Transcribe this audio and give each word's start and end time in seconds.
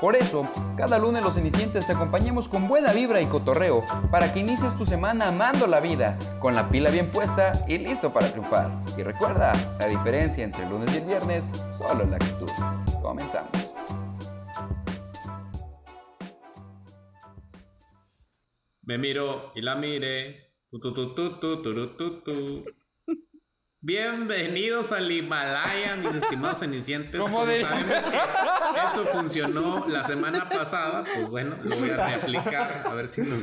Por 0.00 0.14
eso, 0.14 0.48
cada 0.76 0.96
lunes 0.96 1.24
los 1.24 1.34
cenicientes 1.34 1.84
te 1.84 1.92
acompañamos 1.92 2.48
con 2.48 2.68
buena 2.68 2.92
vibra 2.92 3.20
y 3.20 3.26
cotorreo 3.26 3.82
para 4.12 4.32
que 4.32 4.38
inicies 4.38 4.76
tu 4.78 4.86
semana 4.86 5.26
amando 5.26 5.66
la 5.66 5.80
vida, 5.80 6.16
con 6.38 6.54
la 6.54 6.68
pila 6.68 6.90
bien 6.90 7.10
puesta 7.10 7.52
y 7.66 7.78
listo 7.78 8.12
para 8.12 8.30
triunfar. 8.30 8.70
Y 8.96 9.02
recuerda, 9.02 9.52
la 9.80 9.86
diferencia 9.86 10.44
entre 10.44 10.62
el 10.62 10.70
lunes 10.70 10.94
y 10.94 10.98
el 10.98 11.04
viernes 11.04 11.48
solo 11.76 12.04
es 12.04 12.10
la 12.10 12.16
actitud. 12.16 12.48
Comenzamos. 13.02 13.50
Me 18.82 18.98
miro 18.98 19.50
y 19.56 19.62
la 19.62 19.74
mire 19.74 20.54
tu, 20.70 20.78
tu, 20.80 21.12
tu, 21.14 21.40
tu, 21.40 22.22
tu. 22.22 22.64
Bienvenidos 23.80 24.90
al 24.90 25.10
Himalaya, 25.10 25.94
mis 25.96 26.12
estimados 26.16 26.58
cenicientes. 26.60 27.20
¿Cómo 27.20 27.38
Como 27.40 27.46
de- 27.46 27.60
sabemos 27.62 28.08
que 28.08 28.80
eso 28.92 29.06
funcionó 29.12 29.86
la 29.86 30.02
semana 30.02 30.48
pasada, 30.48 31.04
pues 31.04 31.28
bueno, 31.28 31.56
lo 31.62 31.76
voy 31.76 31.90
a 31.90 31.96
reaplicar 32.08 32.82
a 32.84 32.94
ver 32.94 33.06
si 33.08 33.20
nos 33.20 33.40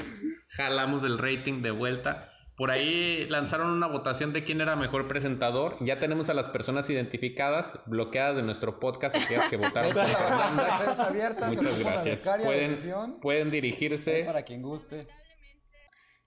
jalamos 0.49 1.05
el 1.05 1.17
rating 1.17 1.61
de 1.61 1.71
vuelta. 1.71 2.29
Por 2.57 2.69
ahí 2.71 3.27
lanzaron 3.29 3.67
una 3.69 3.87
votación 3.87 4.33
de 4.33 4.43
quién 4.43 4.59
era 4.61 4.75
mejor 4.75 5.07
presentador. 5.07 5.77
Ya 5.81 5.99
tenemos 5.99 6.29
a 6.29 6.33
las 6.33 6.49
personas 6.49 6.89
identificadas, 6.89 7.79
bloqueadas 7.85 8.35
de 8.35 8.43
nuestro 8.43 8.79
podcast, 8.79 9.15
aquellas 9.15 9.49
que 9.49 9.57
votaron 9.57 9.93
por 9.93 10.05
Fernanda. 10.05 11.47
Muchas 11.49 11.79
gracias. 11.79 12.21
Pueden, 12.43 13.19
pueden 13.21 13.51
dirigirse. 13.51 14.23
Para 14.25 14.43
quien 14.43 14.61
guste. 14.61 15.07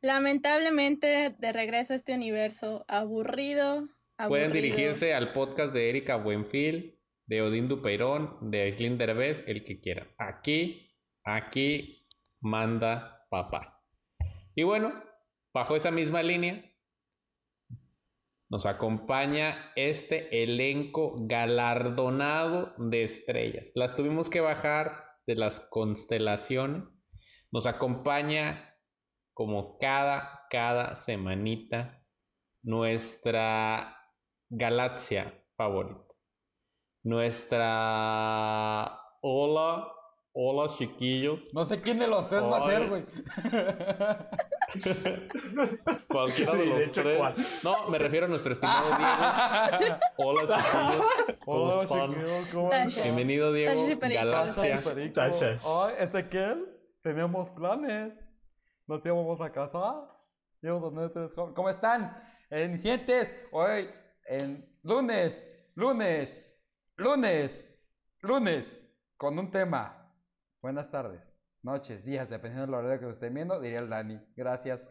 Lamentablemente, 0.01 1.35
de 1.39 1.53
regreso 1.53 1.93
a 1.95 1.97
este 1.97 2.15
universo 2.15 2.85
aburrido. 2.89 3.87
Pueden 4.27 4.53
dirigirse 4.53 5.15
al 5.15 5.33
podcast 5.33 5.73
de 5.73 5.91
Erika 5.91 6.17
Buenfil, 6.17 7.01
de 7.27 7.41
Odín 7.41 7.69
Dupeirón, 7.69 8.51
de 8.51 8.63
Aislinn 8.63 8.99
Derbez, 8.99 9.45
el 9.47 9.63
que 9.63 9.81
quieran. 9.81 10.09
Aquí, 10.19 10.93
aquí 11.23 12.09
manda 12.41 13.29
papá. 13.31 13.85
Y 14.57 14.65
bueno, 14.65 14.93
bajo 15.55 15.77
esa 15.77 15.93
misma 15.93 16.25
línea, 16.25 16.65
nos 18.51 18.67
acompaña 18.67 19.73
este 19.77 20.43
elenco 20.43 21.15
galardonado 21.21 22.75
de 22.77 23.05
estrellas. 23.05 23.71
Las 23.77 23.95
tuvimos 23.95 24.31
que 24.31 24.41
bajar 24.41 25.05
de 25.29 25.37
las 25.37 25.61
constelaciones. 25.61 26.93
Nos 27.53 27.67
acompaña 27.67 28.75
como 29.33 29.79
cada, 29.79 30.47
cada 30.51 30.97
semanita 30.97 32.05
nuestra 32.63 33.98
galaxia 34.49 35.33
favorita. 35.57 36.15
Nuestra... 37.05 38.99
Hola, 39.23 39.89
hola 40.33 40.69
chiquillos. 40.77 41.53
No 41.55 41.65
sé 41.65 41.81
quién 41.81 41.99
de 41.99 42.07
los 42.09 42.29
tres 42.29 42.43
va 42.43 42.59
a 42.59 42.67
ser, 42.67 42.89
güey. 42.89 43.07
Cualquiera 46.09 46.53
Sí, 46.53 46.59
de 46.59 46.65
de 46.65 46.71
los 46.71 46.81
hecho, 46.85 47.03
tres. 47.03 47.19
¿cuál? 47.19 47.35
No, 47.65 47.91
me 47.91 47.99
refiero 47.99 48.27
a 48.27 48.29
nuestro 48.29 48.53
estimado 48.53 48.87
Diego. 49.79 49.97
Hola 50.19 50.41
chiquillos. 50.43 51.41
¿Cómo 51.45 51.65
Hola, 51.65 51.87
chiquillos, 52.09 52.47
¿cómo 52.53 52.69
Tasha. 52.71 52.87
están? 52.87 53.05
Bienvenido 53.05 53.53
Diego. 53.53 53.87
Galaxia. 54.01 54.81
Ay, 54.87 55.95
Ezequiel, 55.99 56.67
tenemos 57.03 57.51
planes. 57.51 58.13
Nos 58.87 59.05
íbamos 59.05 59.41
a 59.41 59.51
casar. 59.51 59.95
Íbamos 60.63 60.93
a 60.93 60.95
tener 60.95 61.13
tres. 61.13 61.33
¿Cómo 61.55 61.69
están? 61.71 62.17
Inicientes, 62.51 63.35
hoy 63.53 63.91
en 64.29 64.65
lunes, 64.83 65.43
lunes, 65.75 66.37
lunes, 66.97 67.65
lunes, 68.21 68.81
con 69.17 69.39
un 69.39 69.51
tema. 69.51 70.13
Buenas 70.61 70.91
tardes, 70.91 71.33
noches, 71.63 72.05
días, 72.05 72.29
dependiendo 72.29 72.67
del 72.67 72.75
horario 72.75 73.01
que 73.01 73.07
nos 73.07 73.15
estén 73.15 73.35
viendo, 73.35 73.61
diría 73.61 73.79
el 73.79 73.89
Dani. 73.89 74.21
Gracias. 74.37 74.91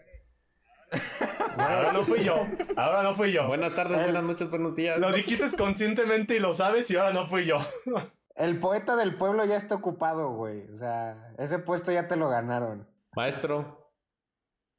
Ahora 1.58 1.92
no 1.92 2.04
fui 2.04 2.24
yo. 2.24 2.48
Ahora 2.76 3.04
no 3.04 3.14
fui 3.14 3.32
yo. 3.32 3.46
Buenas 3.48 3.76
tardes, 3.76 4.00
buenas 4.00 4.24
noches, 4.24 4.50
buenos 4.50 4.76
días. 4.76 5.00
Lo 5.00 5.12
dijiste 5.12 5.56
conscientemente 5.58 6.36
y 6.36 6.40
lo 6.40 6.54
sabes 6.54 6.90
y 6.92 6.96
ahora 6.96 7.12
no 7.12 7.28
fui 7.28 7.46
yo. 7.46 7.58
El 8.36 8.60
poeta 8.60 8.96
del 8.96 9.18
pueblo 9.18 9.44
ya 9.46 9.56
está 9.56 9.74
ocupado, 9.74 10.30
güey. 10.34 10.70
O 10.72 10.76
sea, 10.76 11.34
ese 11.40 11.58
puesto 11.58 11.92
ya 11.92 12.08
te 12.08 12.16
lo 12.16 12.30
ganaron. 12.30 12.88
Maestro, 13.16 13.92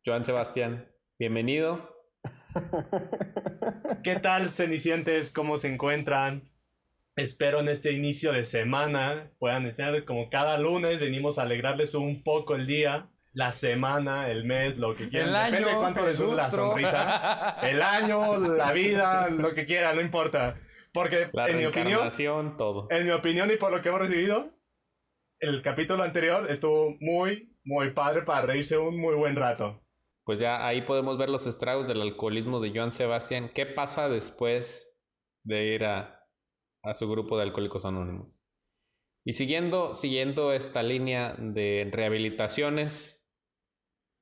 Joan 0.06 0.24
Sebastián, 0.24 0.88
bienvenido. 1.18 1.97
¿Qué 4.02 4.16
tal, 4.16 4.50
cenicientes? 4.50 5.30
¿Cómo 5.30 5.58
se 5.58 5.72
encuentran? 5.72 6.42
Espero 7.16 7.60
en 7.60 7.68
este 7.68 7.92
inicio 7.92 8.32
de 8.32 8.44
semana 8.44 9.30
puedan 9.38 9.72
ser 9.72 10.04
como 10.04 10.30
cada 10.30 10.56
lunes 10.58 11.00
venimos 11.00 11.38
a 11.38 11.42
alegrarles 11.42 11.94
un 11.94 12.22
poco 12.22 12.54
el 12.54 12.66
día, 12.66 13.08
la 13.32 13.50
semana, 13.50 14.30
el 14.30 14.44
mes, 14.44 14.78
lo 14.78 14.96
que 14.96 15.08
quieran. 15.08 15.30
El 15.30 15.36
año, 15.36 15.50
Depende 15.50 15.70
de 15.70 15.76
cuánto 15.76 16.06
les 16.06 16.18
dure 16.18 16.36
la 16.36 16.50
sonrisa. 16.50 17.56
El 17.62 17.82
año, 17.82 18.38
la 18.38 18.72
vida, 18.72 19.28
lo 19.30 19.54
que 19.54 19.66
quieran, 19.66 19.96
no 19.96 20.02
importa. 20.02 20.54
Porque 20.92 21.28
La 21.32 21.48
en 21.48 21.58
mi 21.58 21.66
opinión, 21.66 22.56
todo. 22.56 22.86
En 22.90 23.04
mi 23.04 23.10
opinión 23.10 23.50
y 23.50 23.56
por 23.56 23.70
lo 23.70 23.82
que 23.82 23.88
hemos 23.88 24.00
recibido, 24.00 24.50
el 25.40 25.60
capítulo 25.62 26.02
anterior 26.02 26.50
estuvo 26.50 26.96
muy, 27.00 27.56
muy 27.64 27.90
padre 27.90 28.22
para 28.22 28.46
reírse 28.46 28.78
un 28.78 28.98
muy 28.98 29.14
buen 29.14 29.36
rato. 29.36 29.82
Pues 30.28 30.40
ya 30.40 30.66
ahí 30.66 30.82
podemos 30.82 31.16
ver 31.16 31.30
los 31.30 31.46
estragos 31.46 31.88
del 31.88 32.02
alcoholismo 32.02 32.60
de 32.60 32.70
Joan 32.74 32.92
Sebastián. 32.92 33.50
¿Qué 33.54 33.64
pasa 33.64 34.10
después 34.10 34.86
de 35.42 35.74
ir 35.74 35.86
a, 35.86 36.28
a 36.82 36.92
su 36.92 37.08
grupo 37.08 37.38
de 37.38 37.44
alcohólicos 37.44 37.86
anónimos? 37.86 38.28
Y 39.24 39.32
siguiendo, 39.32 39.94
siguiendo 39.94 40.52
esta 40.52 40.82
línea 40.82 41.34
de 41.38 41.88
rehabilitaciones, 41.90 43.26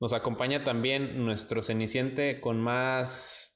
nos 0.01 0.13
acompaña 0.13 0.63
también 0.63 1.25
nuestro 1.25 1.61
ceniciente 1.61 2.41
con 2.41 2.61
más 2.61 3.53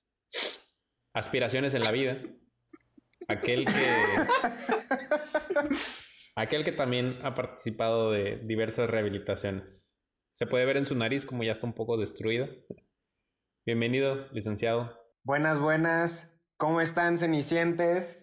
aspiraciones 1.15 1.75
en 1.75 1.85
la 1.85 1.93
vida. 1.93 2.21
Aquel 3.29 3.65
que. 3.65 3.73
aquel 6.35 6.65
que 6.65 6.73
también 6.73 7.21
ha 7.23 7.33
participado 7.33 8.11
de 8.11 8.39
diversas 8.39 8.91
rehabilitaciones. 8.91 9.90
Se 10.33 10.47
puede 10.47 10.65
ver 10.65 10.77
en 10.77 10.87
su 10.87 10.95
nariz 10.95 11.27
como 11.27 11.43
ya 11.43 11.53
está 11.53 11.67
un 11.67 11.73
poco 11.75 11.97
destruida. 11.97 12.49
Bienvenido, 13.67 14.27
licenciado. 14.33 14.97
Buenas, 15.23 15.59
buenas. 15.59 16.33
¿Cómo 16.57 16.81
están, 16.81 17.19
cenicientes? 17.19 18.19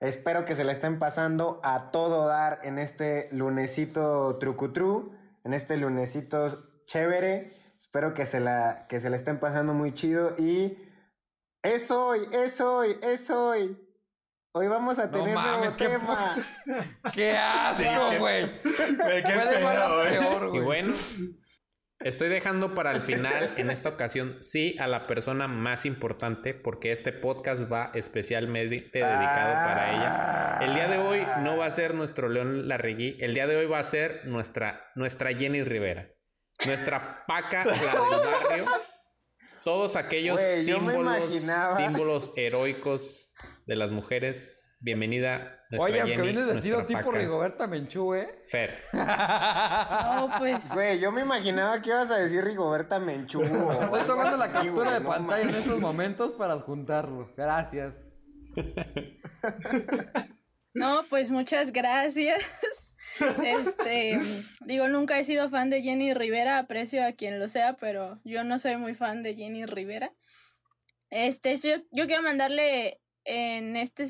Espero 0.00 0.44
que 0.44 0.54
se 0.54 0.64
la 0.64 0.72
estén 0.72 0.98
pasando 0.98 1.60
a 1.62 1.90
todo 1.90 2.26
dar 2.26 2.60
en 2.64 2.78
este 2.78 3.28
lunesito 3.32 4.38
trucutru, 4.38 5.14
en 5.44 5.52
este 5.52 5.76
lunesito 5.76 6.68
chévere. 6.86 7.56
Espero 7.78 8.14
que 8.14 8.26
se 8.26 8.40
la, 8.40 8.86
que 8.88 9.00
se 9.00 9.10
la 9.10 9.16
estén 9.16 9.38
pasando 9.38 9.74
muy 9.74 9.92
chido 9.92 10.34
y 10.38 10.76
es 11.62 11.90
hoy, 11.90 12.20
es 12.32 12.60
hoy, 12.60 12.96
es 13.02 13.30
hoy. 13.30 13.76
Hoy 14.52 14.66
vamos 14.66 14.98
a 14.98 15.04
No 15.06 15.10
tener 15.12 15.34
mames, 15.34 15.60
nuevo 15.60 15.76
qué 15.76 15.88
tema. 15.88 16.36
¡Qué 17.14 17.36
asco, 17.36 18.10
qué- 18.10 18.18
güey! 18.18 18.60
Qué 18.62 19.22
güey. 19.22 20.14
peor, 20.18 20.56
Y 20.56 20.58
bueno, 20.60 20.94
estoy 22.00 22.28
dejando 22.28 22.74
para 22.74 22.92
el 22.92 23.02
final, 23.02 23.54
en 23.56 23.70
esta 23.70 23.90
ocasión, 23.90 24.36
sí, 24.40 24.76
a 24.78 24.86
la 24.86 25.06
persona 25.06 25.48
más 25.48 25.84
importante, 25.84 26.54
porque 26.54 26.92
este 26.92 27.12
podcast 27.12 27.70
va 27.70 27.90
especialmente 27.94 28.98
dedicado 28.98 29.54
para 29.54 29.90
ella. 29.92 30.58
El 30.62 30.74
día 30.74 30.88
de 30.88 30.98
hoy 30.98 31.26
no 31.42 31.56
va 31.56 31.66
a 31.66 31.70
ser 31.70 31.94
nuestro 31.94 32.28
León 32.28 32.68
Larregui, 32.68 33.16
el 33.20 33.34
día 33.34 33.46
de 33.46 33.56
hoy 33.56 33.66
va 33.66 33.78
a 33.78 33.84
ser 33.84 34.22
nuestra, 34.24 34.90
nuestra 34.94 35.32
Jenny 35.34 35.62
Rivera, 35.62 36.08
nuestra 36.66 37.24
Paca, 37.26 37.64
la 37.64 37.72
del 37.74 37.80
barrio. 37.80 38.64
Todos 39.62 39.96
aquellos 39.96 40.40
símbolos, 40.40 41.46
símbolos 41.76 42.32
heroicos 42.34 43.34
de 43.66 43.76
las 43.76 43.90
mujeres. 43.90 44.59
Bienvenida, 44.82 45.62
nuestra 45.68 45.90
Oye, 45.90 46.00
aunque 46.00 46.22
vienes 46.22 46.46
vestido 46.46 46.86
tipo 46.86 47.00
Paca. 47.00 47.18
Rigoberta 47.18 47.66
Menchú, 47.66 48.14
¿eh? 48.14 48.40
Fer. 48.44 48.78
No, 48.94 50.30
pues. 50.38 50.72
Güey, 50.72 50.98
yo 50.98 51.12
me 51.12 51.20
imaginaba 51.20 51.82
que 51.82 51.90
ibas 51.90 52.10
a 52.10 52.16
decir 52.16 52.42
Rigoberta 52.42 52.98
Menchú. 52.98 53.42
Estoy 53.42 54.02
tomando 54.06 54.38
la 54.38 54.50
captura 54.50 54.94
de 54.94 55.00
no 55.00 55.08
pantalla 55.10 55.42
en 55.42 55.50
estos 55.50 55.82
momentos 55.82 56.32
para 56.32 56.54
adjuntarlo. 56.54 57.30
Gracias. 57.36 57.94
No, 60.72 61.02
pues 61.10 61.30
muchas 61.30 61.72
gracias. 61.72 62.42
Este, 63.44 64.18
digo, 64.64 64.88
nunca 64.88 65.18
he 65.18 65.24
sido 65.24 65.50
fan 65.50 65.68
de 65.68 65.82
Jenny 65.82 66.14
Rivera, 66.14 66.58
aprecio 66.58 67.04
a 67.04 67.12
quien 67.12 67.38
lo 67.38 67.48
sea, 67.48 67.76
pero 67.76 68.18
yo 68.24 68.44
no 68.44 68.58
soy 68.58 68.76
muy 68.76 68.94
fan 68.94 69.22
de 69.22 69.34
Jenny 69.34 69.66
Rivera. 69.66 70.14
Este, 71.10 71.56
yo, 71.56 71.82
yo 71.90 72.06
quiero 72.06 72.22
mandarle 72.22 73.00
en 73.24 73.76
este, 73.76 74.06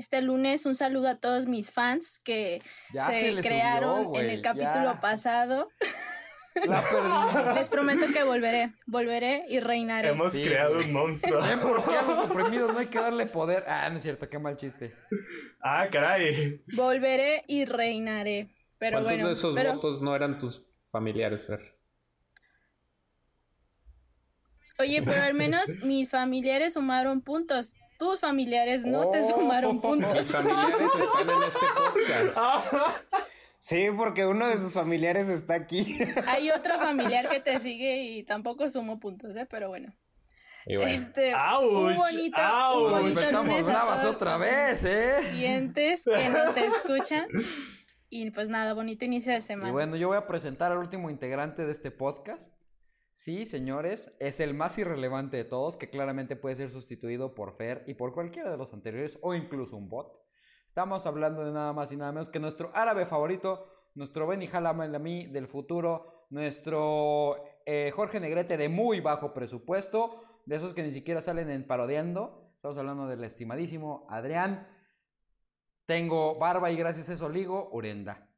este 0.00 0.22
lunes 0.22 0.64
un 0.66 0.74
saludo 0.74 1.08
a 1.08 1.16
todos 1.18 1.46
mis 1.46 1.70
fans 1.70 2.18
que 2.24 2.62
Ya 2.92 3.06
se, 3.06 3.36
crearon 3.40 4.04
subió, 4.04 4.20
en 4.22 4.30
el 4.30 4.42
capítulo 4.42 4.94
ya. 4.94 5.00
pasado. 5.00 5.68
La 6.66 6.82
perdí. 6.82 7.54
Les 7.54 7.68
prometo 7.68 8.06
que 8.12 8.24
volveré, 8.24 8.72
volveré 8.86 9.44
y 9.48 9.60
reinaré. 9.60 10.08
Hemos 10.08 10.32
Sí, 10.32 10.42
creado 10.42 10.74
güey. 10.74 10.86
un 10.86 10.92
monstruo. 10.94 11.40
Ven 11.40 11.60
por 11.60 11.84
qué 11.84 11.96
a 11.96 12.02
los 12.02 12.30
oprimidos 12.30 12.72
no 12.72 12.78
hay 12.80 12.86
que 12.86 12.98
darle 12.98 13.26
poder. 13.26 13.64
Ah, 13.68 13.88
no 13.90 13.98
es 13.98 14.02
cierto, 14.02 14.28
qué 14.28 14.38
mal 14.38 14.56
chiste. 14.56 14.94
Ah, 15.62 15.86
caray. 15.92 16.64
Volveré 16.74 17.44
y 17.46 17.66
reinaré. 17.66 18.48
Pero 18.78 18.96
¿Cuántos 18.96 19.12
bueno, 19.12 19.26
de 19.28 19.32
esos 19.34 19.54
pero- 19.54 19.74
votos 19.74 20.00
no 20.02 20.16
eran 20.16 20.38
tus 20.38 20.66
familiares, 20.90 21.46
Fer? 21.46 21.60
Oye, 24.78 25.02
pero 25.02 25.22
al 25.22 25.34
menos 25.34 25.68
mis 25.84 26.08
familiares 26.08 26.72
sumaron 26.72 27.20
puntos. 27.20 27.74
Tus 28.00 28.18
familiares 28.18 28.84
no 28.84 29.10
te 29.10 29.20
Oh. 29.20 29.28
sumaron 29.28 29.74
Mis 29.74 29.82
puntos. 29.82 30.30
familiares 30.32 30.88
están 31.00 31.30
en 31.30 31.42
este 31.44 31.66
podcast. 31.76 32.74
Sí, 33.62 33.88
porque 33.94 34.24
uno 34.24 34.46
de 34.48 34.56
sus 34.56 34.72
familiares 34.72 35.28
está 35.28 35.52
aquí. 35.52 35.98
Hay 36.26 36.50
otro 36.58 36.78
familiar 36.78 37.28
que 37.28 37.40
te 37.40 37.60
sigue 37.60 38.04
y 38.04 38.22
tampoco 38.22 38.70
sumó 38.70 38.98
puntos, 38.98 39.36
¿eh? 39.36 39.46
Pero 39.50 39.68
bueno. 39.68 39.92
Y 40.64 40.76
bueno, 40.76 40.90
Este, 40.90 41.34
¡Auch! 41.34 41.70
un 41.70 41.94
bonito, 41.96 42.40
¡Auch! 42.40 42.86
un 42.86 42.90
bonito 43.02 43.36
a 43.36 43.62
bravas 43.62 44.04
otra 44.06 44.38
vez, 44.38 44.82
¿eh? 44.84 45.16
oyentes 45.34 46.02
que 46.04 46.28
nos 46.30 46.56
escuchan. 46.56 47.26
Y 48.08 48.30
pues 48.30 48.48
nada, 48.48 48.72
bonito 48.72 49.04
inicio 49.04 49.30
de 49.32 49.42
semana. 49.42 49.68
Y 49.68 49.72
bueno, 49.72 49.94
yo 49.96 50.08
voy 50.08 50.16
a 50.16 50.26
presentar 50.26 50.72
al 50.72 50.78
último 50.78 51.10
integrante 51.10 51.66
de 51.66 51.72
este 51.72 51.90
podcast. 51.90 52.50
Sí, 53.22 53.44
señores, 53.44 54.10
es 54.18 54.40
el 54.40 54.54
más 54.54 54.78
irrelevante 54.78 55.36
de 55.36 55.44
todos, 55.44 55.76
que 55.76 55.90
claramente 55.90 56.36
puede 56.36 56.56
ser 56.56 56.70
sustituido 56.70 57.34
por 57.34 57.54
Fer 57.54 57.84
y 57.86 57.92
por 57.92 58.14
cualquiera 58.14 58.50
de 58.50 58.56
los 58.56 58.72
anteriores, 58.72 59.18
o 59.20 59.34
incluso 59.34 59.76
un 59.76 59.90
bot. 59.90 60.10
Estamos 60.68 61.04
hablando 61.04 61.44
de 61.44 61.52
nada 61.52 61.74
más 61.74 61.92
y 61.92 61.98
nada 61.98 62.12
menos 62.12 62.30
que 62.30 62.40
nuestro 62.40 62.70
árabe 62.74 63.04
favorito, 63.04 63.68
nuestro 63.94 64.26
Benny 64.26 64.48
Halamalami 64.50 65.26
del 65.26 65.48
futuro, 65.48 66.24
nuestro 66.30 67.44
eh, 67.66 67.92
Jorge 67.94 68.20
Negrete 68.20 68.56
de 68.56 68.70
muy 68.70 69.00
bajo 69.00 69.34
presupuesto, 69.34 70.22
de 70.46 70.56
esos 70.56 70.72
que 70.72 70.82
ni 70.82 70.92
siquiera 70.92 71.20
salen 71.20 71.50
en 71.50 71.66
parodiando. 71.66 72.54
Estamos 72.54 72.78
hablando 72.78 73.06
del 73.06 73.22
estimadísimo 73.22 74.06
Adrián. 74.08 74.66
Tengo 75.84 76.38
barba 76.38 76.70
y 76.70 76.76
gracias 76.76 77.10
a 77.10 77.12
eso 77.12 77.28
ligo 77.28 77.68
Urenda. 77.74 78.29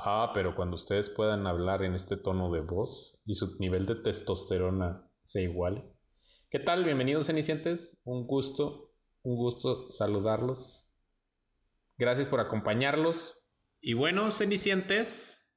Ah, 0.00 0.30
pero 0.32 0.54
cuando 0.54 0.76
ustedes 0.76 1.10
puedan 1.10 1.48
hablar 1.48 1.82
en 1.82 1.96
este 1.96 2.16
tono 2.16 2.52
de 2.52 2.60
voz 2.60 3.18
y 3.24 3.34
su 3.34 3.56
nivel 3.58 3.84
de 3.84 3.96
testosterona 3.96 5.10
se 5.24 5.42
iguale. 5.42 5.82
¿Qué 6.50 6.60
tal? 6.60 6.84
Bienvenidos, 6.84 7.26
Cenicientes. 7.26 7.98
Un 8.04 8.28
gusto, 8.28 8.94
un 9.22 9.34
gusto 9.34 9.90
saludarlos. 9.90 10.86
Gracias 11.96 12.28
por 12.28 12.38
acompañarlos. 12.38 13.40
Y 13.80 13.94
bueno, 13.94 14.30
Cenicientes, 14.30 15.50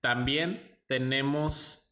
también 0.00 0.78
tenemos 0.86 1.84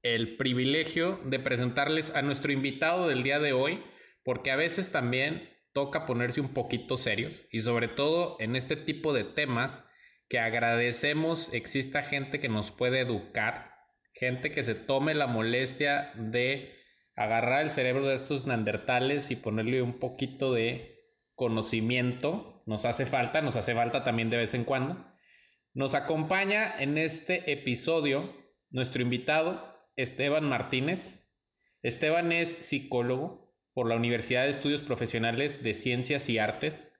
el 0.00 0.38
privilegio 0.38 1.20
de 1.26 1.40
presentarles 1.40 2.08
a 2.14 2.22
nuestro 2.22 2.52
invitado 2.52 3.06
del 3.06 3.22
día 3.22 3.38
de 3.38 3.52
hoy, 3.52 3.84
porque 4.24 4.50
a 4.50 4.56
veces 4.56 4.92
también 4.92 5.50
toca 5.74 6.06
ponerse 6.06 6.40
un 6.40 6.54
poquito 6.54 6.96
serios 6.96 7.44
y 7.52 7.60
sobre 7.60 7.88
todo 7.88 8.38
en 8.40 8.56
este 8.56 8.76
tipo 8.76 9.12
de 9.12 9.24
temas 9.24 9.84
que 10.28 10.38
agradecemos 10.38 11.52
exista 11.52 12.02
gente 12.02 12.40
que 12.40 12.48
nos 12.48 12.70
puede 12.70 13.00
educar, 13.00 13.72
gente 14.12 14.50
que 14.50 14.62
se 14.62 14.74
tome 14.74 15.14
la 15.14 15.26
molestia 15.26 16.12
de 16.16 16.74
agarrar 17.16 17.62
el 17.62 17.70
cerebro 17.70 18.06
de 18.06 18.14
estos 18.14 18.46
neandertales 18.46 19.30
y 19.30 19.36
ponerle 19.36 19.82
un 19.82 19.98
poquito 19.98 20.52
de 20.52 20.94
conocimiento. 21.34 22.62
Nos 22.66 22.84
hace 22.84 23.06
falta, 23.06 23.42
nos 23.42 23.56
hace 23.56 23.74
falta 23.74 24.04
también 24.04 24.30
de 24.30 24.38
vez 24.38 24.54
en 24.54 24.64
cuando. 24.64 25.04
Nos 25.72 25.94
acompaña 25.94 26.74
en 26.78 26.98
este 26.98 27.52
episodio 27.52 28.32
nuestro 28.70 29.02
invitado 29.02 29.74
Esteban 29.96 30.48
Martínez. 30.48 31.28
Esteban 31.82 32.32
es 32.32 32.56
psicólogo 32.60 33.54
por 33.72 33.88
la 33.88 33.96
Universidad 33.96 34.44
de 34.44 34.50
Estudios 34.50 34.82
Profesionales 34.82 35.62
de 35.62 35.74
Ciencias 35.74 36.28
y 36.28 36.38
Artes. 36.38 36.92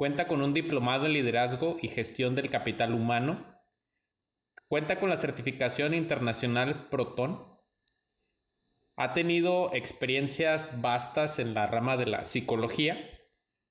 Cuenta 0.00 0.26
con 0.26 0.40
un 0.40 0.54
diplomado 0.54 1.04
en 1.04 1.12
liderazgo 1.12 1.76
y 1.82 1.88
gestión 1.88 2.34
del 2.34 2.48
capital 2.48 2.94
humano. 2.94 3.44
Cuenta 4.66 4.98
con 4.98 5.10
la 5.10 5.18
certificación 5.18 5.92
internacional 5.92 6.88
Proton. 6.88 7.46
Ha 8.96 9.12
tenido 9.12 9.70
experiencias 9.74 10.80
vastas 10.80 11.38
en 11.38 11.52
la 11.52 11.66
rama 11.66 11.98
de 11.98 12.06
la 12.06 12.24
psicología. 12.24 12.96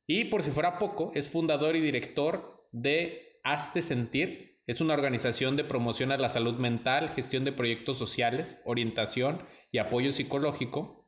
Y 0.06 0.26
por 0.26 0.44
si 0.44 0.52
fuera 0.52 0.78
poco, 0.78 1.12
es 1.16 1.32
fundador 1.32 1.76
y 1.76 1.82
director 1.82 2.70
de 2.72 3.42
Hazte 3.44 3.82
Sentir. 3.82 4.62
Es 4.68 4.82
una 4.82 4.94
organización 4.94 5.56
de 5.56 5.64
promoción 5.64 6.12
a 6.12 6.18
la 6.20 6.30
salud 6.30 6.60
mental, 6.60 7.10
gestión 7.10 7.44
de 7.44 7.54
proyectos 7.54 7.98
sociales, 7.98 8.60
orientación 8.66 9.48
y 9.72 9.80
apoyo 9.80 10.12
psicológico 10.12 10.99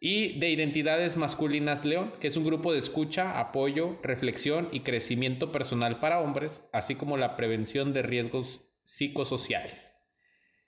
y 0.00 0.38
de 0.38 0.48
Identidades 0.48 1.18
Masculinas 1.18 1.84
León, 1.84 2.14
que 2.20 2.28
es 2.28 2.36
un 2.38 2.44
grupo 2.44 2.72
de 2.72 2.78
escucha, 2.78 3.38
apoyo, 3.38 3.98
reflexión 4.02 4.68
y 4.72 4.80
crecimiento 4.80 5.52
personal 5.52 5.98
para 5.98 6.20
hombres, 6.20 6.62
así 6.72 6.94
como 6.94 7.18
la 7.18 7.36
prevención 7.36 7.92
de 7.92 8.00
riesgos 8.00 8.62
psicosociales. 8.82 9.94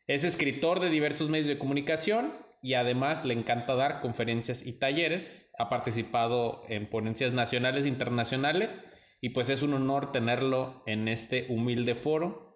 Es 0.07 0.25
escritor 0.25 0.81
de 0.81 0.91
diversos 0.91 1.31
medios 1.31 1.47
de 1.47 1.59
comunicación 1.59 2.35
y 2.63 2.75
además 2.75 3.25
le 3.25 3.33
encanta 3.33 3.75
dar 3.75 4.01
conferencias 4.01 4.65
y 4.67 4.75
talleres. 4.75 5.51
Ha 5.59 5.71
participado 5.71 6.63
en 6.69 6.91
ponencias 6.91 7.33
nacionales 7.33 7.85
e 7.85 7.89
internacionales 7.89 8.81
y 9.23 9.31
pues 9.31 9.49
es 9.49 9.63
un 9.63 9.73
honor 9.73 10.13
tenerlo 10.13 10.83
en 10.87 11.09
este 11.09 11.47
humilde 11.49 11.95
foro. 11.95 12.52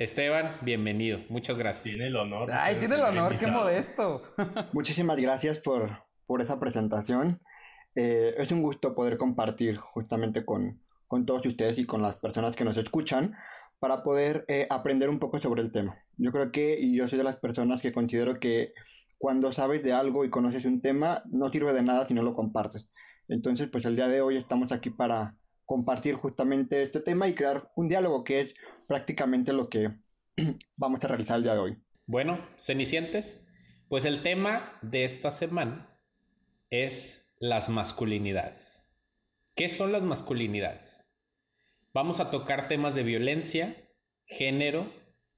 Esteban, 0.00 0.56
bienvenido. 0.62 1.20
Muchas 1.28 1.58
gracias. 1.58 1.84
Tiene 1.84 2.06
el 2.06 2.16
honor. 2.16 2.50
Ay, 2.50 2.76
tiene 2.78 2.94
el 2.94 3.02
honor, 3.02 3.36
qué 3.36 3.48
modesto. 3.48 4.22
Muchísimas 4.72 5.18
gracias 5.18 5.58
por, 5.58 5.90
por 6.24 6.40
esa 6.40 6.58
presentación. 6.58 7.42
Eh, 7.94 8.32
es 8.38 8.50
un 8.50 8.62
gusto 8.62 8.94
poder 8.94 9.18
compartir 9.18 9.76
justamente 9.76 10.42
con, 10.42 10.80
con 11.06 11.26
todos 11.26 11.44
ustedes 11.44 11.76
y 11.76 11.84
con 11.84 12.00
las 12.00 12.16
personas 12.16 12.56
que 12.56 12.64
nos 12.64 12.78
escuchan 12.78 13.34
para 13.78 14.02
poder 14.02 14.46
eh, 14.48 14.66
aprender 14.70 15.10
un 15.10 15.18
poco 15.18 15.36
sobre 15.36 15.60
el 15.60 15.70
tema. 15.70 15.98
Yo 16.16 16.32
creo 16.32 16.50
que, 16.50 16.80
y 16.80 16.96
yo 16.96 17.06
soy 17.06 17.18
de 17.18 17.24
las 17.24 17.36
personas 17.36 17.82
que 17.82 17.92
considero 17.92 18.40
que 18.40 18.72
cuando 19.18 19.52
sabes 19.52 19.82
de 19.82 19.92
algo 19.92 20.24
y 20.24 20.30
conoces 20.30 20.64
un 20.64 20.80
tema, 20.80 21.24
no 21.26 21.50
sirve 21.50 21.74
de 21.74 21.82
nada 21.82 22.06
si 22.06 22.14
no 22.14 22.22
lo 22.22 22.32
compartes. 22.32 22.88
Entonces, 23.28 23.68
pues 23.70 23.84
el 23.84 23.96
día 23.96 24.08
de 24.08 24.22
hoy 24.22 24.38
estamos 24.38 24.72
aquí 24.72 24.88
para 24.88 25.36
compartir 25.66 26.14
justamente 26.14 26.82
este 26.82 27.00
tema 27.00 27.28
y 27.28 27.34
crear 27.34 27.70
un 27.76 27.86
diálogo 27.86 28.24
que 28.24 28.40
es 28.40 28.54
prácticamente 28.90 29.52
lo 29.52 29.68
que 29.68 29.88
vamos 30.76 31.04
a 31.04 31.06
realizar 31.06 31.36
el 31.36 31.44
día 31.44 31.52
de 31.54 31.60
hoy. 31.60 31.78
Bueno, 32.06 32.44
Cenicientes, 32.58 33.40
pues 33.88 34.04
el 34.04 34.24
tema 34.24 34.76
de 34.82 35.04
esta 35.04 35.30
semana 35.30 35.96
es 36.70 37.24
las 37.38 37.68
masculinidades. 37.68 38.82
¿Qué 39.54 39.68
son 39.68 39.92
las 39.92 40.02
masculinidades? 40.02 41.04
Vamos 41.94 42.18
a 42.18 42.32
tocar 42.32 42.66
temas 42.66 42.96
de 42.96 43.04
violencia, 43.04 43.76
género, 44.26 44.92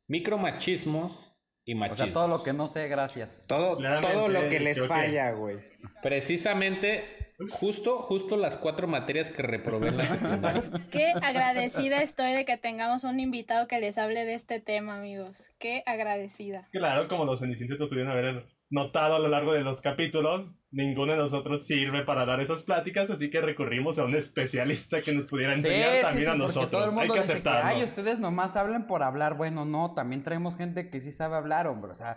micromachismos 0.06 1.35
y 1.66 1.75
O 1.75 1.76
machismos. 1.76 2.06
sea, 2.06 2.14
todo 2.14 2.28
lo 2.28 2.42
que 2.42 2.54
no 2.54 2.68
sé, 2.68 2.88
gracias. 2.88 3.42
Todo, 3.47 3.76
Claramente, 3.76 4.14
todo 4.14 4.28
lo 4.28 4.49
que 4.49 4.61
les 4.61 4.87
falla, 4.87 5.32
güey. 5.32 5.59
Precisamente, 6.02 7.22
justo, 7.50 7.98
justo 7.98 8.36
las 8.36 8.56
cuatro 8.56 8.86
materias 8.86 9.30
que 9.30 9.42
reprobé 9.42 9.88
en 9.88 9.96
la 9.98 10.06
secundaria. 10.06 10.62
Qué 10.90 11.12
agradecida 11.20 12.02
estoy 12.02 12.32
de 12.32 12.44
que 12.44 12.56
tengamos 12.56 13.04
un 13.04 13.20
invitado 13.20 13.66
que 13.68 13.80
les 13.80 13.98
hable 13.98 14.24
de 14.24 14.34
este 14.34 14.60
tema, 14.60 14.96
amigos. 14.98 15.36
Qué 15.58 15.82
agradecida. 15.86 16.68
Claro, 16.72 17.08
como 17.08 17.24
los 17.24 17.40
cenicientos 17.40 17.78
lo 17.78 17.88
pudieron 17.88 18.12
haber 18.12 18.46
notado 18.70 19.16
a 19.16 19.18
lo 19.18 19.28
largo 19.28 19.52
de 19.52 19.60
los 19.60 19.82
capítulos, 19.82 20.64
ninguno 20.70 21.12
de 21.12 21.18
nosotros 21.18 21.66
sirve 21.66 22.04
para 22.04 22.24
dar 22.24 22.40
esas 22.40 22.62
pláticas, 22.62 23.10
así 23.10 23.28
que 23.28 23.40
recurrimos 23.42 23.98
a 23.98 24.04
un 24.04 24.14
especialista 24.14 25.02
que 25.02 25.12
nos 25.12 25.26
pudiera 25.26 25.52
enseñar 25.52 25.96
Sí, 25.96 26.00
también 26.02 26.24
sí, 26.26 26.32
a 26.32 26.34
nosotros. 26.36 26.70
todo 26.70 26.84
el 26.84 26.88
Hay 26.90 26.94
mundo 26.96 27.12
que 27.14 27.20
dice 27.20 27.32
que, 27.32 27.38
aceptarlo. 27.38 27.68
ay, 27.68 27.84
ustedes 27.84 28.18
nomás 28.18 28.56
hablan 28.56 28.86
por 28.86 29.02
hablar. 29.02 29.36
Bueno, 29.36 29.66
no, 29.66 29.92
también 29.94 30.22
traemos 30.22 30.56
gente 30.56 30.88
que 30.88 31.00
sí 31.02 31.12
sabe 31.12 31.36
hablar, 31.36 31.66
hombre. 31.66 31.92
O 31.92 31.94
sea, 31.94 32.16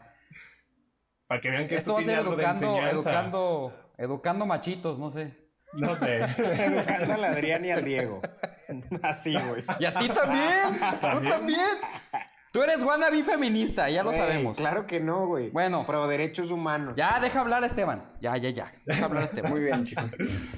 Para 1.28 1.42
que 1.42 1.50
vean 1.50 1.68
que 1.68 1.76
esto 1.76 1.98
esto, 2.00 2.14
va 2.14 2.52
a 2.52 2.56
ser 2.56 2.86
educando, 2.94 3.74
educando 3.98 4.46
machitos, 4.46 5.00
no 5.00 5.12
sé. 5.12 5.46
No 5.74 5.96
sé. 5.96 6.22
Educando 6.38 7.14
al 7.16 7.24
Adrián 7.26 7.66
y 7.66 7.72
al 7.72 7.84
Diego. 7.84 8.22
Así, 9.04 9.34
güey. 9.34 9.64
Y 9.80 9.86
a 9.86 9.94
ti 9.94 10.08
también, 10.10 10.74
tú 11.02 11.30
También. 11.30 11.60
Tú 12.54 12.64
eres 12.64 12.82
wannabe 12.84 13.22
feminista, 13.22 13.90
ya 13.90 14.02
lo 14.02 14.14
sabemos. 14.14 14.58
Claro 14.58 14.88
que 14.88 15.02
no, 15.02 15.28
güey. 15.28 15.50
Bueno. 15.50 15.86
Pro 15.86 16.08
derechos 16.08 16.52
humanos. 16.52 16.94
Ya, 16.96 17.20
deja 17.20 17.42
hablar 17.42 17.64
a 17.64 17.66
Esteban. 17.68 18.14
Ya, 18.22 18.38
ya, 18.38 18.50
ya. 18.52 18.72
Deja 18.86 19.04
hablar 19.06 19.24
a 19.24 19.26
Esteban. 19.26 19.52
Muy 19.52 19.62
bien, 19.62 19.84
chicos. 19.84 20.06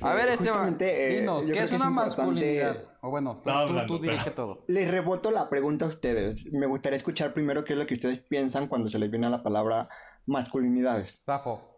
A 0.03 0.13
ver, 0.13 0.27
Esteban, 0.29 0.53
Justamente, 0.75 1.07
eh, 1.15 1.19
dinos, 1.21 1.45
¿qué 1.47 1.63
es 1.63 1.71
que 1.71 1.75
una 1.75 1.85
importante- 1.87 2.21
masculinidad? 2.21 2.77
O 3.01 3.09
bueno, 3.09 3.35
tú, 3.43 3.49
hablando, 3.49 3.87
tú 3.95 3.99
dirige 3.99 4.25
pero- 4.25 4.35
todo. 4.35 4.65
Les 4.67 4.91
reboto 4.91 5.31
la 5.31 5.49
pregunta 5.49 5.85
a 5.85 5.87
ustedes. 5.87 6.45
Me 6.51 6.67
gustaría 6.67 6.97
escuchar 6.97 7.33
primero 7.33 7.65
qué 7.65 7.73
es 7.73 7.79
lo 7.79 7.87
que 7.87 7.95
ustedes 7.95 8.19
piensan 8.19 8.67
cuando 8.67 8.91
se 8.91 8.99
les 8.99 9.09
viene 9.09 9.25
a 9.25 9.31
la 9.31 9.41
palabra 9.41 9.87
masculinidades. 10.27 11.19
Zafo. 11.25 11.76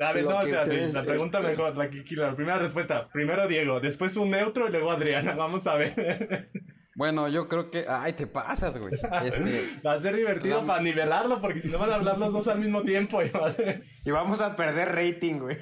A 0.00 0.12
ver, 0.12 0.24
no, 0.24 0.40
espérate, 0.40 0.92
la 0.92 1.02
pregunta 1.02 1.40
mejor, 1.40 1.76
la, 1.76 2.34
primera 2.36 2.58
respuesta. 2.58 3.08
Primero 3.08 3.48
Diego, 3.48 3.80
después 3.80 4.16
un 4.16 4.30
neutro 4.30 4.68
y 4.68 4.70
luego 4.70 4.90
Adriana. 4.90 5.34
Vamos 5.36 5.66
a 5.66 5.74
ver. 5.74 6.50
Bueno, 6.98 7.28
yo 7.28 7.46
creo 7.46 7.70
que. 7.70 7.86
Ay, 7.88 8.14
te 8.14 8.26
pasas, 8.26 8.76
güey. 8.76 8.92
Este, 8.94 9.80
Va 9.86 9.92
a 9.92 9.98
ser 9.98 10.16
divertido 10.16 10.66
para 10.66 10.82
nivelarlo, 10.82 11.40
porque 11.40 11.60
si 11.60 11.68
no 11.68 11.78
van 11.78 11.92
a 11.92 11.94
hablar 11.94 12.18
los 12.18 12.32
dos 12.32 12.48
al 12.48 12.58
mismo 12.58 12.82
tiempo. 12.82 13.22
Y 13.22 13.30
va 13.30 13.46
a 13.46 13.50
ser... 13.52 13.84
Y 14.04 14.10
vamos 14.10 14.40
a 14.40 14.56
perder 14.56 14.88
rating, 14.96 15.34
güey. 15.34 15.56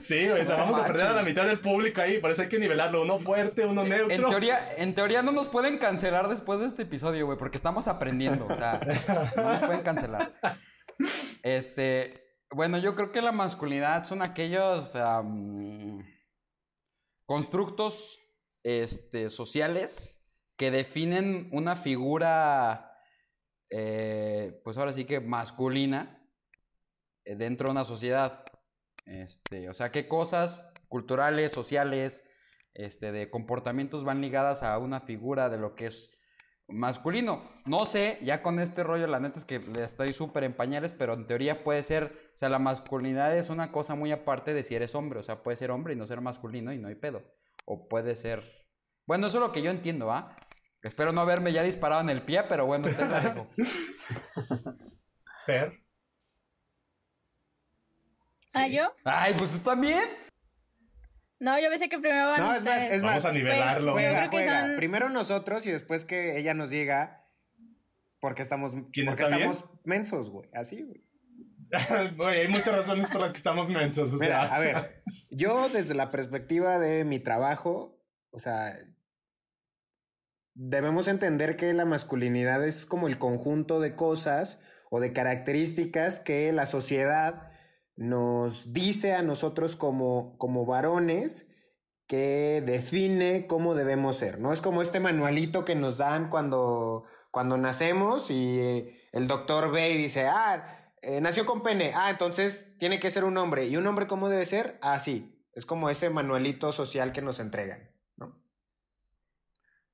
Sí, 0.00 0.26
güey, 0.26 0.42
o 0.42 0.46
sea, 0.46 0.56
vamos 0.56 0.80
a 0.80 0.86
perder 0.88 1.06
a 1.06 1.12
la 1.12 1.22
mitad 1.22 1.46
del 1.46 1.60
público 1.60 2.00
ahí, 2.00 2.18
por 2.18 2.32
eso 2.32 2.42
hay 2.42 2.48
que 2.48 2.58
nivelarlo. 2.58 3.02
Uno 3.02 3.20
fuerte, 3.20 3.66
uno 3.66 3.84
neutro. 3.84 4.16
en, 4.16 4.28
teoría, 4.30 4.74
en 4.76 4.94
teoría 4.96 5.22
no 5.22 5.30
nos 5.30 5.46
pueden 5.46 5.78
cancelar 5.78 6.28
después 6.28 6.58
de 6.58 6.66
este 6.66 6.82
episodio, 6.82 7.24
güey, 7.24 7.38
porque 7.38 7.56
estamos 7.56 7.86
aprendiendo. 7.86 8.46
O 8.46 8.56
sea, 8.56 8.80
no 9.36 9.42
nos 9.44 9.62
pueden 9.62 9.82
cancelar. 9.82 10.32
Este. 11.44 12.19
Bueno, 12.52 12.78
yo 12.78 12.96
creo 12.96 13.12
que 13.12 13.22
la 13.22 13.30
masculinidad 13.30 14.04
son 14.04 14.22
aquellos 14.22 14.92
constructos 17.24 18.18
este, 18.64 19.30
sociales 19.30 20.20
que 20.56 20.72
definen 20.72 21.48
una 21.52 21.76
figura, 21.76 22.92
eh, 23.70 24.60
pues 24.64 24.76
ahora 24.78 24.92
sí 24.92 25.04
que 25.04 25.20
masculina 25.20 26.28
eh, 27.24 27.36
dentro 27.36 27.68
de 27.68 27.72
una 27.72 27.84
sociedad. 27.84 28.44
Este, 29.06 29.68
o 29.68 29.74
sea, 29.74 29.92
qué 29.92 30.08
cosas 30.08 30.72
culturales, 30.88 31.52
sociales, 31.52 32.24
este, 32.74 33.12
de 33.12 33.30
comportamientos 33.30 34.04
van 34.04 34.20
ligadas 34.20 34.64
a 34.64 34.76
una 34.78 35.00
figura 35.00 35.50
de 35.50 35.58
lo 35.58 35.76
que 35.76 35.86
es 35.86 36.10
masculino. 36.72 37.48
No 37.66 37.86
sé, 37.86 38.18
ya 38.22 38.42
con 38.42 38.58
este 38.58 38.84
rollo, 38.84 39.06
la 39.06 39.20
neta 39.20 39.38
es 39.38 39.44
que 39.44 39.58
le 39.58 39.84
estoy 39.84 40.12
súper 40.12 40.44
en 40.44 40.54
pañales, 40.54 40.92
pero 40.92 41.14
en 41.14 41.26
teoría 41.26 41.64
puede 41.64 41.82
ser, 41.82 42.29
sea, 42.40 42.48
la 42.48 42.58
masculinidad 42.58 43.36
es 43.36 43.50
una 43.50 43.70
cosa 43.70 43.94
muy 43.94 44.12
aparte 44.12 44.54
de 44.54 44.62
si 44.62 44.74
eres 44.74 44.94
hombre, 44.94 45.20
o 45.20 45.22
sea, 45.22 45.42
puede 45.42 45.56
ser 45.58 45.70
hombre 45.70 45.92
y 45.92 45.96
no 45.96 46.06
ser 46.06 46.20
masculino 46.22 46.72
y 46.72 46.78
no 46.78 46.88
hay 46.88 46.94
pedo. 46.94 47.22
O 47.66 47.86
puede 47.88 48.16
ser... 48.16 48.42
Bueno, 49.06 49.26
eso 49.26 49.36
es 49.38 49.42
lo 49.42 49.52
que 49.52 49.62
yo 49.62 49.70
entiendo, 49.70 50.10
¿ah? 50.10 50.34
Espero 50.82 51.12
no 51.12 51.20
haberme 51.20 51.52
ya 51.52 51.62
disparado 51.62 52.00
en 52.00 52.08
el 52.10 52.22
pie, 52.22 52.44
pero 52.48 52.64
bueno, 52.64 52.88
te 52.88 53.04
lo 53.06 53.20
digo. 53.20 53.50
Fer. 55.46 55.80
¿Ah, 58.54 58.66
yo? 58.68 58.92
Ay, 59.04 59.34
pues 59.36 59.50
tú 59.50 59.58
también. 59.58 60.02
No, 61.38 61.58
yo 61.58 61.68
pensé 61.70 61.88
que 61.88 61.98
primero 61.98 62.28
van 62.28 62.40
No, 62.40 62.52
es 62.54 62.62
más, 62.62 62.74
ustedes. 62.76 62.92
es 62.94 63.02
Vamos 63.02 63.16
más. 63.16 63.24
a 63.26 63.32
nivelarlo. 63.32 63.92
Pues, 63.92 64.28
Juega, 64.30 64.66
son- 64.66 64.76
Primero 64.76 65.08
nosotros 65.10 65.66
y 65.66 65.70
después 65.70 66.04
que 66.04 66.38
ella 66.38 66.54
nos 66.54 66.70
diga 66.70 67.26
por 68.20 68.34
qué 68.34 68.42
estamos, 68.42 68.72
¿Quién 68.92 69.06
por 69.06 69.16
qué 69.16 69.22
está 69.24 69.36
bien? 69.36 69.50
estamos 69.50 69.70
mensos, 69.84 70.30
güey. 70.30 70.48
Así, 70.52 70.82
güey. 70.82 71.02
Hay 72.26 72.48
muchas 72.48 72.76
razones 72.76 73.08
por 73.08 73.20
las 73.20 73.32
que 73.32 73.38
estamos 73.38 73.68
mensos. 73.68 74.12
O 74.12 74.16
Mira, 74.16 74.46
sea, 74.46 74.56
a 74.56 74.58
ver, 74.58 75.02
yo 75.30 75.68
desde 75.68 75.94
la 75.94 76.08
perspectiva 76.08 76.78
de 76.78 77.04
mi 77.04 77.18
trabajo, 77.18 77.98
o 78.30 78.38
sea, 78.38 78.76
debemos 80.54 81.08
entender 81.08 81.56
que 81.56 81.72
la 81.72 81.84
masculinidad 81.84 82.64
es 82.64 82.86
como 82.86 83.08
el 83.08 83.18
conjunto 83.18 83.80
de 83.80 83.94
cosas 83.94 84.60
o 84.90 85.00
de 85.00 85.12
características 85.12 86.20
que 86.20 86.52
la 86.52 86.66
sociedad 86.66 87.50
nos 87.96 88.72
dice 88.72 89.14
a 89.14 89.22
nosotros 89.22 89.76
como, 89.76 90.36
como 90.38 90.66
varones 90.66 91.46
que 92.06 92.62
define 92.66 93.46
cómo 93.46 93.74
debemos 93.74 94.16
ser, 94.16 94.40
¿no? 94.40 94.52
Es 94.52 94.60
como 94.60 94.82
este 94.82 94.98
manualito 94.98 95.64
que 95.64 95.76
nos 95.76 95.96
dan 95.96 96.28
cuando, 96.28 97.04
cuando 97.30 97.56
nacemos 97.56 98.30
y 98.30 98.90
el 99.12 99.28
doctor 99.28 99.70
ve 99.70 99.90
y 99.92 99.96
dice, 99.96 100.26
ah, 100.26 100.79
eh, 101.02 101.20
nació 101.20 101.46
con 101.46 101.62
pene, 101.62 101.92
ah, 101.94 102.10
entonces 102.10 102.76
tiene 102.78 102.98
que 103.00 103.10
ser 103.10 103.24
un 103.24 103.36
hombre. 103.38 103.66
¿Y 103.66 103.76
un 103.76 103.86
hombre 103.86 104.06
cómo 104.06 104.28
debe 104.28 104.44
ser? 104.46 104.78
Así. 104.82 105.36
es 105.54 105.66
como 105.66 105.90
ese 105.90 106.10
manualito 106.10 106.72
social 106.72 107.12
que 107.12 107.22
nos 107.22 107.40
entregan, 107.40 107.90
¿no? 108.16 108.40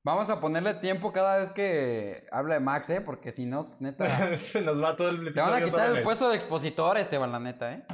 Vamos 0.02 0.30
a 0.30 0.40
ponerle 0.40 0.75
tiempo 0.75 1.12
cada 1.12 1.38
vez 1.38 1.50
que 1.50 2.26
habla 2.30 2.54
de 2.54 2.60
Max, 2.60 2.90
¿eh? 2.90 3.00
Porque 3.00 3.32
si 3.32 3.46
no, 3.46 3.64
neta... 3.80 4.36
Se 4.38 4.60
nos 4.62 4.82
va 4.82 4.96
todo 4.96 5.10
el 5.10 5.32
Te 5.32 5.40
van 5.40 5.54
a 5.54 5.58
episodio 5.58 5.66
quitar 5.66 5.96
el 5.96 6.02
puesto 6.02 6.28
de 6.28 6.36
expositor, 6.36 6.98
Esteban, 6.98 7.32
la 7.32 7.40
neta, 7.40 7.72
¿eh? 7.72 7.84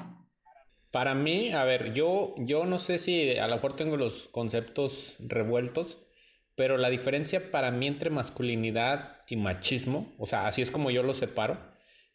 Para 0.91 1.15
mí, 1.15 1.53
a 1.53 1.65
ver, 1.65 1.95
yo, 1.95 2.35
yo 2.37 2.67
no 2.67 2.79
sé 2.79 2.99
si 2.99 3.39
a 3.39 3.49
lo 3.49 3.55
mejor 3.55 3.77
tengo 3.77 3.97
los 3.97 4.29
conceptos 4.29 5.17
revueltos, 5.21 5.99
pero 6.55 6.77
la 6.77 6.91
diferencia 6.91 7.51
para 7.51 7.71
mí 7.71 7.87
entre 7.87 8.11
masculinidad 8.11 9.23
y 9.27 9.37
machismo, 9.37 10.13
o 10.19 10.27
sea, 10.27 10.47
así 10.47 10.61
es 10.61 10.71
como 10.71 10.91
yo 10.91 11.03
lo 11.03 11.15
separo. 11.15 11.72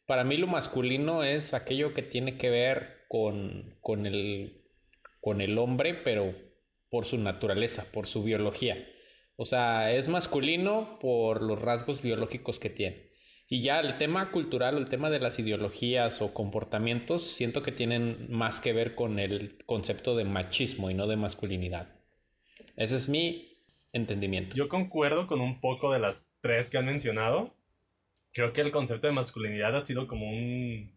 Para 0.08 0.24
mí 0.24 0.38
lo 0.38 0.48
masculino 0.48 1.24
es 1.24 1.54
aquello 1.54 1.94
que 1.94 2.02
tiene 2.02 2.38
que 2.38 2.50
ver 2.50 3.06
con, 3.10 3.78
con, 3.82 4.06
el, 4.06 4.64
con 5.22 5.42
el 5.42 5.58
hombre, 5.58 5.94
pero 5.94 6.34
por 6.90 7.06
su 7.06 7.18
naturaleza, 7.18 7.86
por 7.92 8.08
su 8.08 8.24
biología. 8.24 8.88
O 9.36 9.46
sea, 9.46 9.92
es 9.92 10.08
masculino 10.08 10.98
por 11.00 11.44
los 11.44 11.62
rasgos 11.62 12.02
biológicos 12.02 12.58
que 12.58 12.70
tiene. 12.70 13.12
Y 13.50 13.62
ya 13.62 13.80
el 13.82 13.98
tema 13.98 14.32
cultural, 14.32 14.78
el 14.78 14.90
tema 14.90 15.10
de 15.10 15.20
las 15.20 15.40
ideologías 15.40 16.22
o 16.22 16.34
comportamientos, 16.34 17.24
siento 17.24 17.62
que 17.62 17.72
tienen 17.74 18.28
más 18.30 18.62
que 18.62 18.74
ver 18.74 18.96
con 18.96 19.20
el 19.20 19.58
concepto 19.66 20.16
de 20.16 20.24
machismo 20.24 20.90
y 20.90 20.94
no 20.94 21.08
de 21.08 21.18
masculinidad. 21.18 21.96
Ese 22.78 22.96
es 22.96 23.10
mi 23.10 23.64
entendimiento. 23.94 24.56
Yo 24.56 24.70
concuerdo 24.70 25.28
con 25.28 25.42
un 25.42 25.60
poco 25.60 25.92
de 25.92 26.00
las 26.00 26.30
tres 26.42 26.70
que 26.70 26.78
han 26.78 26.86
mencionado. 26.86 27.57
Creo 28.38 28.54
que 28.54 28.62
el 28.62 28.72
concepto 28.72 29.08
de 29.08 29.14
masculinidad 29.14 29.76
ha 29.76 29.82
sido 29.82 30.06
como 30.06 30.30
un 30.30 30.96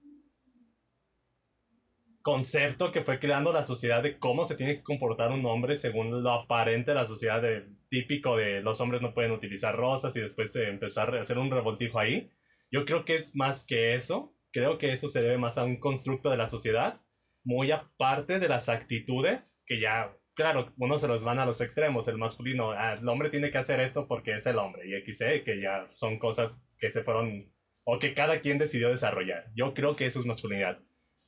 concepto 2.20 2.92
que 2.92 3.00
fue 3.00 3.18
creando 3.18 3.50
la 3.50 3.64
sociedad 3.64 4.02
de 4.02 4.18
cómo 4.18 4.44
se 4.44 4.56
tiene 4.56 4.76
que 4.76 4.82
comportar 4.82 5.32
un 5.32 5.47
hombre 5.47 5.75
según 5.76 6.23
lo 6.23 6.32
aparente 6.32 6.90
de 6.90 6.97
la 6.97 7.06
sociedad 7.06 7.40
de, 7.40 7.66
típico 7.88 8.37
de 8.37 8.61
los 8.61 8.78
hombres 8.82 9.00
no 9.00 9.14
pueden 9.14 9.30
utilizar 9.30 9.75
rosas 9.75 10.14
y 10.16 10.20
después 10.20 10.52
se 10.52 10.68
empezó 10.68 11.00
a 11.00 11.04
hacer 11.18 11.38
un 11.38 11.50
revoltijo 11.50 11.99
ahí. 11.99 12.30
Yo 12.70 12.85
creo 12.85 13.06
que 13.06 13.14
es 13.14 13.35
más 13.35 13.64
que 13.64 13.94
eso. 13.94 14.37
Creo 14.52 14.76
que 14.76 14.92
eso 14.92 15.09
se 15.09 15.23
debe 15.23 15.38
más 15.38 15.56
a 15.56 15.64
un 15.64 15.80
constructo 15.80 16.28
de 16.28 16.37
la 16.37 16.47
sociedad, 16.47 17.00
muy 17.42 17.70
aparte 17.70 18.38
de 18.38 18.49
las 18.49 18.68
actitudes 18.68 19.62
que 19.64 19.80
ya 19.80 20.14
claro, 20.35 20.75
uno 20.76 20.99
se 20.99 21.09
los 21.09 21.25
van 21.25 21.38
a 21.38 21.47
los 21.47 21.62
extremos, 21.62 22.06
el 22.06 22.18
masculino, 22.18 22.73
ah, 22.73 22.94
el 23.00 23.09
hombre 23.09 23.30
tiene 23.30 23.50
que 23.50 23.59
hacer 23.59 23.80
esto 23.80 24.06
porque 24.06 24.35
es 24.35 24.47
el 24.47 24.59
hombre, 24.59 24.82
y 24.87 25.12
XE, 25.12 25.42
que 25.42 25.61
ya 25.61 25.87
son 25.88 26.18
cosas 26.18 26.64
que 26.81 26.91
se 26.91 27.05
fueron, 27.05 27.53
o 27.85 27.99
que 27.99 28.15
cada 28.15 28.41
quien 28.41 28.59
decidió 28.59 28.89
desarrollar. 28.89 29.47
Yo 29.55 29.75
creo 29.75 29.95
que 29.95 30.07
eso 30.07 30.19
es 30.19 30.27
masculinidad. 30.27 30.79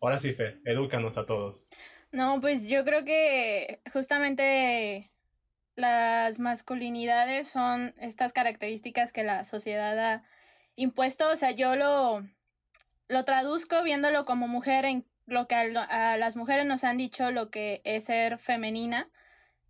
Ahora 0.01 0.19
sí, 0.19 0.33
Fe, 0.33 0.59
edúcanos 0.65 1.19
a 1.19 1.27
todos. 1.27 1.65
No, 2.11 2.41
pues 2.41 2.69
yo 2.69 2.85
creo 2.85 3.05
que 3.05 3.81
justamente 3.93 5.11
las 5.77 6.39
masculinidades 6.39 7.49
son 7.49 7.95
estas 7.99 8.33
características 8.33 9.13
que 9.13 9.23
la 9.23 9.45
sociedad 9.45 9.99
ha 9.99 10.25
impuesto. 10.77 11.31
O 11.31 11.37
sea, 11.37 11.53
yo 11.53 11.77
lo, 11.77 12.27
lo 13.09 13.25
traduzco 13.25 13.83
viéndolo 13.83 14.25
como 14.25 14.49
mujer 14.49 14.85
en 14.85 15.07
lo 15.27 15.47
que 15.47 15.55
a, 15.55 16.17
las 16.17 16.37
mujeres 16.37 16.67
nos 16.67 16.85
han 16.85 16.99
dicho 16.99 17.31
lo 17.31 17.51
que 17.51 17.81
es 17.85 18.05
ser 18.05 18.39
femenina 18.39 19.09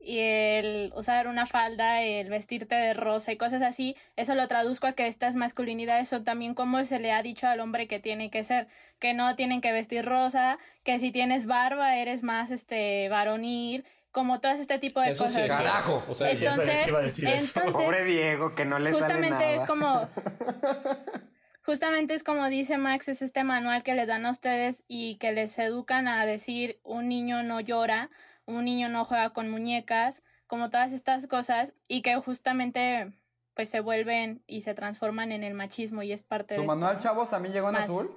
y 0.04 0.18
el 0.18 0.92
usar 0.96 1.28
una 1.28 1.46
falda, 1.46 2.02
el 2.02 2.28
vestirte 2.28 2.74
de 2.74 2.92
rosa 2.94 3.32
y 3.32 3.36
cosas 3.36 3.62
así, 3.62 3.96
eso 4.16 4.34
lo 4.34 4.48
traduzco 4.48 4.86
a 4.88 4.92
que 4.92 5.06
estas 5.06 5.36
masculinidades 5.36 6.08
son 6.08 6.24
también 6.24 6.54
como 6.54 6.84
se 6.84 6.98
le 6.98 7.12
ha 7.12 7.22
dicho 7.22 7.46
al 7.46 7.60
hombre 7.60 7.86
que 7.86 8.00
tiene 8.00 8.30
que 8.30 8.42
ser, 8.44 8.66
que 8.98 9.14
no 9.14 9.36
tienen 9.36 9.60
que 9.60 9.72
vestir 9.72 10.04
rosa, 10.04 10.58
que 10.82 10.98
si 10.98 11.12
tienes 11.12 11.46
barba 11.46 11.96
eres 11.96 12.22
más 12.22 12.50
este 12.50 13.08
varonil, 13.08 13.84
como 14.10 14.40
todo 14.40 14.52
este 14.52 14.78
tipo 14.78 15.00
de 15.00 15.10
Eso 15.10 15.26
sí 15.28 15.40
cosas. 15.40 15.44
es 15.44 15.46
cierto. 15.46 15.64
Carajo. 15.64 16.04
O 16.08 16.14
sea, 16.14 16.36
Sí, 16.36 16.44
yo 16.44 16.52
sabía 16.52 16.82
que 16.84 16.90
iba 16.90 16.98
a 16.98 17.02
decir 17.02 17.28
eso. 17.28 17.60
entonces, 17.60 17.82
Pobre 17.84 18.04
Diego, 18.04 18.54
que 18.54 18.64
no 18.66 18.78
le 18.78 18.90
sale 18.92 19.02
justamente 19.02 19.44
nada. 19.44 19.54
es 19.54 19.64
como 19.64 20.08
justamente 21.64 22.14
es 22.14 22.24
como 22.24 22.48
dice 22.48 22.76
Max 22.78 23.08
es 23.08 23.22
este 23.22 23.44
manual 23.44 23.82
que 23.82 23.94
les 23.94 24.08
dan 24.08 24.26
a 24.26 24.30
ustedes 24.30 24.84
y 24.88 25.16
que 25.16 25.32
les 25.32 25.58
educan 25.58 26.08
a 26.08 26.26
decir 26.26 26.78
un 26.82 27.08
niño 27.08 27.42
no 27.42 27.60
llora 27.60 28.10
un 28.46 28.64
niño 28.64 28.88
no 28.88 29.04
juega 29.04 29.30
con 29.30 29.50
muñecas 29.50 30.22
como 30.46 30.70
todas 30.70 30.92
estas 30.92 31.26
cosas 31.26 31.72
y 31.88 32.02
que 32.02 32.16
justamente 32.16 33.12
pues 33.54 33.68
se 33.68 33.80
vuelven 33.80 34.42
y 34.46 34.62
se 34.62 34.74
transforman 34.74 35.30
en 35.32 35.44
el 35.44 35.54
machismo 35.54 36.02
y 36.02 36.12
es 36.12 36.22
parte 36.22 36.54
¿Su 36.54 36.62
de 36.62 36.66
manual, 36.66 36.92
esto. 36.92 37.02
chavos, 37.04 37.30
también 37.30 37.52
llegó 37.54 37.68
en 37.68 37.74
Más. 37.74 37.84
azul? 37.84 38.10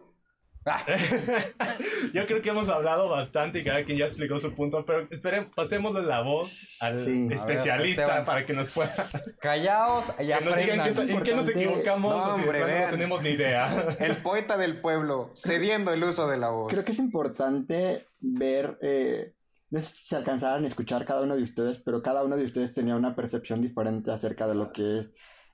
Yo 2.14 2.26
creo 2.26 2.42
que 2.42 2.50
hemos 2.50 2.70
hablado 2.70 3.08
bastante 3.10 3.60
y 3.60 3.64
cada 3.64 3.84
quien 3.84 3.98
ya 4.00 4.06
explicó 4.06 4.40
su 4.40 4.54
punto, 4.54 4.84
pero 4.86 5.08
esperen, 5.12 5.52
pasémosle 5.52 6.04
la 6.04 6.22
voz 6.22 6.78
al 6.82 6.96
Sí. 7.04 7.28
especialista 7.32 8.08
ver, 8.08 8.26
para 8.26 8.46
que 8.46 8.54
nos 8.54 8.72
pueda... 8.72 8.92
callaos 9.40 10.12
y 10.20 10.26
Que 10.28 10.42
nos 10.42 10.58
digan 10.58 11.10
en 11.10 11.24
qué 11.24 11.36
nos 11.36 11.50
equivocamos 11.50 12.12
No, 12.16 12.34
o 12.34 12.38
si 12.40 12.46
no 12.46 12.52
tenemos 12.90 13.22
ni 13.22 13.30
idea. 13.30 13.96
El 14.00 14.18
poeta 14.18 14.58
del 14.58 14.82
pueblo, 14.82 15.32
cediendo 15.36 15.94
el 15.94 16.04
uso 16.04 16.28
de 16.28 16.38
la 16.38 16.50
voz. 16.50 16.72
Creo 16.72 16.84
que 16.84 16.94
es 16.94 17.00
importante 17.00 18.08
ver, 18.20 18.78
eh, 18.82 19.34
no 19.72 19.80
sé 19.80 19.86
si 19.86 20.06
se 20.08 20.16
alcanzaron 20.16 20.66
a 20.66 20.68
escuchar 20.68 21.06
cada 21.06 21.24
uno 21.24 21.36
de 21.36 21.44
ustedes, 21.44 21.80
pero 21.84 22.02
cada 22.02 22.24
uno 22.24 22.38
de 22.38 22.46
ustedes 22.46 22.72
tenía 22.74 22.96
una 22.96 23.16
percepción 23.16 23.62
diferente 23.62 24.12
acerca 24.12 24.48
de 24.48 24.56
lo 24.56 24.72
que 24.72 25.00
es 25.00 25.10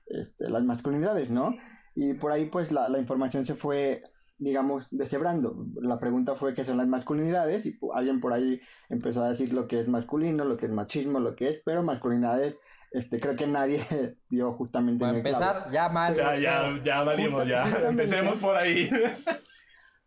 este, 0.06 0.50
las 0.50 0.64
masculinidades, 0.64 1.30
¿no? 1.30 1.54
Y 1.94 2.14
por 2.14 2.32
ahí 2.32 2.46
pues 2.46 2.72
la, 2.72 2.88
la 2.88 2.98
información 2.98 3.46
se 3.46 3.54
fue 3.54 4.02
digamos, 4.42 4.88
deshebrando. 4.90 5.66
La 5.80 6.00
pregunta 6.00 6.34
fue 6.34 6.52
qué 6.52 6.64
son 6.64 6.76
las 6.76 6.88
masculinidades 6.88 7.64
y 7.64 7.78
alguien 7.94 8.20
por 8.20 8.32
ahí 8.32 8.60
empezó 8.88 9.22
a 9.22 9.30
decir 9.30 9.52
lo 9.52 9.68
que 9.68 9.78
es 9.78 9.86
masculino, 9.86 10.44
lo 10.44 10.56
que 10.56 10.66
es 10.66 10.72
machismo, 10.72 11.20
lo 11.20 11.36
que 11.36 11.48
es, 11.48 11.62
pero 11.64 11.84
masculinidades, 11.84 12.58
este, 12.90 13.20
creo 13.20 13.36
que 13.36 13.46
nadie 13.46 13.78
dio 14.28 14.52
justamente 14.54 15.00
Para 15.00 15.12
en 15.12 15.16
el 15.18 15.22
clavo. 15.22 15.44
empezar, 15.44 15.72
ya 15.72 15.88
mal. 15.90 16.14
Ya, 16.14 16.36
ya, 16.36 16.80
ya 16.84 17.02
valimos, 17.04 17.46
ya. 17.46 17.62
Justamente. 17.70 18.02
Empecemos 18.02 18.38
por 18.38 18.56
ahí. 18.56 18.90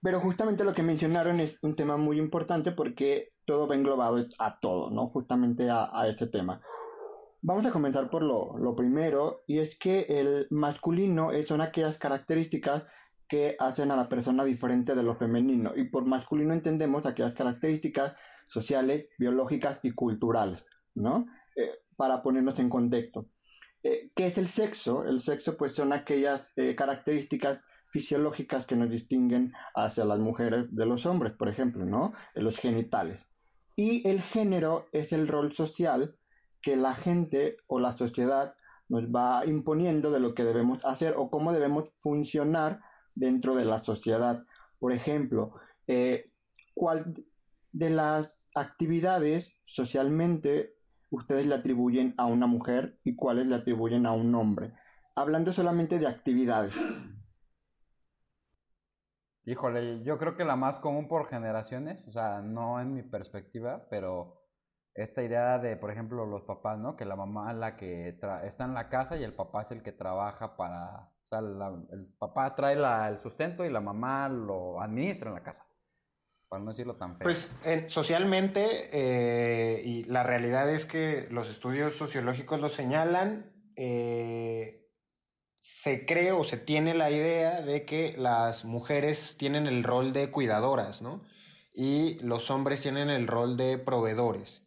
Pero 0.05 0.19
justamente 0.19 0.63
lo 0.63 0.71
que 0.71 0.83
mencionaron 0.83 1.39
es 1.39 1.57
un 1.63 1.75
tema 1.75 1.97
muy 1.97 2.19
importante 2.19 2.71
porque 2.71 3.29
todo 3.43 3.67
va 3.67 3.73
englobado 3.73 4.23
a 4.37 4.59
todo, 4.59 4.91
¿no? 4.91 5.07
Justamente 5.07 5.67
a, 5.67 5.89
a 5.91 6.07
este 6.07 6.27
tema. 6.27 6.61
Vamos 7.41 7.65
a 7.65 7.71
comenzar 7.71 8.11
por 8.11 8.21
lo, 8.21 8.55
lo 8.55 8.75
primero, 8.75 9.41
y 9.47 9.57
es 9.57 9.79
que 9.79 10.05
el 10.07 10.45
masculino 10.51 11.29
son 11.47 11.61
aquellas 11.61 11.97
características 11.97 12.83
que 13.27 13.55
hacen 13.57 13.89
a 13.89 13.95
la 13.95 14.07
persona 14.07 14.45
diferente 14.45 14.93
de 14.93 15.01
lo 15.01 15.15
femenino. 15.15 15.71
Y 15.75 15.85
por 15.85 16.05
masculino 16.05 16.53
entendemos 16.53 17.07
aquellas 17.07 17.33
características 17.33 18.13
sociales, 18.47 19.07
biológicas 19.17 19.79
y 19.81 19.89
culturales, 19.89 20.63
¿no? 20.93 21.25
Eh, 21.55 21.79
para 21.97 22.21
ponernos 22.21 22.59
en 22.59 22.69
contexto. 22.69 23.31
Eh, 23.81 24.11
¿Qué 24.15 24.27
es 24.27 24.37
el 24.37 24.45
sexo? 24.47 25.03
El 25.03 25.19
sexo 25.19 25.57
pues 25.57 25.73
son 25.73 25.93
aquellas 25.93 26.47
eh, 26.57 26.75
características 26.75 27.59
fisiológicas 27.95 28.65
que 28.65 28.75
nos 28.75 28.89
distinguen 28.89 29.53
hacia 29.73 30.03
las 30.03 30.19
mujeres 30.19 30.65
de 30.69 30.85
los 30.85 31.05
hombres, 31.05 31.31
por 31.31 31.47
ejemplo, 31.47 31.85
¿no? 31.85 32.11
Eh, 32.33 32.41
Los 32.41 32.57
genitales. 32.57 33.21
Y 33.77 34.05
el 34.05 34.21
género 34.21 34.87
es 34.91 35.13
el 35.13 35.29
rol 35.29 35.53
social 35.53 36.17
que 36.61 36.75
la 36.75 36.93
gente 36.93 37.55
o 37.67 37.79
la 37.79 37.95
sociedad 37.95 38.53
nos 38.89 39.03
va 39.03 39.45
imponiendo 39.45 40.11
de 40.11 40.19
lo 40.19 40.35
que 40.35 40.43
debemos 40.43 40.83
hacer 40.83 41.13
o 41.15 41.29
cómo 41.29 41.53
debemos 41.53 41.93
funcionar 42.01 42.81
dentro 43.15 43.55
de 43.55 43.63
la 43.63 43.81
sociedad. 43.81 44.43
Por 44.77 44.91
ejemplo, 44.91 45.53
eh, 45.87 46.33
¿cuál 46.73 47.23
de 47.71 47.91
las 47.91 48.45
actividades 48.55 49.53
socialmente 49.65 50.75
ustedes 51.11 51.45
le 51.45 51.55
atribuyen 51.55 52.13
a 52.17 52.25
una 52.25 52.45
mujer 52.45 52.99
y 53.05 53.15
cuáles 53.15 53.47
le 53.47 53.55
atribuyen 53.55 54.05
a 54.05 54.11
un 54.11 54.35
hombre? 54.35 54.73
Hablando 55.15 55.53
solamente 55.53 55.97
de 55.97 56.07
actividades. 56.07 56.75
Híjole, 59.45 60.01
yo 60.03 60.17
creo 60.17 60.35
que 60.35 60.43
la 60.43 60.55
más 60.55 60.79
común 60.79 61.07
por 61.07 61.27
generaciones, 61.27 62.03
o 62.07 62.11
sea, 62.11 62.41
no 62.41 62.79
en 62.81 62.93
mi 62.93 63.03
perspectiva, 63.03 63.87
pero 63.89 64.41
esta 64.95 65.21
idea 65.21 65.59
de, 65.59 65.75
por 65.77 65.91
ejemplo, 65.91 66.25
los 66.25 66.43
papás, 66.43 66.79
¿no? 66.79 66.95
Que 66.95 67.05
la 67.05 67.15
mamá 67.15 67.51
es 67.51 67.57
la 67.57 67.75
que 67.77 68.07
está 68.43 68.65
en 68.65 68.73
la 68.73 68.89
casa 68.89 69.17
y 69.17 69.23
el 69.23 69.33
papá 69.33 69.61
es 69.61 69.71
el 69.71 69.83
que 69.83 69.91
trabaja 69.91 70.55
para, 70.57 71.09
o 71.21 71.25
sea, 71.25 71.41
la- 71.41 71.75
el 71.91 72.07
papá 72.17 72.55
trae 72.55 72.75
la- 72.75 73.07
el 73.09 73.19
sustento 73.19 73.63
y 73.65 73.69
la 73.69 73.81
mamá 73.81 74.29
lo 74.29 74.81
administra 74.81 75.29
en 75.29 75.35
la 75.35 75.43
casa, 75.43 75.67
para 76.49 76.63
no 76.63 76.71
decirlo 76.71 76.95
tan 76.95 77.17
feo. 77.17 77.25
Pues 77.25 77.51
en- 77.63 77.89
socialmente, 77.89 78.65
eh, 78.93 79.81
y 79.83 80.05
la 80.05 80.23
realidad 80.23 80.69
es 80.71 80.85
que 80.85 81.27
los 81.29 81.49
estudios 81.49 81.95
sociológicos 81.97 82.61
lo 82.61 82.69
señalan, 82.69 83.51
eh, 83.75 84.84
se 85.67 86.05
cree 86.05 86.31
o 86.31 86.43
se 86.43 86.57
tiene 86.57 86.93
la 86.93 87.09
idea 87.09 87.61
de 87.61 87.85
que 87.85 88.13
las 88.19 88.65
mujeres 88.65 89.35
tienen 89.35 89.65
el 89.65 89.83
rol 89.83 90.13
de 90.13 90.29
cuidadoras, 90.29 91.01
¿no? 91.01 91.23
Y 91.73 92.19
los 92.21 92.51
hombres 92.51 92.83
tienen 92.83 93.09
el 93.09 93.25
rol 93.25 93.57
de 93.57 93.79
proveedores. 93.79 94.61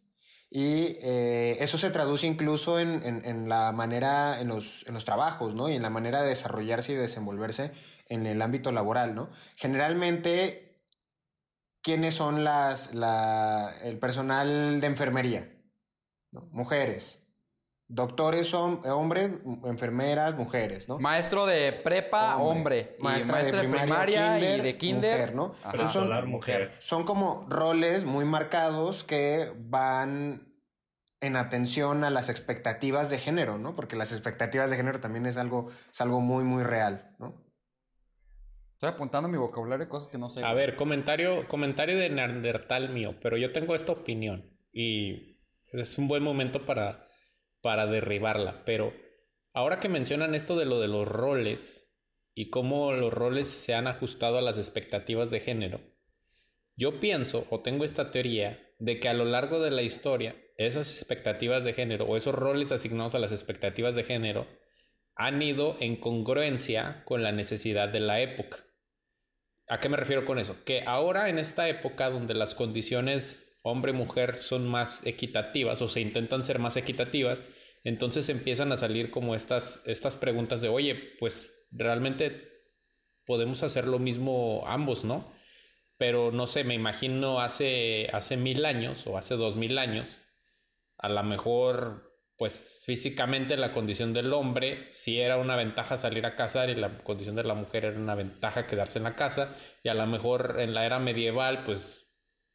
Y 0.49 0.97
eh, 1.01 1.55
eso 1.61 1.77
se 1.77 1.89
traduce 1.89 2.27
incluso 2.27 2.79
en, 2.81 3.01
en- 3.05 3.47
la 3.47 3.71
manera, 3.71 4.41
en 4.41 4.49
los, 4.49 4.85
en 4.87 4.93
los 4.93 5.05
trabajos, 5.05 5.55
¿no? 5.55 5.69
Y 5.69 5.75
en 5.75 5.83
la 5.83 5.89
manera 5.89 6.21
de 6.21 6.27
desarrollarse 6.29 6.91
y 6.91 6.95
desenvolverse 6.95 7.71
en 8.07 8.25
el 8.27 8.41
ámbito 8.41 8.73
laboral, 8.73 9.15
¿no? 9.15 9.29
Generalmente, 9.55 10.83
¿quiénes 11.81 12.13
son 12.15 12.43
las, 12.43 12.93
la, 12.93 13.73
el 13.83 13.99
personal 13.99 14.81
de 14.81 14.87
enfermería? 14.87 15.49
Mujeres. 16.51 17.28
Doctores 17.91 18.45
son 18.45 18.85
hombres, 18.85 19.31
enfermeras, 19.65 20.35
mujeres, 20.35 20.87
¿no? 20.87 20.99
Maestro 20.99 21.47
de 21.47 21.73
prepa, 21.73 22.37
hombre, 22.37 22.95
y 22.99 23.03
maestra, 23.03 23.43
de 23.43 23.51
primaria, 23.51 24.39
y 24.39 24.61
de 24.61 24.77
kinder, 24.77 25.33
mujer, 25.33 25.35
¿no? 25.35 25.55
Esos 25.73 25.91
son, 25.91 26.29
mujer. 26.29 26.71
son 26.79 27.03
como 27.03 27.47
roles 27.49 28.05
muy 28.05 28.25
marcados 28.25 29.03
que 29.03 29.51
van 29.57 30.53
en 31.19 31.35
atención 31.35 32.03
a 32.03 32.11
las 32.11 32.29
expectativas 32.29 33.09
de 33.09 33.17
género, 33.17 33.57
¿no? 33.57 33.75
Porque 33.75 33.95
las 33.95 34.11
expectativas 34.11 34.69
de 34.69 34.77
género 34.77 34.99
también 34.99 35.25
es 35.25 35.37
algo, 35.37 35.69
es 35.91 35.99
algo 35.99 36.21
muy, 36.21 36.43
muy 36.43 36.61
real, 36.61 37.15
¿no? 37.17 37.43
Estoy 38.73 38.89
apuntando 38.89 39.27
mi 39.27 39.37
vocabulario 39.37 39.85
de 39.85 39.89
cosas 39.89 40.09
que 40.09 40.17
no 40.17 40.29
sé. 40.29 40.45
A 40.45 40.53
ver, 40.53 40.75
comentario, 40.75 41.47
comentario 41.47 41.97
de 41.97 42.11
Neandertal 42.11 42.89
mío, 42.89 43.15
pero 43.21 43.35
yo 43.35 43.51
tengo 43.51 43.73
esta 43.73 43.91
opinión 43.91 44.57
y 44.71 45.39
es 45.73 45.97
un 45.97 46.07
buen 46.07 46.23
momento 46.23 46.65
para, 46.65 47.08
para 47.61 47.87
derribarla. 47.87 48.63
Pero 48.65 48.93
ahora 49.53 49.79
que 49.79 49.89
mencionan 49.89 50.35
esto 50.35 50.57
de 50.57 50.65
lo 50.65 50.79
de 50.79 50.87
los 50.87 51.07
roles 51.07 51.89
y 52.33 52.49
cómo 52.49 52.93
los 52.93 53.13
roles 53.13 53.47
se 53.47 53.73
han 53.73 53.87
ajustado 53.87 54.37
a 54.37 54.41
las 54.41 54.57
expectativas 54.57 55.31
de 55.31 55.39
género, 55.39 55.81
yo 56.75 56.99
pienso 56.99 57.45
o 57.49 57.61
tengo 57.61 57.83
esta 57.83 58.11
teoría 58.11 58.59
de 58.79 58.99
que 58.99 59.09
a 59.09 59.13
lo 59.13 59.25
largo 59.25 59.59
de 59.59 59.71
la 59.71 59.81
historia 59.81 60.35
esas 60.55 60.89
expectativas 60.89 61.63
de 61.63 61.73
género 61.73 62.05
o 62.05 62.15
esos 62.15 62.33
roles 62.33 62.71
asignados 62.71 63.15
a 63.15 63.19
las 63.19 63.31
expectativas 63.31 63.95
de 63.95 64.03
género 64.03 64.47
han 65.15 65.41
ido 65.41 65.75
en 65.81 65.97
congruencia 65.97 67.03
con 67.03 67.23
la 67.23 67.33
necesidad 67.33 67.89
de 67.89 67.99
la 67.99 68.21
época. 68.21 68.65
¿A 69.67 69.79
qué 69.79 69.89
me 69.89 69.97
refiero 69.97 70.25
con 70.25 70.39
eso? 70.39 70.63
Que 70.63 70.83
ahora 70.85 71.29
en 71.29 71.37
esta 71.37 71.67
época 71.67 72.09
donde 72.09 72.33
las 72.33 72.55
condiciones 72.55 73.48
hombre-mujer 73.69 74.37
son 74.37 74.67
más 74.67 75.05
equitativas 75.05 75.81
o 75.81 75.89
se 75.89 76.01
intentan 76.01 76.43
ser 76.45 76.59
más 76.59 76.77
equitativas, 76.77 77.43
entonces 77.83 78.29
empiezan 78.29 78.71
a 78.71 78.77
salir 78.77 79.11
como 79.11 79.35
estas, 79.35 79.81
estas 79.85 80.15
preguntas 80.15 80.61
de, 80.61 80.69
oye, 80.69 80.95
pues 81.19 81.51
realmente 81.71 82.49
podemos 83.25 83.63
hacer 83.63 83.87
lo 83.87 83.99
mismo 83.99 84.63
ambos, 84.67 85.03
¿no? 85.03 85.31
Pero 85.97 86.31
no 86.31 86.47
sé, 86.47 86.63
me 86.63 86.75
imagino 86.75 87.39
hace, 87.41 88.09
hace 88.13 88.37
mil 88.37 88.65
años 88.65 89.05
o 89.07 89.17
hace 89.17 89.35
dos 89.35 89.55
mil 89.55 89.77
años, 89.77 90.17
a 90.97 91.09
lo 91.09 91.23
mejor, 91.23 92.13
pues 92.37 92.79
físicamente 92.85 93.57
la 93.57 93.73
condición 93.73 94.13
del 94.13 94.33
hombre 94.33 94.87
sí 94.89 95.19
era 95.19 95.37
una 95.37 95.55
ventaja 95.55 95.97
salir 95.97 96.25
a 96.25 96.35
cazar 96.35 96.69
y 96.69 96.75
la 96.75 96.97
condición 97.03 97.35
de 97.35 97.43
la 97.43 97.53
mujer 97.53 97.85
era 97.85 97.99
una 97.99 98.15
ventaja 98.15 98.65
quedarse 98.65 98.97
en 98.97 99.03
la 99.03 99.15
casa 99.15 99.55
y 99.83 99.89
a 99.89 99.93
lo 99.93 100.07
mejor 100.07 100.55
en 100.59 100.73
la 100.73 100.85
era 100.85 100.99
medieval, 100.99 101.63
pues 101.65 102.08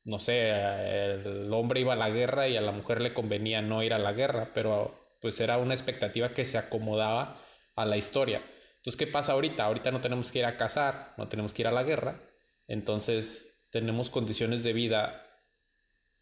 no 0.05 0.19
sé, 0.19 0.51
el 0.51 1.53
hombre 1.53 1.81
iba 1.81 1.95
a 1.95 1.97
la 1.97 2.11
guerra 2.11 2.49
y 2.49 2.57
a 2.57 2.61
la 2.61 2.73
mujer 2.73 3.01
le 3.01 3.14
convenía 3.14 3.62
no 3.62 3.83
ir 3.83 3.95
a 3.95 3.99
la 3.99 4.12
guerra, 4.12 4.51
pero 4.55 4.95
pues 5.21 5.40
era 5.40 5.59
una 5.59 5.75
expectativa 5.75 6.31
que 6.31 6.45
se 6.45 6.59
acomodaba 6.59 7.40
a 7.77 7.87
la 7.87 7.97
historia. 7.97 8.43
Entonces, 8.77 8.97
¿qué 8.99 9.07
pasa 9.07 9.33
ahorita? 9.33 9.64
Ahorita 9.64 9.90
no 9.90 10.03
tenemos 10.03 10.31
que 10.31 10.40
ir 10.40 10.45
a 10.45 10.59
cazar, 10.59 11.14
no 11.17 11.29
tenemos 11.29 11.55
que 11.55 11.62
ir 11.62 11.69
a 11.69 11.73
la 11.73 11.85
guerra, 11.85 12.21
entonces 12.69 13.49
tenemos 13.71 14.11
condiciones 14.11 14.62
de 14.62 14.75
vida 14.75 15.23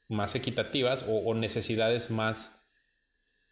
más 0.08 0.34
equitativas 0.36 1.04
o, 1.08 1.34
necesidades 1.34 2.10
más, 2.10 2.54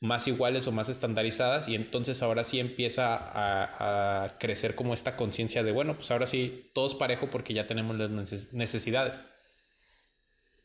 más 0.00 0.28
iguales 0.28 0.66
o 0.68 0.72
más 0.72 0.88
estandarizadas 0.88 1.66
y 1.66 1.74
entonces 1.74 2.22
ahora 2.22 2.44
sí 2.44 2.60
empieza 2.60 3.18
a, 4.24 4.38
crecer 4.38 4.76
como 4.76 4.94
esta 4.94 5.16
conciencia 5.16 5.64
de, 5.64 5.72
bueno, 5.72 5.96
pues 5.96 6.10
ahora 6.12 6.26
sí, 6.28 6.70
todos 6.74 6.94
parejo 6.94 7.30
porque 7.30 7.54
ya 7.54 7.66
tenemos 7.66 7.96
las 7.96 8.10
neces- 8.10 8.52
necesidades. 8.52 9.26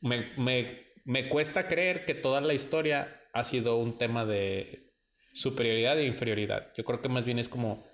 Me, 0.01 0.33
me, 0.37 0.85
me 1.05 1.29
cuesta 1.29 1.67
creer 1.67 2.05
que 2.05 2.13
toda 2.13 2.41
la 2.41 2.53
historia 2.53 3.21
ha 3.33 3.43
sido 3.43 3.77
un 3.77 3.97
tema 3.97 4.25
de 4.25 4.91
superioridad 5.33 5.99
e 5.99 6.05
inferioridad. 6.05 6.71
Yo 6.77 6.85
creo 6.85 7.01
que 7.01 7.09
más 7.09 7.25
bien 7.25 7.39
es 7.39 7.49
como 7.49 7.85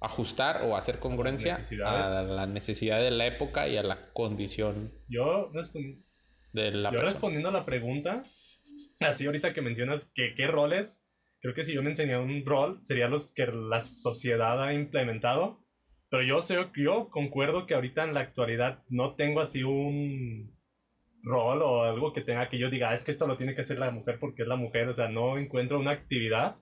ajustar 0.00 0.62
o 0.64 0.76
hacer 0.76 0.98
congruencia 0.98 1.58
a 1.84 2.22
la 2.22 2.46
necesidad 2.46 3.00
de 3.00 3.10
la 3.10 3.26
época 3.26 3.68
y 3.68 3.76
a 3.76 3.82
la 3.82 4.12
condición 4.12 4.92
Yo, 5.08 5.50
respon- 5.52 6.04
de 6.52 6.70
la 6.72 6.92
yo 6.92 7.00
respondiendo 7.00 7.48
a 7.48 7.52
la 7.52 7.64
pregunta, 7.64 8.22
así 9.00 9.26
ahorita 9.26 9.52
que 9.52 9.62
mencionas 9.62 10.10
que 10.14 10.34
qué 10.34 10.46
roles, 10.46 11.08
creo 11.40 11.54
que 11.54 11.64
si 11.64 11.72
yo 11.74 11.82
me 11.82 11.90
enseñara 11.90 12.20
un 12.20 12.44
rol, 12.44 12.78
serían 12.82 13.10
los 13.10 13.32
que 13.32 13.46
la 13.46 13.80
sociedad 13.80 14.62
ha 14.62 14.72
implementado. 14.72 15.64
Pero 16.08 16.22
yo, 16.22 16.40
sé, 16.40 16.56
yo 16.76 17.08
concuerdo 17.10 17.66
que 17.66 17.74
ahorita 17.74 18.04
en 18.04 18.14
la 18.14 18.20
actualidad 18.20 18.84
no 18.88 19.16
tengo 19.16 19.40
así 19.40 19.64
un 19.64 20.55
rol 21.22 21.62
o 21.62 21.82
algo 21.84 22.12
que 22.12 22.20
tenga 22.20 22.48
que 22.48 22.58
yo 22.58 22.70
diga, 22.70 22.90
"Ah, 22.90 22.94
es 22.94 23.04
que 23.04 23.10
esto 23.10 23.26
lo 23.26 23.36
tiene 23.36 23.54
que 23.54 23.62
hacer 23.62 23.78
la 23.78 23.90
mujer 23.90 24.18
porque 24.20 24.42
es 24.42 24.48
la 24.48 24.56
mujer. 24.56 24.88
O 24.88 24.92
sea, 24.92 25.08
no 25.08 25.38
encuentro 25.38 25.78
una 25.78 25.90
actividad 25.92 26.56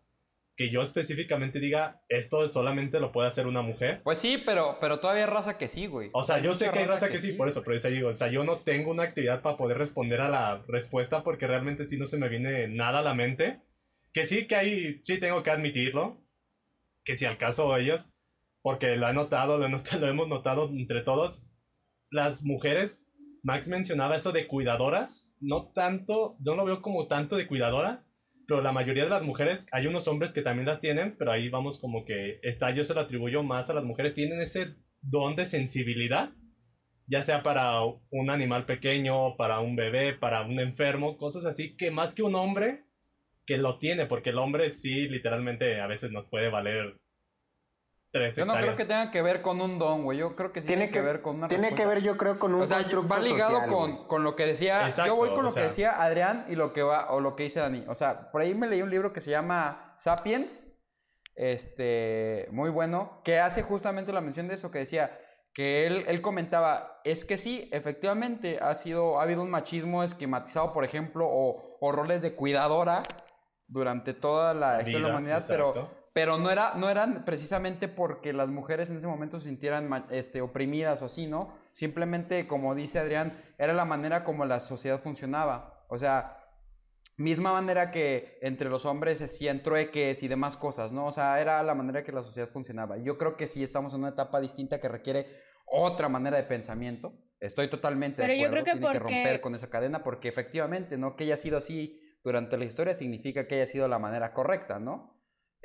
que 0.56 0.70
yo 0.70 0.82
específicamente 0.82 1.58
diga, 1.58 2.00
esto 2.08 2.46
solamente 2.48 3.00
lo 3.00 3.10
puede 3.10 3.26
hacer 3.26 3.48
una 3.48 3.60
mujer. 3.60 4.02
Pues 4.04 4.20
sí, 4.20 4.38
pero, 4.46 4.78
pero 4.80 5.00
todavía 5.00 5.24
hay 5.24 5.30
raza 5.30 5.58
que 5.58 5.66
sí, 5.66 5.86
güey. 5.86 6.10
O 6.12 6.22
sea, 6.22 6.38
yo 6.38 6.54
sé 6.54 6.70
que 6.70 6.78
hay 6.78 6.86
raza 6.86 7.08
que 7.08 7.18
sí, 7.18 7.32
por 7.32 7.48
eso, 7.48 7.62
pero 7.64 7.76
yo 7.76 7.90
digo, 7.90 8.08
o 8.10 8.14
sea, 8.14 8.28
yo 8.28 8.44
no 8.44 8.54
tengo 8.56 8.92
una 8.92 9.02
actividad 9.02 9.42
para 9.42 9.56
poder 9.56 9.78
responder 9.78 10.20
a 10.20 10.28
la 10.28 10.64
respuesta 10.68 11.24
porque 11.24 11.48
realmente 11.48 11.84
sí 11.84 11.98
no 11.98 12.06
se 12.06 12.18
me 12.18 12.28
viene 12.28 12.68
nada 12.68 13.00
a 13.00 13.02
la 13.02 13.14
mente. 13.14 13.60
Que 14.12 14.24
sí 14.26 14.46
que 14.46 14.54
hay, 14.54 15.00
sí 15.02 15.18
tengo 15.18 15.42
que 15.42 15.50
admitirlo, 15.50 16.22
que 17.04 17.16
si 17.16 17.24
al 17.24 17.36
caso 17.36 17.76
ellos, 17.76 18.12
porque 18.62 18.94
lo 18.94 19.08
he 19.08 19.12
notado, 19.12 19.58
lo, 19.58 19.66
he 19.66 19.68
notado- 19.68 19.98
lo 20.06 20.08
hemos 20.08 20.28
notado 20.28 20.68
entre 20.68 21.00
todos, 21.00 21.52
las 22.10 22.44
mujeres, 22.44 23.13
Max 23.44 23.68
mencionaba 23.68 24.16
eso 24.16 24.32
de 24.32 24.46
cuidadoras, 24.46 25.36
no 25.38 25.70
tanto, 25.74 26.34
yo 26.40 26.52
no 26.52 26.56
lo 26.56 26.64
veo 26.64 26.80
como 26.80 27.08
tanto 27.08 27.36
de 27.36 27.46
cuidadora, 27.46 28.02
pero 28.48 28.62
la 28.62 28.72
mayoría 28.72 29.04
de 29.04 29.10
las 29.10 29.22
mujeres, 29.22 29.66
hay 29.70 29.86
unos 29.86 30.08
hombres 30.08 30.32
que 30.32 30.40
también 30.40 30.66
las 30.66 30.80
tienen, 30.80 31.14
pero 31.18 31.30
ahí 31.30 31.50
vamos 31.50 31.78
como 31.78 32.06
que 32.06 32.40
está, 32.42 32.70
yo 32.70 32.84
se 32.84 32.94
lo 32.94 33.00
atribuyo 33.02 33.42
más 33.42 33.68
a 33.68 33.74
las 33.74 33.84
mujeres, 33.84 34.14
tienen 34.14 34.40
ese 34.40 34.76
don 35.02 35.36
de 35.36 35.44
sensibilidad, 35.44 36.30
ya 37.06 37.20
sea 37.20 37.42
para 37.42 37.82
un 37.82 38.30
animal 38.30 38.64
pequeño, 38.64 39.36
para 39.36 39.60
un 39.60 39.76
bebé, 39.76 40.14
para 40.14 40.40
un 40.40 40.58
enfermo, 40.58 41.18
cosas 41.18 41.44
así, 41.44 41.76
que 41.76 41.90
más 41.90 42.14
que 42.14 42.22
un 42.22 42.36
hombre 42.36 42.84
que 43.44 43.58
lo 43.58 43.78
tiene, 43.78 44.06
porque 44.06 44.30
el 44.30 44.38
hombre 44.38 44.70
sí, 44.70 45.06
literalmente, 45.06 45.82
a 45.82 45.86
veces 45.86 46.12
nos 46.12 46.30
puede 46.30 46.48
valer 46.48 46.96
tres 48.14 48.36
Yo 48.36 48.46
no 48.46 48.54
creo 48.54 48.76
que 48.76 48.84
tenga 48.84 49.10
que 49.10 49.20
ver 49.20 49.42
con 49.42 49.60
un 49.60 49.78
don, 49.78 50.04
güey. 50.04 50.18
Yo 50.18 50.32
creo 50.34 50.52
que 50.52 50.60
sí 50.60 50.68
tiene, 50.68 50.90
que, 50.90 51.00
ver 51.00 51.20
con 51.20 51.36
una 51.36 51.48
Tiene 51.48 51.74
que 51.74 51.84
ver, 51.84 52.00
yo 52.00 52.16
creo, 52.16 52.38
con 52.38 52.54
un 52.54 52.62
O 52.62 52.66
sea, 52.66 52.78
va 52.78 53.18
ligado 53.18 53.60
social, 53.60 53.70
con, 53.70 54.06
con 54.06 54.22
lo 54.22 54.36
que 54.36 54.46
decía. 54.46 54.86
Exacto, 54.86 55.12
yo 55.12 55.16
voy 55.16 55.34
con 55.34 55.44
lo 55.44 55.50
sea. 55.50 55.64
que 55.64 55.68
decía 55.68 56.00
Adrián 56.00 56.46
y 56.48 56.54
lo 56.54 56.72
que 56.72 56.82
va, 56.82 57.10
o 57.10 57.20
lo 57.20 57.34
que 57.34 57.42
dice 57.42 57.60
Dani. 57.60 57.84
O 57.88 57.94
sea, 57.94 58.30
por 58.30 58.40
ahí 58.40 58.54
me 58.54 58.68
leí 58.68 58.82
un 58.82 58.90
libro 58.90 59.12
que 59.12 59.20
se 59.20 59.30
llama 59.30 59.96
Sapiens. 59.98 60.64
Este, 61.34 62.46
muy 62.52 62.70
bueno, 62.70 63.20
que 63.24 63.40
hace 63.40 63.62
justamente 63.62 64.12
la 64.12 64.20
mención 64.20 64.46
de 64.46 64.54
eso, 64.54 64.70
que 64.70 64.78
decía 64.78 65.10
que 65.52 65.86
él, 65.86 66.04
él 66.06 66.20
comentaba, 66.20 67.00
es 67.02 67.24
que 67.24 67.36
sí, 67.36 67.68
efectivamente 67.72 68.58
ha 68.60 68.74
sido, 68.76 69.18
ha 69.18 69.24
habido 69.24 69.42
un 69.42 69.50
machismo 69.50 70.04
esquematizado, 70.04 70.72
por 70.72 70.84
ejemplo, 70.84 71.26
o, 71.28 71.76
o 71.80 71.92
roles 71.92 72.22
de 72.22 72.36
cuidadora 72.36 73.02
durante 73.66 74.14
toda 74.14 74.54
la 74.54 74.78
historia 74.78 74.94
de 74.94 75.00
la 75.00 75.08
Vida, 75.08 75.10
humanidad, 75.10 75.38
exacto. 75.38 75.72
pero 75.74 76.03
no, 76.14 76.50
era, 76.50 76.74
no 76.76 76.88
eran 76.88 77.24
precisamente 77.24 77.88
porque 77.88 78.32
las 78.32 78.48
mujeres 78.48 78.88
en 78.88 78.96
ese 78.96 79.06
momento 79.06 79.40
se 79.40 79.48
sintieran 79.48 80.06
este, 80.10 80.40
oprimidas 80.40 81.02
o 81.02 81.06
así, 81.06 81.26
¿no? 81.26 81.54
Simplemente, 81.72 82.46
como 82.46 82.74
dice 82.74 83.00
Adrián, 83.00 83.42
era 83.58 83.72
la 83.72 83.84
manera 83.84 84.22
como 84.22 84.44
la 84.44 84.60
sociedad 84.60 85.00
funcionaba. 85.00 85.84
O 85.88 85.98
sea, 85.98 86.38
misma 87.16 87.52
manera 87.52 87.90
que 87.90 88.38
entre 88.42 88.68
los 88.68 88.84
hombres 88.86 89.18
se 89.18 89.24
hacían 89.24 89.62
trueques 89.62 90.22
y 90.22 90.28
demás 90.28 90.56
cosas, 90.56 90.92
¿no? 90.92 91.06
O 91.06 91.12
sea, 91.12 91.40
era 91.40 91.62
la 91.62 91.74
manera 91.74 92.04
que 92.04 92.12
la 92.12 92.22
sociedad 92.22 92.48
funcionaba. 92.48 92.96
Yo 92.98 93.18
creo 93.18 93.36
que 93.36 93.48
sí 93.48 93.62
estamos 93.62 93.92
en 93.94 94.00
una 94.00 94.10
etapa 94.10 94.40
distinta 94.40 94.78
que 94.78 94.88
requiere 94.88 95.26
otra 95.66 96.08
manera 96.08 96.36
de 96.36 96.44
pensamiento. 96.44 97.12
Estoy 97.40 97.68
totalmente 97.68 98.22
Pero 98.22 98.32
de 98.32 98.38
yo 98.38 98.46
acuerdo. 98.46 98.64
creo 98.64 98.74
que 98.74 98.80
Tiene 98.80 98.92
que 98.92 98.98
romper 99.00 99.40
con 99.40 99.54
esa 99.54 99.68
cadena 99.68 100.02
porque 100.04 100.28
efectivamente, 100.28 100.96
no 100.96 101.16
que 101.16 101.24
haya 101.24 101.36
sido 101.36 101.58
así 101.58 102.00
durante 102.22 102.56
la 102.56 102.64
historia 102.64 102.94
significa 102.94 103.46
que 103.46 103.56
haya 103.56 103.66
sido 103.66 103.86
la 103.88 103.98
manera 103.98 104.32
correcta, 104.32 104.78
¿no? 104.78 105.13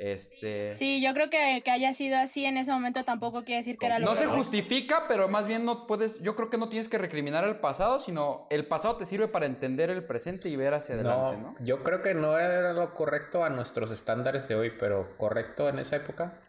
Este 0.02 0.70
Sí, 0.72 1.02
yo 1.02 1.12
creo 1.12 1.28
que 1.28 1.60
que 1.62 1.70
haya 1.70 1.92
sido 1.92 2.16
así 2.16 2.46
en 2.46 2.56
ese 2.56 2.72
momento 2.72 3.04
tampoco 3.04 3.44
quiere 3.44 3.58
decir 3.58 3.76
que 3.76 3.84
era 3.84 3.98
lo 3.98 4.06
no 4.06 4.16
se 4.16 4.26
justifica, 4.26 5.04
pero 5.08 5.28
más 5.28 5.46
bien 5.46 5.66
no 5.66 5.86
puedes, 5.86 6.20
yo 6.22 6.34
creo 6.36 6.48
que 6.48 6.56
no 6.56 6.70
tienes 6.70 6.88
que 6.88 6.96
recriminar 6.96 7.44
el 7.44 7.56
pasado, 7.56 8.00
sino 8.00 8.46
el 8.48 8.66
pasado 8.66 8.96
te 8.96 9.04
sirve 9.04 9.28
para 9.28 9.44
entender 9.44 9.90
el 9.90 10.02
presente 10.04 10.48
y 10.48 10.56
ver 10.56 10.72
hacia 10.72 10.94
adelante, 10.94 11.36
No, 11.36 11.42
¿no? 11.50 11.56
yo 11.60 11.82
creo 11.82 12.00
que 12.00 12.14
no 12.14 12.38
era 12.38 12.72
lo 12.72 12.94
correcto 12.94 13.44
a 13.44 13.50
nuestros 13.50 13.90
estándares 13.90 14.48
de 14.48 14.54
hoy, 14.54 14.72
pero 14.80 15.16
correcto 15.18 15.68
en 15.68 15.78
esa 15.78 15.96
época. 15.96 16.40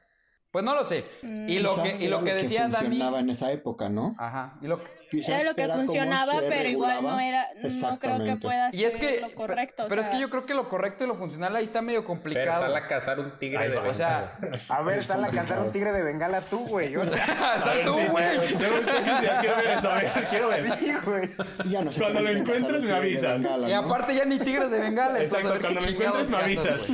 Pues 0.51 0.63
no 0.65 0.73
lo 0.73 0.83
sé. 0.85 1.03
Mm. 1.21 1.49
Y 1.49 1.59
lo 1.59 1.69
Quizás 1.71 1.93
que, 1.93 2.03
y 2.05 2.07
lo 2.07 2.23
que 2.23 2.33
decía 2.33 2.67
Dani. 2.69 2.75
funcionaba 2.87 3.19
en 3.19 3.29
esa 3.29 3.51
época, 3.51 3.89
¿no? 3.89 4.13
Ajá. 4.17 4.57
Y 4.61 4.67
lo 4.67 4.81
que- 4.83 4.91
Quizás 5.11 5.27
Era 5.29 5.43
lo 5.43 5.55
que 5.55 5.63
era 5.63 5.75
funcionaba, 5.75 6.35
pero 6.47 6.69
igual 6.69 7.03
no 7.03 7.19
era, 7.19 7.49
no 7.81 7.99
creo 7.99 8.23
que 8.23 8.35
pueda 8.37 8.69
Y 8.71 8.85
es 8.85 8.93
ser 8.93 9.01
que. 9.01 9.19
lo 9.19 9.29
correcto. 9.35 9.83
o 9.83 9.87
Pero 9.89 9.99
es 9.99 10.07
sea, 10.07 10.15
que 10.15 10.21
yo 10.21 10.29
creo 10.29 10.45
que 10.45 10.53
lo 10.53 10.69
correcto 10.69 11.03
y 11.03 11.07
lo 11.07 11.15
funcional 11.15 11.53
ahí 11.53 11.65
está 11.65 11.81
medio 11.81 11.99
Pero 11.99 12.07
complicado. 12.07 12.61
sal 12.61 12.73
a 12.73 12.87
cazar 12.87 13.19
un 13.19 13.31
tigre 13.37 13.57
Ahí 13.63 13.69
de 13.71 13.75
va, 13.75 13.89
O 13.89 13.93
sea, 13.93 14.37
A 14.69 14.81
ver, 14.83 15.03
sal 15.03 15.23
a 15.25 15.27
cazar 15.29 15.59
un 15.59 15.71
tigre 15.73 15.91
de 15.91 16.01
bengala 16.01 16.39
tú, 16.39 16.59
güey. 16.65 16.95
O 16.95 17.05
sea, 17.05 17.57
Sí, 17.73 17.79
tú, 17.83 17.93
sí, 17.93 18.07
güey. 18.09 18.57
Yo 18.57 18.81
ya 19.21 19.39
quiero 19.41 19.55
ver 19.57 19.67
eso, 19.77 19.91
a 19.91 19.95
ver, 19.95 20.11
quiero 20.29 20.47
ver. 20.47 20.77
sí, 20.79 20.93
güey. 21.05 21.29
Ya 21.69 21.83
no 21.83 21.91
Cuando 21.91 22.21
lo 22.21 22.29
encuentres, 22.31 22.83
me 22.83 22.93
avisas. 22.93 23.43
Bengala, 23.43 23.69
Y 23.69 23.73
¿no? 23.73 23.79
aparte 23.79 24.15
ya 24.15 24.23
ni 24.23 24.39
tigres 24.39 24.71
de 24.71 24.79
bengala. 24.79 25.21
Exacto, 25.21 25.57
cuando 25.59 25.81
me 25.81 25.89
encuentres 25.91 26.29
me 26.29 26.37
avisas. 26.37 26.87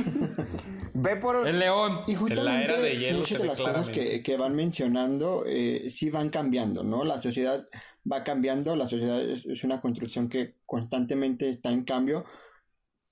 Ve 1.00 1.16
por... 1.16 1.46
El 1.46 1.58
león. 1.58 2.00
Y 2.06 2.14
justamente 2.14 2.64
era 2.64 2.80
de 2.80 2.98
hielo 2.98 3.18
muchas 3.20 3.40
de 3.40 3.46
las 3.46 3.56
cosas 3.58 3.88
que, 3.88 4.22
que 4.22 4.36
van 4.36 4.56
mencionando 4.56 5.44
eh, 5.46 5.90
sí 5.90 6.10
van 6.10 6.30
cambiando, 6.30 6.82
¿no? 6.82 7.04
La 7.04 7.22
sociedad 7.22 7.64
va 8.10 8.24
cambiando, 8.24 8.74
la 8.74 8.88
sociedad 8.88 9.20
es, 9.22 9.46
es 9.46 9.62
una 9.64 9.80
construcción 9.80 10.28
que 10.28 10.56
constantemente 10.66 11.48
está 11.48 11.70
en 11.70 11.84
cambio. 11.84 12.24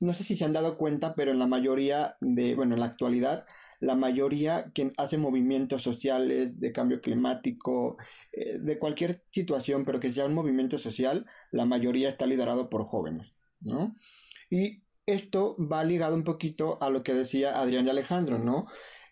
No 0.01 0.13
sé 0.13 0.25
si 0.25 0.37
se 0.37 0.45
han 0.45 0.53
dado 0.53 0.77
cuenta, 0.77 1.15
pero 1.15 1.31
en 1.31 1.39
la 1.39 1.47
mayoría 1.47 2.17
de, 2.21 2.55
bueno, 2.55 2.75
en 2.75 2.81
la 2.81 2.87
actualidad, 2.87 3.47
la 3.81 3.95
mayoría 3.95 4.71
que 4.75 4.93
hace 4.97 5.19
movimientos 5.19 5.83
sociales 5.83 6.59
de 6.59 6.73
cambio 6.73 7.01
climático, 7.01 7.97
eh, 8.33 8.59
de 8.59 8.79
cualquier 8.79 9.23
situación, 9.31 9.85
pero 9.85 10.01
que 10.01 10.13
sea 10.13 10.27
un 10.27 10.35
movimiento 10.35 10.79
social, 10.79 11.25
la 11.53 11.67
mayoría 11.67 12.09
está 12.09 12.27
liderado 12.27 12.69
por 12.69 12.85
jóvenes, 12.85 13.37
¿no? 13.61 13.95
Y 14.51 14.83
esto 15.07 15.57
va 15.59 15.85
ligado 15.85 16.15
un 16.15 16.25
poquito 16.25 16.79
a 16.81 16.91
lo 16.91 17.03
que 17.03 17.15
decía 17.15 17.61
Adrián 17.61 17.87
y 17.87 17.91
Alejandro, 17.91 18.39
¿no? 18.39 18.67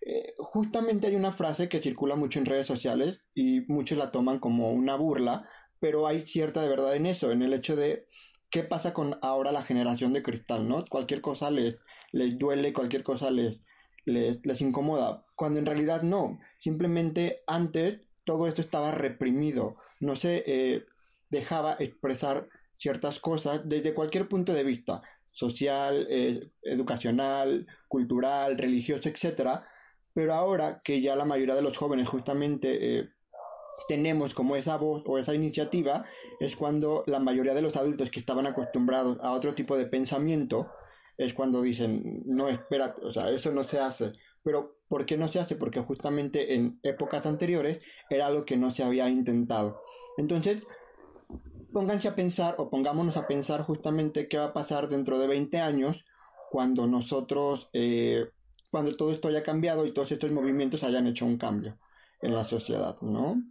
Eh, 0.07 0.35
justamente 0.39 1.07
hay 1.07 1.17
una 1.17 1.33
frase 1.33 1.69
que 1.69 1.81
circula 1.81 2.17
mucho 2.17 2.39
en 2.39 2.47
redes 2.47 2.67
sociales 2.67 3.21
y 3.35 3.63
muchos 3.69 3.97
la 3.97 4.11
toman 4.11 4.39
como 4.39 4.71
una 4.73 4.97
burla, 4.97 5.49
pero 5.81 6.07
hay 6.07 6.27
cierta 6.27 6.61
de 6.61 6.69
verdad 6.69 6.95
en 6.97 7.07
eso, 7.07 7.33
en 7.33 7.43
el 7.43 7.55
hecho 7.55 7.75
de 7.77 8.07
qué 8.51 8.65
pasa 8.65 8.93
con 8.93 9.19
ahora 9.23 9.51
la 9.51 9.63
generación 9.63 10.13
de 10.13 10.23
cristal, 10.23 10.69
¿no? 10.69 10.85
Cualquier 10.89 11.21
cosa 11.21 11.51
les, 11.51 11.77
duele, 12.13 12.73
cualquier 12.73 13.03
cosa 13.03 13.31
les, 13.31 13.61
les, 14.05 14.45
les 14.45 14.61
incomoda, 14.61 15.25
cuando 15.37 15.59
en 15.59 15.67
realidad 15.67 16.03
no, 16.03 16.39
simplemente 16.59 17.43
antes 17.47 18.01
todo 18.25 18.47
esto 18.47 18.61
estaba 18.61 18.91
reprimido, 18.91 19.75
no 20.01 20.17
se 20.17 20.45
eh, 20.47 20.85
dejaba 21.31 21.77
expresar 21.79 22.49
ciertas 22.77 23.21
cosas 23.21 23.63
desde 23.69 23.95
cualquier 23.95 24.29
punto 24.29 24.53
de 24.53 24.65
vista, 24.65 25.03
social, 25.35 26.07
eh, 26.09 26.51
educacional, 26.63 27.67
cultural, 27.89 28.57
religioso, 28.57 29.09
etcétera, 29.09 29.63
pero 30.15 30.33
ahora 30.33 30.81
que 30.83 31.03
ya 31.03 31.17
la 31.17 31.27
mayoría 31.27 31.55
de 31.55 31.63
los 31.63 31.77
jóvenes 31.77 32.09
justamente 32.09 32.99
eh, 33.01 33.09
tenemos 33.89 34.33
como 34.33 34.57
esa 34.57 34.77
voz 34.77 35.03
o 35.07 35.19
esa 35.19 35.35
iniciativa, 35.35 36.05
es 36.41 36.57
cuando 36.57 37.05
la 37.07 37.19
mayoría 37.19 37.55
de 37.55 37.63
los 37.63 37.77
adultos 37.77 38.11
que 38.11 38.21
estaban 38.21 38.47
acostumbrados 38.47 39.19
a 39.21 39.33
otro 39.33 39.55
tipo 39.55 39.77
de 39.77 39.87
pensamiento, 39.87 40.71
es 41.17 41.35
cuando 41.35 41.63
dicen, 41.63 42.23
no, 42.27 42.49
espérate, 42.49 43.05
o 43.05 43.13
sea, 43.13 43.31
eso 43.31 43.53
no 43.53 43.63
se 43.63 43.79
hace. 43.79 44.13
Pero, 44.43 44.79
¿por 44.89 45.07
qué 45.07 45.17
no 45.17 45.29
se 45.29 45.39
hace? 45.39 45.57
Porque 45.57 45.81
justamente 45.81 46.55
en 46.55 46.81
épocas 46.83 47.27
anteriores 47.27 47.81
era 48.11 48.27
algo 48.27 48.45
que 48.45 48.57
no 48.57 48.75
se 48.75 48.83
había 48.83 49.09
intentado. 49.09 49.81
Entonces, 50.19 50.63
pónganse 51.75 52.07
a 52.07 52.15
pensar 52.15 52.55
o 52.59 52.71
pongámonos 52.71 53.17
a 53.17 53.27
pensar 53.27 53.61
justamente 53.63 54.29
qué 54.29 54.39
va 54.39 54.47
a 54.47 54.53
pasar 54.53 54.89
dentro 54.89 55.19
de 55.19 55.27
20 55.27 55.59
años 55.61 56.05
cuando 56.49 56.87
nosotros, 56.87 57.69
eh, 57.73 58.31
cuando 58.71 58.97
todo 58.97 59.11
esto 59.11 59.27
haya 59.27 59.43
cambiado 59.43 59.85
y 59.85 59.93
todos 59.93 60.13
estos 60.13 60.31
movimientos 60.31 60.85
hayan 60.85 61.09
hecho 61.09 61.27
un 61.27 61.37
cambio 61.37 61.77
en 62.23 62.33
la 62.33 62.45
sociedad, 62.45 62.97
¿no? 63.03 63.43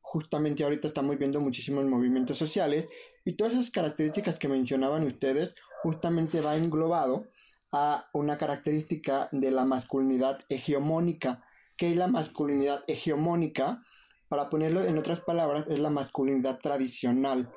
Justamente 0.00 0.62
ahorita 0.62 0.86
estamos 0.86 1.18
viendo 1.18 1.40
muchísimos 1.40 1.84
movimientos 1.86 2.38
sociales 2.38 2.86
y 3.24 3.32
todas 3.32 3.54
esas 3.54 3.72
características 3.72 4.38
que 4.38 4.48
mencionaban 4.48 5.02
ustedes 5.02 5.54
justamente 5.82 6.40
va 6.40 6.56
englobado 6.56 7.26
a 7.72 8.08
una 8.12 8.36
característica 8.36 9.28
de 9.32 9.50
la 9.50 9.64
masculinidad 9.64 10.38
hegemónica. 10.48 11.42
¿Qué 11.76 11.90
es 11.90 11.96
la 11.96 12.06
masculinidad 12.06 12.84
hegemónica? 12.86 13.82
Para 14.28 14.48
ponerlo 14.48 14.84
en 14.84 14.96
otras 14.96 15.20
palabras, 15.20 15.66
es 15.66 15.80
la 15.80 15.90
masculinidad 15.90 16.60
tradicional. 16.60 17.50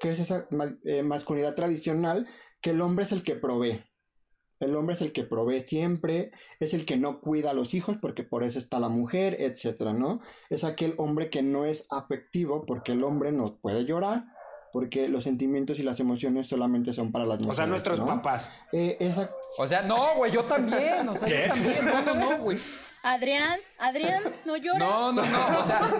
¿Qué 0.00 0.10
es 0.12 0.18
esa 0.20 0.46
ma- 0.50 0.76
eh, 0.84 1.02
masculinidad 1.02 1.54
tradicional? 1.54 2.26
Que 2.60 2.70
el 2.70 2.80
hombre 2.80 3.04
es 3.04 3.12
el 3.12 3.22
que 3.22 3.34
provee. 3.36 3.82
El 4.60 4.74
hombre 4.74 4.96
es 4.96 5.02
el 5.02 5.12
que 5.12 5.22
provee 5.22 5.60
siempre, 5.60 6.32
es 6.58 6.74
el 6.74 6.84
que 6.84 6.96
no 6.96 7.20
cuida 7.20 7.50
a 7.50 7.54
los 7.54 7.74
hijos 7.74 7.96
porque 8.02 8.24
por 8.24 8.42
eso 8.42 8.58
está 8.58 8.80
la 8.80 8.88
mujer, 8.88 9.36
etcétera, 9.38 9.92
¿no? 9.92 10.18
Es 10.50 10.64
aquel 10.64 10.94
hombre 10.98 11.30
que 11.30 11.42
no 11.42 11.64
es 11.64 11.86
afectivo 11.90 12.64
porque 12.66 12.90
el 12.92 13.04
hombre 13.04 13.30
no 13.30 13.56
puede 13.60 13.84
llorar, 13.84 14.24
porque 14.72 15.08
los 15.08 15.22
sentimientos 15.22 15.78
y 15.78 15.84
las 15.84 16.00
emociones 16.00 16.48
solamente 16.48 16.92
son 16.92 17.12
para 17.12 17.24
las 17.24 17.38
mujeres. 17.38 17.52
O 17.52 17.56
sea, 17.56 17.66
nuestros 17.66 18.00
¿no? 18.00 18.06
papás. 18.06 18.50
Eh, 18.72 18.96
esa 18.98 19.30
O 19.58 19.68
sea, 19.68 19.82
no, 19.82 20.16
güey, 20.16 20.32
yo 20.32 20.42
también. 20.44 21.08
O 21.08 21.16
sea, 21.16 21.26
¿Qué? 21.28 21.42
yo 21.46 21.54
también. 21.54 21.84
No, 21.84 22.02
no, 22.02 22.14
no, 22.14 22.38
güey. 22.42 22.58
Adrián, 23.14 23.58
Adrián, 23.78 24.22
no 24.44 24.56
llora. 24.56 24.78
No, 24.78 25.12
no, 25.12 25.22
no. 25.24 25.60
O 25.60 25.64
sea, 25.64 25.90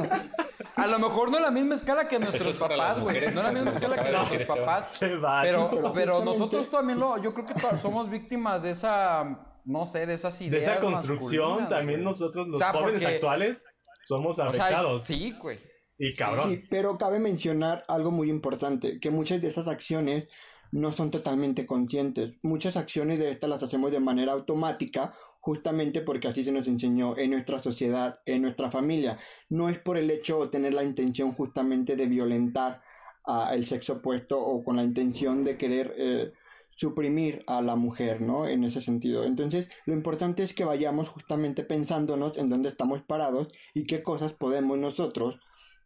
a 0.77 0.87
lo 0.87 0.99
mejor 0.99 1.31
no 1.31 1.39
es 1.39 1.43
la 1.43 1.51
misma 1.51 1.75
escala 1.75 2.07
que 2.09 2.19
nuestros 2.19 2.49
es 2.49 2.57
papás, 2.57 3.01
güey. 3.01 3.21
No 3.21 3.27
es 3.29 3.35
la 3.35 3.53
misma 3.53 3.71
escala 3.71 3.97
que 3.97 4.11
nuestros 4.11 4.47
papás. 4.59 4.89
Pero, 5.01 5.93
pero 5.95 6.25
nosotros 6.25 6.71
también 6.71 6.99
lo, 6.99 7.21
yo 7.23 7.33
creo 7.35 7.47
que 7.47 7.55
somos 7.81 8.11
víctimas 8.11 8.63
de 8.63 8.71
esa, 8.71 9.25
no 9.65 9.87
sé, 9.87 10.07
de 10.07 10.15
esas 10.15 10.41
ideas. 10.41 10.67
De 10.67 10.73
esa 10.73 10.81
construcción, 10.81 11.69
también 11.69 12.01
güey. 12.01 12.13
nosotros, 12.13 12.47
los 12.49 12.57
O 12.57 12.59
sea, 12.59 12.73
jóvenes 12.73 13.03
porque- 13.03 13.15
actuales, 13.17 13.67
somos 14.05 14.33
O 14.33 14.35
sea, 14.35 14.47
afectados. 14.47 15.05
sí, 15.05 15.35
güey. 15.41 15.59
Y 15.99 16.15
cabrón. 16.15 16.49
Sí, 16.49 16.65
pero 16.71 16.97
cabe 16.97 17.19
mencionar 17.19 17.85
algo 17.89 18.11
muy 18.11 18.31
importante, 18.31 19.01
que 19.01 19.11
muchas 19.11 19.41
de 19.41 19.49
esas 19.49 19.67
acciones 19.67 20.29
no 20.71 20.93
son 20.93 21.11
totalmente 21.11 21.67
conscientes. 21.67 22.35
Muchas 22.43 22.77
acciones 22.77 23.19
de 23.19 23.31
estas 23.33 23.49
las 23.51 23.63
hacemos 23.63 23.91
de 23.91 23.99
manera 24.01 24.33
automática 24.33 25.13
justamente 25.41 26.03
porque 26.03 26.29
así 26.29 26.45
se 26.45 26.53
nos 26.53 26.67
enseñó 26.67 27.17
en 27.17 27.31
nuestra 27.31 27.63
sociedad, 27.63 28.21
en 28.27 28.43
nuestra 28.43 28.71
familia. 28.71 29.19
No 29.49 29.69
es 29.69 29.79
por 29.79 29.97
el 29.97 30.11
hecho 30.11 30.43
de 30.43 30.49
tener 30.49 30.75
la 30.75 30.85
intención 30.85 31.33
justamente 31.33 31.97
de 31.97 32.07
violentar 32.07 32.83
al 33.25 33.65
sexo 33.65 33.95
opuesto 33.95 34.41
o 34.41 34.65
con 34.65 34.77
la 34.77 34.83
intención 34.83 35.45
de 35.45 35.59
querer 35.59 35.95
eh, 35.99 36.33
suprimir 36.71 37.45
a 37.47 37.61
la 37.61 37.77
mujer, 37.77 38.21
¿no? 38.23 38.47
En 38.47 38.65
ese 38.65 38.81
sentido. 38.81 39.25
Entonces, 39.25 39.69
lo 39.85 39.93
importante 39.93 40.43
es 40.43 40.55
que 40.55 40.65
vayamos 40.65 41.09
justamente 41.09 41.63
pensándonos 41.63 42.39
en 42.39 42.49
dónde 42.49 42.71
estamos 42.71 43.03
parados 43.03 43.49
y 43.75 43.85
qué 43.85 44.03
cosas 44.03 44.33
podemos 44.33 44.79
nosotros 44.79 45.41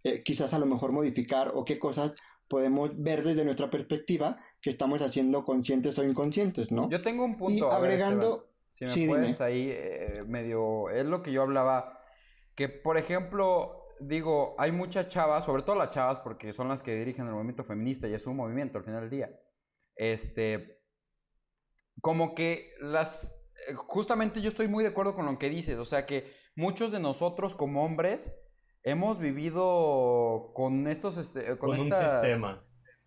eh, 0.05 0.21
quizás 0.23 0.53
a 0.53 0.59
lo 0.59 0.67
mejor 0.67 0.93
modificar 0.93 1.53
o 1.55 1.65
qué 1.65 1.79
cosas 1.79 2.12
podemos 2.49 2.91
ver 3.01 3.23
desde 3.23 3.45
nuestra 3.45 3.71
perspectiva 3.71 4.37
que 4.61 4.71
estamos 4.71 5.01
haciendo 5.01 5.45
conscientes 5.45 5.99
o 5.99 6.05
inconscientes, 6.05 6.71
¿no? 6.71 6.91
Yo 6.91 7.01
tengo 7.01 7.25
un 7.25 7.37
punto. 7.37 7.69
Y 7.71 7.75
agregando... 7.75 8.52
si 8.88 9.07
me 9.07 9.09
puedes 9.09 9.40
ahí 9.40 9.71
eh, 9.71 10.23
medio... 10.27 10.88
Es 10.90 11.07
lo 11.07 11.23
que 11.23 11.33
yo 11.33 11.42
hablaba, 11.42 12.01
que 12.55 12.68
por 12.68 12.99
ejemplo, 12.99 13.87
digo, 14.01 14.55
hay 14.59 14.73
muchas 14.73 15.09
chavas, 15.09 15.45
sobre 15.45 15.62
todo 15.62 15.77
las 15.77 15.90
chavas, 15.90 16.21
porque 16.21 16.53
son 16.53 16.68
las 16.68 16.83
que 16.83 16.95
dirigen 16.95 17.27
el 17.27 17.33
movimiento 17.33 17.64
feminista 17.64 18.09
y 18.09 18.14
es 18.14 18.27
un 18.27 18.37
movimiento 18.37 18.79
al 18.79 18.85
final 18.85 19.01
del 19.03 19.11
día. 19.11 19.31
Este, 19.95 20.83
como 22.01 22.35
que 22.35 22.73
las, 22.81 23.33
eh, 23.68 23.75
justamente 23.75 24.40
yo 24.40 24.49
estoy 24.49 24.68
muy 24.68 24.85
de 24.85 24.90
acuerdo 24.90 25.14
con 25.14 25.27
lo 25.27 25.38
que 25.38 25.49
dices, 25.49 25.79
o 25.79 25.85
sea 25.85 26.07
que 26.07 26.33
muchos 26.57 26.92
de 26.92 27.01
nosotros 27.01 27.55
como 27.55 27.85
hombres 27.85 28.35
hemos 28.83 29.18
vivido 29.18 30.53
con 30.55 30.88
estos, 30.88 31.16
este, 31.16 31.57
con, 31.59 31.71
un 31.71 31.92
sistema. 31.92 32.61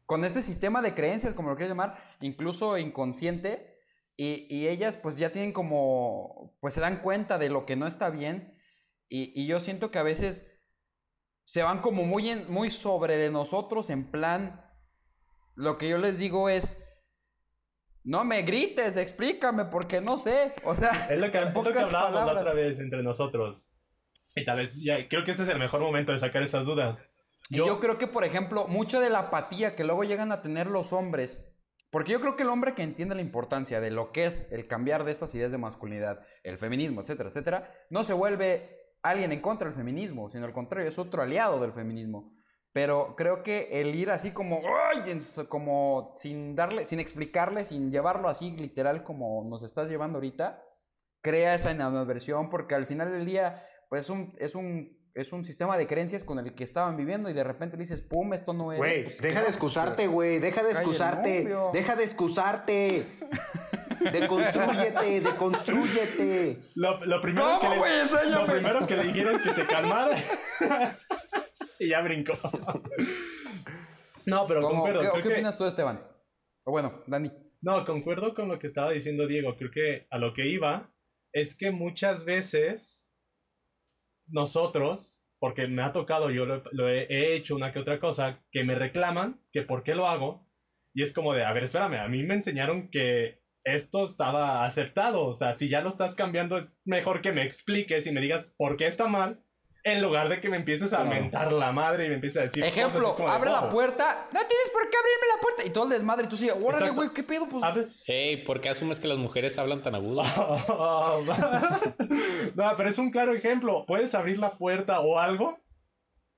Con 0.06 0.24
este 0.24 0.42
sistema 0.42 0.82
de 0.82 0.94
creencias, 0.94 1.34
como 1.34 1.50
lo 1.50 1.56
quieras 1.56 1.72
llamar, 1.72 1.98
incluso 2.22 2.78
inconsciente, 2.78 3.75
y, 4.18 4.48
y, 4.50 4.68
ellas 4.68 4.98
pues 4.98 5.18
ya 5.18 5.32
tienen 5.32 5.54
como, 5.54 6.58
pues 6.62 6.74
se 6.74 6.82
dan 6.82 7.02
cuenta 7.02 7.38
de 7.38 7.50
lo 7.50 7.66
que 7.66 7.76
no 7.76 7.88
está 7.88 8.10
bien, 8.10 8.58
y, 9.10 9.32
y 9.40 9.48
yo 9.48 9.60
siento 9.60 9.92
que 9.92 10.00
a 10.00 10.04
veces 10.04 10.52
se 11.46 11.62
van 11.62 11.82
como 11.82 12.04
muy, 12.04 12.30
en, 12.30 12.52
muy 12.52 12.72
sobre 12.72 13.18
de 13.18 13.30
nosotros, 13.30 13.90
en 13.90 14.10
plan, 14.10 14.66
lo 15.56 15.78
que 15.78 15.90
yo 15.90 15.98
les 15.98 16.18
digo 16.18 16.50
es, 16.50 16.82
no 18.04 18.24
me 18.24 18.44
grites, 18.44 18.98
explícame, 18.98 19.66
porque 19.66 20.00
no 20.00 20.18
sé. 20.18 20.54
O 20.64 20.76
sea, 20.76 20.90
es 21.10 21.18
lo 21.18 21.32
que, 21.32 21.38
hablábamos 21.38 22.34
la 22.34 22.42
otra 22.42 22.54
vez 22.54 22.80
entre 22.80 23.04
nosotros. 23.04 23.72
Y 24.36 24.44
tal 24.44 24.58
vez, 24.58 24.82
ya, 24.84 25.08
creo 25.08 25.24
que 25.24 25.32
este 25.32 25.44
es 25.44 25.50
el 25.50 25.60
mejor 25.60 25.82
momento 25.82 26.12
de 26.12 26.18
sacar 26.20 26.44
esas 26.44 26.66
dudas. 26.66 27.08
Yo, 27.50 27.64
y 27.64 27.68
yo 27.68 27.80
creo 27.80 27.98
que, 27.98 28.08
por 28.08 28.24
ejemplo, 28.24 28.68
mucho 28.68 29.00
de 29.00 29.10
la 29.10 29.20
apatía 29.20 29.76
que 29.76 29.84
luego 29.84 30.04
llegan 30.04 30.32
a 30.32 30.42
tener 30.42 30.68
los 30.68 30.94
hombres, 30.94 31.44
porque 31.96 32.12
yo 32.12 32.20
creo 32.20 32.36
que 32.36 32.44
el 32.44 32.50
hombre 32.50 32.76
que 32.76 32.84
entiende 32.84 33.16
la 33.16 33.22
importancia 33.22 33.80
de 33.80 33.90
lo 33.90 34.12
que 34.12 34.26
es 34.26 34.52
el 34.52 34.68
cambiar 34.68 35.06
de 35.06 35.14
estas 35.14 35.34
ideas 35.34 35.54
de 35.54 35.58
masculinidad, 35.58 36.20
el 36.44 36.58
feminismo, 36.58 37.00
etcétera, 37.00 37.30
etcétera, 37.30 37.74
no 37.90 38.04
se 38.04 38.12
vuelve 38.12 38.70
alguien 39.02 39.32
en 39.32 39.40
contra 39.40 39.70
del 39.70 39.78
feminismo, 39.78 40.30
sino 40.30 40.44
al 40.44 40.52
contrario, 40.52 40.90
es 40.90 41.00
otro 41.00 41.22
aliado 41.22 41.58
del 41.62 41.72
feminismo. 41.72 42.34
Pero 42.74 43.16
creo 43.16 43.44
que 43.44 43.80
el 43.80 43.96
ir 43.96 44.12
así 44.12 44.32
como, 44.32 44.60
como 45.48 46.16
sin 46.18 46.54
darle, 46.54 46.86
sin 46.86 47.00
explicarle, 47.00 47.64
sin 47.64 47.90
llevarlo 47.90 48.28
así 48.28 48.52
literal 48.52 49.02
como 49.06 49.46
nos 49.46 49.64
estás 49.64 49.88
llevando 49.88 50.18
ahorita, 50.18 50.62
crea 51.22 51.56
esa 51.56 51.72
inadversión 51.72 52.50
porque 52.50 52.76
al 52.76 52.88
final 52.88 53.10
del 53.10 53.26
día, 53.26 53.64
pues 53.88 54.10
un, 54.10 54.36
es 54.40 54.54
un 54.54 54.95
es 55.16 55.32
un 55.32 55.46
sistema 55.46 55.78
de 55.78 55.88
creencias 55.88 56.26
con 56.26 56.40
el 56.40 56.54
que 56.54 56.66
estaban 56.66 56.98
viviendo 56.98 57.30
y 57.30 57.34
de 57.34 57.44
repente 57.44 57.78
dices, 57.78 58.02
pum, 58.02 58.34
esto 58.34 58.54
no 58.54 58.74
es. 58.74 58.78
Güey, 58.78 59.06
pues, 59.06 59.22
deja 59.22 59.42
de 59.42 59.48
excusarte, 59.48 60.08
güey, 60.08 60.40
deja 60.40 60.62
de 60.62 60.72
excusarte, 60.72 61.48
deja 61.72 61.96
de 61.96 62.04
excusarte. 62.04 63.06
Deconstrúyete, 64.12 65.22
deconstrúyete. 65.22 66.58
Lo, 66.76 67.04
lo 67.06 67.22
primero, 67.22 67.60
que 67.62 67.70
le, 67.70 68.30
lo 68.30 68.46
primero 68.46 68.86
que 68.86 68.98
le 68.98 69.04
dijeron 69.04 69.42
que 69.42 69.54
se 69.54 69.66
calmara. 69.66 70.18
y 71.80 71.88
ya 71.88 72.02
brincó. 72.02 72.34
no, 74.26 74.46
pero 74.46 74.62
concuerdo. 74.64 75.00
¿Qué, 75.00 75.22
¿qué 75.22 75.30
opinas 75.30 75.58
tú, 75.58 75.64
Esteban? 75.66 76.06
O 76.66 76.72
bueno, 76.72 77.04
Dani. 77.08 77.32
No, 77.62 77.86
concuerdo 77.86 78.36
con 78.36 78.50
lo 78.50 78.60
que 78.60 78.68
estaba 78.68 78.92
diciendo 78.92 79.28
Diego. 79.28 79.56
Creo 79.56 79.72
que 79.72 80.08
a 80.12 80.18
lo 80.18 80.34
que 80.34 80.46
iba 80.46 80.94
es 81.32 81.58
que 81.58 81.72
muchas 81.72 82.26
veces 82.26 83.05
nosotros, 84.28 85.26
porque 85.40 85.68
me 85.68 85.84
ha 85.84 85.92
tocado, 85.92 86.32
yo 86.32 86.46
lo, 86.46 86.90
he, 86.90 87.08
he, 87.10 87.36
hecho 87.36 87.56
una 87.56 87.72
que 87.72 87.80
otra 87.80 88.00
cosa, 88.00 88.44
que 88.52 88.64
me 88.64 88.76
reclaman 88.76 89.42
que 89.52 89.62
por 89.62 89.84
qué 89.84 89.96
lo 89.96 90.08
hago. 90.08 90.48
Y 90.94 91.04
es 91.04 91.14
como 91.14 91.34
de, 91.34 91.44
a 91.44 91.54
ver, 91.54 91.64
espérame, 91.64 91.96
a 91.96 92.08
mí 92.08 92.24
me 92.24 92.36
enseñaron 92.36 92.90
que 92.90 93.42
esto 93.64 94.06
estaba 94.06 94.66
aceptado. 94.66 95.26
O 95.26 95.34
sea, 95.34 95.54
si 95.54 95.70
ya 95.70 95.82
lo 95.82 95.90
estás 95.90 96.16
cambiando, 96.16 96.58
es 96.58 96.80
mejor 96.86 97.22
que 97.22 97.32
me 97.32 97.44
expliques 97.44 98.08
y 98.08 98.12
me 98.12 98.22
digas 98.22 98.56
por 98.58 98.78
qué 98.78 98.88
está 98.88 99.08
mal 99.08 99.45
en 99.86 100.02
lugar 100.02 100.28
de 100.30 100.42
que 100.42 100.50
me 100.50 100.58
empieces 100.58 100.94
a 100.94 101.04
mentar 101.04 101.54
la 101.54 101.72
madre 101.72 102.08
y 102.08 102.10
me 102.10 102.16
empieces 102.16 102.40
a 102.40 102.42
decir. 102.42 102.64
Ejemplo, 102.64 103.16
abre 103.30 103.52
la 103.52 103.70
puerta. 103.70 104.28
No 104.34 104.40
tienes 104.40 104.72
por 104.74 104.90
qué 104.90 104.98
abrirme 104.98 105.28
la 105.36 105.42
puerta. 105.42 105.64
Y 105.64 105.70
todo 105.70 105.84
el 105.84 105.92
desmadre. 105.92 106.26
Y 106.26 106.30
tú 106.30 106.38
sigues, 106.38 106.56
órale, 106.60 106.90
güey, 106.90 107.14
¿qué 107.14 107.22
pedo? 107.22 107.48
Pues. 107.48 108.02
Hey, 108.06 108.38
¿por 108.38 108.62
qué 108.62 108.70
asumes 108.70 109.00
que 109.00 109.08
las 109.08 109.20
mujeres 109.20 109.60
hablan 109.60 109.84
tan 109.84 109.94
agudo? 109.94 110.24
no, 112.56 112.74
pero 112.76 112.90
es 112.90 112.98
un 112.98 113.12
claro 113.12 113.32
ejemplo. 113.32 113.86
Puedes 113.86 114.16
abrir 114.16 114.40
la 114.40 114.54
puerta 114.54 115.02
o 115.02 115.20
algo 115.20 115.60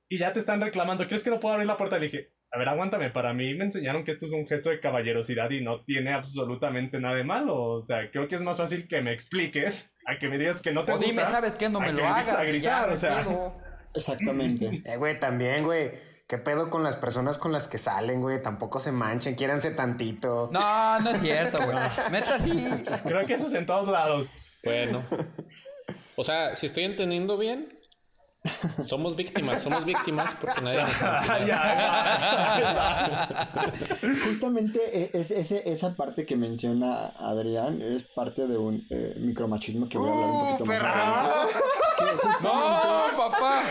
y 0.10 0.18
ya 0.18 0.34
te 0.34 0.40
están 0.40 0.60
reclamando. 0.60 1.08
¿Crees 1.08 1.24
que 1.24 1.30
no 1.30 1.40
puedo 1.40 1.54
abrir 1.54 1.68
la 1.68 1.78
puerta? 1.78 2.00
Le 2.00 2.08
dije, 2.08 2.34
a 2.52 2.58
ver, 2.58 2.70
aguántame, 2.70 3.10
para 3.10 3.34
mí 3.34 3.54
me 3.56 3.66
enseñaron 3.66 4.06
que 4.06 4.12
esto 4.12 4.26
es 4.26 4.32
un 4.32 4.48
gesto 4.48 4.70
de 4.70 4.80
caballerosidad 4.80 5.50
y 5.52 5.62
no 5.62 5.82
tiene 5.82 6.14
absolutamente 6.14 7.00
nada 7.00 7.16
de 7.16 7.24
malo. 7.24 7.62
O 7.62 7.84
sea, 7.84 8.10
creo 8.10 8.28
que 8.28 8.36
es 8.36 8.42
más 8.42 8.58
fácil 8.58 8.88
que 8.88 9.02
me 9.02 9.14
expliques 9.14 9.94
a 10.06 10.18
que 10.18 10.30
me 10.30 10.38
digas 10.38 10.62
que 10.62 10.72
no 10.72 10.84
te 10.84 10.94
o 10.94 10.96
gusta. 10.96 11.10
dime, 11.10 11.24
¿sabes 11.24 11.56
qué? 11.56 11.70
No 11.70 11.82
me 11.82 11.92
lo 11.92 12.08
hagas. 12.08 12.30
a 12.30 12.44
gritar, 12.44 12.90
o 12.90 12.96
sea. 12.96 13.26
Exactamente. 13.94 14.82
eh, 14.86 14.98
güey, 14.98 15.20
también, 15.20 15.64
güey. 15.64 15.92
¿Qué 16.28 16.38
pedo 16.38 16.70
con 16.70 16.84
las 16.84 16.98
personas 16.98 17.38
con 17.38 17.52
las 17.54 17.68
que 17.68 17.78
salen, 17.78 18.22
güey? 18.22 18.42
Tampoco 18.42 18.80
se 18.80 18.92
manchen, 18.92 19.36
quiéranse 19.36 19.72
tantito. 19.72 20.50
No, 20.52 21.00
no 21.00 21.10
es 21.12 21.22
cierto, 21.22 21.58
güey. 21.58 21.78
Meta 22.12 22.36
así. 22.36 22.68
Creo 23.06 23.26
que 23.26 23.34
eso 23.34 23.48
es 23.48 23.54
en 23.54 23.66
todos 23.66 23.88
lados. 23.88 24.28
Bueno. 24.64 25.06
O 26.18 26.24
sea, 26.24 26.56
si 26.56 26.66
estoy 26.66 26.84
entendiendo 26.84 27.38
bien, 27.38 27.77
somos 28.86 29.16
víctimas, 29.16 29.64
somos 29.64 29.86
víctimas 29.86 30.36
porque 30.40 30.62
nadie 30.62 30.82
nos 30.82 30.92
Justamente 34.26 34.80
e, 34.94 35.10
es, 35.14 35.32
esa 35.32 35.96
parte 35.96 36.26
que 36.26 36.36
menciona 36.36 37.08
Adrián 37.18 37.82
es 37.82 38.04
parte 38.16 38.48
de 38.48 38.58
un 38.58 38.86
eh, 38.90 39.16
micromachismo 39.20 39.88
que 39.88 39.98
voy 39.98 40.10
a 40.10 40.14
hablar 40.14 40.30
un 40.30 40.46
poquito 40.46 40.66
más 40.66 40.84
adelante. 40.84 41.54
No, 42.44 43.18
papá, 43.18 43.64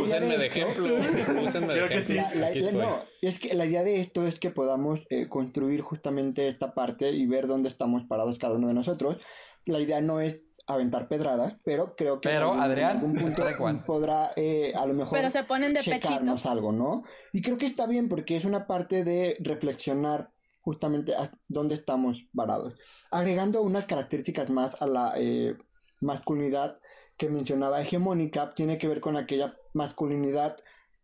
úsenme 0.00 0.38
de 0.38 0.46
ejemplo. 0.46 0.96
Úsenme 1.42 1.74
de 1.74 1.86
ejemplo. 1.86 2.72
no, 2.72 3.04
es 3.20 3.38
que 3.38 3.54
la 3.54 3.66
idea 3.66 3.82
de 3.82 4.00
esto 4.00 4.26
es 4.26 4.38
que 4.38 4.50
podamos 4.50 5.00
eh, 5.10 5.26
construir 5.28 5.80
justamente 5.80 6.48
esta 6.48 6.74
parte 6.74 7.10
y 7.10 7.26
ver 7.26 7.46
dónde 7.46 7.68
estamos 7.68 8.04
parados 8.04 8.38
cada 8.38 8.54
uno 8.54 8.68
de 8.68 8.74
nosotros. 8.74 9.18
La 9.66 9.80
idea 9.80 10.00
no 10.00 10.20
es 10.20 10.40
aventar 10.68 11.08
pedradas, 11.08 11.56
pero 11.64 11.96
creo 11.96 12.20
que 12.20 12.28
pero, 12.28 12.54
en 12.54 12.60
algún, 12.60 13.14
punto 13.14 13.44
podrá 13.84 14.30
eh, 14.36 14.72
a 14.76 14.86
lo 14.86 14.94
mejor 14.94 15.18
pero 15.18 15.30
se 15.30 15.42
ponen 15.44 15.72
de 15.72 15.80
checarnos 15.80 16.46
algo, 16.46 16.72
¿no? 16.72 17.02
Y 17.32 17.40
creo 17.42 17.56
que 17.56 17.66
está 17.66 17.86
bien 17.86 18.08
porque 18.08 18.36
es 18.36 18.44
una 18.44 18.66
parte 18.66 19.02
de 19.02 19.36
reflexionar 19.40 20.30
justamente 20.60 21.14
a 21.14 21.30
dónde 21.48 21.74
estamos 21.74 22.26
parados. 22.34 22.74
Agregando 23.10 23.62
unas 23.62 23.86
características 23.86 24.50
más 24.50 24.80
a 24.82 24.86
la 24.86 25.14
eh, 25.16 25.56
masculinidad 26.02 26.78
que 27.16 27.30
mencionaba 27.30 27.80
hegemónica, 27.80 28.50
tiene 28.50 28.76
que 28.76 28.88
ver 28.88 29.00
con 29.00 29.16
aquella 29.16 29.56
masculinidad 29.72 30.56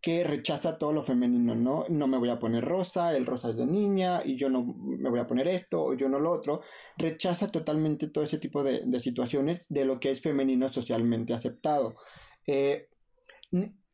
que 0.05 0.23
rechaza 0.23 0.77
todo 0.77 0.93
lo 0.93 1.03
femenino, 1.03 1.55
¿no? 1.55 1.87
No 1.89 2.07
me 2.07 2.19
voy 2.19 2.29
a 2.29 2.39
poner 2.39 2.63
rosa, 2.63 3.17
el 3.17 3.25
rosa 3.25 3.49
es 3.49 3.57
de 3.57 3.65
niña 3.65 4.21
y 4.23 4.37
yo 4.37 4.51
no 4.51 4.63
me 4.63 5.09
voy 5.09 5.19
a 5.19 5.27
poner 5.27 5.49
esto 5.49 5.83
o 5.83 5.95
yo 5.95 6.11
no 6.11 6.19
lo 6.19 6.31
otro. 6.31 6.61
Rechaza 6.99 7.51
totalmente 7.51 8.09
todo 8.09 8.23
ese 8.23 8.37
tipo 8.37 8.63
de, 8.63 8.83
situaciones 9.01 9.65
de 9.71 9.87
lo 9.87 9.99
que 9.99 10.11
es 10.11 10.21
femenino 10.21 10.71
socialmente 10.71 11.33
aceptado. 11.33 11.95
Eh, 12.47 12.91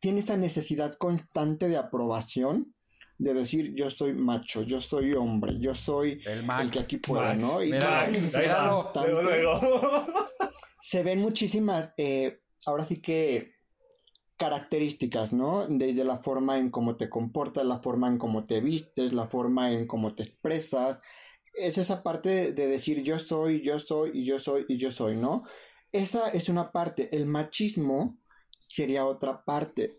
tiene 0.01 0.19
esa 0.19 0.37
necesidad 0.37 0.95
constante 0.95 1.69
de 1.69 1.77
aprobación 1.77 2.75
de 3.17 3.33
decir 3.33 3.73
yo 3.77 3.89
soy 3.89 4.13
macho, 4.13 4.63
yo 4.63 4.81
soy 4.81 5.13
hombre, 5.13 5.61
yo 5.61 5.77
soy 5.77 6.21
el, 6.27 6.71
que 6.73 6.81
aquí 6.81 6.97
puede, 6.97 7.37
¿no? 7.37 7.63
Y 7.63 7.71
se 10.81 11.05
ven 11.05 11.21
muchísimas, 11.21 11.93
eh, 11.97 12.41
ahora 12.67 12.85
sí 12.85 13.01
que 13.01 13.60
características, 14.41 15.35
¿no? 15.35 15.67
Desde 15.69 16.03
la 16.03 16.17
forma 16.17 16.57
en 16.57 16.71
cómo 16.71 16.97
te 16.97 17.11
comportas, 17.11 17.67
la 17.67 17.81
forma 17.81 18.09
en 18.09 18.17
cómo 18.17 18.43
te 18.47 18.63
vistes, 18.63 19.13
la 19.13 19.29
forma 19.29 19.71
en 19.71 19.87
cómo 19.87 20.15
te 20.15 20.23
expresas. 20.23 20.99
Es 21.53 21.77
esa 21.77 22.03
parte 22.03 22.53
de 22.53 22.67
decir 22.67 23.03
yo 23.03 23.19
soy, 23.19 23.61
yo 23.61 23.79
soy 23.79 24.13
y 24.15 24.25
yo 24.25 24.41
soy 24.41 24.65
y 24.67 24.79
yo 24.79 24.93
soy, 24.93 25.19
¿no? 25.19 25.43
Esa 25.93 26.31
es 26.31 26.49
una 26.49 26.73
parte. 26.73 27.15
El 27.15 27.27
machismo 27.27 28.19
sería 28.67 29.05
otra 29.05 29.45
parte. 29.45 29.93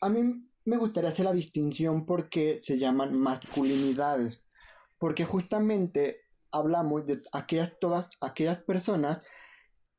A 0.00 0.08
mí 0.08 0.48
me 0.64 0.78
gustaría 0.78 1.10
hacer 1.10 1.26
la 1.26 1.32
distinción 1.32 2.06
porque 2.06 2.58
se 2.64 2.78
llaman 2.78 3.16
masculinidades. 3.16 4.42
Porque 4.98 5.24
justamente 5.24 6.22
hablamos 6.50 7.06
de 7.06 7.22
aquellas 7.32 7.78
todas 7.78 8.08
aquellas 8.20 8.58
personas 8.64 9.24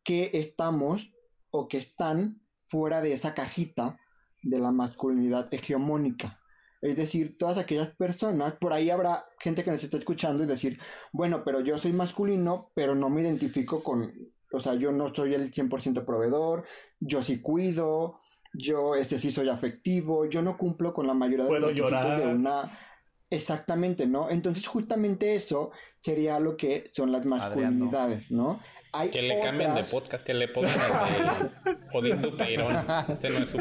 que 0.04 0.32
estamos 0.34 1.10
o 1.52 1.69
que 1.69 1.78
están 1.78 2.41
fuera 2.67 3.01
de 3.01 3.13
esa 3.13 3.34
cajita 3.34 3.99
de 4.43 4.60
la 4.60 4.71
masculinidad 4.71 5.53
hegemónica. 5.53 6.39
Es 6.82 6.95
decir, 6.95 7.38
todas 7.38 7.58
aquellas 7.58 7.89
personas, 7.95 8.53
por 8.53 8.71
ahí 8.71 8.89
habrá 8.89 9.25
gente 9.39 9.63
que 9.63 9.71
nos 9.71 9.84
está 9.84 9.97
escuchando 9.97 10.43
y 10.43 10.47
decir, 10.47 10.80
bueno, 11.12 11.43
pero 11.43 11.62
yo 11.62 11.77
soy 11.77 11.91
masculino, 11.91 12.71
pero 12.75 12.93
no 12.93 13.10
me 13.10 13.21
identifico 13.21 13.82
con, 13.84 14.13
o 14.51 14.60
sea, 14.60 14.75
yo 14.75 14.91
no 14.91 15.13
soy 15.13 15.34
el 15.34 15.51
100% 15.51 16.06
proveedor, 16.06 16.65
yo 16.99 17.23
sí 17.23 17.41
cuido, 17.41 18.19
yo 18.53 18.95
este 18.95 19.19
sí 19.19 19.32
soy 19.32 19.49
afectivo, 19.49 20.25
yo 20.25 20.41
no 20.41 20.58
cumplo 20.58 20.93
con 20.93 21.08
la 21.08 21.13
mayoría 21.13 21.45
de 21.45 21.60
los 21.60 21.69
requisitos 21.69 22.19
de 22.19 22.27
una 22.27 22.71
Exactamente, 23.30 24.08
¿no? 24.08 24.30
Entonces 24.30 24.66
justamente 24.68 25.36
eso 25.36 25.72
sería 26.00 26.40
lo 26.40 26.56
que 26.56 26.90
son 26.94 27.12
las 27.12 27.26
masculinidades, 27.26 28.32
¿no? 28.32 28.60
Hay 28.94 29.10
que 29.10 29.22
le 29.22 29.42
cambien 29.42 29.76
de 29.76 29.84
podcast, 29.84 30.26
que 30.26 30.34
le 30.34 30.48
pongan 30.48 30.72
de 31.66 31.78
Jodiendo 31.92 32.30
Este 33.10 33.30
no 33.30 33.38
es 33.40 33.50
su 33.50 33.58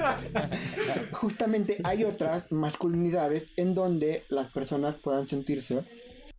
Justamente 1.12 1.78
hay 1.82 2.04
otras 2.04 2.50
masculinidades 2.50 3.52
en 3.56 3.74
donde 3.74 4.24
las 4.28 4.52
personas 4.52 4.94
puedan 5.02 5.28
sentirse 5.28 5.84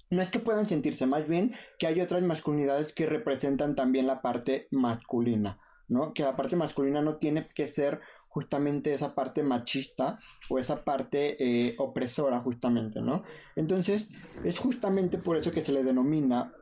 no 0.10 0.22
es 0.22 0.32
que 0.32 0.40
puedan 0.40 0.68
sentirse, 0.68 1.06
más 1.06 1.28
bien 1.28 1.54
que 1.78 1.88
hay 1.88 2.00
otras 2.02 2.22
masculinidades 2.22 2.94
que 2.94 3.06
representan 3.06 3.76
también 3.76 4.08
la 4.08 4.22
parte 4.22 4.68
masculina, 4.72 5.60
¿no? 5.88 6.14
Que 6.14 6.24
la 6.24 6.36
parte 6.36 6.56
masculina 6.56 7.02
no 7.02 7.18
tiene 7.18 7.48
que 7.54 7.68
ser 7.68 8.00
justamente 8.38 8.94
esa 8.94 9.16
parte 9.16 9.42
machista 9.42 10.20
o 10.48 10.60
esa 10.60 10.84
parte 10.84 11.38
eh, 11.40 11.74
opresora 11.80 12.40
justamente, 12.40 13.02
¿no? 13.02 13.24
Entonces 13.56 14.10
es 14.44 14.60
justamente 14.60 15.18
por 15.18 15.38
eso 15.38 15.52
que 15.52 15.66
se 15.66 15.72
le 15.72 15.84
denomina 15.84 16.54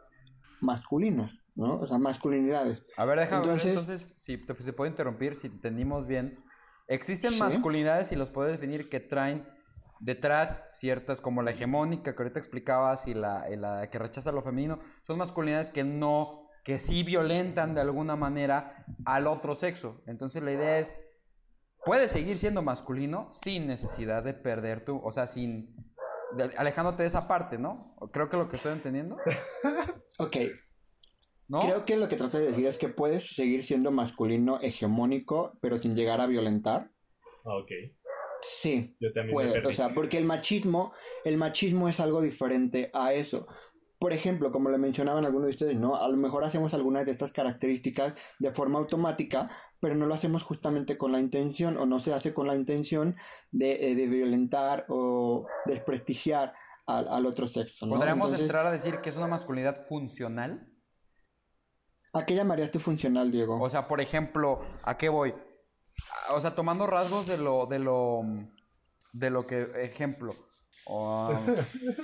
masculinos, 0.62 1.38
¿no? 1.54 1.82
O 1.82 1.86
sea, 1.86 1.98
masculinidades. 1.98 2.82
A 2.96 3.04
ver, 3.04 3.20
déjame 3.20 3.44
entonces, 3.44 3.72
entonces 3.72 4.16
si 4.20 4.38
te, 4.38 4.54
puede 4.72 4.90
interrumpir, 4.90 5.36
si 5.42 5.48
entendimos 5.48 6.08
bien. 6.08 6.36
Existen 6.88 7.38
masculinidades 7.38 8.14
y 8.14 8.16
los 8.16 8.30
puedes 8.30 8.54
definir 8.54 8.88
que 8.88 9.02
traen 9.02 9.46
detrás 10.00 10.62
ciertas 10.80 11.20
como 11.20 11.42
la 11.42 11.52
hegemónica 11.52 12.16
que 12.16 12.24
ahorita 12.24 12.40
explicabas 12.40 13.06
y 13.06 13.14
la, 13.14 13.48
y 13.52 13.58
la 13.58 13.90
que 13.90 14.00
rechaza 14.00 14.32
lo 14.32 14.44
femenino, 14.44 14.80
son 15.04 15.18
masculinidades 15.18 15.72
que 15.72 15.84
no, 15.84 16.48
que 16.64 16.80
sí 16.80 17.04
violentan 17.04 17.76
de 17.76 17.82
alguna 17.82 18.16
manera 18.16 18.86
al 19.04 19.28
otro 19.28 19.56
sexo. 19.56 20.02
Entonces 20.08 20.42
la 20.42 20.54
idea 20.54 20.78
es 20.78 20.96
puedes 21.86 22.12
seguir 22.12 22.38
siendo 22.38 22.62
masculino 22.62 23.30
sin 23.32 23.68
necesidad 23.68 24.24
de 24.24 24.34
perder 24.34 24.84
tu, 24.84 24.98
o 24.98 25.12
sea, 25.12 25.28
sin, 25.28 25.76
alejándote 26.58 27.04
de 27.04 27.08
esa 27.08 27.28
parte, 27.28 27.58
¿no? 27.58 27.78
Creo 28.12 28.30
que 28.30 28.38
lo 28.38 28.50
que 28.50 28.58
estoy 28.58 28.74
entendiendo. 28.74 29.18
ok. 30.20 30.38
¿No? 31.48 31.60
Creo 31.60 31.84
que 31.84 31.96
lo 31.96 32.10
que 32.10 32.16
trata 32.16 32.40
de 32.40 32.48
decir 32.48 32.66
es 32.66 32.80
que 32.80 32.90
puedes 32.90 33.36
seguir 33.36 33.64
siendo 33.64 33.92
masculino 33.92 34.60
hegemónico, 34.62 35.58
pero 35.62 35.78
sin 35.78 35.96
llegar 35.96 36.20
a 36.20 36.26
violentar. 36.26 36.90
Ah, 37.46 37.58
ok. 37.58 37.72
Sí, 38.42 38.98
puede, 39.32 39.66
o 39.66 39.74
sea, 39.74 39.90
porque 39.90 40.18
el 40.18 40.26
machismo, 40.26 40.94
el 41.24 41.38
machismo 41.38 41.88
es 41.88 42.00
algo 42.00 42.22
diferente 42.22 42.90
a 42.94 43.14
eso 43.14 43.48
por 44.00 44.12
ejemplo, 44.14 44.52
como 44.52 44.70
le 44.70 44.78
mencionaban 44.78 45.26
algunos 45.26 45.48
de 45.48 45.54
ustedes, 45.54 45.78
¿no? 45.78 45.96
A 45.96 46.08
lo 46.08 46.18
mejor 46.18 46.44
hacemos 46.44 46.74
algunas 46.74 47.06
de 47.06 47.12
estas 47.12 47.32
características 47.32 48.14
de 48.40 48.52
forma 48.52 48.80
automática, 48.80 49.50
pero 49.80 49.96
no 49.96 50.06
lo 50.06 50.14
hacemos 50.14 50.44
justamente 50.44 50.98
con 50.98 51.12
la 51.12 51.20
intención 51.20 51.78
o 51.78 51.86
no 51.86 52.00
se 52.00 52.14
hace 52.14 52.34
con 52.34 52.48
la 52.48 52.56
intención 52.56 53.16
de, 53.52 53.92
eh, 53.92 54.08
violentar 54.08 54.86
o 54.90 55.48
desprestigiar 55.66 56.54
al, 56.86 57.26
otro 57.26 57.48
sexo. 57.48 57.86
¿no? 57.86 57.96
¿Podríamos 57.96 58.40
entrar 58.40 58.66
a 58.68 58.72
decir 58.72 59.00
que 59.02 59.10
es 59.10 59.16
una 59.16 59.28
masculinidad 59.28 59.82
funcional? 59.88 60.68
¿A 62.14 62.26
qué 62.26 62.36
llamarías 62.36 62.72
tú 62.72 62.80
funcional, 62.80 63.32
Diego? 63.32 63.62
O 63.62 63.70
sea, 63.70 63.88
por 63.88 64.02
ejemplo, 64.02 64.62
¿a 64.84 64.98
qué 64.98 65.10
voy? 65.10 65.34
O 66.32 66.40
sea, 66.40 66.54
tomando 66.54 66.86
rasgos 66.88 67.28
de 67.28 67.38
lo, 67.38 67.66
de 67.66 67.80
lo, 67.80 68.22
de 69.14 69.30
lo 69.30 69.48
que, 69.48 69.68
ejemplo, 69.76 70.34
o, 70.86 71.32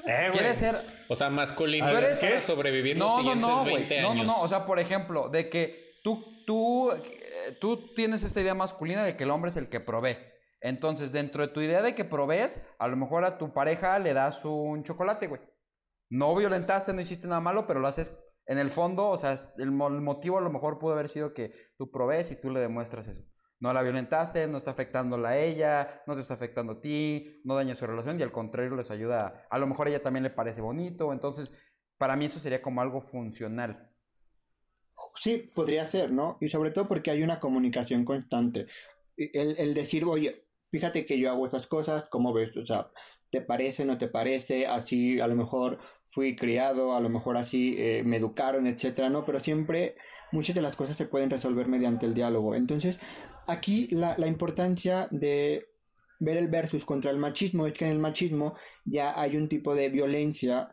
eh, 0.07 0.55
ser. 0.55 0.75
O 1.07 1.15
sea, 1.15 1.29
masculino. 1.29 1.85
para 1.85 2.41
sobrevivir 2.41 2.97
los 2.97 3.15
siguientes 3.15 3.47
no, 3.47 3.63
20 3.63 3.99
años. 3.99 4.15
No, 4.15 4.23
no, 4.23 4.33
no. 4.33 4.41
O 4.41 4.47
sea, 4.47 4.65
por 4.65 4.79
ejemplo, 4.79 5.29
de 5.29 5.49
que 5.49 5.99
tú, 6.03 6.43
tú, 6.45 6.91
eh, 6.91 7.57
tú 7.59 7.93
tienes 7.93 8.23
esta 8.23 8.41
idea 8.41 8.55
masculina 8.55 9.03
de 9.03 9.15
que 9.15 9.23
el 9.23 9.31
hombre 9.31 9.51
es 9.51 9.57
el 9.57 9.69
que 9.69 9.79
provee. 9.79 10.17
Entonces, 10.61 11.11
dentro 11.11 11.45
de 11.45 11.53
tu 11.53 11.61
idea 11.61 11.81
de 11.81 11.95
que 11.95 12.05
provees, 12.05 12.59
a 12.79 12.87
lo 12.87 12.97
mejor 12.97 13.23
a 13.23 13.37
tu 13.37 13.53
pareja 13.53 13.97
le 13.99 14.13
das 14.13 14.43
un 14.45 14.83
chocolate, 14.83 15.27
güey. 15.27 15.41
No 16.09 16.35
violentaste, 16.35 16.93
no 16.93 17.01
hiciste 17.01 17.27
nada 17.27 17.39
malo, 17.39 17.67
pero 17.67 17.79
lo 17.79 17.87
haces 17.87 18.11
en 18.47 18.57
el 18.57 18.71
fondo, 18.71 19.09
o 19.09 19.17
sea, 19.17 19.35
el 19.57 19.71
motivo 19.71 20.37
a 20.37 20.41
lo 20.41 20.49
mejor 20.49 20.77
pudo 20.77 20.93
haber 20.93 21.09
sido 21.09 21.33
que 21.33 21.51
tú 21.77 21.89
provees 21.89 22.31
y 22.31 22.41
tú 22.41 22.49
le 22.49 22.59
demuestras 22.59 23.07
eso 23.07 23.23
no 23.61 23.73
la 23.73 23.83
violentaste, 23.83 24.47
no 24.47 24.57
está 24.57 24.71
afectándola 24.71 25.29
a 25.29 25.37
ella, 25.37 26.03
no 26.07 26.15
te 26.15 26.21
está 26.21 26.33
afectando 26.33 26.73
a 26.73 26.81
ti, 26.81 27.41
no 27.45 27.55
daña 27.55 27.75
su 27.75 27.87
relación 27.87 28.19
y 28.19 28.23
al 28.23 28.31
contrario 28.31 28.75
les 28.75 28.91
ayuda, 28.91 29.47
a 29.49 29.59
lo 29.59 29.67
mejor 29.67 29.87
a 29.87 29.91
ella 29.91 30.03
también 30.03 30.23
le 30.23 30.31
parece 30.31 30.61
bonito, 30.61 31.13
entonces 31.13 31.53
para 31.97 32.15
mí 32.15 32.25
eso 32.25 32.39
sería 32.39 32.61
como 32.61 32.81
algo 32.81 33.01
funcional. 33.01 33.87
Sí, 35.15 35.49
podría 35.53 35.85
ser, 35.85 36.11
¿no? 36.11 36.37
Y 36.41 36.49
sobre 36.49 36.71
todo 36.71 36.87
porque 36.87 37.11
hay 37.11 37.23
una 37.23 37.39
comunicación 37.39 38.03
constante. 38.03 38.67
El, 39.15 39.55
el 39.57 39.73
decir, 39.73 40.05
oye, 40.05 40.35
fíjate 40.71 41.05
que 41.05 41.19
yo 41.19 41.29
hago 41.29 41.45
estas 41.45 41.67
cosas, 41.67 42.05
¿cómo 42.09 42.33
ves? 42.33 42.55
O 42.57 42.65
sea, 42.65 42.89
¿te 43.29 43.41
parece, 43.41 43.85
no 43.85 43.97
te 43.97 44.07
parece? 44.07 44.67
Así 44.67 45.19
a 45.19 45.27
lo 45.27 45.35
mejor 45.35 45.79
fui 46.07 46.35
criado, 46.35 46.95
a 46.95 46.99
lo 46.99 47.09
mejor 47.09 47.37
así 47.37 47.75
eh, 47.77 48.03
me 48.05 48.17
educaron, 48.17 48.67
etcétera, 48.67 49.09
¿no? 49.09 49.25
Pero 49.25 49.39
siempre 49.39 49.95
muchas 50.31 50.55
de 50.55 50.61
las 50.61 50.75
cosas 50.75 50.97
se 50.97 51.05
pueden 51.05 51.29
resolver 51.29 51.67
mediante 51.67 52.05
el 52.05 52.13
diálogo. 52.13 52.55
Entonces, 52.55 52.99
aquí 53.47 53.87
la, 53.91 54.15
importancia 54.27 55.07
de 55.11 55.67
ver 56.19 56.37
el 56.37 56.47
versus 56.47 56.85
contra 56.85 57.11
el 57.11 57.17
machismo 57.17 57.65
es 57.65 57.73
que 57.73 57.85
en 57.85 57.91
el 57.91 57.99
machismo 57.99 58.53
ya 58.85 59.19
hay 59.19 59.37
un 59.37 59.49
tipo 59.49 59.75
de 59.75 59.89
violencia 59.89 60.71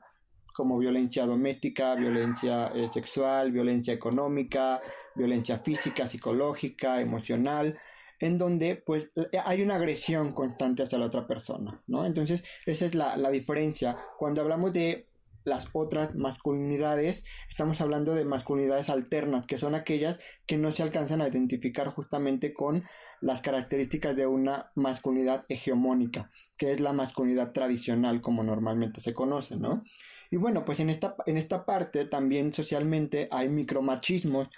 como 0.54 0.78
violencia 0.78 1.24
doméstica, 1.24 1.94
violencia 1.94 2.72
eh, 2.74 2.90
sexual, 2.92 3.52
violencia 3.52 3.94
económica, 3.94 4.80
violencia 5.14 5.58
física, 5.58 6.08
psicológica, 6.08 7.00
emocional, 7.00 7.78
en 8.18 8.36
donde 8.38 8.82
pues 8.84 9.10
hay 9.44 9.62
una 9.62 9.76
agresión 9.76 10.32
constante 10.32 10.82
hacia 10.82 10.98
la 10.98 11.06
otra 11.06 11.28
persona, 11.28 11.80
¿no? 11.86 12.04
Entonces 12.04 12.42
esa 12.66 12.86
es 12.86 12.94
la, 12.96 13.16
la 13.16 13.30
diferencia. 13.30 13.96
Cuando 14.16 14.40
hablamos 14.40 14.72
de 14.72 15.07
las 15.48 15.68
otras 15.72 16.14
masculinidades, 16.14 17.24
estamos 17.48 17.80
hablando 17.80 18.14
de 18.14 18.24
masculinidades 18.24 18.88
alternas, 18.90 19.46
que 19.46 19.58
son 19.58 19.74
aquellas 19.74 20.18
que 20.46 20.58
no 20.58 20.70
se 20.72 20.82
alcanzan 20.82 21.22
a 21.22 21.28
identificar 21.28 21.88
justamente 21.88 22.52
con 22.52 22.84
las 23.20 23.40
características 23.40 24.14
de 24.16 24.26
una 24.26 24.70
masculinidad 24.74 25.44
hegemónica, 25.48 26.30
que 26.56 26.72
es 26.72 26.80
la 26.80 26.92
masculinidad 26.92 27.52
tradicional 27.52 28.20
como 28.20 28.42
normalmente 28.42 29.00
se 29.00 29.14
conoce, 29.14 29.56
¿no? 29.56 29.82
Y 30.30 30.36
bueno, 30.36 30.64
pues 30.64 30.80
en 30.80 30.90
esta, 30.90 31.16
en 31.26 31.38
esta 31.38 31.64
parte 31.64 32.04
también 32.04 32.52
socialmente 32.52 33.28
hay 33.30 33.48
micromachismos 33.48 34.48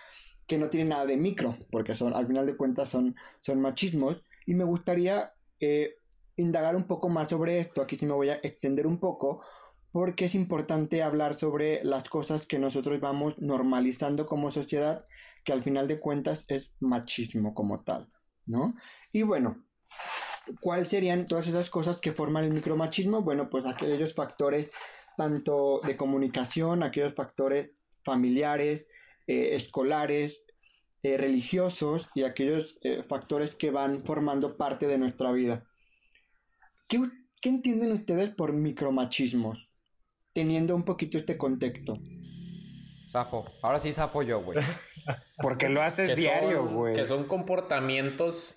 que 0.46 0.59
no 0.59 0.68
tienen 0.68 0.88
nada 0.88 1.07
de 1.07 1.16
micro, 1.16 1.57
porque 1.70 1.94
son, 1.94 2.12
al 2.12 2.26
final 2.26 2.44
de 2.44 2.57
cuentas 2.57 2.88
son, 2.88 3.14
son 3.40 3.61
machismos, 3.61 4.20
y 4.46 4.55
me 4.55 4.64
gustaría 4.64 5.33
eh, 5.61 5.98
indagar 6.37 6.74
un 6.74 6.88
poco 6.88 7.09
más 7.09 7.29
sobre 7.29 7.61
esto, 7.61 7.83
aquí 7.83 7.96
sí 7.96 8.05
me 8.05 8.14
voy 8.14 8.31
a 8.31 8.40
extender 8.42 8.87
un 8.87 8.98
poco, 8.98 9.42
porque 9.92 10.26
es 10.26 10.35
importante 10.35 11.03
hablar 11.03 11.35
sobre 11.35 11.83
las 11.85 12.09
cosas 12.09 12.46
que 12.46 12.59
nosotros 12.59 13.00
vamos 13.00 13.38
normalizando 13.38 14.26
como 14.26 14.50
sociedad, 14.50 15.05
que 15.44 15.53
al 15.53 15.62
final 15.62 15.88
de 15.88 15.98
cuentas 15.98 16.44
es 16.48 16.70
machismo 16.81 17.55
como 17.55 17.83
tal, 17.83 18.09
¿no? 18.46 18.74
Y 19.12 19.22
bueno, 19.22 19.64
¿cuáles 20.61 20.88
serían 20.88 21.26
todas 21.26 21.46
esas 21.46 21.70
cosas 21.70 22.00
que 22.00 22.12
forman 22.12 22.44
el 22.44 22.53
micromachismo? 22.53 23.22
Bueno, 23.22 23.48
pues 23.50 23.66
aquellos 23.66 24.14
factores 24.14 24.70
tanto 25.16 25.81
de 25.85 25.96
comunicación, 25.96 26.83
aquellos 26.83 27.14
factores 27.14 27.72
familiares, 28.05 28.87
eh, 29.26 29.55
escolares, 29.55 30.42
eh, 31.03 31.16
religiosos 31.16 32.09
y 32.14 32.22
aquellos 32.22 32.79
eh, 32.83 33.03
factores 33.03 33.55
que 33.55 33.70
van 33.70 34.05
formando 34.05 34.57
parte 34.57 34.86
de 34.86 34.99
nuestra 34.99 35.32
vida. 35.32 35.66
¿Qué, 36.88 37.01
¿Qué 37.41 37.49
entienden 37.49 37.93
ustedes 37.93 38.34
por 38.34 38.53
micromachismos? 38.53 39.70
Teniendo 40.33 40.74
un 40.74 40.85
poquito 40.85 41.18
este 41.18 41.37
contexto. 41.37 41.95
Zafo. 43.11 43.45
Ahora 43.62 43.81
sí 43.81 43.93
zafo 43.93 44.22
yo, 44.22 44.43
güey. 44.43 44.59
Porque 45.43 45.68
lo 45.68 45.83
haces 45.83 46.16
diario, 46.16 46.66
güey. 46.66 46.95
Que 46.95 47.07
son 47.07 47.24
comportamientos 47.24 48.57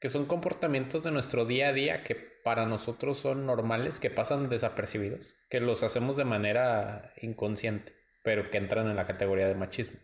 que 0.00 0.08
son 0.08 0.26
comportamientos 0.26 1.02
de 1.02 1.10
nuestro 1.10 1.46
día 1.46 1.68
a 1.68 1.72
día 1.72 2.04
que 2.04 2.14
para 2.14 2.66
nosotros 2.66 3.18
son 3.18 3.46
normales, 3.46 3.98
que 3.98 4.10
pasan 4.10 4.48
desapercibidos, 4.48 5.34
que 5.50 5.60
los 5.60 5.82
hacemos 5.82 6.16
de 6.16 6.24
manera 6.24 7.12
inconsciente, 7.20 7.94
pero 8.22 8.50
que 8.50 8.58
entran 8.58 8.88
en 8.88 8.96
la 8.96 9.06
categoría 9.06 9.48
de 9.48 9.54
machismo. 9.54 9.98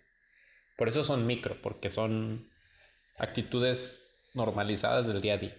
Por 0.76 0.88
eso 0.88 1.04
son 1.04 1.26
micro, 1.26 1.60
porque 1.62 1.88
son 1.88 2.50
actitudes 3.18 4.00
normalizadas 4.34 5.06
del 5.06 5.20
día 5.20 5.34
a 5.34 5.38
día, 5.38 5.54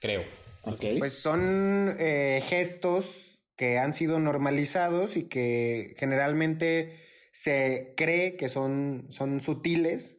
creo. 0.00 0.24
Okay. 0.62 0.98
Pues 0.98 1.14
son 1.18 1.96
eh, 1.98 2.40
gestos 2.44 3.31
que 3.62 3.78
han 3.78 3.94
sido 3.94 4.18
normalizados 4.18 5.16
y 5.16 5.28
que 5.28 5.94
generalmente 5.96 6.98
se 7.30 7.94
cree 7.96 8.34
que 8.34 8.48
son, 8.48 9.06
son 9.10 9.40
sutiles, 9.40 10.18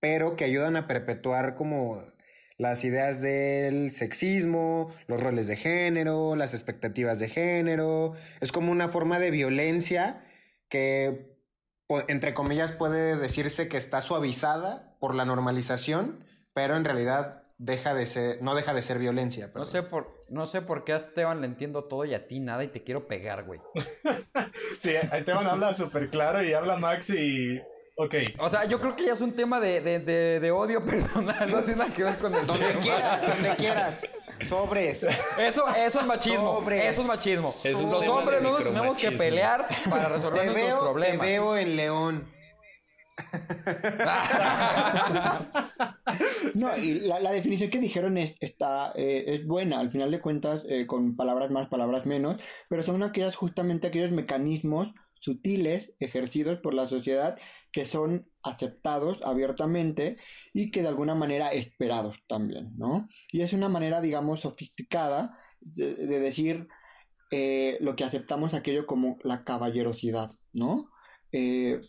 pero 0.00 0.36
que 0.36 0.44
ayudan 0.44 0.76
a 0.76 0.86
perpetuar 0.86 1.54
como 1.54 2.02
las 2.56 2.82
ideas 2.84 3.20
del 3.20 3.90
sexismo, 3.90 4.90
los 5.06 5.22
roles 5.22 5.48
de 5.48 5.56
género, 5.56 6.34
las 6.34 6.54
expectativas 6.54 7.18
de 7.18 7.28
género. 7.28 8.14
Es 8.40 8.52
como 8.52 8.72
una 8.72 8.88
forma 8.88 9.18
de 9.18 9.30
violencia 9.30 10.24
que, 10.70 11.36
entre 12.08 12.32
comillas, 12.32 12.72
puede 12.72 13.16
decirse 13.18 13.68
que 13.68 13.76
está 13.76 14.00
suavizada 14.00 14.96
por 14.98 15.14
la 15.14 15.26
normalización, 15.26 16.24
pero 16.54 16.74
en 16.78 16.86
realidad 16.86 17.41
deja 17.62 17.94
de 17.94 18.06
ser, 18.06 18.42
no 18.42 18.54
deja 18.54 18.74
de 18.74 18.82
ser 18.82 18.98
violencia. 18.98 19.50
No 19.54 19.64
sé, 19.64 19.82
por, 19.82 20.24
no 20.28 20.46
sé 20.46 20.62
por 20.62 20.84
qué 20.84 20.94
a 20.94 20.96
Esteban 20.96 21.40
le 21.40 21.46
entiendo 21.46 21.84
todo 21.84 22.04
y 22.04 22.14
a 22.14 22.26
ti 22.26 22.40
nada 22.40 22.64
y 22.64 22.68
te 22.68 22.82
quiero 22.82 23.06
pegar, 23.06 23.44
güey. 23.44 23.60
sí, 24.78 24.90
a 24.96 25.16
Esteban 25.16 25.46
habla 25.46 25.72
súper 25.72 26.08
claro 26.08 26.42
y 26.42 26.52
habla 26.52 26.76
Max 26.76 27.10
y 27.10 27.60
Ok. 27.94 28.14
O 28.38 28.48
sea, 28.48 28.64
yo 28.64 28.80
creo 28.80 28.96
que 28.96 29.04
ya 29.04 29.12
es 29.12 29.20
un 29.20 29.36
tema 29.36 29.60
de, 29.60 29.80
de, 29.80 30.40
de, 30.40 30.50
odio 30.50 30.84
personal, 30.86 31.50
no 31.50 31.62
tiene 31.62 31.78
nada 31.78 31.94
que 31.94 32.02
ver 32.02 32.16
con 32.16 32.34
el 32.34 32.46
donde 32.46 32.78
quieras, 32.80 33.20
donde 33.20 33.56
quieras. 33.56 34.06
Sobres. 34.48 35.02
Eso, 35.38 35.68
eso 35.68 36.00
es 36.00 36.06
machismo. 36.06 36.54
Sobres. 36.54 36.84
Eso 36.84 37.02
es 37.02 37.06
machismo. 37.06 37.54
Los 37.64 38.08
hombres 38.08 38.42
no 38.42 38.50
nos 38.50 38.64
tenemos 38.64 38.98
que 38.98 39.12
pelear 39.12 39.68
para 39.90 40.08
resolver 40.08 40.46
nuestros 40.46 40.88
problemas. 40.88 41.20
Te 41.20 41.32
veo 41.32 41.56
en 41.56 41.76
León. 41.76 42.31
no, 46.54 46.76
y 46.76 47.00
la, 47.00 47.32
definición 47.32 47.70
que 47.70 47.80
dijeron 47.80 48.18
es, 48.18 48.36
está, 48.40 48.92
eh, 48.94 49.24
es 49.26 49.46
buena, 49.46 49.80
al 49.80 49.90
final 49.90 50.10
de 50.10 50.20
cuentas, 50.20 50.62
eh, 50.68 50.86
con 50.86 51.16
palabras 51.16 51.50
más, 51.50 51.68
palabras 51.68 52.04
menos, 52.06 52.36
pero 52.68 52.82
son 52.82 53.02
aquellas, 53.02 53.36
justamente 53.36 53.88
aquellos 53.88 54.12
mecanismos 54.12 54.92
sutiles 55.22 55.94
ejercidos 56.00 56.58
por 56.58 56.74
la 56.74 56.88
sociedad 56.88 57.38
que 57.70 57.86
son 57.86 58.28
aceptados 58.42 59.22
abiertamente 59.22 60.16
y 60.52 60.72
que 60.72 60.82
de 60.82 60.88
alguna 60.88 61.14
manera 61.14 61.52
esperados 61.52 62.24
también, 62.28 62.72
¿no? 62.76 63.06
Y 63.30 63.42
es 63.42 63.52
una 63.52 63.68
manera, 63.68 64.00
digamos, 64.00 64.40
sofisticada 64.40 65.32
de, 65.60 66.18
decir 66.18 66.66
eh, 67.30 67.78
lo 67.80 67.94
que 67.94 68.02
aceptamos 68.02 68.52
aquello 68.52 68.84
como 68.84 69.16
la 69.22 69.44
caballerosidad, 69.44 70.32
¿no? 70.52 70.90
Eh, 71.30 71.80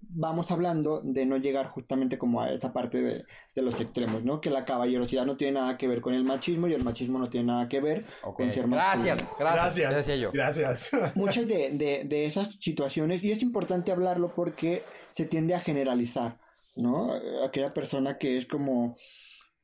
vamos 0.00 0.50
hablando 0.50 1.00
de 1.02 1.26
no 1.26 1.36
llegar 1.36 1.66
justamente 1.66 2.18
como 2.18 2.40
a 2.40 2.50
esa 2.50 2.72
parte 2.72 3.02
de, 3.02 3.24
los 3.62 3.80
extremos, 3.80 4.24
¿no? 4.24 4.40
Que 4.40 4.50
la 4.50 4.64
caballerosidad 4.64 5.26
no 5.26 5.36
tiene 5.36 5.60
nada 5.60 5.76
que 5.76 5.88
ver 5.88 6.00
con 6.00 6.14
el 6.14 6.24
machismo 6.24 6.66
y 6.68 6.72
el 6.72 6.84
machismo 6.84 7.18
no 7.18 7.28
tiene 7.28 7.48
nada 7.48 7.68
que 7.68 7.80
ver 7.80 8.04
con 8.22 8.52
ser 8.52 8.68
Gracias, 8.68 9.24
gracias, 9.38 9.90
gracias. 9.90 10.20
Yo. 10.20 10.32
Gracias. 10.32 10.90
Muchas 11.14 11.46
de, 11.46 12.04
de, 12.04 12.24
esas 12.24 12.54
situaciones, 12.60 13.22
y 13.22 13.32
es 13.32 13.42
importante 13.42 13.92
hablarlo 13.92 14.28
porque 14.28 14.82
se 15.12 15.24
tiende 15.24 15.54
a 15.54 15.60
generalizar, 15.60 16.36
¿no? 16.76 17.10
Aquella 17.44 17.70
persona 17.70 18.18
que 18.18 18.38
es 18.38 18.46
como 18.46 18.96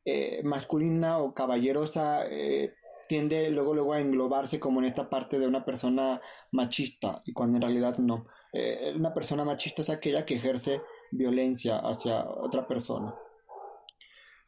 eh, 0.04 0.42
masculina 0.44 1.18
o 1.18 1.34
caballerosa. 1.34 2.26
Eh, 2.30 2.74
tiende 3.06 3.50
luego 3.50 3.74
luego 3.74 3.92
a 3.92 4.00
englobarse 4.00 4.58
como 4.60 4.80
en 4.80 4.86
esta 4.86 5.08
parte 5.08 5.38
de 5.38 5.46
una 5.46 5.64
persona 5.64 6.20
machista 6.52 7.22
y 7.24 7.32
cuando 7.32 7.56
en 7.56 7.62
realidad 7.62 7.98
no. 7.98 8.26
Eh, 8.52 8.92
una 8.96 9.12
persona 9.12 9.44
machista 9.44 9.82
es 9.82 9.90
aquella 9.90 10.24
que 10.24 10.36
ejerce 10.36 10.80
violencia 11.10 11.78
hacia 11.78 12.24
otra 12.28 12.66
persona. 12.66 13.14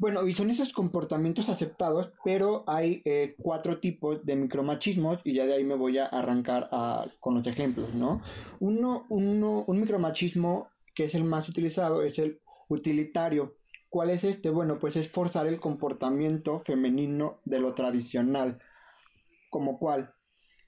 Bueno, 0.01 0.27
y 0.29 0.33
son 0.33 0.49
esos 0.51 0.73
comportamientos 0.73 1.49
aceptados, 1.49 2.13
pero 2.25 2.63
hay 2.69 3.03
eh, 3.05 3.35
cuatro 3.43 3.81
tipos 3.81 4.25
de 4.25 4.37
micromachismos 4.37 5.19
y 5.25 5.35
ya 5.35 5.45
de 5.45 5.55
ahí 5.55 5.65
me 5.65 5.75
voy 5.75 5.99
a 5.99 6.07
arrancar 6.07 6.69
con 7.19 7.35
los 7.35 7.47
ejemplos, 7.49 7.95
¿no? 7.95 8.23
Uno, 8.61 9.07
uno, 9.09 9.65
un 9.67 9.81
micromachismo 9.81 10.69
que 10.95 11.05
es 11.05 11.15
el 11.17 11.25
más 11.25 11.49
utilizado 11.49 12.03
es 12.03 12.19
el 12.21 12.41
utilitario. 12.69 13.57
¿Cuál 13.89 14.11
es 14.11 14.23
este? 14.23 14.51
Bueno, 14.51 14.79
pues 14.79 14.95
es 14.95 15.09
forzar 15.09 15.49
el 15.49 15.59
comportamiento 15.59 16.61
femenino 16.61 17.41
de 17.45 17.59
lo 17.59 17.75
tradicional. 17.75 18.61
¿Como 19.51 19.79
cuál? 19.79 20.15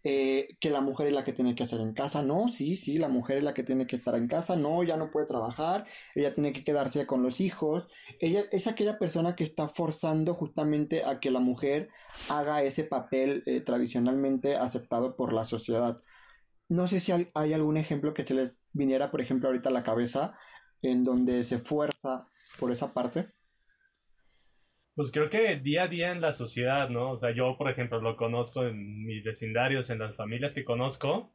Eh, 0.03 0.57
que 0.61 0.71
la 0.71 0.81
mujer 0.81 1.09
es 1.09 1.13
la 1.13 1.25
que 1.25 1.35
tiene 1.35 1.55
que 1.55 1.65
hacer 1.65 1.79
en 1.81 1.93
casa, 1.93 2.23
no, 2.23 2.49
sí, 2.49 2.77
sí, 2.77 2.97
la 2.97 3.09
mujer 3.09 3.37
es 3.37 3.45
la 3.45 3.53
que 3.53 3.65
tiene 3.65 3.87
que 3.87 3.97
estar 3.97 4.15
en 4.15 4.29
casa, 4.29 4.57
no, 4.57 4.83
ya 4.83 4.97
no 4.97 5.11
puede 5.11 5.27
trabajar, 5.27 5.87
ella 6.15 6.33
tiene 6.33 6.55
que 6.55 6.65
quedarse 6.65 7.07
con 7.07 7.23
los 7.23 7.41
hijos, 7.41 7.87
ella 8.19 8.45
es 8.51 8.67
aquella 8.67 8.99
persona 8.99 9.37
que 9.37 9.45
está 9.45 9.69
forzando 9.69 10.33
justamente 10.33 11.05
a 11.05 11.21
que 11.21 11.31
la 11.31 11.41
mujer 11.41 11.91
haga 12.31 12.63
ese 12.63 12.85
papel 12.85 13.43
eh, 13.45 13.61
tradicionalmente 13.61 14.57
aceptado 14.57 15.17
por 15.17 15.35
la 15.35 15.45
sociedad. 15.45 15.99
No 16.69 16.89
sé 16.89 17.01
si 17.01 17.13
hay 17.35 17.53
algún 17.53 17.77
ejemplo 17.77 18.15
que 18.15 18.25
se 18.25 18.35
les 18.35 18.59
viniera, 18.73 19.11
por 19.11 19.21
ejemplo, 19.21 19.49
ahorita 19.49 19.69
a 19.69 19.73
la 19.73 19.83
cabeza, 19.83 20.35
en 20.83 21.03
donde 21.03 21.45
se 21.45 21.59
fuerza 21.59 22.29
por 22.59 22.71
esa 22.73 22.95
parte. 22.95 23.27
Pues 25.01 25.13
creo 25.13 25.31
que 25.31 25.57
día 25.57 25.85
a 25.85 25.89
día 25.89 26.13
en 26.13 26.21
la 26.21 26.31
sociedad, 26.31 26.91
¿no? 26.91 27.13
O 27.13 27.19
sea, 27.19 27.31
yo, 27.31 27.57
por 27.57 27.71
ejemplo, 27.71 28.03
lo 28.03 28.19
conozco 28.19 28.67
en 28.67 29.07
mis 29.07 29.25
vecindarios, 29.25 29.89
en 29.89 29.99
las 29.99 30.15
familias 30.15 30.55
que 30.55 30.63
conozco. 30.63 31.35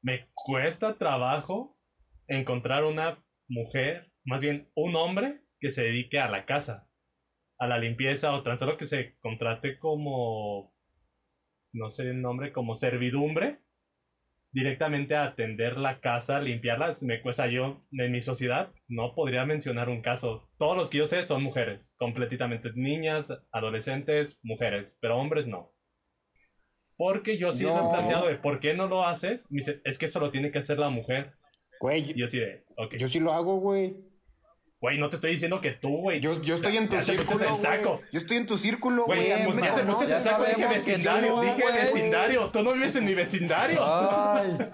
Me 0.00 0.30
cuesta 0.32 0.96
trabajo 0.96 1.78
encontrar 2.28 2.84
una 2.84 3.22
mujer, 3.46 4.10
más 4.24 4.40
bien 4.40 4.70
un 4.74 4.96
hombre, 4.96 5.42
que 5.60 5.68
se 5.68 5.82
dedique 5.82 6.18
a 6.18 6.30
la 6.30 6.46
casa, 6.46 6.88
a 7.58 7.66
la 7.66 7.76
limpieza 7.76 8.32
o 8.32 8.42
tan 8.42 8.58
solo 8.58 8.78
que 8.78 8.86
se 8.86 9.18
contrate 9.18 9.78
como, 9.78 10.74
no 11.74 11.90
sé 11.90 12.04
el 12.04 12.22
nombre, 12.22 12.52
como 12.54 12.74
servidumbre 12.74 13.60
directamente 14.52 15.14
a 15.14 15.24
atender 15.24 15.76
la 15.76 16.00
casa, 16.00 16.40
limpiarlas, 16.40 17.02
me 17.02 17.20
cuesta 17.20 17.46
yo, 17.46 17.84
en 17.92 18.12
mi 18.12 18.20
sociedad, 18.20 18.70
no 18.88 19.14
podría 19.14 19.44
mencionar 19.44 19.88
un 19.88 20.02
caso. 20.02 20.48
Todos 20.58 20.76
los 20.76 20.90
que 20.90 20.98
yo 20.98 21.06
sé 21.06 21.22
son 21.22 21.42
mujeres, 21.42 21.94
completamente 21.98 22.70
niñas, 22.74 23.32
adolescentes, 23.52 24.38
mujeres, 24.42 24.96
pero 25.00 25.18
hombres 25.18 25.48
no. 25.48 25.72
Porque 26.96 27.38
yo 27.38 27.52
sí 27.52 27.64
me 27.64 27.72
he 27.72 27.90
planteado 27.90 28.26
de 28.26 28.36
por 28.36 28.58
qué 28.58 28.74
no 28.74 28.88
lo 28.88 29.04
haces, 29.04 29.46
es 29.84 29.98
que 29.98 30.06
eso 30.06 30.18
lo 30.18 30.30
tiene 30.30 30.50
que 30.50 30.58
hacer 30.58 30.78
la 30.78 30.90
mujer. 30.90 31.32
Güey, 31.80 32.12
yo 32.14 32.26
sí 32.26 32.40
de, 32.40 32.64
Yo 32.98 33.06
sí 33.06 33.20
lo 33.20 33.32
hago, 33.32 33.60
güey. 33.60 33.96
Güey, 34.80 34.96
no 34.98 35.08
te 35.08 35.16
estoy 35.16 35.32
diciendo 35.32 35.60
que 35.60 35.72
tú, 35.72 36.02
güey. 36.02 36.20
Yo, 36.20 36.40
yo 36.40 36.54
estoy 36.54 36.76
en 36.76 36.88
tu 36.88 37.00
círculo. 37.00 37.58
Saco. 37.58 38.00
Yo 38.12 38.18
estoy 38.18 38.36
en 38.36 38.46
tu 38.46 38.56
círculo, 38.56 39.06
güey. 39.06 39.44
Pues 39.44 39.60
ya 39.60 39.74
te 39.74 39.82
puse 39.82 40.16
el 40.16 40.22
saco, 40.22 40.44
dije 40.44 40.66
vecindario. 40.66 41.40
dije 41.40 41.64
vecindario. 41.72 42.50
Tú 42.50 42.62
no 42.62 42.72
vives 42.74 42.94
en 42.94 43.04
mi 43.04 43.14
vecindario. 43.14 43.80
Ay. 43.84 44.56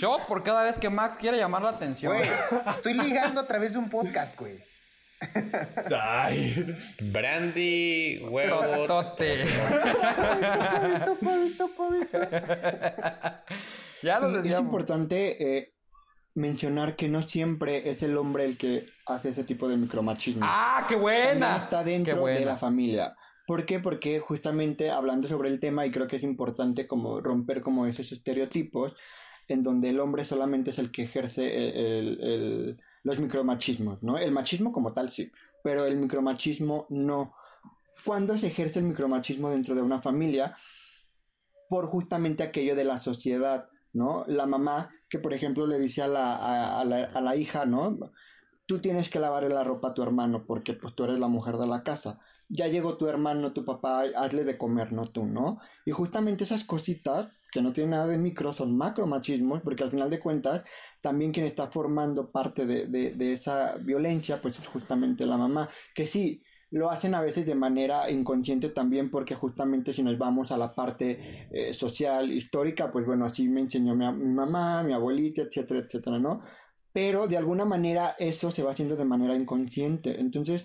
Shot 0.00 0.28
por 0.28 0.44
cada 0.44 0.62
vez 0.62 0.78
que 0.78 0.88
Max 0.88 1.16
quiere 1.18 1.38
llamar 1.38 1.62
la 1.62 1.70
atención. 1.70 2.16
Güey, 2.16 2.28
estoy 2.72 2.94
ligando 2.94 3.40
a 3.40 3.48
través 3.48 3.72
de 3.72 3.78
un 3.78 3.90
podcast, 3.90 4.38
güey. 4.38 4.60
Ay. 6.00 6.76
Brandy, 7.00 8.20
huevo. 8.22 8.86
Tote. 8.86 9.42
ya 14.02 14.20
lo 14.20 14.30
decíamos. 14.30 14.44
Es 14.44 14.60
importante 14.60 15.56
eh, 15.58 15.71
mencionar 16.34 16.96
que 16.96 17.08
no 17.08 17.22
siempre 17.22 17.90
es 17.90 18.02
el 18.02 18.16
hombre 18.16 18.44
el 18.44 18.56
que 18.56 18.88
hace 19.06 19.30
ese 19.30 19.44
tipo 19.44 19.68
de 19.68 19.76
micromachismo. 19.76 20.42
¡Ah, 20.44 20.86
qué 20.88 20.96
buena! 20.96 21.56
está 21.56 21.84
dentro 21.84 22.26
de 22.26 22.44
la 22.44 22.56
familia. 22.56 23.14
¿Por 23.46 23.66
qué? 23.66 23.80
Porque 23.80 24.20
justamente 24.20 24.90
hablando 24.90 25.28
sobre 25.28 25.48
el 25.48 25.60
tema, 25.60 25.84
y 25.84 25.90
creo 25.90 26.06
que 26.06 26.16
es 26.16 26.22
importante 26.22 26.86
como 26.86 27.20
romper 27.20 27.60
como 27.60 27.86
esos 27.86 28.10
estereotipos, 28.12 28.94
en 29.48 29.62
donde 29.62 29.90
el 29.90 30.00
hombre 30.00 30.24
solamente 30.24 30.70
es 30.70 30.78
el 30.78 30.90
que 30.90 31.02
ejerce 31.02 32.76
los 33.02 33.18
micromachismos, 33.18 34.02
¿no? 34.02 34.16
El 34.16 34.30
machismo 34.30 34.72
como 34.72 34.92
tal 34.92 35.10
sí, 35.10 35.30
pero 35.62 35.84
el 35.84 35.96
micromachismo 35.96 36.86
no. 36.90 37.34
¿Cuándo 38.04 38.38
se 38.38 38.46
ejerce 38.46 38.78
el 38.78 38.86
micromachismo 38.86 39.50
dentro 39.50 39.74
de 39.74 39.82
una 39.82 40.00
familia? 40.00 40.56
Por 41.68 41.86
justamente 41.86 42.42
aquello 42.42 42.74
de 42.74 42.84
la 42.84 42.98
sociedad 42.98 43.68
¿no? 43.92 44.24
La 44.26 44.46
mamá 44.46 44.88
que, 45.08 45.18
por 45.18 45.32
ejemplo, 45.32 45.66
le 45.66 45.78
dice 45.78 46.02
a 46.02 46.08
la, 46.08 46.80
a, 46.80 46.84
la, 46.84 47.36
hija, 47.36 47.64
¿no? 47.66 47.98
Tú 48.66 48.80
tienes 48.80 49.08
que 49.08 49.20
lavarle 49.20 49.50
la 49.50 49.64
ropa 49.64 49.88
a 49.88 49.94
tu 49.94 50.02
hermano 50.02 50.46
porque 50.46 50.74
pues 50.74 50.94
tú 50.94 51.04
eres 51.04 51.18
la 51.18 51.28
mujer 51.28 51.56
de 51.56 51.66
la 51.66 51.82
casa. 51.82 52.20
Ya 52.48 52.68
llegó 52.68 52.96
tu 52.96 53.08
hermano, 53.08 53.52
tu 53.52 53.64
papá, 53.64 54.04
hazle 54.16 54.44
de 54.44 54.58
comer, 54.58 54.92
no 54.92 55.10
tú, 55.10 55.24
¿no? 55.24 55.58
Y 55.84 55.90
justamente 55.90 56.44
esas 56.44 56.64
cositas 56.64 57.32
que 57.50 57.60
no 57.60 57.72
tienen 57.72 57.90
nada 57.90 58.06
de 58.06 58.18
micro 58.18 58.52
son 58.54 58.76
macromachismos, 58.76 59.60
porque 59.62 59.84
al 59.84 59.90
final 59.90 60.08
de 60.08 60.20
cuentas, 60.20 60.64
también 61.02 61.32
quien 61.32 61.44
está 61.44 61.66
formando 61.68 62.30
parte 62.30 62.66
de, 62.66 62.86
de, 62.86 63.14
de 63.14 63.32
esa 63.32 63.76
violencia, 63.78 64.40
pues 64.40 64.58
es 64.58 64.66
justamente 64.66 65.26
la 65.26 65.36
mamá. 65.36 65.68
Que 65.94 66.06
sí, 66.06 66.42
lo 66.72 66.90
hacen 66.90 67.14
a 67.14 67.20
veces 67.20 67.44
de 67.46 67.54
manera 67.54 68.10
inconsciente 68.10 68.70
también 68.70 69.10
porque 69.10 69.34
justamente 69.34 69.92
si 69.92 70.02
nos 70.02 70.16
vamos 70.16 70.50
a 70.52 70.56
la 70.56 70.74
parte 70.74 71.46
eh, 71.50 71.74
social, 71.74 72.32
histórica, 72.32 72.90
pues 72.90 73.04
bueno, 73.04 73.26
así 73.26 73.46
me 73.46 73.60
enseñó 73.60 73.94
mi, 73.94 74.06
mamá, 74.10 74.82
mi 74.82 74.94
abuelita, 74.94 75.42
etcétera, 75.42 75.80
etcétera, 75.80 76.18
¿no? 76.18 76.40
Pero 76.90 77.26
de 77.26 77.36
alguna 77.36 77.66
manera 77.66 78.16
eso 78.18 78.50
se 78.50 78.62
va 78.62 78.70
haciendo 78.70 78.96
de 78.96 79.04
manera 79.04 79.34
inconsciente. 79.34 80.18
Entonces, 80.18 80.64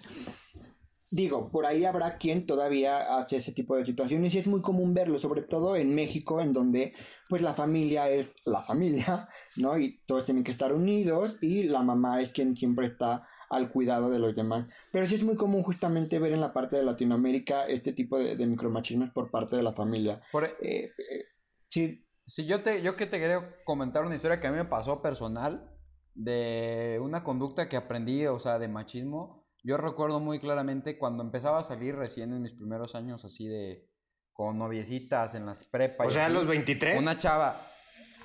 digo, 1.12 1.50
por 1.52 1.66
ahí 1.66 1.84
habrá 1.84 2.18
quien 2.18 2.46
todavía 2.46 3.18
hace 3.18 3.38
ese 3.38 3.52
tipo 3.52 3.76
de 3.76 3.86
situaciones 3.86 4.34
y 4.34 4.38
es 4.38 4.48
muy 4.48 4.62
común 4.62 4.94
verlo, 4.94 5.20
sobre 5.20 5.42
todo 5.42 5.76
en 5.76 5.94
México, 5.94 6.40
en 6.40 6.54
donde 6.54 6.94
pues 7.28 7.42
la 7.42 7.54
familia 7.54 8.10
es 8.10 8.28
la 8.46 8.62
familia, 8.62 9.28
¿no? 9.58 9.78
Y 9.78 10.00
todos 10.06 10.24
tienen 10.24 10.46
que 10.46 10.52
estar 10.52 10.72
unidos 10.72 11.38
y 11.42 11.64
la 11.64 11.84
mamá 11.84 12.22
es 12.22 12.32
quien 12.32 12.56
siempre 12.56 12.88
está 12.88 13.24
al 13.50 13.72
cuidado 13.72 14.10
de 14.10 14.20
los 14.20 14.36
demás. 14.36 14.68
Pero 14.92 15.06
sí 15.06 15.16
es 15.16 15.24
muy 15.24 15.36
común 15.36 15.64
justamente 15.64 16.20
ver 16.20 16.34
en 16.34 16.42
la 16.42 16.54
parte 16.54 16.76
de 16.76 16.84
Latinoamérica 16.84 17.66
este 17.68 17.94
tipo 17.94 18.18
de, 18.20 18.36
de 18.36 18.46
micromachismos 18.46 19.10
por 19.12 19.32
parte 19.32 19.56
de 19.56 19.64
la 19.64 19.74
familia. 19.74 20.22
Por- 20.32 20.44
Eh, 20.46 20.92
eh, 20.98 21.24
sí, 21.70 22.04
Sí, 22.30 22.46
yo 22.46 22.62
te, 22.62 22.82
yo 22.82 22.98
que 22.98 23.06
te 23.06 23.20
quería 23.20 23.56
comentar 23.64 24.04
una 24.06 24.16
historia 24.18 24.42
que 24.42 24.48
a 24.48 24.52
mí 24.52 24.58
me 24.58 24.66
pasó 24.66 25.02
personal 25.02 25.72
de 26.14 27.00
una 27.02 27.24
conducta 27.24 27.70
que 27.70 27.78
aprendí, 27.78 28.26
o 28.26 28.40
sea, 28.40 28.60
de 28.60 28.68
machismo. 28.68 29.46
Yo 29.64 29.78
recuerdo 29.78 30.20
muy 30.20 30.40
claramente 30.40 30.98
cuando 30.98 31.24
empezaba 31.24 31.60
a 31.60 31.64
salir 31.64 31.96
recién 31.96 32.34
en 32.34 32.42
mis 32.42 32.52
primeros 32.54 32.96
años 32.96 33.24
así 33.24 33.48
de 33.48 33.88
con 34.34 34.58
noviecitas 34.60 35.36
en 35.36 35.46
las 35.46 35.64
prepas. 35.64 36.08
O 36.08 36.12
sea, 36.12 36.26
a 36.26 36.30
los 36.30 36.46
23. 36.48 37.02
Una 37.02 37.18
chava. 37.18 37.67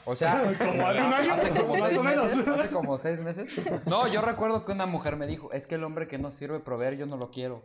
O 0.04 0.16
sea, 0.16 0.42
Como 0.58 0.86
hace 0.86 1.02
un 1.02 1.12
año, 1.12 1.32
hace 1.34 1.50
como 1.50 1.76
más 1.76 1.88
seis 1.88 1.98
o 1.98 2.02
menos. 2.02 2.36
meses, 2.36 2.48
hace 2.48 2.68
como 2.70 2.98
seis 2.98 3.20
meses. 3.20 3.62
No, 3.86 4.08
yo 4.08 4.20
recuerdo 4.20 4.64
que 4.64 4.72
una 4.72 4.86
mujer 4.86 5.16
me 5.16 5.26
dijo, 5.26 5.52
es 5.52 5.66
que 5.66 5.76
el 5.76 5.84
hombre 5.84 6.08
que 6.08 6.18
no 6.18 6.30
sirve 6.32 6.60
proveer, 6.60 6.96
yo 6.96 7.06
no 7.06 7.16
lo 7.16 7.30
quiero. 7.30 7.62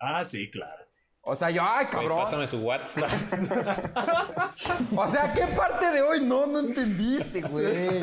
Ah, 0.00 0.24
sí, 0.24 0.50
claro. 0.50 0.84
O 1.26 1.36
sea, 1.36 1.50
yo, 1.50 1.62
ay, 1.64 1.86
cabrón. 1.86 2.18
pásame 2.24 2.46
su 2.46 2.58
WhatsApp. 2.58 3.08
O 4.96 5.08
sea, 5.08 5.32
¿qué 5.32 5.46
parte 5.56 5.90
de 5.90 6.02
hoy 6.02 6.24
no, 6.24 6.46
no 6.46 6.60
entendiste, 6.60 7.42
güey? 7.42 8.02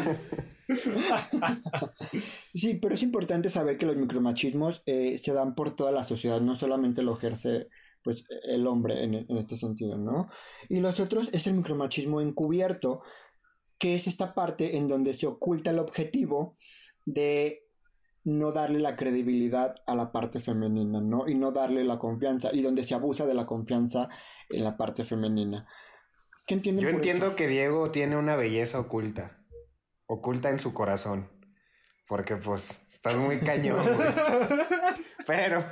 Sí, 2.53 2.75
pero 2.81 2.95
es 2.95 3.03
importante 3.03 3.49
saber 3.49 3.77
que 3.77 3.85
los 3.85 3.95
micromachismos 3.95 4.83
eh, 4.85 5.17
se 5.17 5.33
dan 5.33 5.55
por 5.55 5.75
toda 5.75 5.91
la 5.91 6.03
sociedad, 6.03 6.41
no 6.41 6.55
solamente 6.55 7.03
lo 7.03 7.13
ejerce 7.15 7.67
pues 8.03 8.23
el 8.43 8.65
hombre 8.65 9.03
en, 9.03 9.13
en 9.13 9.37
este 9.37 9.57
sentido, 9.57 9.97
¿no? 9.97 10.27
Y 10.69 10.79
los 10.79 10.99
otros 10.99 11.29
es 11.33 11.45
el 11.47 11.53
micromachismo 11.53 12.19
encubierto, 12.21 13.01
que 13.82 13.95
es 13.95 14.05
esta 14.05 14.36
parte 14.36 14.77
en 14.77 14.88
donde 14.88 15.15
se 15.15 15.25
oculta 15.25 15.71
el 15.71 15.79
objetivo 15.79 16.55
de 17.03 17.67
no 18.23 18.51
darle 18.51 18.79
la 18.79 18.95
credibilidad 18.95 19.73
a 19.88 19.95
la 19.95 20.11
parte 20.11 20.39
femenina, 20.39 21.01
¿no? 21.01 21.27
Y 21.27 21.34
no 21.34 21.51
darle 21.51 21.84
la 21.84 21.97
confianza, 21.97 22.51
y 22.53 22.61
donde 22.61 22.84
se 22.84 22.93
abusa 22.93 23.25
de 23.25 23.34
la 23.34 23.47
confianza 23.47 24.07
en 24.49 24.63
la 24.63 24.77
parte 24.77 25.03
femenina. 25.03 25.67
¿Qué 26.45 26.59
Yo 26.59 26.73
por 26.75 26.89
entiendo 26.89 27.27
eso? 27.27 27.36
que 27.36 27.47
Diego 27.47 27.89
tiene 27.89 28.17
una 28.17 28.36
belleza 28.36 28.79
oculta. 28.79 29.39
Oculta 30.05 30.51
en 30.51 30.59
su 30.59 30.75
corazón. 30.75 31.27
Porque 32.07 32.36
pues 32.36 32.84
estás 32.88 33.15
muy 33.15 33.39
cañón, 33.39 33.82
güey. 33.84 34.09
Pero 35.25 35.65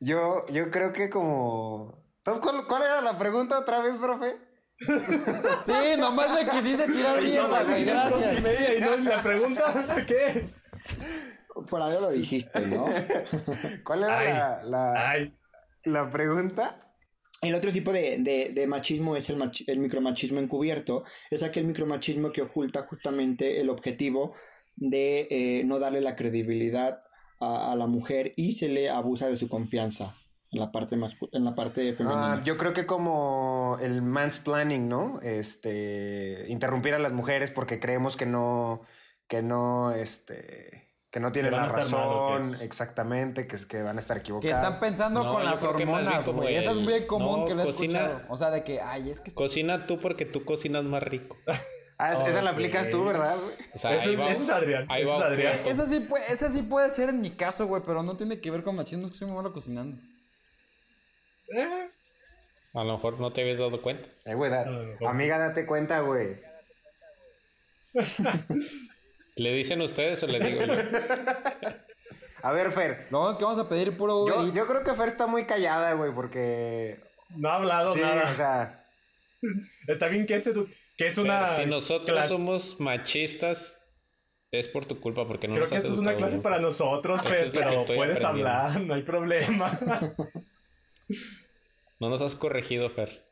yo, 0.00 0.46
yo 0.50 0.70
creo 0.70 0.94
que 0.94 1.10
como... 1.10 2.02
Entonces, 2.16 2.42
¿cuál, 2.42 2.66
cuál 2.66 2.82
era 2.84 3.02
la 3.02 3.18
pregunta 3.18 3.58
otra 3.58 3.82
vez, 3.82 3.98
profe? 3.98 4.53
Sí, 4.78 5.96
nomás 5.98 6.32
me 6.32 6.50
quisiste 6.50 6.86
tirar 6.86 7.20
Sí, 7.20 7.26
mierda, 7.30 7.62
no, 7.62 7.66
güey, 7.68 7.68
dos 7.68 7.78
y 7.78 7.84
gracias. 7.84 8.42
media 8.42 8.74
y 8.76 8.80
no 8.80 8.94
es 8.94 9.04
la 9.04 9.22
pregunta. 9.22 10.04
¿Qué? 10.06 10.46
Por 11.70 11.82
ahí 11.82 11.94
lo 12.00 12.10
dijiste, 12.10 12.60
¿no? 12.66 12.86
¿Cuál 13.84 14.04
era 14.04 14.18
Ay. 14.18 14.28
la, 14.28 14.62
la, 14.64 15.10
Ay, 15.10 15.34
la 15.84 16.10
pregunta? 16.10 16.80
El 17.40 17.54
otro 17.54 17.70
tipo 17.70 17.92
de, 17.92 18.18
de- 18.18 18.50
de 18.54 18.66
machismo 18.66 19.16
es 19.16 19.28
el, 19.30 19.36
machi- 19.36 19.64
el 19.68 19.78
micromachismo 19.78 20.40
encubierto. 20.40 21.04
Es 21.30 21.42
aquel 21.42 21.64
micromachismo 21.66 22.32
que 22.32 22.42
oculta 22.42 22.82
justamente 22.88 23.60
el 23.60 23.68
objetivo 23.70 24.34
de 24.76 25.28
eh, 25.30 25.62
no 25.64 25.78
darle 25.78 26.00
la 26.00 26.14
credibilidad 26.16 26.98
a, 27.40 27.72
a 27.72 27.76
la 27.76 27.86
mujer 27.86 28.32
y 28.36 28.56
se 28.56 28.68
le 28.68 28.90
abusa 28.90 29.28
de 29.28 29.36
su 29.36 29.48
confianza 29.48 30.14
en 30.54 30.60
la 30.60 30.72
parte, 30.72 30.96
mascu- 30.96 31.28
en 31.32 31.44
la 31.44 31.54
parte 31.54 31.92
femenina. 31.94 32.32
Ah, 32.34 32.42
yo 32.44 32.56
creo 32.56 32.72
que 32.72 32.86
como 32.86 33.76
el 33.80 34.02
mansplaining, 34.02 34.88
¿no? 34.88 35.20
Este, 35.22 36.46
interrumpir 36.48 36.94
a 36.94 36.98
las 36.98 37.12
mujeres 37.12 37.50
porque 37.50 37.80
creemos 37.80 38.16
que 38.16 38.26
no, 38.26 38.82
que 39.26 39.42
no, 39.42 39.92
este, 39.92 40.88
que 41.10 41.20
no 41.20 41.32
tienen 41.32 41.50
Que 41.52 41.56
la 41.56 41.64
a 41.64 41.66
estar 41.80 41.98
mal, 41.98 42.08
¿o 42.08 42.26
qué 42.28 42.34
razón, 42.44 42.62
exactamente, 42.62 43.46
que, 43.46 43.56
es- 43.56 43.66
que 43.66 43.82
van 43.82 43.96
a 43.96 44.00
estar 44.00 44.16
Que 44.16 44.20
equivocadas. 44.22 44.56
están 44.64 44.80
pensando 44.80 45.22
No, 45.24 45.32
con 45.34 45.44
las 45.44 45.60
que 45.60 45.66
más 45.66 45.76
bien 45.76 45.88
hormonas, 45.88 46.26
güey. 46.28 46.56
Eso 46.56 46.70
es 46.72 46.78
muy 46.78 47.06
común 47.06 47.40
no, 47.40 47.46
que 47.46 47.54
lo 47.54 47.62
he 47.62 47.66
cocina- 47.66 48.00
escuchado. 48.06 48.32
O 48.32 48.36
sea, 48.36 48.50
de 48.50 48.64
que, 48.64 48.80
ay, 48.80 49.10
es 49.10 49.20
que... 49.20 49.32
Cocina 49.34 49.86
tú 49.86 49.98
porque 49.98 50.24
tú 50.24 50.44
cocinas 50.44 50.84
más 50.84 51.02
rico. 51.02 51.36
Ah, 51.96 52.12
es- 52.12 52.18
esa 52.26 52.42
la 52.42 52.50
aplicas 52.50 52.90
tú, 52.90 53.04
¿verdad? 53.04 53.36
güey? 53.40 53.54
O 53.72 53.78
sea, 53.78 53.94
ese 53.94 54.08
ahí 54.20 54.32
es, 54.32 54.50
Adrián. 54.50 54.88
va 54.90 54.98
es 54.98 55.08
Adrián. 55.08 55.54
Eso 55.64 55.86
sí, 55.86 56.00
puede, 56.00 56.24
eso 56.32 56.50
sí 56.50 56.62
puede 56.62 56.90
ser 56.90 57.10
en 57.10 57.20
mi 57.20 57.36
caso, 57.36 57.68
güey, 57.68 57.82
pero 57.86 58.02
no 58.02 58.16
tiene 58.16 58.40
que 58.40 58.50
ver 58.50 58.64
con 58.64 58.74
machismo, 58.74 59.04
es 59.06 59.12
que 59.12 59.18
soy 59.18 59.28
muy 59.28 59.36
malo 59.36 59.52
cocinando. 59.52 60.02
Eh, 61.48 61.88
A 62.74 62.84
lo 62.84 62.92
mejor 62.94 63.20
no 63.20 63.32
te 63.32 63.42
habías 63.42 63.58
dado 63.58 63.80
cuenta. 63.82 64.08
Eh, 64.24 64.34
güey, 64.34 64.50
da- 64.50 64.66
amiga, 65.08 65.38
date 65.38 65.66
cuenta, 65.66 66.00
güey. 66.00 66.36
¿Le 69.36 69.52
dicen 69.52 69.80
ustedes 69.80 70.22
o 70.22 70.26
le 70.26 70.40
digo 70.40 70.64
yo? 70.64 70.72
A 72.42 72.52
ver, 72.52 72.70
Fer. 72.72 73.06
Lo 73.10 73.18
bueno 73.20 73.32
es 73.32 73.38
que 73.38 73.44
vamos 73.44 73.58
a 73.58 73.68
pedir 73.68 73.96
puro 73.96 74.18
Uber 74.22 74.52
Yo, 74.52 74.66
creo 74.66 74.84
que 74.84 74.94
Fer 74.94 75.08
está 75.08 75.26
muy 75.26 75.44
callada, 75.46 75.92
güey, 75.94 76.12
porque... 76.12 77.00
No 77.30 77.48
ha 77.48 77.56
hablado 77.56 77.94
Sí, 77.94 78.00
nada. 78.00 78.30
o 78.30 78.34
sea... 78.34 78.84
Está 79.88 80.08
bien 80.08 80.26
que 80.26 80.36
es, 80.36 80.46
edu- 80.46 80.68
que 80.96 81.08
es 81.08 81.16
Pero 81.16 81.26
una. 81.26 81.56
si 81.56 81.66
nosotros 81.66 82.16
clase- 82.18 82.28
somos 82.28 82.78
machistas, 82.80 83.74
es 84.50 84.68
por 84.68 84.86
tu 84.86 85.00
culpa, 85.00 85.26
porque 85.26 85.48
no 85.48 85.54
Creo 85.54 85.64
nos 85.64 85.70
que 85.70 85.76
esto 85.78 85.92
es 85.92 85.98
una 85.98 86.14
clase 86.14 86.34
bien. 86.34 86.42
para 86.42 86.58
nosotros, 86.60 87.22
Fer, 87.26 87.50
pero 87.52 87.84
puedes 87.86 88.24
hablar, 88.24 88.80
no 88.82 88.94
hay 88.94 89.02
problema. 89.02 89.70
No 92.00 92.10
nos 92.10 92.20
has 92.22 92.34
corregido, 92.34 92.90
Fer. 92.90 93.24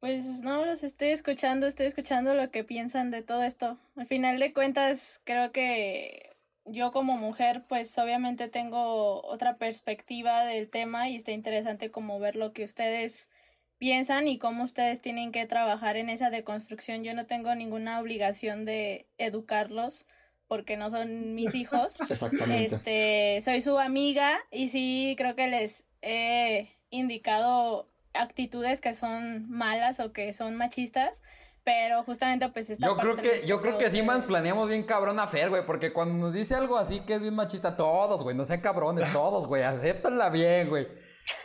Pues 0.00 0.42
no, 0.42 0.64
los 0.64 0.82
estoy 0.82 1.08
escuchando, 1.08 1.66
estoy 1.66 1.86
escuchando 1.86 2.34
lo 2.34 2.50
que 2.50 2.64
piensan 2.64 3.10
de 3.10 3.22
todo 3.22 3.42
esto. 3.42 3.76
Al 3.96 4.06
final 4.06 4.38
de 4.38 4.54
cuentas, 4.54 5.20
creo 5.24 5.52
que 5.52 6.30
yo 6.64 6.90
como 6.90 7.16
mujer, 7.16 7.64
pues 7.68 7.96
obviamente 7.98 8.48
tengo 8.48 9.22
otra 9.26 9.56
perspectiva 9.58 10.44
del 10.44 10.70
tema 10.70 11.08
y 11.08 11.16
está 11.16 11.32
interesante 11.32 11.90
como 11.90 12.18
ver 12.18 12.36
lo 12.36 12.52
que 12.52 12.64
ustedes 12.64 13.28
piensan 13.76 14.28
y 14.28 14.38
cómo 14.38 14.64
ustedes 14.64 15.00
tienen 15.00 15.32
que 15.32 15.46
trabajar 15.46 15.96
en 15.96 16.08
esa 16.08 16.30
deconstrucción. 16.30 17.04
Yo 17.04 17.14
no 17.14 17.26
tengo 17.26 17.54
ninguna 17.54 18.00
obligación 18.00 18.64
de 18.64 19.06
educarlos 19.18 20.06
porque 20.46 20.76
no 20.76 20.90
son 20.90 21.34
mis 21.34 21.54
hijos. 21.54 22.00
Exactamente. 22.10 22.74
Este, 22.74 23.40
soy 23.42 23.60
su 23.60 23.78
amiga 23.78 24.38
y 24.50 24.68
sí 24.68 25.14
creo 25.18 25.34
que 25.34 25.48
les 25.48 25.84
he 26.02 26.68
indicado 26.90 27.88
actitudes 28.14 28.80
que 28.80 28.94
son 28.94 29.48
malas 29.50 30.00
o 30.00 30.12
que 30.12 30.32
son 30.32 30.56
machistas, 30.56 31.22
pero 31.64 32.02
justamente 32.04 32.48
pues 32.48 32.70
esta 32.70 32.86
Yo 32.86 32.96
creo 32.96 33.14
parte 33.16 33.40
que, 33.40 33.46
yo 33.46 33.60
creo 33.60 33.78
que 33.78 33.90
sí 33.90 34.02
planeamos 34.26 34.68
bien 34.68 34.82
cabrón 34.82 35.18
a 35.20 35.28
Fer, 35.28 35.50
güey, 35.50 35.64
porque 35.66 35.92
cuando 35.92 36.14
nos 36.14 36.34
dice 36.34 36.54
algo 36.54 36.76
así 36.76 37.00
que 37.00 37.14
es 37.14 37.20
bien 37.20 37.34
machista, 37.34 37.76
todos, 37.76 38.22
güey, 38.22 38.36
no 38.36 38.44
sean 38.44 38.60
cabrones, 38.60 39.10
todos, 39.12 39.46
güey, 39.46 39.62
acéptenla 39.62 40.30
bien, 40.30 40.68
güey. 40.68 40.88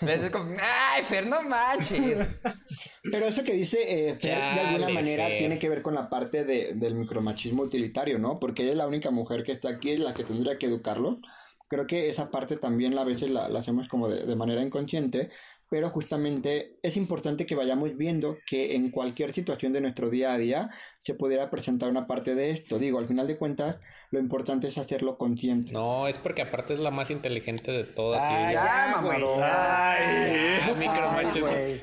Les 0.01 0.23
es 0.23 0.31
como, 0.31 0.55
ay, 0.59 1.03
Fer, 1.03 1.27
no 1.27 1.43
manches. 1.43 2.17
Pero 3.03 3.25
eso 3.27 3.43
que 3.43 3.51
dice 3.53 4.09
eh, 4.09 4.15
Fer, 4.15 4.37
de 4.55 4.61
alguna 4.61 4.89
manera 4.89 5.27
Fer. 5.27 5.37
tiene 5.37 5.59
que 5.59 5.69
ver 5.69 5.81
con 5.81 5.93
la 5.93 6.09
parte 6.09 6.43
de- 6.43 6.73
del 6.73 6.95
micromachismo 6.95 7.63
utilitario, 7.63 8.17
¿no? 8.17 8.39
Porque 8.39 8.63
ella 8.63 8.71
es 8.71 8.77
la 8.77 8.87
única 8.87 9.11
mujer 9.11 9.43
que 9.43 9.51
está 9.51 9.69
aquí, 9.69 9.91
es 9.91 9.99
la 9.99 10.13
que 10.13 10.23
tendría 10.23 10.57
que 10.57 10.67
educarlo. 10.67 11.19
Creo 11.67 11.87
que 11.87 12.09
esa 12.09 12.29
parte 12.31 12.57
también 12.57 12.97
a 12.97 13.03
veces 13.03 13.29
la, 13.29 13.49
la 13.49 13.59
hacemos 13.59 13.87
como 13.87 14.07
de, 14.07 14.25
de 14.25 14.35
manera 14.35 14.61
inconsciente, 14.61 15.29
pero 15.67 15.89
justamente 15.89 16.77
es 16.83 16.95
importante 16.95 17.47
que 17.47 17.55
vayamos 17.55 17.97
viendo 17.97 18.37
que 18.45 18.75
en 18.75 18.91
cualquier 18.91 19.33
situación 19.33 19.73
de 19.73 19.81
nuestro 19.81 20.11
día 20.11 20.31
a 20.33 20.37
día 20.37 20.69
se 20.99 21.15
pudiera 21.15 21.49
presentar 21.49 21.89
una 21.89 22.05
parte 22.05 22.35
de 22.35 22.51
esto. 22.51 22.77
Digo, 22.77 22.99
al 22.99 23.07
final 23.07 23.25
de 23.27 23.35
cuentas, 23.35 23.79
lo 24.11 24.19
importante 24.19 24.67
es 24.67 24.77
hacerlo 24.77 25.17
consciente. 25.17 25.73
No, 25.73 26.07
es 26.07 26.19
porque 26.19 26.43
aparte 26.43 26.75
es 26.75 26.79
la 26.79 26.91
más 26.91 27.09
inteligente 27.09 27.71
de 27.71 27.83
todas. 27.83 28.21
Ah, 28.23 28.51
y- 28.51 28.53
ya, 28.53 29.01
güey. 29.01 29.23
Ay. 29.41 30.75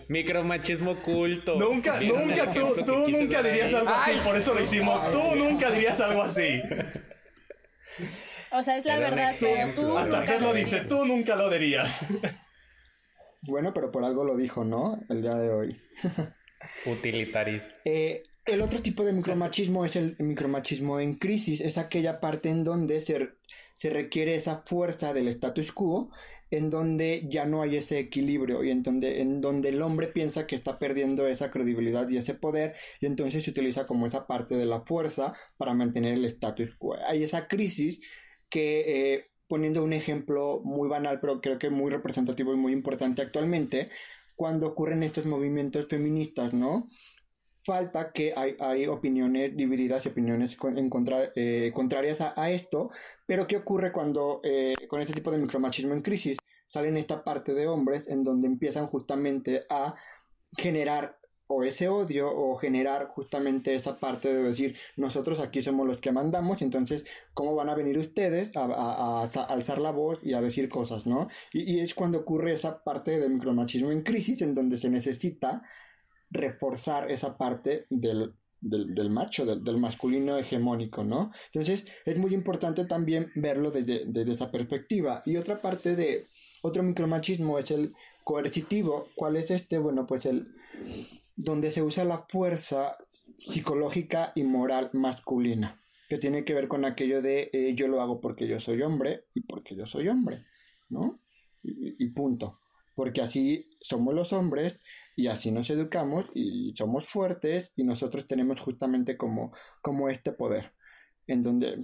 Micromachismo, 0.09 0.93
oculto. 0.93 1.59
Nunca, 1.59 1.99
¿Vieron 1.99 2.23
el 2.23 2.29
nunca, 2.39 2.53
tú, 2.55 2.75
tú 2.87 3.09
nunca 3.09 3.43
dirías 3.43 3.75
algo 3.75 3.91
así, 3.91 4.11
Ay. 4.13 4.21
por 4.25 4.37
eso 4.37 4.55
lo 4.55 4.63
hicimos. 4.63 5.11
Tú 5.11 5.35
nunca 5.37 5.71
dirías 5.71 6.01
algo 6.01 6.23
así. 6.23 6.63
O 8.53 8.63
sea, 8.63 8.77
es 8.77 8.85
la 8.85 8.99
verdad, 8.99 9.35
pero 9.41 9.75
tú 9.75 9.97
Hasta 9.97 10.39
lo 10.39 10.53
dice, 10.53 10.81
dirías. 10.81 10.89
tú 10.89 11.05
nunca 11.07 11.37
lo 11.37 11.51
dirías. 11.51 12.05
Bueno, 13.49 13.73
pero 13.75 13.91
por 13.91 14.05
algo 14.05 14.25
lo 14.25 14.37
dijo, 14.37 14.65
¿no? 14.65 15.01
El 15.09 15.23
día 15.23 15.35
de 15.35 15.51
hoy. 15.51 15.77
Utilitarismo. 16.87 17.69
Eh, 17.85 18.23
el 18.45 18.61
otro 18.61 18.81
tipo 18.81 19.05
de 19.05 19.13
micromachismo 19.13 19.85
es 19.85 19.97
el 19.97 20.17
micromachismo 20.19 21.01
en 21.01 21.15
crisis. 21.15 21.61
Es 21.61 21.79
aquella 21.79 22.21
parte 22.21 22.51
en 22.51 22.63
donde 22.63 23.01
se, 23.01 23.31
se 23.75 23.91
requiere 23.91 24.35
esa 24.35 24.63
fuerza 24.67 25.13
del 25.13 25.29
status 25.29 25.73
quo, 25.73 26.11
en 26.51 26.71
donde 26.71 27.27
ya 27.29 27.47
no 27.47 27.63
hay 27.63 27.77
ese 27.77 27.99
equilibrio 27.99 28.63
y 28.63 28.71
en 28.71 28.83
donde, 28.83 29.21
en 29.21 29.41
donde 29.41 29.71
el 29.71 29.81
hombre 29.81 30.09
piensa 30.09 30.47
que 30.47 30.57
está 30.57 30.79
perdiendo 30.79 31.27
esa 31.27 31.51
credibilidad 31.51 32.09
y 32.09 32.19
ese 32.19 32.35
poder 32.35 32.75
y 33.01 33.07
entonces 33.07 33.43
se 33.43 33.51
utiliza 33.51 33.87
como 33.87 34.07
esa 34.07 34.27
parte 34.27 34.57
de 34.57 34.67
la 34.67 34.83
fuerza 34.83 35.35
para 35.57 35.73
mantener 35.75 36.15
el 36.15 36.25
status 36.27 36.75
quo. 36.77 36.97
Hay 37.09 37.23
esa 37.23 37.49
crisis 37.49 38.01
que... 38.53 39.15
eh, 39.15 39.33
poniendo 39.53 39.85
un 39.85 39.93
ejemplo 39.93 40.63
muy 40.65 40.89
banal, 40.89 41.21
pero 41.21 41.43
creo 41.43 41.59
que 41.59 41.69
muy 41.69 41.91
representativo 41.91 42.55
y 42.55 42.57
muy 42.57 42.73
importante 42.73 43.21
actualmente, 43.21 43.91
cuando 44.35 44.67
ocurren 44.67 45.03
estos 45.03 45.27
movimientos 45.27 45.89
feministas, 45.89 46.55
¿no? 46.55 46.89
Falta 47.53 48.13
que 48.13 48.33
hay, 48.35 48.57
hay 48.61 48.87
opiniones 48.87 49.55
divididas 49.55 50.07
y 50.07 50.09
opiniones 50.09 50.57
en 50.75 50.89
contra, 50.89 51.33
eh, 51.37 51.71
contrarias 51.75 52.23
a, 52.23 52.51
esto, 52.51 52.89
pero 53.27 53.47
¿qué 53.47 53.59
ocurre 53.59 53.93
cuando 53.93 54.41
eh, 54.43 54.73
con 54.89 55.03
este 55.03 55.13
tipo 55.13 55.31
de 55.31 55.37
micromachismo 55.37 55.93
en 55.93 56.01
crisis 56.01 56.39
salen 56.67 56.97
esta 56.97 57.23
parte 57.23 57.53
de 57.53 57.67
hombres 57.69 58.09
en 58.09 58.23
donde 58.23 58.47
empiezan 58.47 58.87
justamente 58.87 59.67
a 59.69 59.95
generar 60.57 61.19
o 61.53 61.65
ese 61.65 61.89
odio 61.89 62.31
o 62.35 62.55
generar 62.57 63.07
justamente 63.09 63.75
esa 63.75 63.99
parte 63.99 64.33
de 64.33 64.43
decir 64.43 64.77
nosotros 64.97 65.41
aquí 65.41 65.63
somos 65.63 65.87
los 65.87 66.01
que 66.01 66.13
mandamos 66.13 66.63
entonces 66.63 67.05
cómo 67.35 67.55
van 67.55 67.69
a 67.69 67.75
venir 67.75 67.99
ustedes 67.99 68.57
a, 68.57 69.29
alzar 69.49 69.81
la 69.81 69.91
voz 69.91 70.19
y 70.23 70.35
a 70.35 70.41
decir 70.41 70.69
cosas 70.69 71.07
no 71.07 71.29
y, 71.53 71.81
es 71.81 71.95
cuando 71.95 72.19
ocurre 72.19 72.53
esa 72.53 72.83
parte 72.83 73.19
del 73.19 73.35
micromachismo 73.35 73.91
en 73.91 74.03
crisis 74.03 74.43
en 74.43 74.55
donde 74.55 74.79
se 74.79 74.91
necesita 74.91 75.63
reforzar 76.33 77.11
esa 77.11 77.37
parte 77.37 77.87
del, 77.91 78.35
macho, 79.11 79.45
del, 79.45 79.77
masculino 79.77 80.39
hegemónico, 80.39 81.05
¿no? 81.05 81.31
Entonces 81.53 81.85
es 82.07 82.17
muy 82.17 82.33
importante 82.33 82.87
también 82.87 83.31
verlo 83.35 83.71
desde, 83.71 84.07
desde 84.07 84.33
esa 84.33 84.51
perspectiva. 84.51 85.23
Y 85.27 85.37
otra 85.37 85.61
parte 85.61 85.95
de, 85.95 86.25
otro 86.63 86.83
micromachismo 86.83 87.59
es 87.59 87.71
el 87.71 87.93
coercitivo. 88.25 89.09
¿Cuál 89.15 89.37
es 89.37 89.51
este? 89.51 89.79
Bueno, 89.79 90.07
pues 90.07 90.27
el 90.27 90.49
donde 91.37 91.73
se 91.73 91.83
usa 91.83 92.05
la 92.05 92.19
fuerza 92.29 92.97
psicológica 93.37 94.33
y 94.35 94.43
moral 94.43 94.91
masculina, 94.93 95.83
que 96.09 96.19
tiene 96.19 96.45
que 96.45 96.55
ver 96.55 96.69
con 96.69 96.85
aquello 96.85 97.23
de 97.23 97.51
eh, 97.53 97.75
yo 97.75 97.89
lo 97.89 98.01
hago 98.01 98.21
porque 98.21 98.47
yo 98.47 98.61
soy 98.61 98.83
hombre 98.83 99.25
y 99.35 99.43
porque 99.43 99.75
yo 99.75 99.87
soy 99.87 100.09
hombre, 100.09 100.45
¿no? 100.89 101.21
Y, 101.63 102.09
punto. 102.09 102.59
Porque 102.97 103.23
así 103.23 103.71
somos 103.81 104.15
los 104.15 104.33
hombres 104.33 104.81
y 105.17 105.29
así 105.29 105.51
nos 105.53 105.71
educamos 105.71 106.27
y 106.35 106.75
somos 106.77 107.07
fuertes 107.07 107.73
y 107.77 107.85
nosotros 107.85 108.27
tenemos 108.27 108.61
justamente 108.61 109.17
como, 109.17 109.53
como 109.81 110.09
este 110.09 110.33
poder, 110.33 110.73
en 111.27 111.43
donde 111.43 111.79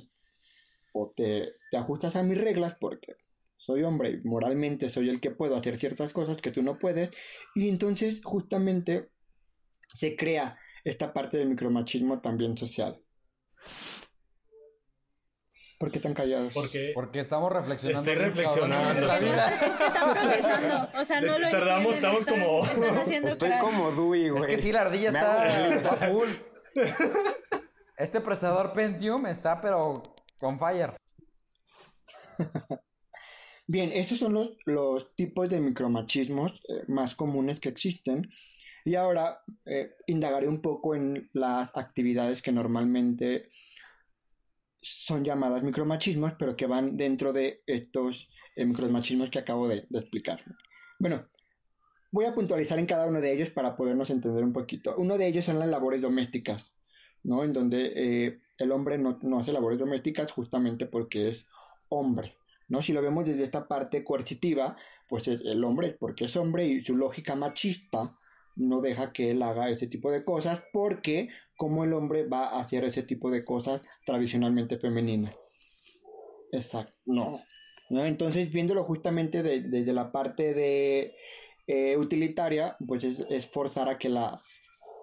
o 0.93 1.11
te, 1.11 1.53
te 1.71 1.77
ajustas 1.77 2.17
a 2.17 2.25
mis 2.25 2.39
reglas 2.39 2.77
porque 2.81 3.17
soy 3.57 3.83
hombre 3.83 4.11
y 4.11 4.29
moralmente 4.29 4.91
soy 4.91 5.09
el 5.09 5.21
que 5.21 5.31
puedo 5.31 5.57
hacer 5.57 5.77
ciertas 5.77 6.13
cosas 6.13 6.39
que 6.39 6.51
tú 6.51 6.63
no 6.63 6.79
puedes 6.79 7.11
y 7.55 7.69
entonces 7.69 8.21
justamente 8.23 9.11
se 9.89 10.17
crea 10.17 10.59
esta 10.85 11.13
parte 11.13 11.37
del 11.37 11.49
micromachismo 11.49 12.21
también 12.21 12.57
social. 12.57 13.01
¿Por 15.79 15.93
qué 15.93 16.01
tan 16.01 16.13
callados? 16.13 16.53
Porque, 16.53 16.91
Porque 16.93 17.21
estamos 17.21 17.53
reflexionando. 17.53 18.11
Estoy 18.11 18.25
reflexionando. 18.25 19.13
Es 19.13 19.79
que 19.79 19.87
estamos 19.87 20.19
pensando. 20.19 20.89
O 20.99 21.05
sea, 21.05 21.21
no 21.21 21.39
lo 21.39 21.51
Tardamos, 21.51 21.95
estamos 21.95 22.27
como. 22.27 22.65
Estoy 22.65 23.51
como 23.61 23.93
Dewey, 23.93 24.29
güey. 24.31 24.43
Es 24.43 24.49
que 24.49 24.63
sí, 24.63 24.73
la 24.73 24.81
ardilla 24.83 25.09
está, 25.09 26.09
full. 26.09 26.29
Este 27.97 28.21
procesador 28.21 28.73
Pentium 28.73 29.27
está, 29.27 29.61
pero 29.61 30.03
con 30.39 30.59
fire. 30.59 30.91
Bien, 33.67 33.91
estos 33.93 34.19
son 34.19 34.35
los, 34.35 34.57
los 34.67 35.15
tipos 35.15 35.49
de 35.49 35.61
micromachismos 35.61 36.61
eh, 36.69 36.85
más 36.89 37.15
comunes 37.15 37.61
que 37.61 37.69
existen. 37.69 38.29
Y 38.85 38.95
ahora 38.95 39.43
eh, 39.65 39.95
indagaré 40.07 40.49
un 40.49 40.61
poco 40.61 40.95
en 40.95 41.29
las 41.33 41.77
actividades 41.77 42.43
que 42.43 42.53
normalmente 42.53 43.49
son 44.81 45.25
llamadas 45.25 45.63
micromachismos, 45.63 46.35
pero 46.39 46.57
que 46.57 46.67
van 46.67 46.97
dentro 46.97 47.33
de 47.33 47.63
estos 47.67 48.31
eh, 48.57 48.65
micromachismos 48.65 49.31
que 49.31 49.39
acabo 49.39 49.69
de, 49.69 49.87
explicar. 49.91 50.41
Bueno, 50.99 51.27
voy 52.11 52.25
a 52.25 52.35
puntualizar 52.35 52.79
en 52.79 52.87
cada 52.87 53.07
uno 53.07 53.21
de 53.21 53.33
ellos 53.33 53.51
para 53.51 53.77
podernos 53.77 54.11
entender 54.11 54.43
un 54.45 54.53
poquito. 54.53 54.95
Uno 54.97 55.19
de 55.19 55.27
ellos 55.27 55.45
son 55.45 55.59
las 55.59 55.69
labores 55.69 56.03
domésticas, 56.03 56.73
¿no? 57.23 57.45
En 57.45 57.53
donde 57.53 57.93
eh, 57.95 58.41
el 58.59 58.73
hombre 58.73 58.99
no, 58.99 59.19
hace 59.39 59.53
labores 59.53 59.79
domésticas 59.79 60.33
justamente 60.33 60.87
porque 60.87 61.29
es 61.29 61.47
hombre. 61.89 62.37
¿no? 62.69 62.83
Si 62.83 62.93
lo 62.93 63.03
vemos 63.03 63.25
desde 63.25 63.45
esta 63.45 63.67
parte 63.67 64.05
coercitiva, 64.05 64.77
pues 65.09 65.27
el 65.27 65.65
hombre 65.65 65.97
porque 65.99 66.27
es 66.27 66.37
hombre 66.37 66.67
y 66.67 66.83
su 66.83 66.97
lógica 66.97 67.35
machista 67.35 68.15
no 68.59 68.81
deja 68.81 69.13
que 69.13 69.31
él 69.31 69.43
haga 69.43 69.71
ese 69.71 69.87
tipo 69.87 70.11
de 70.11 70.25
cosas 70.25 70.63
porque 70.73 71.29
como 71.57 71.85
el 71.85 71.93
hombre 71.93 72.27
va 72.27 72.49
a 72.49 72.61
hacer 72.61 72.85
ese 72.85 73.03
tipo 73.03 73.31
de 73.31 73.45
cosas 73.45 73.83
tradicionalmente 74.05 74.79
femeninas. 74.79 75.35
Exacto, 76.53 76.95
no. 77.07 77.41
Entonces, 77.91 78.51
viéndolo 78.53 78.85
justamente 78.85 79.43
desde 79.43 79.93
la 79.93 80.13
parte 80.13 80.53
de 80.53 81.15
eh, 81.67 81.97
utilitaria, 81.97 82.77
pues 82.87 83.05
es, 83.05 83.47
forzar 83.49 83.89
a 83.89 83.99
que 83.99 84.09
la, 84.11 84.39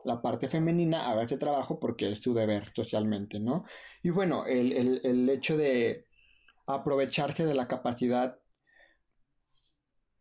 la 0.03 0.21
parte 0.21 0.47
femenina 0.49 1.09
haga 1.09 1.23
ese 1.23 1.37
trabajo 1.37 1.79
porque 1.79 2.11
es 2.11 2.19
su 2.19 2.33
deber 2.33 2.71
socialmente, 2.75 3.39
¿no? 3.39 3.65
Y 4.03 4.11
bueno, 4.11 4.45
el, 4.45 4.71
el, 4.73 5.01
el 5.03 5.29
hecho 5.29 5.57
de 5.57 6.05
aprovecharse 6.67 7.45
de 7.45 7.55
la 7.55 7.67
capacidad 7.67 8.37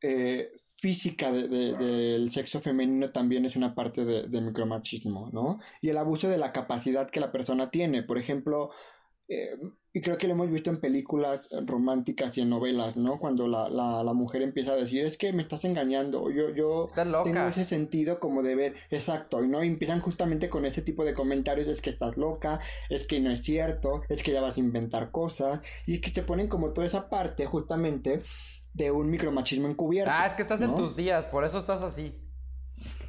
eh, 0.00 0.50
física 0.84 1.32
del 1.32 2.30
sexo 2.30 2.60
femenino 2.60 3.10
también 3.10 3.46
es 3.46 3.56
una 3.56 3.74
parte 3.74 4.04
de, 4.04 4.40
micromachismo, 4.42 5.30
¿no? 5.32 5.58
Y 5.80 5.88
el 5.88 5.96
abuso 5.96 6.28
de 6.28 6.36
la 6.36 6.52
capacidad 6.52 7.08
que 7.08 7.20
la 7.20 7.32
persona 7.32 7.70
tiene. 7.70 8.02
Por 8.02 8.18
ejemplo, 8.18 8.70
eh, 9.26 9.56
y 9.94 10.02
creo 10.02 10.18
que 10.18 10.26
lo 10.26 10.34
hemos 10.34 10.50
visto 10.50 10.68
en 10.68 10.82
películas 10.82 11.48
románticas 11.66 12.36
y 12.36 12.42
en 12.42 12.50
novelas, 12.50 12.98
¿no? 12.98 13.16
Cuando 13.16 13.48
la, 13.48 13.70
la, 13.70 14.12
mujer 14.12 14.42
empieza 14.42 14.72
a 14.72 14.76
decir, 14.76 15.06
es 15.06 15.16
que 15.16 15.32
me 15.32 15.40
estás 15.40 15.64
engañando, 15.64 16.30
yo, 16.30 16.50
yo 16.50 16.88
tengo 16.94 17.46
ese 17.46 17.64
sentido 17.64 18.20
como 18.20 18.42
de 18.42 18.54
ver, 18.54 18.74
exacto, 18.90 19.40
¿no? 19.40 19.64
Y 19.64 19.68
empiezan 19.68 20.00
justamente 20.00 20.50
con 20.50 20.66
ese 20.66 20.82
tipo 20.82 21.06
de 21.06 21.14
comentarios, 21.14 21.66
es 21.66 21.80
que 21.80 21.90
estás 21.90 22.18
loca, 22.18 22.60
es 22.90 23.06
que 23.06 23.20
no 23.20 23.30
es 23.30 23.42
cierto, 23.42 24.02
es 24.10 24.22
que 24.22 24.32
ya 24.32 24.42
vas 24.42 24.58
a 24.58 24.60
inventar 24.60 25.10
cosas, 25.10 25.62
y 25.86 25.94
es 25.94 26.00
que 26.02 26.10
te 26.10 26.22
ponen 26.22 26.48
como 26.48 26.74
toda 26.74 26.86
esa 26.86 27.08
parte 27.08 27.46
justamente 27.46 28.20
de 28.74 28.90
un 28.90 29.10
micromachismo 29.10 29.68
encubierto. 29.68 30.12
Ah, 30.14 30.26
es 30.26 30.34
que 30.34 30.42
estás 30.42 30.60
en 30.60 30.74
tus 30.74 30.94
días, 30.94 31.24
por 31.26 31.44
eso 31.44 31.58
estás 31.58 31.80
así. 31.80 32.14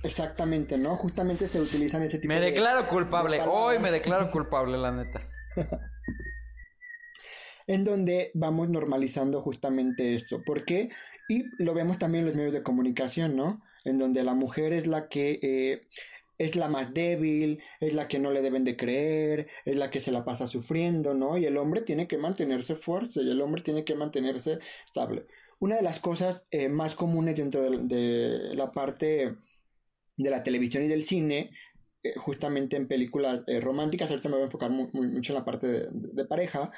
Exactamente, 0.03 0.77
¿no? 0.77 0.95
Justamente 0.95 1.47
se 1.47 1.59
utilizan 1.59 2.03
ese 2.03 2.19
tipo 2.19 2.33
de... 2.33 2.39
Me 2.39 2.45
declaro 2.45 2.87
culpable, 2.87 3.41
hoy 3.41 3.79
me 3.79 3.91
declaro 3.91 4.29
culpable, 4.29 4.77
la 4.77 4.91
neta. 4.91 5.27
en 7.67 7.83
donde 7.83 8.31
vamos 8.33 8.69
normalizando 8.69 9.41
justamente 9.41 10.15
esto. 10.15 10.43
¿Por 10.43 10.65
qué? 10.65 10.89
Y 11.27 11.45
lo 11.57 11.73
vemos 11.73 11.97
también 11.97 12.21
en 12.21 12.27
los 12.27 12.37
medios 12.37 12.53
de 12.53 12.63
comunicación, 12.63 13.35
¿no? 13.35 13.61
En 13.83 13.97
donde 13.97 14.23
la 14.23 14.35
mujer 14.35 14.73
es 14.73 14.85
la 14.87 15.09
que 15.09 15.39
eh, 15.41 15.81
es 16.37 16.55
la 16.55 16.67
más 16.67 16.93
débil, 16.93 17.61
es 17.79 17.93
la 17.93 18.07
que 18.07 18.19
no 18.19 18.31
le 18.31 18.41
deben 18.41 18.63
de 18.63 18.77
creer, 18.77 19.47
es 19.63 19.77
la 19.77 19.89
que 19.89 20.01
se 20.01 20.11
la 20.11 20.25
pasa 20.25 20.47
sufriendo, 20.47 21.13
¿no? 21.13 21.37
Y 21.37 21.45
el 21.45 21.57
hombre 21.57 21.81
tiene 21.81 22.07
que 22.07 22.17
mantenerse 22.17 22.75
fuerte 22.75 23.21
y 23.21 23.31
el 23.31 23.41
hombre 23.41 23.61
tiene 23.61 23.83
que 23.83 23.95
mantenerse 23.95 24.59
estable. 24.85 25.25
Una 25.59 25.77
de 25.77 25.81
las 25.81 25.99
cosas 25.99 26.43
eh, 26.51 26.69
más 26.69 26.95
comunes 26.95 27.35
dentro 27.35 27.61
de, 27.61 28.55
la 28.55 28.71
parte 28.71 29.35
de 30.17 30.29
la 30.29 30.43
televisión 30.43 30.83
y 30.83 30.87
del 30.87 31.05
cine, 31.05 31.51
eh, 32.03 32.13
justamente 32.17 32.75
en 32.75 32.87
películas 32.87 33.43
eh, 33.47 33.59
románticas, 33.61 34.09
ahorita 34.09 34.29
me 34.29 34.35
voy 34.35 34.43
a 34.43 34.45
enfocar 34.45 34.71
mucho 34.71 35.33
en 35.33 35.39
la 35.39 35.45
parte 35.45 35.67
de, 35.91 36.25
pareja, 36.25 36.71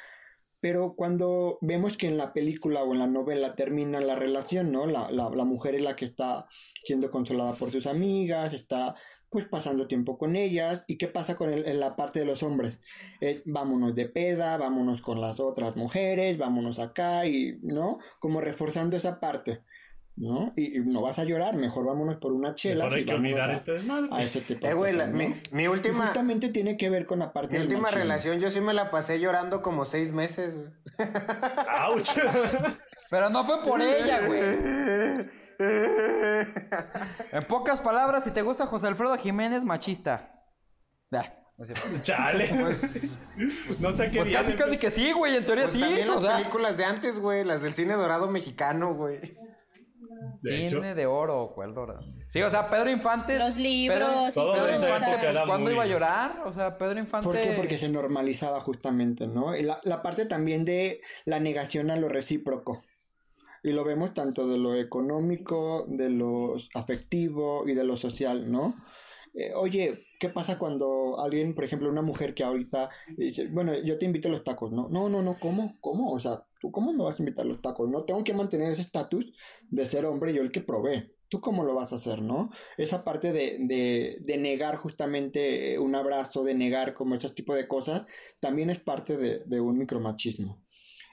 pero 0.60 0.96
cuando 0.96 1.58
vemos 1.62 1.98
que 1.98 2.08
en 2.08 2.18
la 2.18 2.34
película 2.34 2.84
o 2.84 2.94
en 2.94 3.00
la 3.00 3.08
novela 3.08 3.56
termina 3.56 4.00
la 4.00 4.16
relación, 4.16 4.72
¿no? 4.72 4.86
La, 4.88 5.12
la, 5.12 5.30
la, 5.30 5.46
mujer 5.46 5.76
es 5.76 5.82
la 5.82 5.96
que 5.96 6.06
está 6.06 6.48
siendo 6.84 7.10
consolada 7.12 7.54
por 7.54 7.72
sus 7.72 7.86
amigas, 7.86 8.54
está 8.54 8.96
pues 9.30 9.46
pasando 9.46 9.88
tiempo 9.88 10.18
con 10.18 10.36
ellas. 10.36 10.84
¿Y 10.88 10.98
qué 10.98 11.08
pasa 11.08 11.36
con 11.36 11.52
el, 11.52 11.68
en 11.68 11.80
la 11.80 11.96
parte 11.96 12.20
de 12.20 12.26
los 12.26 12.44
hombres? 12.44 12.80
Es 13.20 13.42
vámonos 13.46 13.96
de 13.96 14.08
peda, 14.08 14.58
vámonos 14.58 15.02
con 15.02 15.22
las 15.22 15.40
otras 15.40 15.76
mujeres, 15.76 16.38
vámonos 16.38 16.80
acá 16.80 17.26
y, 17.26 17.60
¿no? 17.62 17.98
Como 18.20 18.42
reforzando 18.42 18.98
esa 18.98 19.20
parte. 19.20 19.64
¿no? 20.18 20.52
Y, 20.56 20.80
no 20.80 21.02
vas 21.02 21.20
a 21.20 21.26
llorar, 21.26 21.56
mejor 21.56 21.86
vámonos 21.86 22.16
por 22.16 22.34
una 22.34 22.56
chela 22.56 22.86
y 22.98 23.04
vámonos 23.04 23.40
a, 23.40 23.54
este 23.54 23.72
a, 24.12 24.24
ese 24.24 24.42
tipo 24.42 24.68
de 24.68 24.74
cosas, 24.74 25.14
mi, 25.14 25.32
mi, 25.52 25.68
última... 25.68 26.08
justamente 26.08 26.50
tiene 26.50 26.76
que 26.76 26.90
ver 26.90 27.06
con 27.06 27.20
la 27.20 27.34
parte 27.34 27.58
Mi 27.58 27.66
última 27.66 27.92
relación, 27.92 28.40
yo 28.40 28.50
sí 28.50 28.60
me 28.60 28.74
la 28.74 28.90
pasé 28.90 29.20
llorando 29.20 29.62
como 29.62 29.86
seis 29.86 30.12
meses, 30.14 30.60
¡Auch! 30.98 32.04
Pero 33.12 33.30
no 33.30 33.46
fue 33.46 33.64
por 33.64 33.80
ella, 33.80 34.26
güey. 34.26 35.30
en 35.60 37.44
pocas 37.48 37.82
palabras, 37.82 38.24
si 38.24 38.32
te 38.32 38.42
gusta 38.42 38.68
José 38.68 38.88
Alfredo 38.88 39.18
Jiménez, 39.18 39.64
machista. 39.64 40.34
Chale. 42.04 42.50
Pues, 42.60 43.18
no 43.80 43.92
sé 43.92 44.12
qué. 44.12 44.20
Pues 44.20 44.34
casi, 44.34 44.54
casi 44.54 44.78
que 44.78 44.92
sí, 44.92 45.12
güey. 45.12 45.38
En 45.38 45.46
teoría 45.46 45.64
pues 45.64 45.74
sí. 45.74 45.80
También 45.80 46.08
las 46.08 46.20
películas 46.20 46.78
de 46.78 46.86
antes, 46.86 47.18
güey. 47.20 47.44
Las 47.44 47.64
del 47.64 47.74
cine 47.74 47.96
dorado 47.96 48.30
mexicano, 48.30 48.94
güey. 48.94 49.20
De 50.42 50.70
Cine 50.70 50.94
de 50.94 51.06
oro, 51.08 51.52
¿cuál 51.56 51.74
dorado? 51.74 52.02
Sí, 52.30 52.42
o 52.42 52.50
sea, 52.50 52.70
Pedro 52.70 52.92
Infante. 52.92 53.40
Los 53.40 53.58
libros 53.58 54.00
Pedro- 54.00 54.30
y 54.30 54.34
Todo 54.34 55.46
¿Cuándo 55.48 55.66
muy- 55.66 55.74
iba 55.74 55.84
a 55.84 55.88
llorar? 55.88 56.42
O 56.46 56.54
sea, 56.54 56.78
Pedro 56.78 57.00
Infante. 57.00 57.26
¿Por 57.26 57.36
qué? 57.36 57.54
Porque 57.56 57.78
se 57.80 57.90
normalizaba 57.90 58.60
justamente, 58.62 59.26
¿no? 59.28 59.56
Y 59.56 59.64
la, 59.64 59.80
la 59.84 60.02
parte 60.04 60.26
también 60.26 60.64
de 60.66 61.02
la 61.26 61.40
negación 61.40 61.90
a 61.90 61.96
lo 61.96 62.08
recíproco. 62.10 62.84
Y 63.68 63.74
lo 63.74 63.84
vemos 63.84 64.14
tanto 64.14 64.48
de 64.48 64.58
lo 64.58 64.76
económico, 64.76 65.86
de 65.90 66.10
lo 66.10 66.56
afectivo 66.74 67.68
y 67.68 67.74
de 67.74 67.84
lo 67.84 67.98
social, 67.98 68.50
¿no? 68.50 68.74
Eh, 69.34 69.52
oye, 69.56 70.06
¿qué 70.20 70.30
pasa 70.30 70.58
cuando 70.58 71.20
alguien, 71.20 71.54
por 71.54 71.66
ejemplo, 71.66 71.90
una 71.90 72.02
mujer 72.02 72.34
que 72.34 72.46
ahorita 72.46 72.90
dice, 73.18 73.48
bueno, 73.50 73.74
yo 73.84 73.98
te 73.98 74.06
invito 74.06 74.30
a 74.30 74.32
los 74.32 74.46
tacos, 74.46 74.72
¿no? 74.72 74.88
No, 74.88 75.10
no, 75.10 75.22
no, 75.22 75.38
¿cómo? 75.38 75.76
¿Cómo? 75.82 76.14
O 76.14 76.20
sea, 76.22 76.46
¿tú 76.62 76.72
cómo 76.72 76.94
me 76.94 77.04
vas 77.04 77.20
a 77.20 77.22
invitar 77.22 77.46
a 77.46 77.50
los 77.50 77.62
tacos? 77.62 77.90
No 77.90 78.06
tengo 78.06 78.24
que 78.24 78.34
mantener 78.34 78.72
ese 78.72 78.84
estatus 78.84 79.34
de 79.70 79.86
ser 79.86 80.06
hombre, 80.06 80.34
yo 80.34 80.42
el 80.44 80.52
que 80.52 80.62
provee. 80.62 81.06
¿Tú 81.28 81.42
cómo 81.42 81.66
lo 81.66 81.76
vas 81.76 81.92
a 81.92 81.98
hacer, 81.98 82.22
no? 82.22 82.50
Esa 82.78 83.04
parte 83.04 83.34
de, 83.34 83.58
de, 83.60 84.18
de 84.22 84.38
negar 84.38 84.78
justamente 84.78 85.74
eh, 85.74 85.80
un 85.80 85.94
abrazo, 85.94 86.46
de 86.46 86.56
negar 86.56 86.94
como 86.94 87.16
ese 87.16 87.30
tipo 87.32 87.54
de 87.54 87.68
cosas, 87.68 88.06
también 88.40 88.70
es 88.70 88.80
parte 88.80 89.18
de, 89.18 89.40
de 89.46 89.60
un 89.60 89.78
micromachismo. 89.78 90.64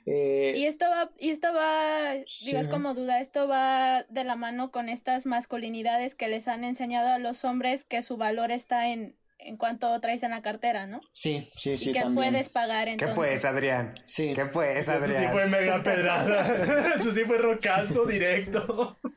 Eh, 0.06 0.52
Y 0.56 0.66
esto 0.66 0.84
va, 0.90 1.10
y 1.18 1.30
esto 1.30 1.52
va, 1.54 2.14
Sí, 2.26 2.46
digo, 2.46 2.58
es 2.58 2.66
ajá. 2.66 2.76
como 2.76 2.94
duda, 2.94 3.20
esto 3.20 3.48
va 3.48 4.04
de 4.08 4.24
la 4.24 4.36
mano 4.36 4.70
con 4.70 4.88
estas 4.88 5.24
masculinidades 5.26 6.14
que 6.14 6.28
les 6.28 6.46
han 6.48 6.62
enseñado 6.64 7.08
a 7.08 7.18
los 7.18 7.44
hombres 7.44 7.84
que 7.84 8.02
su 8.02 8.16
valor 8.16 8.50
está 8.50 8.88
en, 8.88 9.16
en 9.38 9.56
cuanto 9.56 9.98
traes 10.00 10.22
en 10.22 10.30
la 10.30 10.42
cartera, 10.42 10.86
¿no? 10.86 11.00
sí, 11.12 11.48
sí, 11.54 11.76
sí, 11.76 11.90
y 11.90 11.92
que 11.92 12.00
también. 12.00 12.30
puedes 12.32 12.48
pagar 12.50 12.86
¿Qué 12.86 12.92
entonces. 12.92 13.16
pues, 13.16 13.44
Adrián? 13.44 13.94
Sí. 14.06 14.32
¿Qué 14.34 14.44
pues, 14.46 14.76
Eso 14.88 14.92
sí 15.06 15.12
Adrián? 15.12 15.32
fue 15.32 15.46
mega 15.46 15.82
pedrada. 15.82 16.94
Eso 16.96 17.10
sí 17.12 17.24
fue 17.24 17.38
rocazo 17.38 18.04
directo. 18.06 18.98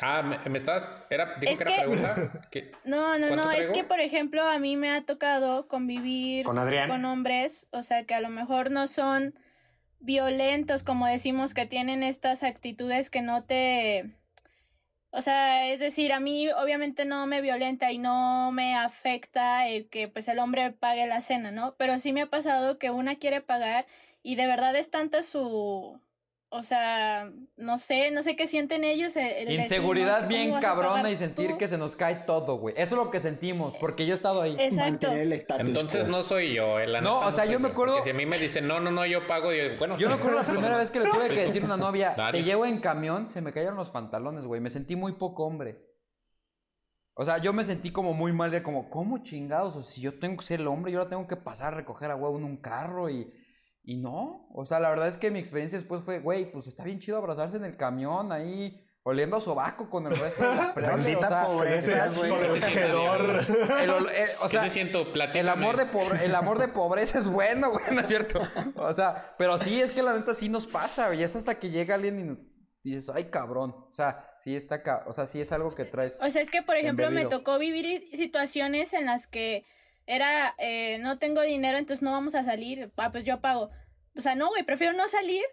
Ah, 0.00 0.22
me, 0.22 0.38
me 0.48 0.58
estabas. 0.58 0.90
Era, 1.10 1.36
dijo 1.40 1.52
Es 1.52 1.58
que 1.58 1.72
era 1.72 1.82
pregunta. 1.82 2.16
No, 2.84 3.18
no, 3.18 3.28
¿Cuánto 3.28 3.44
no, 3.44 3.50
es 3.50 3.70
que 3.70 3.84
por 3.84 4.00
ejemplo 4.00 4.42
a 4.42 4.58
mí 4.58 4.76
me 4.76 4.90
ha 4.90 5.04
tocado 5.04 5.68
convivir 5.68 6.44
¿Con 6.44 6.58
Adrián? 6.58 6.88
con 6.88 7.04
hombres, 7.04 7.66
o 7.70 7.82
sea, 7.82 8.04
que 8.04 8.14
a 8.14 8.20
lo 8.20 8.28
mejor 8.28 8.70
no 8.70 8.86
son 8.86 9.34
violentos, 10.00 10.82
como 10.82 11.06
decimos, 11.06 11.54
que 11.54 11.66
tienen 11.66 12.02
estas 12.02 12.42
actitudes 12.42 13.10
que 13.10 13.22
no 13.22 13.44
te... 13.44 14.10
O 15.12 15.22
sea, 15.22 15.68
es 15.68 15.80
decir, 15.80 16.12
a 16.12 16.20
mí 16.20 16.48
obviamente 16.50 17.04
no 17.04 17.26
me 17.26 17.40
violenta 17.40 17.90
y 17.90 17.98
no 17.98 18.52
me 18.52 18.76
afecta 18.76 19.66
el 19.68 19.88
que 19.88 20.06
pues 20.06 20.28
el 20.28 20.38
hombre 20.38 20.70
pague 20.70 21.06
la 21.06 21.20
cena, 21.20 21.50
¿no? 21.50 21.74
Pero 21.76 21.98
sí 21.98 22.12
me 22.12 22.22
ha 22.22 22.30
pasado 22.30 22.78
que 22.78 22.90
una 22.90 23.16
quiere 23.16 23.40
pagar 23.40 23.86
y 24.22 24.36
de 24.36 24.46
verdad 24.46 24.74
es 24.76 24.90
tanta 24.90 25.22
su... 25.22 26.00
O 26.52 26.64
sea, 26.64 27.30
no 27.56 27.78
sé, 27.78 28.10
no 28.10 28.24
sé 28.24 28.34
qué 28.34 28.48
sienten 28.48 28.82
ellos. 28.82 29.14
el- 29.14 29.22
el 29.24 29.32
decir, 29.46 29.46
"No, 29.46 29.52
es 29.52 29.64
Inseguridad 29.70 30.26
bien 30.26 30.42
¿cómo 30.50 30.54
vas 30.54 30.64
a 30.64 30.66
cabrona 30.66 31.10
y 31.10 31.16
sentir 31.16 31.50
tú?". 31.52 31.58
que 31.58 31.68
se 31.68 31.78
nos 31.78 31.94
cae 31.94 32.24
todo, 32.26 32.56
güey. 32.58 32.74
Eso 32.76 32.96
es 32.96 33.04
lo 33.04 33.10
que 33.12 33.20
sentimos, 33.20 33.76
porque 33.78 34.04
yo 34.04 34.14
he 34.14 34.16
estado 34.16 34.42
ahí. 34.42 34.56
Exacto. 34.58 35.06
Mantener 35.06 35.20
el 35.20 35.32
estatus 35.32 35.68
Entonces 35.68 36.08
no 36.08 36.24
soy 36.24 36.52
yo, 36.52 36.80
eh, 36.80 36.88
la 36.88 37.00
No, 37.00 37.18
o 37.20 37.30
sea, 37.30 37.44
soy 37.44 37.52
yo 37.52 37.60
me 37.60 37.68
acuerdo- 37.68 37.94
Porque 37.94 38.10
si 38.10 38.10
a 38.10 38.14
mí 38.14 38.26
me 38.26 38.36
dicen, 38.36 38.66
no, 38.66 38.80
no, 38.80 38.90
no, 38.90 39.06
yo 39.06 39.28
pago, 39.28 39.52
yo, 39.52 39.78
bueno, 39.78 39.96
Yo 39.96 40.08
me 40.08 40.14
acuerdo 40.14 40.38
la 40.40 40.46
primera 40.46 40.76
vez 40.76 40.90
que 40.90 40.98
le 40.98 41.08
tuve 41.08 41.28
que 41.28 41.40
decir 41.54 41.62
a 41.62 41.66
una 41.66 41.76
novia, 41.76 42.14
Dale. 42.16 42.38
te 42.38 42.44
llevo 42.44 42.66
en 42.66 42.80
camión, 42.80 43.28
se 43.28 43.40
me 43.40 43.52
cayeron 43.52 43.76
los 43.76 43.90
pantalones, 43.90 44.44
güey. 44.44 44.60
Me 44.60 44.70
sentí 44.70 44.96
muy 44.96 45.12
poco 45.12 45.44
hombre. 45.46 45.78
O 47.14 47.24
sea, 47.24 47.38
yo 47.38 47.52
me 47.52 47.64
sentí 47.64 47.92
como 47.92 48.12
muy 48.12 48.32
mal 48.32 48.50
de 48.50 48.62
como, 48.64 48.90
¿cómo 48.90 49.18
chingados? 49.22 49.76
O 49.76 49.82
sea, 49.82 49.92
si 49.92 50.00
yo 50.00 50.18
tengo 50.18 50.38
que 50.38 50.46
ser 50.46 50.60
el 50.60 50.66
hombre, 50.66 50.90
yo 50.90 50.98
la 50.98 51.08
tengo 51.08 51.28
que 51.28 51.36
pasar 51.36 51.74
a 51.74 51.76
recoger 51.76 52.10
a 52.10 52.16
huevo 52.16 52.36
en 52.38 52.44
un 52.44 52.56
carro 52.56 53.08
y... 53.08 53.30
Y 53.82 53.96
no, 53.96 54.46
o 54.54 54.64
sea, 54.66 54.78
la 54.80 54.90
verdad 54.90 55.08
es 55.08 55.16
que 55.16 55.30
mi 55.30 55.38
experiencia 55.38 55.78
después 55.78 56.02
fue, 56.04 56.20
güey, 56.20 56.50
pues 56.52 56.66
está 56.66 56.84
bien 56.84 56.98
chido 57.00 57.16
abrazarse 57.16 57.56
en 57.56 57.64
el 57.64 57.76
camión 57.76 58.30
ahí, 58.30 58.78
oliendo 59.02 59.36
a 59.36 59.40
sobaco 59.40 59.88
con 59.88 60.06
el 60.06 60.16
resto 60.16 60.48
de 60.48 60.54
la 60.56 60.74
prole, 60.74 60.88
Bendita 60.88 61.26
o 61.26 61.30
sea, 61.30 61.46
pobreza, 61.46 62.08
güey. 62.14 62.30
con 62.30 62.38
el 62.44 62.50
el 63.80 63.90
o 63.90 64.04
¿Qué 64.44 64.48
sea, 64.50 64.62
se 64.64 64.70
siento? 64.70 65.10
Platícame. 65.12 65.40
el 65.40 65.48
amor 65.48 65.76
de 65.76 65.86
pobre, 65.86 66.24
el 66.24 66.34
amor 66.34 66.58
de 66.58 66.68
pobreza 66.68 67.18
es 67.18 67.28
bueno, 67.28 67.70
güey, 67.70 67.84
¿no 67.92 68.00
es 68.02 68.08
cierto? 68.08 68.38
O 68.76 68.92
sea, 68.92 69.34
pero 69.38 69.58
sí 69.58 69.80
es 69.80 69.90
que 69.92 70.02
la 70.02 70.14
neta 70.14 70.34
sí 70.34 70.48
nos 70.48 70.66
pasa, 70.66 71.06
güey. 71.08 71.22
Es 71.22 71.34
hasta 71.36 71.58
que 71.58 71.70
llega 71.70 71.94
alguien 71.94 72.50
y 72.82 72.90
dices, 72.92 73.10
ay 73.14 73.30
cabrón. 73.30 73.70
O 73.90 73.92
sea, 73.94 74.18
sí 74.42 74.54
está 74.54 74.82
ca- 74.82 75.04
o 75.06 75.12
sea, 75.12 75.26
sí 75.26 75.40
es 75.40 75.50
algo 75.52 75.74
que 75.74 75.84
traes. 75.84 76.18
O 76.22 76.28
sea, 76.30 76.42
es 76.42 76.50
que, 76.50 76.62
por 76.62 76.76
ejemplo, 76.76 77.10
me 77.10 77.24
tocó 77.26 77.58
vivir 77.58 78.08
situaciones 78.14 78.92
en 78.92 79.06
las 79.06 79.26
que 79.26 79.64
era, 80.06 80.54
eh, 80.58 80.98
no 80.98 81.18
tengo 81.18 81.42
dinero, 81.42 81.78
entonces 81.78 82.02
no 82.02 82.12
vamos 82.12 82.34
a 82.34 82.44
salir, 82.44 82.92
ah, 82.96 83.12
pues 83.12 83.24
yo 83.24 83.40
pago. 83.40 83.70
O 84.16 84.20
sea, 84.20 84.34
no, 84.34 84.48
güey, 84.48 84.62
prefiero 84.64 84.92
no 84.92 85.06
salir 85.08 85.44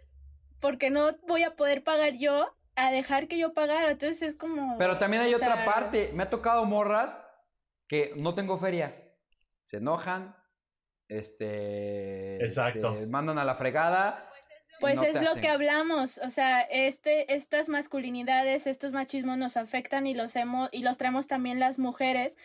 porque 0.60 0.89
no 0.89 1.18
voy 1.28 1.43
a 1.43 1.56
poder 1.56 1.84
pagar 1.84 2.18
yo 2.18 2.56
a 2.76 2.91
dejar 2.91 3.28
que 3.28 3.38
yo 3.38 3.54
pagara. 3.54 3.91
Entonces 3.91 4.22
es 4.22 4.36
como... 4.36 4.78
Pero 4.78 4.98
también 4.98 5.24
hay 5.24 5.34
o 5.34 5.38
otra 5.38 5.66
parte. 5.66 6.12
Me 6.14 6.24
ha 6.24 6.30
tocado 6.30 6.66
morras 6.66 7.18
que 7.88 8.14
no 8.16 8.36
tengo 8.36 8.58
feria. 8.60 8.95
Se 9.66 9.78
enojan. 9.78 10.36
Este. 11.10 12.36
Exacto. 12.43 12.95
te 12.95 13.08
mandan 13.08 13.38
a 13.38 13.45
la 13.45 13.56
fregada. 13.56 14.30
Pues 14.80 14.98
no 14.98 15.04
es 15.04 15.22
lo 15.22 15.32
hacen. 15.32 15.41
que 15.41 15.50
hablamos, 15.50 16.20
o 16.20 16.30
sea, 16.30 16.62
este, 16.62 17.34
estas 17.34 17.68
masculinidades, 17.68 18.68
estos 18.68 18.93
machismos 18.93 19.38
nos 19.38 19.58
afectan 19.58 20.06
y 20.06 20.14
los 20.14 20.36
hemos, 20.36 20.70
y 20.72 20.84
los 20.84 20.98
traemos 20.98 21.28
también 21.28 21.60
las 21.60 21.80
mujeres. 21.80 22.38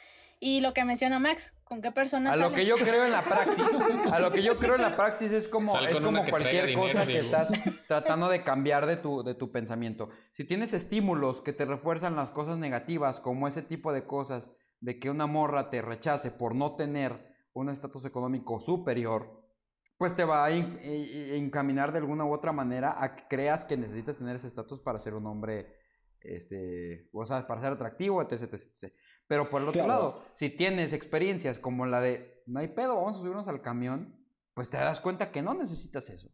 Y 0.45 0.61
lo 0.61 0.75
que 0.75 0.85
menciona 0.85 1.21
Max, 1.21 1.55
¿con 1.63 1.81
qué 1.81 1.93
personas 1.93 2.35
A 2.35 2.37
lo 2.37 2.53
que 2.53 2.67
yo 2.67 2.75
creo 2.75 3.05
en 3.05 3.13
la 3.13 3.23
praxis, 3.23 4.13
a 4.13 4.19
lo 4.19 4.33
que 4.33 4.43
yo 4.43 4.59
creo 4.59 4.75
en 4.75 4.83
la 4.83 4.97
praxis 4.97 5.31
es 5.31 5.47
como, 5.47 5.79
es 5.79 6.01
como 6.01 6.25
cualquier 6.29 6.75
cosa 6.75 7.05
dinero, 7.05 7.07
que 7.07 7.13
digo. 7.13 7.21
estás 7.21 7.49
tratando 7.87 8.29
de 8.29 8.43
cambiar 8.43 8.87
de 8.87 8.97
tu, 8.97 9.23
de 9.23 9.37
tu 9.37 9.53
pensamiento. 9.53 10.09
Si 10.33 10.43
tienes 10.45 10.73
estímulos 10.73 11.43
que 11.43 11.53
te 11.53 11.65
refuerzan 11.65 12.17
las 12.17 12.33
cosas 12.33 12.59
negativas, 12.59 13.21
como 13.21 13.47
ese 13.47 13.63
tipo 13.63 13.93
de 13.93 14.05
cosas, 14.05 14.51
de 14.81 14.99
que 14.99 15.11
una 15.11 15.27
morra 15.27 15.71
te 15.71 15.81
rechace 15.81 16.33
por 16.33 16.57
no 16.57 16.75
tener 16.75 17.25
un 17.53 17.69
estatus 17.69 18.05
económico 18.05 18.59
superior, 18.59 19.45
pues 19.97 20.17
te 20.17 20.25
va 20.25 20.45
a 20.45 20.51
in- 20.51 20.81
i- 20.83 20.89
i- 20.89 21.37
encaminar 21.39 21.93
de 21.93 21.99
alguna 21.99 22.25
u 22.25 22.33
otra 22.35 22.51
manera 22.51 22.97
a 23.01 23.15
que 23.15 23.25
creas 23.29 23.65
que 23.65 23.77
necesitas 23.77 24.17
tener 24.19 24.35
ese 24.35 24.49
estatus 24.49 24.81
para 24.81 24.99
ser 24.99 25.15
un 25.15 25.25
hombre, 25.29 25.77
este, 26.21 27.09
o 27.13 27.25
sea, 27.27 27.47
para 27.47 27.61
ser 27.61 27.73
atractivo, 27.75 28.21
etc, 28.23 28.43
etc, 28.43 28.55
etc. 28.55 28.93
Pero 29.33 29.49
por 29.49 29.63
el 29.63 29.69
otro 29.69 29.85
Claro. 29.85 29.89
lado, 29.89 30.25
si 30.35 30.51
tienes 30.51 30.93
experiencias 30.93 31.59
como 31.59 31.87
la 31.87 32.03
de, 32.03 32.43
no 32.45 32.61
hay 32.61 32.69
pedo, 32.69 32.97
vamos 32.97 33.17
a 33.17 33.21
subirnos 33.21 33.49
al 33.49 33.63
camión, 33.63 34.15
pues 34.53 34.69
te 34.69 34.77
das 34.77 35.01
cuenta 35.01 35.31
que 35.31 35.41
no 35.41 35.55
necesitas 35.55 36.11
eso. 36.11 36.29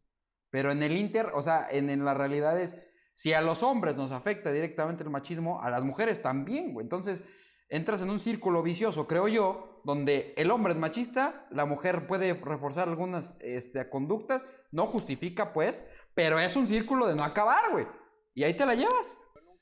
Pero 0.51 0.73
en 0.73 0.83
el 0.83 0.97
Inter, 0.97 1.27
o 1.33 1.41
sea, 1.41 1.69
en, 1.71 1.91
en 1.91 2.05
la 2.05 2.15
realidad 2.15 2.61
es, 2.61 2.77
si 3.15 3.35
a 3.35 3.41
los 3.41 3.63
hombres 3.63 3.95
nos 3.95 4.11
afecta 4.11 4.51
directamente 4.51 5.05
el 5.05 5.11
machismo, 5.11 5.63
a 5.63 5.71
las 5.71 5.85
mujeres 5.85 6.21
también, 6.23 6.73
güey. 6.73 6.83
Entonces, 6.83 7.23
entras 7.69 8.01
en 8.03 8.11
un 8.11 8.19
círculo 8.19 8.65
vicioso, 8.65 9.07
creo 9.07 9.29
yo, 9.29 9.81
donde 9.85 10.35
el 10.37 10.51
hombre 10.51 10.73
es 10.73 10.79
machista, 10.81 11.47
la 11.53 11.67
mujer 11.67 12.09
puede 12.09 12.35
reforzar 12.35 12.89
algunas 12.89 13.37
este, 13.39 13.89
conductas, 13.89 14.45
no 14.73 14.87
justifica, 14.89 15.53
pues, 15.53 15.87
pero 16.15 16.41
es 16.41 16.57
un 16.57 16.67
círculo 16.67 17.07
de 17.07 17.15
no 17.15 17.23
acabar, 17.23 17.71
güey. 17.71 17.87
Y 18.35 18.43
ahí 18.43 18.57
te 18.57 18.67
la 18.67 18.75
llevas. 18.75 19.17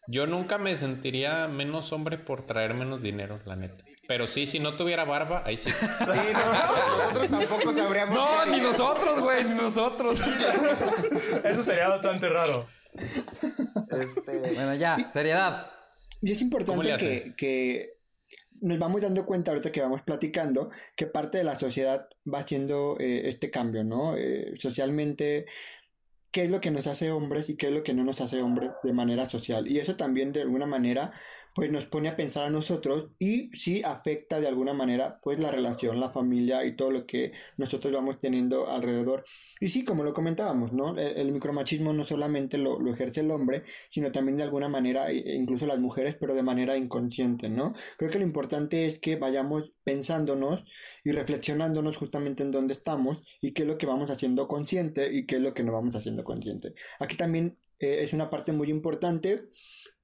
Yo 0.09 0.27
nunca 0.27 0.59
me 0.59 0.77
sentiría 0.77 1.49
menos 1.49 1.93
hombre 1.93 2.19
por 2.19 2.47
traer 2.47 2.75
menos 2.75 3.03
dinero, 3.03 3.41
la 3.45 3.57
neta. 3.57 3.85
Pero 4.09 4.27
sí, 4.27 4.47
si 4.47 4.61
no 4.61 4.77
tuviera 4.77 5.05
barba, 5.05 5.43
ahí 5.45 5.57
sí. 5.57 5.71
Sí, 5.81 6.21
no, 6.33 6.99
nosotros 6.99 7.29
tampoco 7.29 7.73
sabríamos. 7.73 8.17
No, 8.17 8.47
ni 8.47 8.53
haría. 8.53 8.63
nosotros, 8.63 9.25
güey, 9.25 9.45
ni 9.45 9.55
nosotros. 9.55 10.21
Eso 11.45 11.63
sería 11.63 11.89
bastante 11.89 12.29
raro. 12.29 12.67
Este, 13.91 14.39
Bueno, 14.55 14.75
ya, 14.77 15.11
seriedad. 15.11 15.71
Y 16.23 16.33
es 16.33 16.39
¿Cómo 16.39 16.47
importante 16.47 16.97
que, 16.97 17.35
que 17.37 17.97
nos 18.61 18.79
vamos 18.79 19.03
dando 19.03 19.27
cuenta 19.27 19.51
ahorita 19.51 19.71
que 19.73 19.81
vamos 19.81 20.03
platicando 20.03 20.71
que 20.95 21.07
parte 21.07 21.39
de 21.39 21.45
la 21.45 21.59
sociedad 21.59 22.09
va 22.33 22.41
haciendo 22.41 22.97
eh, 22.99 23.29
este 23.29 23.51
cambio, 23.51 23.85
¿no? 23.85 24.17
Eh, 24.17 24.55
socialmente, 24.59 25.47
qué 26.37 26.45
es 26.45 26.51
lo 26.51 26.61
que 26.61 26.71
nos 26.71 26.87
hace 26.87 27.11
hombres 27.11 27.49
y 27.49 27.57
qué 27.57 27.69
es 27.69 27.73
lo 27.73 27.83
que 27.83 27.95
no 27.95 28.05
nos 28.05 28.21
hace 28.21 28.43
hombres 28.43 28.73
de 28.83 28.93
manera 28.93 29.27
social. 29.27 29.67
Y 29.67 29.79
eso 29.79 29.97
también 29.97 30.35
de 30.35 30.43
alguna 30.43 30.67
manera 30.67 31.11
pues 31.57 31.73
nos 31.73 31.87
pone 31.87 32.09
a 32.11 32.17
pensar 32.17 32.45
a 32.45 32.51
nosotros 32.51 33.09
y 33.19 33.51
sí 33.57 33.83
afecta 33.83 34.41
de 34.41 34.49
alguna 34.49 34.75
manera 34.75 35.19
pues 35.23 35.41
la 35.41 35.51
relación, 35.51 35.99
la 36.01 36.11
familia 36.11 36.67
y 36.67 36.77
todo 36.77 36.91
lo 36.91 37.07
que 37.07 37.33
nosotros 37.57 37.93
vamos 37.95 38.19
teniendo 38.19 38.69
alrededor. 38.69 39.25
Y 39.59 39.71
sí, 39.71 39.83
como 39.85 40.05
lo 40.05 40.13
comentábamos, 40.13 40.75
¿no? 40.75 40.91
El, 40.99 41.17
el 41.17 41.33
micromachismo 41.33 41.95
no 41.95 42.05
solamente 42.05 42.59
lo, 42.59 42.79
lo 42.79 42.93
ejerce 42.93 43.21
el 43.23 43.31
hombre, 43.31 43.65
sino 43.91 44.13
también 44.13 44.37
de 44.37 44.45
alguna 44.45 44.69
manera, 44.69 45.11
e- 45.11 45.35
incluso 45.35 45.67
las 45.67 45.79
mujeres, 45.79 46.17
pero 46.21 46.35
de 46.35 46.43
manera 46.43 46.77
inconsciente, 46.77 47.49
¿no? 47.49 47.73
Creo 47.97 48.11
que 48.11 48.19
lo 48.19 48.25
importante 48.27 48.87
es 48.87 48.99
que 49.01 49.17
vayamos 49.17 49.73
pensándonos 49.83 50.65
y 51.05 51.13
reflexionándonos 51.13 51.97
justamente 51.97 52.43
en 52.43 52.51
dónde 52.51 52.75
estamos 52.75 53.23
y 53.41 53.53
qué 53.53 53.63
es 53.63 53.69
lo 53.69 53.79
que 53.79 53.87
vamos 53.87 54.11
haciendo 54.11 54.47
consciente 54.49 55.13
y 55.13 55.27
qué 55.27 55.37
es 55.37 55.43
lo 55.43 55.55
que 55.55 55.63
no 55.65 55.73
vamos 55.73 55.97
haciendo 55.97 56.25
consciente. 56.25 56.75
Aquí 57.01 57.17
también 57.17 57.59
eh, 57.79 57.99
es 58.03 58.13
una 58.13 58.29
parte 58.31 58.53
muy 58.53 58.69
importante 58.71 59.45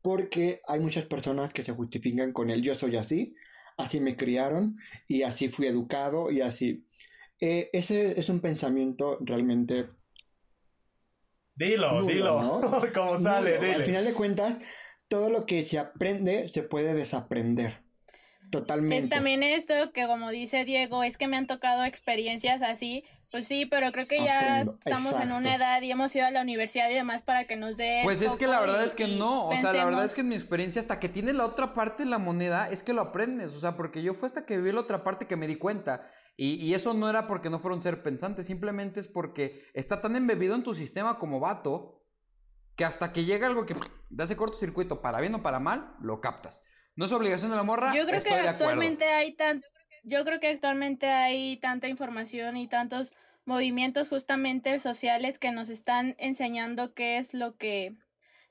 porque 0.02 0.60
hay 0.66 0.80
muchas 0.80 1.04
personas 1.06 1.52
que 1.52 1.64
se 1.64 1.72
justifican 1.72 2.32
con 2.32 2.50
el 2.50 2.62
yo 2.62 2.74
soy 2.74 2.96
así, 2.96 3.34
así 3.76 4.00
me 4.00 4.16
criaron 4.16 4.76
y 5.08 5.22
así 5.22 5.48
fui 5.48 5.66
educado 5.66 6.30
y 6.30 6.40
así. 6.40 6.84
Eh, 7.40 7.70
ese 7.72 8.20
es 8.20 8.28
un 8.28 8.40
pensamiento 8.40 9.18
realmente 9.20 9.86
Dilo, 11.54 11.92
Nulo, 11.92 12.06
dilo. 12.06 12.42
¿no? 12.42 12.82
Como 12.94 13.18
sale, 13.18 13.58
Nulo. 13.58 13.74
Al 13.74 13.84
final 13.84 14.04
de 14.04 14.14
cuentas, 14.14 14.56
todo 15.08 15.30
lo 15.30 15.46
que 15.46 15.62
se 15.64 15.78
aprende 15.78 16.48
se 16.48 16.62
puede 16.62 16.94
desaprender. 16.94 17.82
Totalmente. 18.50 18.98
Es 18.98 19.08
también 19.08 19.42
esto 19.42 19.92
que 19.92 20.06
como 20.06 20.30
dice 20.30 20.64
Diego, 20.64 21.02
es 21.02 21.16
que 21.16 21.26
me 21.26 21.36
han 21.36 21.46
tocado 21.46 21.84
experiencias 21.84 22.60
así, 22.60 23.04
pues 23.32 23.48
sí, 23.48 23.66
pero 23.66 23.90
creo 23.90 24.06
que 24.06 24.18
ya 24.22 24.60
Aprendo, 24.60 24.78
estamos 24.84 25.20
en 25.20 25.32
una 25.32 25.54
edad 25.54 25.80
y 25.82 25.90
hemos 25.90 26.14
ido 26.14 26.26
a 26.26 26.30
la 26.30 26.42
universidad 26.42 26.88
y 26.90 26.94
demás 26.94 27.22
para 27.22 27.46
que 27.46 27.56
nos 27.56 27.76
dé 27.78 28.02
Pues 28.04 28.22
es 28.22 28.36
que 28.36 28.46
la 28.46 28.60
verdad 28.60 28.82
y- 28.82 28.86
es 28.86 28.94
que 28.94 29.08
no, 29.08 29.48
o 29.48 29.56
sea, 29.56 29.72
la 29.72 29.84
verdad 29.86 30.04
es 30.04 30.14
que 30.14 30.20
en 30.20 30.28
mi 30.28 30.34
experiencia 30.36 30.80
hasta 30.80 31.00
que 31.00 31.08
tienes 31.08 31.34
la 31.34 31.46
otra 31.46 31.74
parte 31.74 32.04
de 32.04 32.10
la 32.10 32.18
moneda 32.18 32.68
es 32.68 32.82
que 32.82 32.92
lo 32.92 33.00
aprendes, 33.00 33.52
o 33.54 33.60
sea, 33.60 33.76
porque 33.76 34.02
yo 34.02 34.14
fue 34.14 34.28
hasta 34.28 34.46
que 34.46 34.58
viví 34.58 34.70
la 34.70 34.80
otra 34.82 35.02
parte 35.02 35.26
que 35.26 35.36
me 35.36 35.46
di 35.48 35.56
cuenta. 35.56 36.08
Y, 36.36 36.54
y 36.64 36.74
eso 36.74 36.94
no 36.94 37.10
era 37.10 37.26
porque 37.26 37.50
no 37.50 37.58
fuera 37.58 37.74
un 37.74 37.82
ser 37.82 38.02
pensante, 38.02 38.44
simplemente 38.44 39.00
es 39.00 39.08
porque 39.08 39.64
está 39.74 40.00
tan 40.00 40.14
embebido 40.16 40.54
en 40.54 40.62
tu 40.62 40.74
sistema 40.74 41.18
como 41.18 41.40
vato 41.40 42.02
que 42.76 42.84
hasta 42.84 43.12
que 43.12 43.24
llega 43.24 43.46
algo 43.46 43.66
que 43.66 43.74
te 43.74 44.22
hace 44.22 44.36
cortocircuito, 44.36 45.02
para 45.02 45.20
bien 45.20 45.34
o 45.34 45.42
para 45.42 45.58
mal, 45.58 45.94
lo 46.00 46.20
captas. 46.20 46.62
No 46.96 47.06
es 47.06 47.12
obligación 47.12 47.50
de 47.50 47.56
la 47.56 47.62
morra. 47.62 47.94
Yo 47.94 48.06
creo 48.06 48.22
que 48.22 48.28
estoy 48.30 48.46
actualmente 48.46 49.04
hay 49.06 49.34
tan, 49.34 49.62
yo 50.02 50.24
creo 50.24 50.40
que 50.40 50.48
actualmente 50.48 51.06
hay 51.06 51.56
tanta 51.58 51.88
información 51.88 52.56
y 52.56 52.66
tantos 52.68 53.12
movimientos 53.44 54.08
justamente 54.08 54.78
sociales 54.78 55.38
que 55.38 55.50
nos 55.52 55.68
están 55.68 56.14
enseñando 56.18 56.94
qué 56.94 57.18
es 57.18 57.34
lo 57.34 57.56
que 57.56 57.94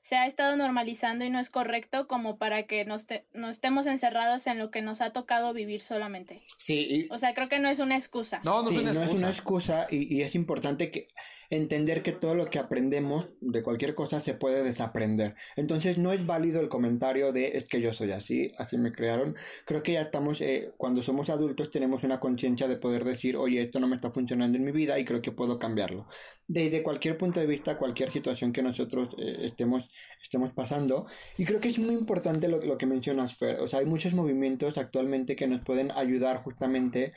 se 0.02 0.16
ha 0.16 0.26
estado 0.26 0.56
normalizando 0.56 1.24
y 1.24 1.30
no 1.30 1.38
es 1.38 1.48
correcto 1.48 2.08
como 2.08 2.36
para 2.36 2.64
que 2.64 2.84
nos, 2.84 3.06
te- 3.06 3.24
no 3.34 3.48
estemos 3.48 3.86
encerrados 3.86 4.46
en 4.48 4.58
lo 4.58 4.70
que 4.72 4.82
nos 4.82 5.00
ha 5.00 5.12
tocado 5.12 5.52
vivir 5.52 5.80
solamente. 5.80 6.40
Sí, 6.58 6.86
y- 6.90 7.08
O 7.12 7.18
sea, 7.18 7.34
creo 7.34 7.48
que 7.48 7.60
no 7.60 7.68
es 7.68 7.78
una 7.78 7.96
excusa. 7.96 8.40
No, 8.44 8.62
no 8.62 8.68
sí, 8.68 8.74
es 8.76 8.80
una 8.82 8.92
no 8.94 9.00
es 9.00 9.06
excusa. 9.06 9.18
una 9.18 9.30
excusa 9.30 9.86
y, 9.90 10.16
y 10.16 10.22
es 10.22 10.34
importante 10.34 10.90
que 10.90 11.06
entender 11.52 12.02
que 12.02 12.12
todo 12.12 12.34
lo 12.34 12.46
que 12.46 12.58
aprendemos 12.58 13.28
de 13.42 13.62
cualquier 13.62 13.94
cosa 13.94 14.20
se 14.20 14.32
puede 14.32 14.64
desaprender. 14.64 15.34
Entonces 15.54 15.98
no 15.98 16.10
es 16.10 16.24
válido 16.24 16.62
el 16.62 16.70
comentario 16.70 17.30
de 17.30 17.58
es 17.58 17.68
que 17.68 17.82
yo 17.82 17.92
soy 17.92 18.12
así, 18.12 18.50
así 18.56 18.78
me 18.78 18.90
crearon. 18.90 19.36
Creo 19.66 19.82
que 19.82 19.92
ya 19.92 20.00
estamos, 20.00 20.40
eh, 20.40 20.72
cuando 20.78 21.02
somos 21.02 21.28
adultos 21.28 21.70
tenemos 21.70 22.04
una 22.04 22.18
conciencia 22.20 22.68
de 22.68 22.76
poder 22.76 23.04
decir, 23.04 23.36
oye, 23.36 23.60
esto 23.60 23.80
no 23.80 23.86
me 23.86 23.96
está 23.96 24.10
funcionando 24.10 24.56
en 24.56 24.64
mi 24.64 24.72
vida 24.72 24.98
y 24.98 25.04
creo 25.04 25.20
que 25.20 25.30
puedo 25.30 25.58
cambiarlo. 25.58 26.06
Desde 26.48 26.82
cualquier 26.82 27.18
punto 27.18 27.38
de 27.38 27.46
vista, 27.46 27.76
cualquier 27.76 28.10
situación 28.10 28.54
que 28.54 28.62
nosotros 28.62 29.10
eh, 29.18 29.40
estemos, 29.42 29.86
estemos 30.22 30.52
pasando. 30.54 31.04
Y 31.36 31.44
creo 31.44 31.60
que 31.60 31.68
es 31.68 31.78
muy 31.78 31.94
importante 31.94 32.48
lo, 32.48 32.62
lo 32.62 32.78
que 32.78 32.86
mencionas, 32.86 33.36
Fer. 33.36 33.60
O 33.60 33.68
sea, 33.68 33.80
hay 33.80 33.86
muchos 33.86 34.14
movimientos 34.14 34.78
actualmente 34.78 35.36
que 35.36 35.46
nos 35.46 35.62
pueden 35.62 35.90
ayudar 35.90 36.38
justamente 36.38 37.12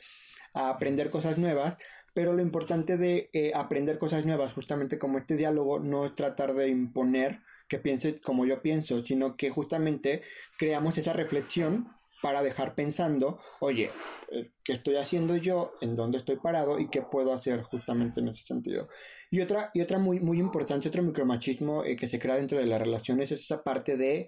a 0.56 0.70
aprender 0.70 1.10
cosas 1.10 1.38
nuevas, 1.38 1.76
pero 2.16 2.32
lo 2.32 2.40
importante 2.40 2.96
de 2.96 3.28
eh, 3.34 3.52
aprender 3.54 3.98
cosas 3.98 4.24
nuevas, 4.24 4.54
justamente 4.54 4.98
como 4.98 5.18
este 5.18 5.36
diálogo, 5.36 5.80
no 5.80 6.06
es 6.06 6.14
tratar 6.14 6.54
de 6.54 6.68
imponer 6.68 7.42
que 7.68 7.78
pienses 7.78 8.22
como 8.22 8.46
yo 8.46 8.62
pienso, 8.62 9.04
sino 9.04 9.36
que 9.36 9.50
justamente 9.50 10.22
creamos 10.56 10.96
esa 10.96 11.12
reflexión 11.12 11.92
para 12.22 12.40
dejar 12.40 12.74
pensando, 12.74 13.38
oye, 13.60 13.90
eh, 14.32 14.50
¿qué 14.64 14.72
estoy 14.72 14.96
haciendo 14.96 15.36
yo? 15.36 15.74
¿En 15.82 15.94
dónde 15.94 16.16
estoy 16.16 16.36
parado? 16.36 16.78
¿Y 16.78 16.88
qué 16.88 17.02
puedo 17.02 17.34
hacer 17.34 17.60
justamente 17.60 18.20
en 18.20 18.28
ese 18.28 18.46
sentido? 18.46 18.88
Y 19.30 19.42
otra, 19.42 19.70
y 19.74 19.82
otra 19.82 19.98
muy, 19.98 20.18
muy 20.18 20.38
importante, 20.38 20.88
otro 20.88 21.02
micromachismo 21.02 21.84
eh, 21.84 21.96
que 21.96 22.08
se 22.08 22.18
crea 22.18 22.36
dentro 22.36 22.56
de 22.56 22.64
las 22.64 22.80
relaciones 22.80 23.30
es 23.30 23.42
esa 23.42 23.62
parte 23.62 23.98
de 23.98 24.26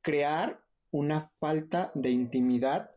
crear 0.00 0.62
una 0.90 1.28
falta 1.38 1.92
de 1.94 2.08
intimidad 2.08 2.90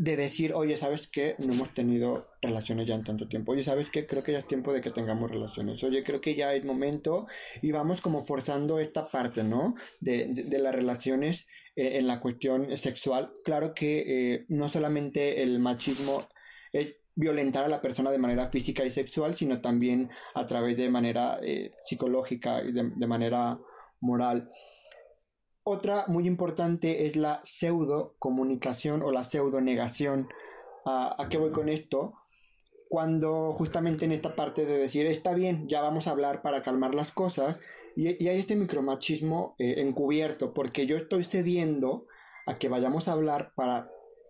de 0.00 0.16
decir, 0.16 0.54
oye, 0.54 0.78
¿sabes 0.78 1.08
qué? 1.08 1.34
No 1.40 1.52
hemos 1.52 1.74
tenido 1.74 2.26
relaciones 2.40 2.86
ya 2.86 2.94
en 2.94 3.04
tanto 3.04 3.28
tiempo. 3.28 3.52
Oye, 3.52 3.62
¿sabes 3.62 3.90
qué? 3.90 4.06
Creo 4.06 4.22
que 4.22 4.32
ya 4.32 4.38
es 4.38 4.48
tiempo 4.48 4.72
de 4.72 4.80
que 4.80 4.90
tengamos 4.90 5.30
relaciones. 5.30 5.84
Oye, 5.84 6.02
creo 6.02 6.22
que 6.22 6.34
ya 6.34 6.54
es 6.54 6.64
momento 6.64 7.26
y 7.60 7.70
vamos 7.70 8.00
como 8.00 8.24
forzando 8.24 8.78
esta 8.78 9.10
parte, 9.10 9.44
¿no? 9.44 9.74
De, 10.00 10.26
de, 10.26 10.58
las 10.58 10.74
relaciones 10.74 11.46
eh, 11.76 11.98
en 11.98 12.06
la 12.06 12.18
cuestión 12.18 12.74
sexual. 12.78 13.30
Claro 13.44 13.74
que 13.74 14.04
eh, 14.06 14.46
no 14.48 14.70
solamente 14.70 15.42
el 15.42 15.58
machismo 15.58 16.26
es 16.72 16.94
violentar 17.14 17.66
a 17.66 17.68
la 17.68 17.82
persona 17.82 18.10
de 18.10 18.16
manera 18.16 18.48
física 18.48 18.86
y 18.86 18.90
sexual, 18.90 19.36
sino 19.36 19.60
también 19.60 20.08
a 20.34 20.46
través 20.46 20.78
de 20.78 20.88
manera 20.88 21.40
eh, 21.42 21.72
psicológica 21.84 22.62
y 22.62 22.72
de 22.72 23.06
manera 23.06 23.58
moral. 24.00 24.48
Otra 25.62 26.04
muy 26.08 26.26
importante 26.26 27.06
es 27.06 27.16
la 27.16 27.40
pseudo 27.42 28.14
comunicación 28.18 29.02
o 29.02 29.12
la 29.12 29.24
pseudo 29.24 29.60
negación. 29.60 30.28
¿A, 30.86 31.22
¿A 31.22 31.28
qué 31.28 31.36
voy 31.36 31.52
con 31.52 31.68
esto? 31.68 32.14
Cuando 32.88 33.52
justamente 33.52 34.04
en 34.04 34.12
esta 34.12 34.34
parte 34.34 34.64
de 34.64 34.78
decir, 34.78 35.06
está 35.06 35.34
bien, 35.34 35.68
ya 35.68 35.80
vamos 35.80 36.06
a 36.06 36.10
hablar 36.10 36.42
para 36.42 36.62
calmar 36.62 36.94
las 36.94 37.12
cosas, 37.12 37.58
y, 37.94 38.22
y 38.22 38.28
hay 38.28 38.40
este 38.40 38.56
micromachismo 38.56 39.54
eh, 39.58 39.74
encubierto, 39.78 40.54
porque 40.54 40.86
yo 40.86 40.96
estoy 40.96 41.24
cediendo 41.24 42.06
a 42.46 42.54
que 42.54 42.68
vayamos 42.68 43.06
a 43.06 43.12
hablar 43.12 43.52
para 43.54 43.88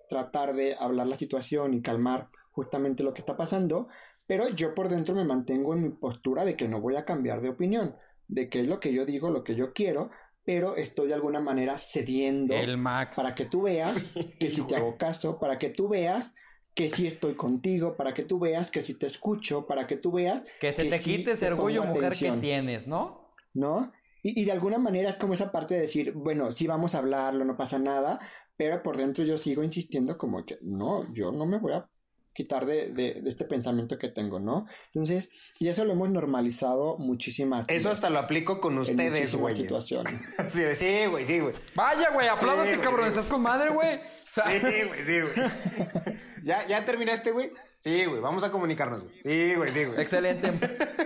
tratar 0.09 0.55
de 0.55 0.75
hablar 0.79 1.07
la 1.07 1.17
situación 1.17 1.73
y 1.73 1.81
calmar 1.81 2.29
justamente 2.51 3.03
lo 3.03 3.15
que 3.15 3.21
está 3.21 3.37
pasando, 3.37 3.87
pero 4.27 4.49
yo 4.49 4.75
por 4.75 4.89
dentro 4.89 5.15
me 5.15 5.25
mantengo 5.25 5.75
en 5.75 5.83
mi 5.83 5.91
postura 5.91 6.45
de 6.45 6.57
que 6.57 6.69
no 6.69 6.81
voy 6.81 6.97
a 6.97 7.05
cambiar 7.05 7.41
de 7.41 7.49
opinión, 7.49 7.97
de 8.29 8.49
que 8.49 8.61
es 8.61 8.67
lo 8.67 8.81
que 8.81 8.93
yo 8.93 9.07
digo, 9.07 9.31
lo 9.31 9.45
que 9.45 9.55
yo 9.55 9.73
quiero, 9.73 10.11
pero 10.51 10.75
estoy 10.75 11.07
de 11.07 11.15
alguna 11.15 11.39
manera 11.39 11.79
cediendo 11.79 12.55
El 12.55 12.77
Max. 12.77 13.15
para 13.15 13.37
que 13.37 13.45
tú 13.45 13.63
veas 13.63 13.95
que 14.41 14.51
si 14.51 14.63
te 14.63 14.75
hago 14.75 14.97
caso, 14.97 15.39
para 15.39 15.59
que 15.59 15.71
tú 15.71 15.89
veas 15.89 16.35
que 16.75 16.91
si 16.91 17.07
estoy 17.07 17.35
contigo, 17.35 17.97
para 17.97 18.15
que 18.15 18.25
tú 18.25 18.41
veas 18.41 18.73
que 18.73 18.83
si 18.83 18.95
te 18.95 19.07
escucho, 19.07 19.65
para 19.69 19.87
que 19.87 19.97
tú 19.97 20.11
veas 20.11 20.43
Que 20.61 20.73
se 20.73 20.87
te 20.87 20.99
sí 20.99 21.19
quite 21.19 21.33
ese 21.33 21.47
orgullo, 21.47 21.85
mujer, 21.85 22.07
atención, 22.07 22.41
que 22.41 22.49
tienes, 22.49 22.89
¿no? 22.89 23.25
¿no? 23.55 23.93
Y, 24.25 24.41
y 24.41 24.45
de 24.45 24.51
alguna 24.51 24.79
manera 24.79 25.11
es 25.11 25.17
como 25.17 25.35
esa 25.35 25.53
parte 25.53 25.77
de 25.77 25.83
decir, 25.83 26.15
bueno, 26.15 26.51
sí 26.51 26.67
vamos 26.67 26.97
a 26.97 26.99
hablarlo, 26.99 27.45
no 27.45 27.57
pasa 27.57 27.79
nada, 27.79 28.19
pero 28.57 28.83
por 28.83 28.97
dentro 28.97 29.23
yo 29.23 29.39
sigo 29.39 29.63
insistiendo 29.63 30.19
como 30.19 30.45
que 30.45 30.59
no, 30.63 31.05
yo 31.15 31.31
no 31.31 31.47
me 31.47 31.59
voy 31.59 31.75
a 31.75 31.89
quitar 32.33 32.65
de, 32.67 32.91
de, 32.91 33.21
de 33.21 33.29
este 33.31 33.45
pensamiento 33.45 33.99
que 33.99 34.09
tengo, 34.09 34.39
¿no? 34.41 34.65
Entonces, 34.95 35.29
y 35.59 35.69
eso 35.69 35.85
lo 35.85 35.93
hemos 35.93 36.11
normalizado 36.11 36.97
muchísimas 36.99 37.65
Eso 37.69 37.91
hasta 37.91 38.09
lo 38.11 38.19
aplico 38.21 38.61
con 38.61 38.79
ustedes, 38.79 39.35
güey. 39.37 39.57
situaciones. 39.57 40.15
Sí, 40.49 40.63
sí, 40.75 41.07
güey, 41.11 41.27
sí, 41.27 41.41
güey. 41.41 41.55
Vaya, 41.75 42.11
güey, 42.13 42.29
apláudate, 42.29 42.75
Sí, 42.75 42.81
cabrón. 42.81 43.05
sí. 43.05 43.09
Estás 43.11 43.27
con 43.27 43.43
madre, 43.43 43.71
güey. 43.71 43.99
Sí, 43.99 44.41
güey, 44.87 45.05
sí, 45.05 45.21
güey. 45.21 45.49
¿Ya, 46.45 46.67
¿Ya 46.67 46.85
terminaste, 46.85 47.33
güey? 47.33 47.51
Sí, 47.79 48.05
güey, 48.05 48.21
vamos 48.21 48.45
a 48.45 48.51
comunicarnos, 48.51 49.03
güey. 49.05 49.21
Sí, 49.23 49.55
güey, 49.57 49.73
sí, 49.73 49.85
güey. 49.85 50.01
Excelente, 50.01 50.53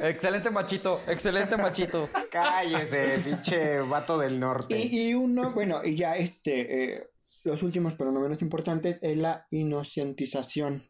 excelente 0.03 0.51
machito, 0.51 1.01
excelente 1.07 1.57
machito. 1.57 2.09
Cállese, 2.31 3.19
pinche 3.25 3.79
vato 3.81 4.19
del 4.19 4.39
norte. 4.41 4.77
Y, 4.79 5.11
y 5.11 5.15
uno, 5.15 5.53
bueno, 5.53 5.85
y 5.85 5.95
ya 5.95 6.17
este, 6.17 6.95
eh, 6.97 7.11
los 7.45 7.63
últimos, 7.63 7.95
pero 7.95 8.11
no 8.11 8.21
menos 8.21 8.43
importantes, 8.43 8.99
es 9.03 9.17
la 9.17 9.47
inocentización. 9.51 10.83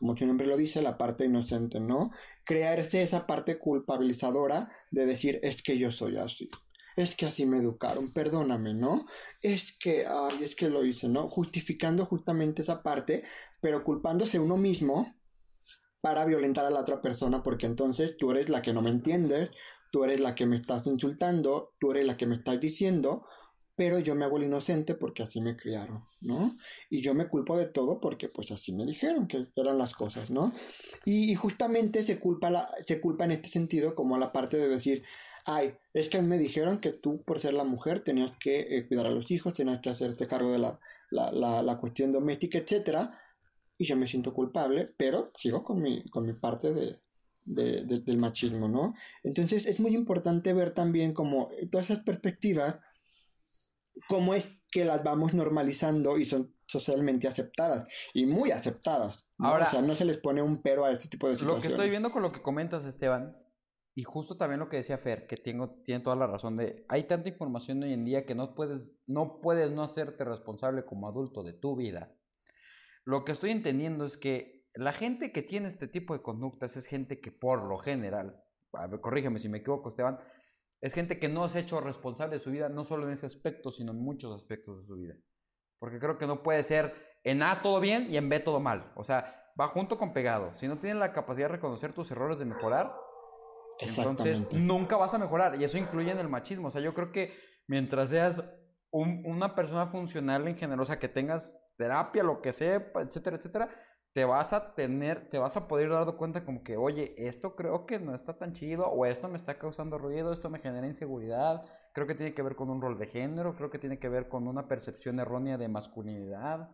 Como 0.00 0.16
su 0.16 0.26
nombre 0.26 0.46
lo 0.46 0.56
dice, 0.56 0.80
la 0.80 0.96
parte 0.96 1.26
inocente, 1.26 1.78
¿no? 1.78 2.10
Crearse 2.46 3.02
esa 3.02 3.26
parte 3.26 3.58
culpabilizadora 3.58 4.66
de 4.90 5.04
decir, 5.04 5.38
es 5.42 5.62
que 5.62 5.76
yo 5.76 5.92
soy 5.92 6.16
así. 6.16 6.48
Es 6.96 7.14
que 7.14 7.26
así 7.26 7.44
me 7.44 7.58
educaron, 7.58 8.10
perdóname, 8.14 8.72
¿no? 8.72 9.04
Es 9.42 9.76
que, 9.78 10.06
ay, 10.06 10.42
es 10.42 10.56
que 10.56 10.70
lo 10.70 10.86
hice, 10.86 11.06
¿no? 11.06 11.28
Justificando 11.28 12.06
justamente 12.06 12.62
esa 12.62 12.82
parte, 12.82 13.22
pero 13.60 13.84
culpándose 13.84 14.38
uno 14.38 14.56
mismo 14.56 15.14
para 16.00 16.24
violentar 16.24 16.64
a 16.64 16.70
la 16.70 16.80
otra 16.80 17.02
persona, 17.02 17.42
porque 17.42 17.66
entonces 17.66 18.16
tú 18.16 18.30
eres 18.30 18.48
la 18.48 18.62
que 18.62 18.72
no 18.72 18.80
me 18.80 18.88
entiendes, 18.88 19.50
tú 19.92 20.02
eres 20.04 20.20
la 20.20 20.34
que 20.34 20.46
me 20.46 20.56
estás 20.56 20.86
insultando, 20.86 21.74
tú 21.78 21.90
eres 21.90 22.06
la 22.06 22.16
que 22.16 22.26
me 22.26 22.36
estás 22.36 22.58
diciendo, 22.58 23.22
pero 23.80 23.98
yo 23.98 24.14
me 24.14 24.26
hago 24.26 24.36
el 24.36 24.42
inocente 24.42 24.94
porque 24.94 25.22
así 25.22 25.40
me 25.40 25.56
criaron, 25.56 26.02
¿no? 26.20 26.54
Y 26.90 27.00
yo 27.00 27.14
me 27.14 27.28
culpo 27.28 27.56
de 27.56 27.64
todo 27.64 27.98
porque 27.98 28.28
pues 28.28 28.50
así 28.50 28.74
me 28.74 28.84
dijeron 28.84 29.26
que 29.26 29.46
eran 29.56 29.78
las 29.78 29.94
cosas, 29.94 30.28
¿no? 30.28 30.52
Y, 31.06 31.34
justamente 31.34 32.02
se 32.02 32.18
culpa, 32.18 32.68
se 32.84 33.00
culpa 33.00 33.24
en 33.24 33.30
este 33.30 33.48
sentido 33.48 33.94
como 33.94 34.18
la 34.18 34.32
parte 34.32 34.58
de 34.58 34.68
decir, 34.68 35.02
ay, 35.46 35.72
es 35.94 36.10
que 36.10 36.18
a 36.18 36.20
mí 36.20 36.28
me 36.28 36.36
dijeron 36.36 36.78
que 36.78 36.92
tú 36.92 37.22
por 37.22 37.40
ser 37.40 37.54
la 37.54 37.64
mujer 37.64 38.04
tenías 38.04 38.32
que 38.38 38.66
eh, 38.68 38.86
cuidar 38.86 39.06
a 39.06 39.12
los 39.12 39.30
hijos, 39.30 39.54
tenías 39.54 39.80
que 39.80 39.88
hacerte 39.88 40.26
cargo 40.26 40.52
de 40.52 40.58
la, 40.58 40.78
la, 41.10 41.62
la, 41.62 41.78
cuestión 41.78 42.12
doméstica, 42.12 42.58
etcétera, 42.58 43.10
y 43.78 43.86
yo 43.86 43.96
me 43.96 44.06
siento 44.06 44.34
culpable, 44.34 44.92
pero 44.98 45.26
sigo 45.38 45.62
con 45.62 45.80
mi, 45.80 46.04
con 46.10 46.26
mi 46.26 46.34
parte 46.34 46.74
de, 46.74 47.00
del 47.46 48.18
machismo, 48.18 48.68
¿no? 48.68 48.94
Entonces 49.22 49.64
es 49.64 49.80
muy 49.80 49.94
importante 49.94 50.52
ver 50.52 50.72
también 50.72 51.14
como 51.14 51.48
todas 51.70 51.88
esas 51.88 52.04
perspectivas, 52.04 52.78
cómo 54.08 54.34
es 54.34 54.62
que 54.70 54.84
las 54.84 55.02
vamos 55.04 55.34
normalizando 55.34 56.18
y 56.18 56.24
son 56.24 56.54
socialmente 56.66 57.26
aceptadas 57.28 57.84
y 58.14 58.26
muy 58.26 58.50
aceptadas. 58.52 59.26
¿no? 59.38 59.48
Ahora- 59.48 59.66
o 59.68 59.70
sea, 59.70 59.82
no 59.82 59.94
se 59.94 60.04
les 60.04 60.18
pone 60.18 60.42
un 60.42 60.62
pero 60.62 60.84
a 60.84 60.92
este 60.92 61.08
tipo 61.08 61.26
de 61.26 61.34
Lo 61.34 61.38
situaciones. 61.38 61.62
que 61.66 61.72
estoy 61.74 61.90
viendo 61.90 62.10
con 62.12 62.22
lo 62.22 62.30
que 62.32 62.42
comentas, 62.42 62.84
Esteban, 62.84 63.36
y 63.94 64.04
justo 64.04 64.36
también 64.36 64.60
lo 64.60 64.68
que 64.68 64.76
decía 64.76 64.98
Fer, 64.98 65.26
que 65.26 65.36
tengo, 65.36 65.82
tiene 65.82 66.02
toda 66.04 66.14
la 66.16 66.26
razón 66.28 66.56
de, 66.56 66.84
hay 66.88 67.04
tanta 67.08 67.28
información 67.28 67.82
hoy 67.82 67.92
en 67.92 68.04
día 68.04 68.24
que 68.24 68.34
no 68.36 68.54
puedes, 68.54 68.92
no 69.06 69.40
puedes 69.40 69.72
no 69.72 69.82
hacerte 69.82 70.24
responsable 70.24 70.84
como 70.84 71.08
adulto 71.08 71.42
de 71.42 71.52
tu 71.54 71.74
vida. 71.76 72.12
Lo 73.04 73.24
que 73.24 73.32
estoy 73.32 73.50
entendiendo 73.50 74.04
es 74.06 74.16
que 74.16 74.64
la 74.74 74.92
gente 74.92 75.32
que 75.32 75.42
tiene 75.42 75.68
este 75.68 75.88
tipo 75.88 76.14
de 76.14 76.22
conductas 76.22 76.76
es 76.76 76.86
gente 76.86 77.20
que 77.20 77.32
por 77.32 77.64
lo 77.68 77.78
general, 77.78 78.40
corrígeme 79.00 79.40
si 79.40 79.48
me 79.48 79.58
equivoco, 79.58 79.88
Esteban, 79.88 80.20
es 80.80 80.94
gente 80.94 81.18
que 81.18 81.28
no 81.28 81.48
se 81.48 81.58
ha 81.58 81.60
hecho 81.62 81.80
responsable 81.80 82.36
de 82.36 82.42
su 82.42 82.50
vida, 82.50 82.68
no 82.68 82.84
solo 82.84 83.06
en 83.06 83.12
ese 83.12 83.26
aspecto, 83.26 83.70
sino 83.70 83.92
en 83.92 84.02
muchos 84.02 84.34
aspectos 84.34 84.80
de 84.80 84.86
su 84.86 84.96
vida. 84.96 85.14
Porque 85.78 85.98
creo 85.98 86.18
que 86.18 86.26
no 86.26 86.42
puede 86.42 86.62
ser 86.62 86.94
en 87.24 87.42
A 87.42 87.62
todo 87.62 87.80
bien 87.80 88.10
y 88.10 88.16
en 88.16 88.28
B 88.28 88.40
todo 88.40 88.60
mal. 88.60 88.92
O 88.96 89.04
sea, 89.04 89.52
va 89.58 89.68
junto 89.68 89.98
con 89.98 90.12
pegado. 90.12 90.56
Si 90.56 90.66
no 90.66 90.78
tienes 90.78 90.98
la 90.98 91.12
capacidad 91.12 91.48
de 91.48 91.56
reconocer 91.56 91.92
tus 91.92 92.10
errores, 92.10 92.38
de 92.38 92.46
mejorar, 92.46 92.94
entonces 93.80 94.52
nunca 94.54 94.96
vas 94.96 95.12
a 95.14 95.18
mejorar. 95.18 95.60
Y 95.60 95.64
eso 95.64 95.78
incluye 95.78 96.10
en 96.10 96.18
el 96.18 96.28
machismo. 96.28 96.68
O 96.68 96.70
sea, 96.70 96.80
yo 96.80 96.94
creo 96.94 97.12
que 97.12 97.34
mientras 97.66 98.10
seas 98.10 98.42
una 98.90 99.54
persona 99.54 99.86
funcional 99.86 100.56
o 100.78 100.84
sea, 100.84 100.98
que 100.98 101.08
tengas 101.08 101.56
terapia, 101.76 102.22
lo 102.22 102.40
que 102.42 102.52
sea, 102.52 102.90
etcétera, 102.96 103.36
etcétera, 103.36 103.68
te 104.12 104.24
vas 104.24 104.52
a 104.52 104.74
tener, 104.74 105.28
te 105.28 105.38
vas 105.38 105.56
a 105.56 105.68
poder 105.68 105.90
dar 105.90 106.16
cuenta 106.16 106.44
como 106.44 106.62
que, 106.62 106.76
oye, 106.76 107.14
esto 107.16 107.54
creo 107.54 107.86
que 107.86 107.98
no 107.98 108.14
está 108.14 108.36
tan 108.36 108.54
chido, 108.54 108.86
o 108.86 109.06
esto 109.06 109.28
me 109.28 109.38
está 109.38 109.58
causando 109.58 109.98
ruido, 109.98 110.32
esto 110.32 110.50
me 110.50 110.58
genera 110.58 110.86
inseguridad, 110.86 111.62
creo 111.94 112.06
que 112.06 112.14
tiene 112.14 112.34
que 112.34 112.42
ver 112.42 112.56
con 112.56 112.70
un 112.70 112.80
rol 112.80 112.98
de 112.98 113.06
género, 113.06 113.54
creo 113.56 113.70
que 113.70 113.78
tiene 113.78 113.98
que 113.98 114.08
ver 114.08 114.28
con 114.28 114.48
una 114.48 114.66
percepción 114.66 115.20
errónea 115.20 115.58
de 115.58 115.68
masculinidad, 115.68 116.70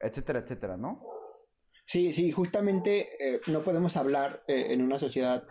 etcétera, 0.00 0.40
etcétera, 0.40 0.76
¿no? 0.76 1.02
Sí, 1.84 2.14
sí, 2.14 2.30
justamente 2.30 3.08
eh, 3.20 3.40
no 3.48 3.60
podemos 3.60 3.96
hablar 3.98 4.42
eh, 4.48 4.68
en 4.70 4.80
una 4.80 4.98
sociedad 4.98 5.44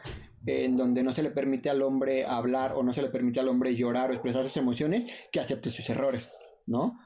eh, 0.48 0.66
en 0.66 0.76
donde 0.76 1.04
no 1.04 1.14
se 1.14 1.22
le 1.22 1.30
permite 1.30 1.70
al 1.70 1.84
hombre 1.84 2.26
hablar 2.26 2.74
o 2.74 2.82
no 2.82 2.92
se 2.92 3.04
le 3.04 3.10
permite 3.10 3.40
al 3.40 3.50
hombre 3.50 3.76
llorar 3.76 4.10
o 4.10 4.14
expresar 4.14 4.44
sus 4.44 4.58
emociones, 4.58 5.12
que 5.32 5.40
acepte 5.40 5.70
sus 5.70 5.88
errores, 5.92 6.32
¿no? 6.66 6.98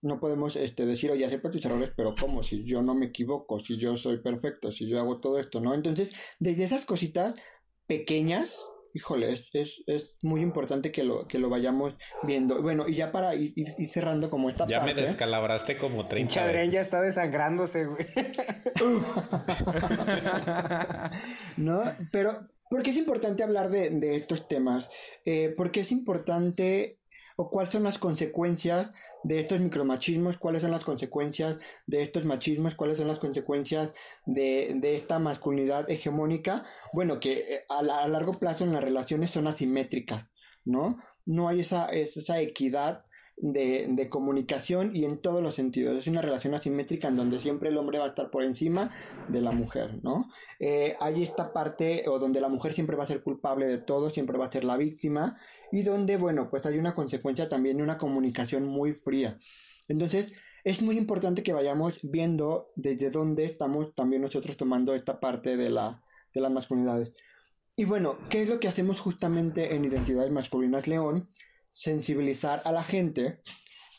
No 0.00 0.20
podemos 0.20 0.56
este, 0.56 0.86
decir, 0.86 1.10
oye, 1.10 1.24
acepta 1.24 1.50
tus 1.50 1.64
errores, 1.64 1.90
pero 1.96 2.14
¿cómo? 2.18 2.42
Si 2.42 2.64
yo 2.64 2.82
no 2.82 2.94
me 2.94 3.06
equivoco, 3.06 3.58
si 3.58 3.76
yo 3.76 3.96
soy 3.96 4.18
perfecto, 4.18 4.70
si 4.70 4.88
yo 4.88 4.98
hago 4.98 5.20
todo 5.20 5.38
esto, 5.38 5.60
¿no? 5.60 5.74
Entonces, 5.74 6.12
desde 6.38 6.64
esas 6.64 6.86
cositas 6.86 7.34
pequeñas, 7.86 8.60
híjole, 8.94 9.44
es, 9.52 9.82
es, 9.86 10.16
muy 10.22 10.40
importante 10.40 10.92
que 10.92 11.04
lo, 11.04 11.26
que 11.26 11.38
lo 11.38 11.48
vayamos 11.48 11.94
viendo. 12.22 12.62
Bueno, 12.62 12.88
y 12.88 12.94
ya 12.94 13.10
para 13.10 13.34
ir, 13.34 13.52
cerrando 13.90 14.30
como 14.30 14.48
esta 14.48 14.66
ya 14.66 14.80
parte... 14.80 14.94
Ya 14.94 15.00
me 15.00 15.06
descalabraste 15.06 15.78
como 15.78 16.04
30 16.04 16.32
Chadren 16.32 16.70
ya 16.70 16.80
está 16.80 17.02
desangrándose, 17.02 17.86
güey. 17.86 18.06
¿No? 21.56 21.82
Pero, 22.12 22.48
¿por 22.70 22.82
qué 22.82 22.90
es 22.90 22.96
importante 22.96 23.42
hablar 23.42 23.70
de, 23.70 23.90
de 23.90 24.16
estos 24.16 24.48
temas? 24.48 24.88
Eh, 25.24 25.52
porque 25.56 25.80
es 25.80 25.92
importante 25.92 26.97
o 27.40 27.50
cuáles 27.50 27.70
son 27.70 27.84
las 27.84 27.98
consecuencias 27.98 28.90
de 29.22 29.38
estos 29.38 29.60
micromachismos, 29.60 30.38
cuáles 30.38 30.60
son 30.60 30.72
las 30.72 30.84
consecuencias 30.84 31.58
de 31.86 32.02
estos 32.02 32.24
machismos, 32.24 32.74
cuáles 32.74 32.96
son 32.96 33.06
las 33.06 33.20
consecuencias 33.20 33.92
de, 34.26 34.76
esta 34.82 35.20
masculinidad 35.20 35.88
hegemónica, 35.88 36.64
bueno, 36.92 37.20
que 37.20 37.54
eh, 37.54 37.64
a, 37.68 37.78
a, 37.78 38.08
largo 38.08 38.34
plazo 38.34 38.64
en 38.64 38.72
las 38.72 38.82
relaciones 38.82 39.30
son 39.30 39.46
asimétricas, 39.46 40.26
¿no? 40.64 40.98
No 41.26 41.48
hay 41.48 41.60
esa, 41.60 41.86
esa 41.90 42.40
equidad 42.40 43.04
de, 43.40 44.08
comunicación 44.10 44.94
y 44.94 45.04
en 45.04 45.18
todos 45.18 45.42
los 45.42 45.54
sentidos. 45.54 45.96
Es 45.96 46.06
una 46.06 46.22
relación 46.22 46.54
asimétrica 46.54 47.08
en 47.08 47.16
donde 47.16 47.38
siempre 47.40 47.68
el 47.68 47.76
hombre 47.76 47.98
va 47.98 48.06
a 48.06 48.08
estar 48.08 48.30
por 48.30 48.42
encima 48.42 48.90
de 49.28 49.40
la 49.40 49.52
mujer, 49.52 50.00
¿no? 50.02 50.28
Eh, 50.58 50.96
hay 51.00 51.22
esta 51.22 51.52
parte 51.52 52.04
o 52.08 52.18
donde 52.18 52.40
la 52.40 52.48
mujer 52.48 52.72
siempre 52.72 52.96
va 52.96 53.04
a 53.04 53.08
ser 53.08 53.22
culpable 53.22 53.66
de 53.66 53.78
todo, 53.78 54.10
siempre 54.10 54.38
va 54.38 54.46
a 54.46 54.52
ser 54.52 54.64
la 54.64 54.76
víctima 54.76 55.36
y 55.70 55.82
donde, 55.82 56.16
bueno, 56.16 56.48
pues 56.48 56.66
hay 56.66 56.78
una 56.78 56.94
consecuencia 56.94 57.48
también 57.48 57.76
de 57.76 57.82
una 57.82 57.98
comunicación 57.98 58.66
muy 58.66 58.94
fría. 58.94 59.38
Entonces, 59.88 60.32
es 60.64 60.82
muy 60.82 60.98
importante 60.98 61.42
que 61.42 61.52
vayamos 61.52 61.94
viendo 62.02 62.66
desde 62.76 63.10
dónde 63.10 63.44
estamos 63.44 63.94
también 63.94 64.22
nosotros 64.22 64.56
tomando 64.56 64.94
esta 64.94 65.20
parte 65.20 65.56
de, 65.56 65.70
la, 65.70 66.02
de 66.34 66.40
las 66.40 66.50
masculinidades. 66.50 67.12
Y 67.76 67.84
bueno, 67.84 68.18
¿qué 68.28 68.42
es 68.42 68.48
lo 68.48 68.58
que 68.58 68.66
hacemos 68.66 68.98
justamente 68.98 69.74
en 69.74 69.84
Identidades 69.84 70.32
Masculinas 70.32 70.88
León? 70.88 71.28
Sensibilizar 71.72 72.62
a 72.64 72.72
la 72.72 72.82
gente 72.82 73.40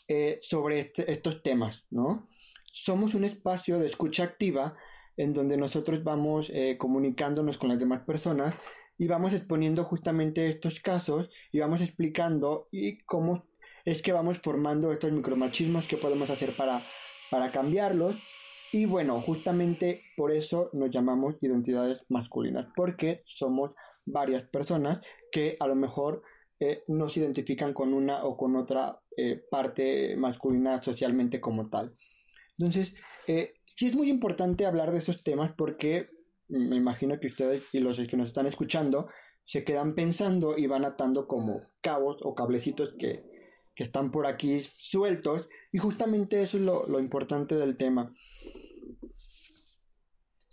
eh, 0.07 0.39
sobre 0.41 0.79
este, 0.79 1.11
estos 1.11 1.43
temas, 1.43 1.83
¿no? 1.89 2.29
Somos 2.71 3.13
un 3.13 3.25
espacio 3.25 3.79
de 3.79 3.87
escucha 3.87 4.23
activa 4.23 4.75
en 5.17 5.33
donde 5.33 5.57
nosotros 5.57 6.03
vamos 6.03 6.49
eh, 6.49 6.77
comunicándonos 6.77 7.57
con 7.57 7.69
las 7.69 7.79
demás 7.79 8.01
personas 8.05 8.55
y 8.97 9.07
vamos 9.07 9.33
exponiendo 9.33 9.83
justamente 9.83 10.47
estos 10.47 10.79
casos 10.79 11.29
y 11.51 11.59
vamos 11.59 11.81
explicando 11.81 12.67
y 12.71 12.97
cómo 12.99 13.49
es 13.85 14.01
que 14.01 14.11
vamos 14.11 14.39
formando 14.39 14.91
estos 14.91 15.11
micromachismos 15.11 15.85
que 15.85 15.97
podemos 15.97 16.29
hacer 16.29 16.55
para, 16.55 16.81
para 17.31 17.51
cambiarlos. 17.51 18.15
Y 18.71 18.85
bueno, 18.85 19.19
justamente 19.21 20.03
por 20.15 20.31
eso 20.31 20.69
nos 20.73 20.91
llamamos 20.91 21.35
identidades 21.41 22.05
masculinas, 22.09 22.67
porque 22.75 23.21
somos 23.25 23.71
varias 24.05 24.43
personas 24.43 25.01
que 25.31 25.57
a 25.59 25.67
lo 25.67 25.75
mejor 25.75 26.21
eh, 26.59 26.83
no 26.87 27.07
se 27.07 27.21
identifican 27.21 27.73
con 27.73 27.93
una 27.93 28.25
o 28.25 28.35
con 28.35 28.55
otra 28.55 29.01
eh, 29.15 29.41
parte 29.49 30.15
masculina 30.17 30.81
socialmente 30.83 31.39
como 31.39 31.69
tal. 31.69 31.95
Entonces, 32.57 32.93
eh, 33.27 33.53
sí 33.65 33.87
es 33.87 33.95
muy 33.95 34.09
importante 34.09 34.65
hablar 34.65 34.91
de 34.91 34.97
esos 34.97 35.23
temas 35.23 35.53
porque 35.57 36.05
me 36.49 36.75
imagino 36.75 37.19
que 37.19 37.27
ustedes 37.27 37.73
y 37.73 37.79
los 37.79 37.97
que 37.97 38.17
nos 38.17 38.27
están 38.27 38.47
escuchando 38.47 39.07
se 39.45 39.63
quedan 39.63 39.95
pensando 39.95 40.57
y 40.57 40.67
van 40.67 40.83
atando 40.83 41.27
como 41.27 41.61
cabos 41.81 42.17
o 42.21 42.35
cablecitos 42.35 42.95
que, 42.99 43.27
están 43.75 44.11
por 44.11 44.25
aquí 44.25 44.61
sueltos 44.61 45.47
y 45.71 45.77
justamente 45.77 46.43
eso 46.43 46.57
es 46.57 46.63
lo, 46.63 46.85
lo 46.89 46.99
importante 46.99 47.55
del 47.55 47.77
tema. 47.77 48.11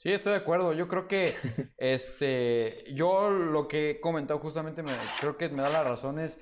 Sí, 0.07 0.13
estoy 0.13 0.35
de 0.35 0.39
acuerdo. 0.39 0.73
Yo 0.73 0.87
creo 0.87 1.09
que 1.09 1.25
este, 1.79 2.85
yo 2.95 3.29
lo 3.29 3.67
que 3.67 3.91
he 3.91 4.01
comentado 4.01 4.39
justamente 4.39 4.85
me, 4.85 4.93
creo 5.19 5.37
que 5.37 5.49
me 5.49 5.63
da 5.63 5.69
las 5.69 5.85
razones. 5.85 6.39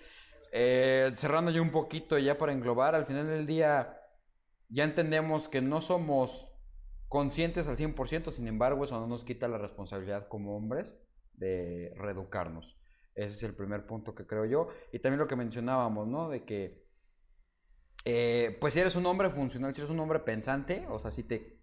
Eh, 0.52 1.12
cerrando 1.16 1.50
yo 1.50 1.62
un 1.62 1.70
poquito 1.70 2.18
ya 2.18 2.36
para 2.36 2.52
englobar, 2.52 2.94
al 2.94 3.06
final 3.06 3.26
del 3.26 3.46
día 3.46 3.98
ya 4.68 4.84
entendemos 4.84 5.48
que 5.48 5.62
no 5.62 5.80
somos 5.80 6.46
conscientes 7.08 7.66
al 7.66 7.78
100%, 7.78 8.32
sin 8.32 8.48
embargo 8.48 8.84
eso 8.84 9.00
no 9.00 9.06
nos 9.06 9.24
quita 9.24 9.48
la 9.48 9.56
responsabilidad 9.56 10.28
como 10.28 10.58
hombres 10.58 10.98
de 11.32 11.94
reeducarnos. 11.96 12.76
Ese 13.14 13.30
es 13.30 13.42
el 13.44 13.54
primer 13.54 13.86
punto 13.86 14.14
que 14.14 14.26
creo 14.26 14.44
yo. 14.44 14.68
Y 14.92 14.98
también 14.98 15.20
lo 15.20 15.26
que 15.26 15.36
mencionábamos, 15.36 16.06
¿no? 16.06 16.28
De 16.28 16.44
que, 16.44 16.84
eh, 18.04 18.58
pues 18.60 18.74
si 18.74 18.80
eres 18.80 18.94
un 18.94 19.06
hombre 19.06 19.30
funcional, 19.30 19.74
si 19.74 19.80
eres 19.80 19.90
un 19.90 20.00
hombre 20.00 20.18
pensante, 20.18 20.84
o 20.86 20.98
sea, 20.98 21.10
si 21.10 21.22
te 21.22 21.53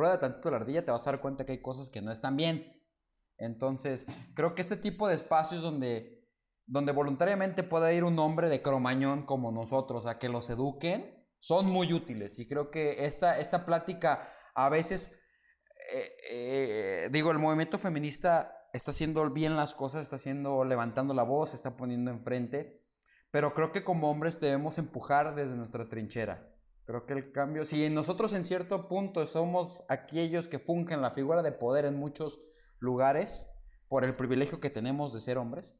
rueda 0.00 0.18
tantito 0.18 0.50
la 0.50 0.56
ardilla, 0.56 0.84
te 0.84 0.90
vas 0.90 1.06
a 1.06 1.12
dar 1.12 1.20
cuenta 1.20 1.44
que 1.44 1.52
hay 1.52 1.62
cosas 1.62 1.90
que 1.90 2.00
no 2.00 2.10
están 2.10 2.36
bien. 2.36 2.80
Entonces, 3.38 4.06
creo 4.34 4.54
que 4.54 4.62
este 4.62 4.76
tipo 4.76 5.08
de 5.08 5.14
espacios 5.14 5.62
donde, 5.62 6.24
donde 6.66 6.92
voluntariamente 6.92 7.62
pueda 7.62 7.92
ir 7.92 8.04
un 8.04 8.18
hombre 8.18 8.48
de 8.48 8.62
cromañón 8.62 9.24
como 9.24 9.52
nosotros 9.52 10.06
a 10.06 10.18
que 10.18 10.28
los 10.28 10.48
eduquen, 10.50 11.20
son 11.38 11.66
muy 11.66 11.92
útiles. 11.92 12.38
Y 12.38 12.46
creo 12.46 12.70
que 12.70 13.06
esta, 13.06 13.38
esta 13.38 13.64
plática 13.64 14.28
a 14.54 14.68
veces, 14.68 15.10
eh, 15.92 16.12
eh, 16.30 17.08
digo, 17.12 17.30
el 17.30 17.38
movimiento 17.38 17.78
feminista 17.78 18.52
está 18.72 18.90
haciendo 18.90 19.28
bien 19.30 19.56
las 19.56 19.74
cosas, 19.74 20.02
está 20.02 20.16
haciendo, 20.16 20.64
levantando 20.64 21.14
la 21.14 21.22
voz, 21.22 21.54
está 21.54 21.76
poniendo 21.76 22.10
enfrente, 22.10 22.82
pero 23.30 23.54
creo 23.54 23.72
que 23.72 23.84
como 23.84 24.10
hombres 24.10 24.40
debemos 24.40 24.78
empujar 24.78 25.34
desde 25.34 25.56
nuestra 25.56 25.88
trinchera. 25.88 26.49
Creo 26.90 27.06
que 27.06 27.12
el 27.12 27.30
cambio, 27.30 27.64
si 27.64 27.88
nosotros 27.88 28.32
en 28.32 28.44
cierto 28.44 28.88
punto 28.88 29.24
somos 29.24 29.84
aquellos 29.88 30.48
que 30.48 30.58
fungen 30.58 31.00
la 31.00 31.12
figura 31.12 31.40
de 31.40 31.52
poder 31.52 31.84
en 31.84 31.96
muchos 31.96 32.40
lugares 32.80 33.46
por 33.86 34.02
el 34.02 34.16
privilegio 34.16 34.58
que 34.58 34.70
tenemos 34.70 35.14
de 35.14 35.20
ser 35.20 35.38
hombres, 35.38 35.78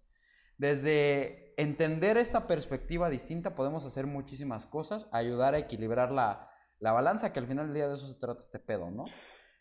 desde 0.57 1.53
entender 1.61 2.17
esta 2.17 2.47
perspectiva 2.47 3.11
distinta 3.11 3.57
podemos 3.57 3.85
hacer 3.87 4.07
muchísimas 4.07 4.67
cosas, 4.67 5.09
ayudar 5.11 5.55
a 5.55 5.59
equilibrar 5.59 6.13
la, 6.13 6.49
balanza, 6.79 7.33
que 7.33 7.41
al 7.41 7.49
final 7.49 7.67
del 7.67 7.75
día 7.75 7.89
de 7.89 7.97
eso 7.97 8.07
se 8.07 8.15
trata 8.15 8.45
este 8.45 8.61
pedo, 8.61 8.93
¿no? 8.93 9.03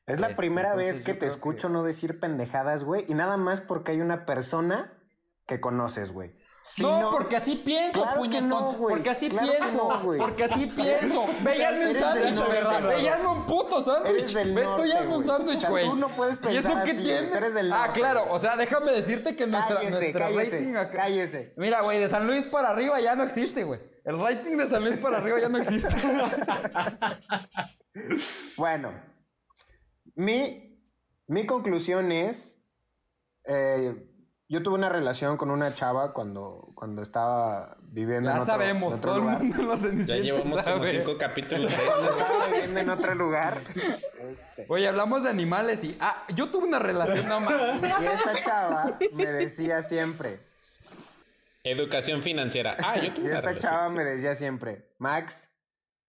Es 0.06 0.20
la 0.20 0.28
este, 0.28 0.38
primera 0.38 0.76
vez 0.76 1.02
que 1.02 1.16
te 1.16 1.26
escucho 1.26 1.68
no 1.68 1.82
decir 1.82 2.20
pendejadas, 2.20 2.84
güey, 2.84 3.06
y 3.08 3.16
nada 3.16 3.38
más 3.38 3.60
porque 3.60 3.94
hay 3.94 4.02
una 4.02 4.28
persona 4.28 5.02
que 5.48 5.60
conoces, 5.60 6.12
güey 6.12 6.32
no, 6.78 7.12
porque 7.12 7.36
así 7.36 7.56
pienso, 7.56 8.06
puñetón. 8.16 8.76
porque 8.78 9.10
así 9.10 9.30
pienso. 9.30 9.90
porque 10.18 10.44
así 10.44 10.66
pienso. 10.68 11.26
Veíasme 11.44 11.90
un 11.90 11.98
sándwich, 11.98 12.48
¿verdad? 12.48 12.88
Veíasme 12.88 13.28
un 13.28 13.46
puto 13.46 13.84
sándwich. 13.84 14.34
Norte, 14.34 14.54
Ve, 14.54 15.08
un 15.08 15.26
sándwich, 15.26 15.68
güey. 15.68 15.90
tú 15.90 15.96
no 15.96 16.16
puedes 16.16 16.38
pensar 16.38 16.54
¿Y 16.54 16.58
eso 16.58 16.74
qué 16.86 16.94
tiene? 16.94 17.34
Eres 17.34 17.54
del 17.54 17.74
ah, 17.74 17.92
claro. 17.94 18.26
O 18.30 18.40
sea, 18.40 18.56
déjame 18.56 18.92
decirte 18.92 19.36
que 19.36 19.48
nuestra, 19.48 19.78
cállese, 19.78 20.00
nuestra 20.00 20.28
cállese, 20.28 20.58
rating 20.58 20.76
acá... 20.76 20.98
Cállese. 20.98 21.54
Mira, 21.58 21.82
güey, 21.82 22.00
de 22.00 22.08
San 22.08 22.28
Luis 22.28 22.46
para 22.46 22.70
arriba 22.70 23.02
ya 23.02 23.16
no 23.16 23.24
existe, 23.24 23.64
güey. 23.64 23.80
El 24.06 24.20
rating 24.20 24.58
de 24.58 24.68
San 24.68 24.84
Luis 24.84 24.98
para 24.98 25.18
arriba 25.18 25.40
ya 25.40 25.50
no 25.50 25.58
existe. 25.58 25.90
bueno. 28.58 28.94
Mi, 30.16 30.80
mi 31.28 31.46
conclusión 31.46 32.12
es... 32.12 32.58
Eh, 33.46 34.06
yo 34.50 34.64
tuve 34.64 34.76
una 34.76 34.90
relación 34.90 35.38
con 35.38 35.52
una 35.52 35.74
chava 35.76 36.12
cuando, 36.12 36.72
cuando 36.74 37.02
estaba 37.04 37.78
viviendo 37.84 38.32
en 38.32 38.36
Ya 38.38 38.42
otro, 38.42 38.54
en 38.54 38.60
sabemos, 38.60 38.98
otro 38.98 39.02
todo 39.12 39.16
el 39.16 39.22
lugar. 39.22 39.44
mundo 39.44 39.64
los 39.64 39.82
Ya 40.08 40.16
llevamos 40.18 40.44
como 40.64 40.64
sabe. 40.64 40.92
cinco 40.92 41.18
capítulos 41.20 41.72
de 41.72 41.78
Cuando 41.86 42.10
estaba 42.12 42.48
viviendo 42.48 42.80
en 42.80 42.90
otro 42.90 43.16
lugar. 43.16 43.58
este, 44.32 44.66
Oye, 44.68 44.88
hablamos 44.88 45.24
de 45.24 45.30
animales 45.30 45.84
y... 45.84 45.96
Ah, 46.00 46.26
yo 46.36 46.50
tuve 46.50 46.68
una 46.68 46.80
relación, 46.80 47.28
no 47.30 47.40
mames. 47.40 47.82
y 48.02 48.06
esta 48.06 48.34
chava 48.44 48.98
me 49.14 49.26
decía 49.28 49.84
siempre, 49.84 50.40
educación 51.64 52.24
financiera. 52.24 52.76
Ah, 52.84 52.98
yo 52.98 53.06
y 53.06 53.10
tuve 53.12 53.26
una 53.26 53.36
esta 53.36 53.50
relación. 53.50 53.72
chava 53.72 53.90
me 53.90 54.04
decía 54.04 54.34
siempre, 54.34 54.96
Max, 54.98 55.52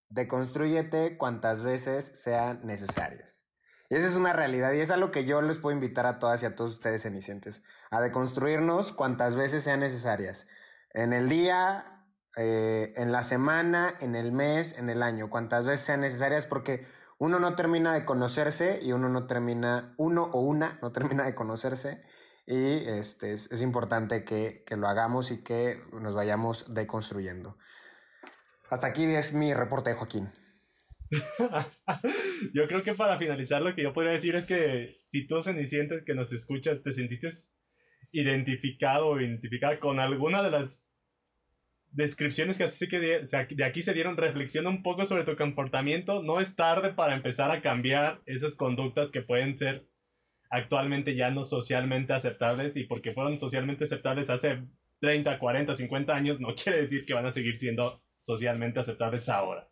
deconstrúyete 0.08 1.18
cuantas 1.18 1.62
veces 1.62 2.06
sean 2.14 2.60
necesarias. 2.64 3.39
Y 3.90 3.96
esa 3.96 4.06
es 4.06 4.14
una 4.14 4.32
realidad 4.32 4.72
y 4.72 4.80
es 4.80 4.92
algo 4.92 5.10
que 5.10 5.24
yo 5.24 5.42
les 5.42 5.58
puedo 5.58 5.74
invitar 5.74 6.06
a 6.06 6.20
todas 6.20 6.42
y 6.42 6.46
a 6.46 6.54
todos 6.54 6.74
ustedes 6.74 7.02
cenicientes, 7.02 7.64
a 7.90 8.00
deconstruirnos 8.00 8.92
cuantas 8.92 9.34
veces 9.34 9.64
sean 9.64 9.80
necesarias. 9.80 10.46
En 10.94 11.12
el 11.12 11.28
día, 11.28 12.04
eh, 12.36 12.92
en 12.96 13.10
la 13.10 13.24
semana, 13.24 13.92
en 13.98 14.14
el 14.14 14.30
mes, 14.30 14.78
en 14.78 14.90
el 14.90 15.02
año, 15.02 15.28
cuantas 15.28 15.66
veces 15.66 15.86
sean 15.86 16.02
necesarias 16.02 16.46
porque 16.46 16.86
uno 17.18 17.40
no 17.40 17.56
termina 17.56 17.92
de 17.92 18.04
conocerse 18.04 18.78
y 18.80 18.92
uno 18.92 19.08
no 19.08 19.26
termina, 19.26 19.92
uno 19.98 20.30
o 20.32 20.40
una 20.40 20.78
no 20.82 20.92
termina 20.92 21.24
de 21.24 21.34
conocerse 21.34 22.00
y 22.46 22.88
este, 22.88 23.32
es, 23.32 23.50
es 23.50 23.60
importante 23.60 24.24
que, 24.24 24.62
que 24.66 24.76
lo 24.76 24.86
hagamos 24.86 25.32
y 25.32 25.42
que 25.42 25.82
nos 25.92 26.14
vayamos 26.14 26.72
deconstruyendo. 26.72 27.58
Hasta 28.70 28.86
aquí 28.86 29.04
es 29.04 29.34
mi 29.34 29.52
reporte, 29.52 29.92
Joaquín. 29.94 30.30
Yo 32.54 32.66
creo 32.66 32.82
que 32.82 32.94
para 32.94 33.18
finalizar 33.18 33.62
lo 33.62 33.74
que 33.74 33.82
yo 33.82 33.92
podría 33.92 34.12
decir 34.12 34.36
es 34.36 34.46
que 34.46 34.88
si 34.88 35.26
tú 35.26 35.42
cenicientes 35.42 36.02
que 36.02 36.14
nos 36.14 36.32
escuchas 36.32 36.82
te 36.82 36.92
sentiste 36.92 37.28
identificado 38.12 39.08
o 39.08 39.20
identificada 39.20 39.76
con 39.78 39.98
alguna 39.98 40.42
de 40.42 40.50
las 40.50 40.96
descripciones 41.92 42.58
que 42.58 42.64
así 42.64 42.88
que 42.88 43.00
de 43.00 43.64
aquí 43.64 43.82
se 43.82 43.94
dieron, 43.94 44.16
reflexiona 44.16 44.70
un 44.70 44.82
poco 44.82 45.04
sobre 45.04 45.24
tu 45.24 45.36
comportamiento. 45.36 46.22
No 46.22 46.40
es 46.40 46.54
tarde 46.54 46.92
para 46.92 47.14
empezar 47.14 47.50
a 47.50 47.60
cambiar 47.60 48.22
esas 48.26 48.54
conductas 48.54 49.10
que 49.10 49.22
pueden 49.22 49.56
ser 49.56 49.88
actualmente 50.50 51.14
ya 51.14 51.30
no 51.30 51.44
socialmente 51.44 52.12
aceptables 52.12 52.76
y 52.76 52.84
porque 52.84 53.12
fueron 53.12 53.38
socialmente 53.38 53.84
aceptables 53.84 54.30
hace 54.30 54.62
30, 55.00 55.38
40, 55.38 55.74
50 55.74 56.14
años, 56.14 56.40
no 56.40 56.54
quiere 56.54 56.80
decir 56.80 57.04
que 57.04 57.14
van 57.14 57.26
a 57.26 57.32
seguir 57.32 57.56
siendo 57.56 58.02
socialmente 58.18 58.80
aceptables 58.80 59.28
ahora. 59.28 59.69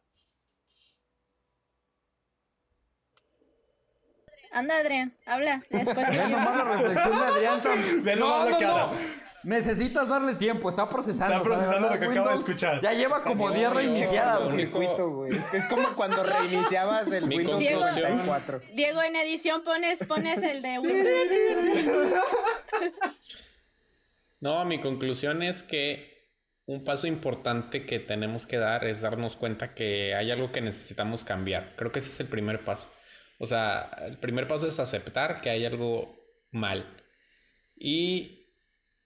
Anda, 4.50 4.78
Adrián, 4.78 5.12
habla. 5.26 5.62
Después 5.70 5.96
de 6.10 6.18
Ve 6.18 6.28
nomás 6.28 6.56
la 6.56 6.64
reflexión 6.64 7.10
de 7.20 7.26
Adrián. 7.26 7.60
tan- 7.62 8.02
Ve 8.02 8.16
No, 8.16 8.26
nomás 8.28 8.44
lo 8.46 8.50
no, 8.52 8.58
que 8.58 8.64
no. 8.64 8.76
habla. 8.76 8.98
Necesitas 9.44 10.08
darle 10.08 10.34
tiempo, 10.34 10.68
está 10.68 10.88
procesando. 10.88 11.34
Está 11.36 11.44
procesando 11.44 11.88
¿sabes? 11.88 12.00
lo 12.00 12.06
que 12.06 12.12
acaba 12.12 12.30
de 12.30 12.34
Windows 12.34 12.40
escuchar. 12.50 12.82
Ya 12.82 12.92
lleva 12.92 13.22
como 13.22 13.50
10 13.50 13.70
reiniciadas. 13.72 14.52
güey. 14.52 14.66
Cortocircuito, 14.66 15.10
güey. 15.10 15.32
Es, 15.36 15.54
es 15.54 15.66
como 15.68 15.88
cuando 15.94 16.22
reiniciabas 16.24 17.10
el 17.12 17.26
Mi 17.26 17.36
Windows 17.38 17.62
94. 17.62 18.60
Diego, 18.74 19.00
en 19.02 19.16
edición 19.16 19.62
pones, 19.62 20.04
pones 20.06 20.42
el 20.42 20.60
de 20.60 20.78
Windows. 20.80 22.22
No, 24.40 24.64
mi 24.64 24.80
conclusión 24.80 25.42
es 25.42 25.62
que 25.62 26.18
un 26.66 26.84
paso 26.84 27.06
importante 27.06 27.86
que 27.86 27.98
tenemos 27.98 28.44
que 28.46 28.58
dar 28.58 28.84
es 28.84 29.00
darnos 29.00 29.36
cuenta 29.36 29.72
que 29.74 30.14
hay 30.14 30.30
algo 30.30 30.52
que 30.52 30.60
necesitamos 30.60 31.24
cambiar. 31.24 31.74
Creo 31.76 31.90
que 31.92 32.00
ese 32.00 32.10
es 32.10 32.20
el 32.20 32.28
primer 32.28 32.64
paso. 32.64 32.88
O 33.38 33.46
sea, 33.46 33.90
el 34.06 34.18
primer 34.18 34.48
paso 34.48 34.66
es 34.66 34.78
aceptar 34.78 35.40
que 35.40 35.50
hay 35.50 35.64
algo 35.64 36.16
mal. 36.50 36.96
Y 37.76 38.38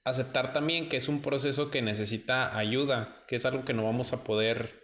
aceptar 0.04 0.52
también 0.52 0.88
que 0.88 0.96
es 0.96 1.08
un 1.08 1.22
proceso 1.22 1.70
que 1.70 1.82
necesita 1.82 2.56
ayuda, 2.56 3.24
que 3.28 3.36
es 3.36 3.44
algo 3.44 3.64
que 3.64 3.74
no 3.74 3.84
vamos 3.84 4.12
a 4.12 4.24
poder 4.24 4.82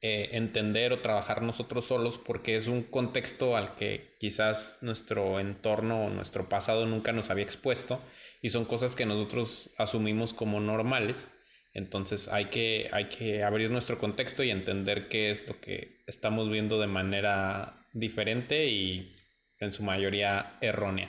eh, 0.00 0.36
entender 0.36 0.92
o 0.92 1.00
trabajar 1.00 1.42
nosotros 1.42 1.86
solos 1.86 2.18
porque 2.18 2.56
es 2.56 2.66
un 2.66 2.82
contexto 2.82 3.56
al 3.56 3.74
que 3.74 4.16
quizás 4.20 4.76
nuestro 4.82 5.40
entorno 5.40 6.04
o 6.04 6.10
nuestro 6.10 6.48
pasado 6.48 6.84
nunca 6.84 7.12
nos 7.12 7.30
había 7.30 7.44
expuesto 7.44 8.02
y 8.42 8.50
son 8.50 8.66
cosas 8.66 8.96
que 8.96 9.06
nosotros 9.06 9.70
asumimos 9.78 10.34
como 10.34 10.60
normales. 10.60 11.30
Entonces 11.72 12.28
hay 12.28 12.46
que, 12.46 12.90
hay 12.92 13.08
que 13.08 13.42
abrir 13.42 13.70
nuestro 13.70 13.98
contexto 13.98 14.42
y 14.42 14.50
entender 14.50 15.08
qué 15.08 15.30
es 15.30 15.46
lo 15.48 15.60
que 15.60 16.02
estamos 16.06 16.50
viendo 16.50 16.78
de 16.78 16.86
manera 16.86 17.83
diferente 17.94 18.66
y 18.68 19.14
en 19.58 19.72
su 19.72 19.82
mayoría 19.82 20.58
errónea. 20.60 21.08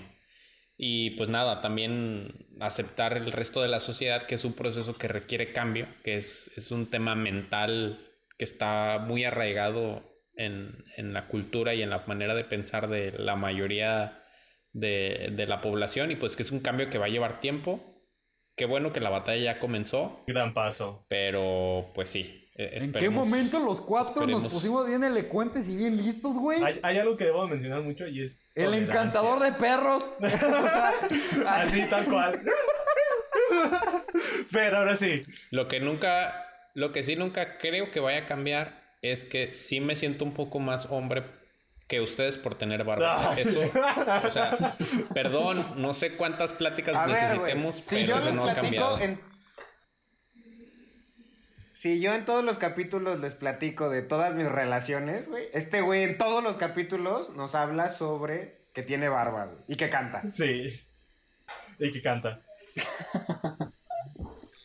Y 0.78 1.12
pues 1.12 1.30
nada, 1.30 1.62
también 1.62 2.48
aceptar 2.60 3.18
el 3.18 3.32
resto 3.32 3.62
de 3.62 3.70
la 3.70 3.80
sociedad, 3.80 4.28
que 4.28 4.36
es 4.36 4.46
un 4.46 4.54
proceso 4.54 4.98
que 4.98 5.08
requiere 5.08 5.54
cambio, 5.54 5.88
que 6.04 6.18
es, 6.18 6.52
es 6.58 6.72
un 6.72 6.90
tema 6.90 7.16
mental 7.16 8.06
que 8.38 8.44
está 8.46 9.00
muy 9.06 9.24
arraigado 9.24 10.04
en, 10.36 10.84
en 10.98 11.14
la 11.14 11.28
cultura 11.28 11.74
y 11.74 11.82
en 11.82 11.90
la 11.90 12.04
manera 12.08 12.36
de 12.36 12.44
pensar 12.44 12.90
de 12.90 13.12
la 13.18 13.38
mayoría 13.38 14.24
de, 14.74 15.30
de 15.32 15.48
la 15.48 15.62
población 15.62 16.12
y 16.12 16.18
pues 16.18 16.36
que 16.36 16.44
es 16.44 16.52
un 16.52 16.60
cambio 16.60 16.90
que 16.90 16.98
va 16.98 17.06
a 17.06 17.10
llevar 17.10 17.40
tiempo. 17.40 18.02
Qué 18.58 18.66
bueno 18.66 18.92
que 18.94 19.00
la 19.02 19.10
batalla 19.10 19.42
ya 19.54 19.60
comenzó, 19.60 20.24
Gran 20.28 20.54
paso. 20.54 21.06
pero 21.08 21.92
pues 21.96 22.10
sí. 22.10 22.45
Eh, 22.58 22.80
¿En 22.82 22.94
qué 22.94 23.10
momento 23.10 23.60
los 23.60 23.82
cuatro 23.82 24.22
esperemos. 24.22 24.44
nos 24.44 24.54
pusimos 24.54 24.88
bien 24.88 25.04
elocuentes 25.04 25.68
y 25.68 25.76
bien 25.76 25.98
listos, 25.98 26.36
güey? 26.36 26.64
Hay, 26.64 26.80
hay 26.84 26.98
algo 26.98 27.18
que 27.18 27.26
debo 27.26 27.46
mencionar 27.48 27.82
mucho 27.82 28.08
y 28.08 28.22
es. 28.22 28.42
El 28.56 28.66
tolerancia. 28.66 28.94
encantador 28.94 29.40
de 29.42 29.52
perros. 29.54 30.10
O 30.22 31.10
sea, 31.10 31.62
Así, 31.62 31.82
tal 31.90 32.06
cual. 32.06 32.42
Pero 34.52 34.78
ahora 34.78 34.96
sí. 34.96 35.24
Lo 35.52 35.68
que 35.68 35.82
nunca, 35.82 36.48
lo 36.74 36.94
que 36.94 37.04
sí 37.04 37.16
nunca 37.16 37.58
creo 37.58 37.92
que 37.92 38.00
vaya 38.00 38.20
a 38.20 38.26
cambiar 38.26 38.82
es 39.02 39.26
que 39.26 39.54
sí 39.54 39.82
me 39.82 39.96
siento 39.96 40.24
un 40.24 40.34
poco 40.34 40.60
más 40.60 40.88
hombre 40.90 41.24
que 41.88 42.02
ustedes 42.02 42.38
por 42.38 42.56
tener 42.56 42.84
barba. 42.84 43.32
Ay. 43.32 43.42
Eso, 43.44 43.60
o 43.60 44.32
sea, 44.32 44.76
perdón, 45.14 45.64
no 45.76 45.94
sé 45.94 46.16
cuántas 46.16 46.54
pláticas 46.54 46.96
A 46.96 47.06
ver, 47.06 47.16
necesitemos, 47.16 47.76
Si 47.76 47.96
pero 47.96 48.08
yo 48.08 48.16
eso 48.16 48.26
les 48.26 48.36
no 48.36 48.44
platico 48.44 48.98
en... 49.00 49.20
Si 51.86 52.00
yo 52.02 52.16
en 52.16 52.26
todos 52.26 52.44
los 52.44 52.58
capítulos 52.58 53.20
les 53.20 53.36
platico 53.36 53.92
de 53.92 54.02
todas 54.02 54.34
mis 54.34 54.48
relaciones, 54.52 55.30
güey, 55.30 55.50
este 55.54 55.82
güey 55.82 56.02
en 56.02 56.18
todos 56.18 56.44
los 56.44 56.56
capítulos 56.56 57.30
nos 57.36 57.54
habla 57.54 57.90
sobre 57.90 58.56
que 58.74 58.82
tiene 58.82 59.08
barba 59.08 59.46
güey, 59.46 59.58
y 59.68 59.76
que 59.76 59.88
canta. 59.88 60.24
Sí. 60.28 60.84
Y 61.78 61.92
que 61.92 62.02
canta. 62.02 62.40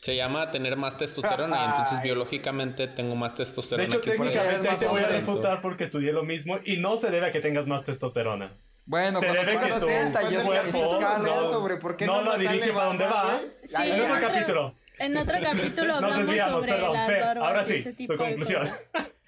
Se 0.00 0.16
llama 0.16 0.50
tener 0.50 0.76
más 0.78 0.96
testosterona 0.96 1.62
y 1.62 1.68
entonces 1.68 1.98
Ay. 1.98 2.04
biológicamente 2.04 2.88
tengo 2.88 3.14
más 3.16 3.32
De 3.36 3.44
testosterona 3.44 3.84
hecho, 3.86 4.00
que 4.00 4.12
ustedes. 4.12 4.30
técnicamente 4.32 4.68
ahí 4.70 4.76
te 4.78 4.86
voy 4.88 5.02
a 5.02 5.08
refutar 5.08 5.60
porque 5.60 5.84
estudié 5.84 6.14
lo 6.14 6.22
mismo 6.22 6.58
y 6.64 6.78
no 6.78 6.96
se 6.96 7.10
debe 7.10 7.26
a 7.26 7.32
que 7.32 7.40
tengas 7.40 7.66
más 7.66 7.84
testosterona. 7.84 8.50
Bueno, 8.86 9.20
Se 9.20 9.26
cuando 9.26 9.42
debe 9.44 9.52
que 9.52 9.58
cuando 9.68 9.78
tu- 9.86 9.92
es 9.92 10.06
el 10.06 10.12
la- 10.14 10.42
cuerpo- 10.42 11.00
sea 11.22 11.42
sobre 11.50 11.76
por 11.76 11.98
qué 11.98 12.06
no 12.06 12.22
no, 12.22 12.32
lo 12.32 12.38
dirige 12.38 12.72
para 12.72 12.86
dónde 12.86 13.04
va. 13.04 13.24
güey. 13.36 13.50
Sí, 13.62 13.76
en 13.90 14.00
otro 14.00 14.14
otro- 14.16 14.28
capítulo. 14.28 14.74
En 15.00 15.16
otro 15.16 15.38
capítulo 15.42 15.94
hablamos 15.94 16.26
sobre 16.26 16.72
perdón. 16.72 16.92
las 16.92 17.06
Fer, 17.06 17.20
barbas 17.22 17.48
ahora 17.48 17.62
y 17.62 17.66
sí, 17.66 17.74
ese 17.76 17.92
tipo 17.94 18.14
tu 18.16 18.22
de 18.22 18.28
conclusión. 18.28 18.60
cosas. 18.60 18.88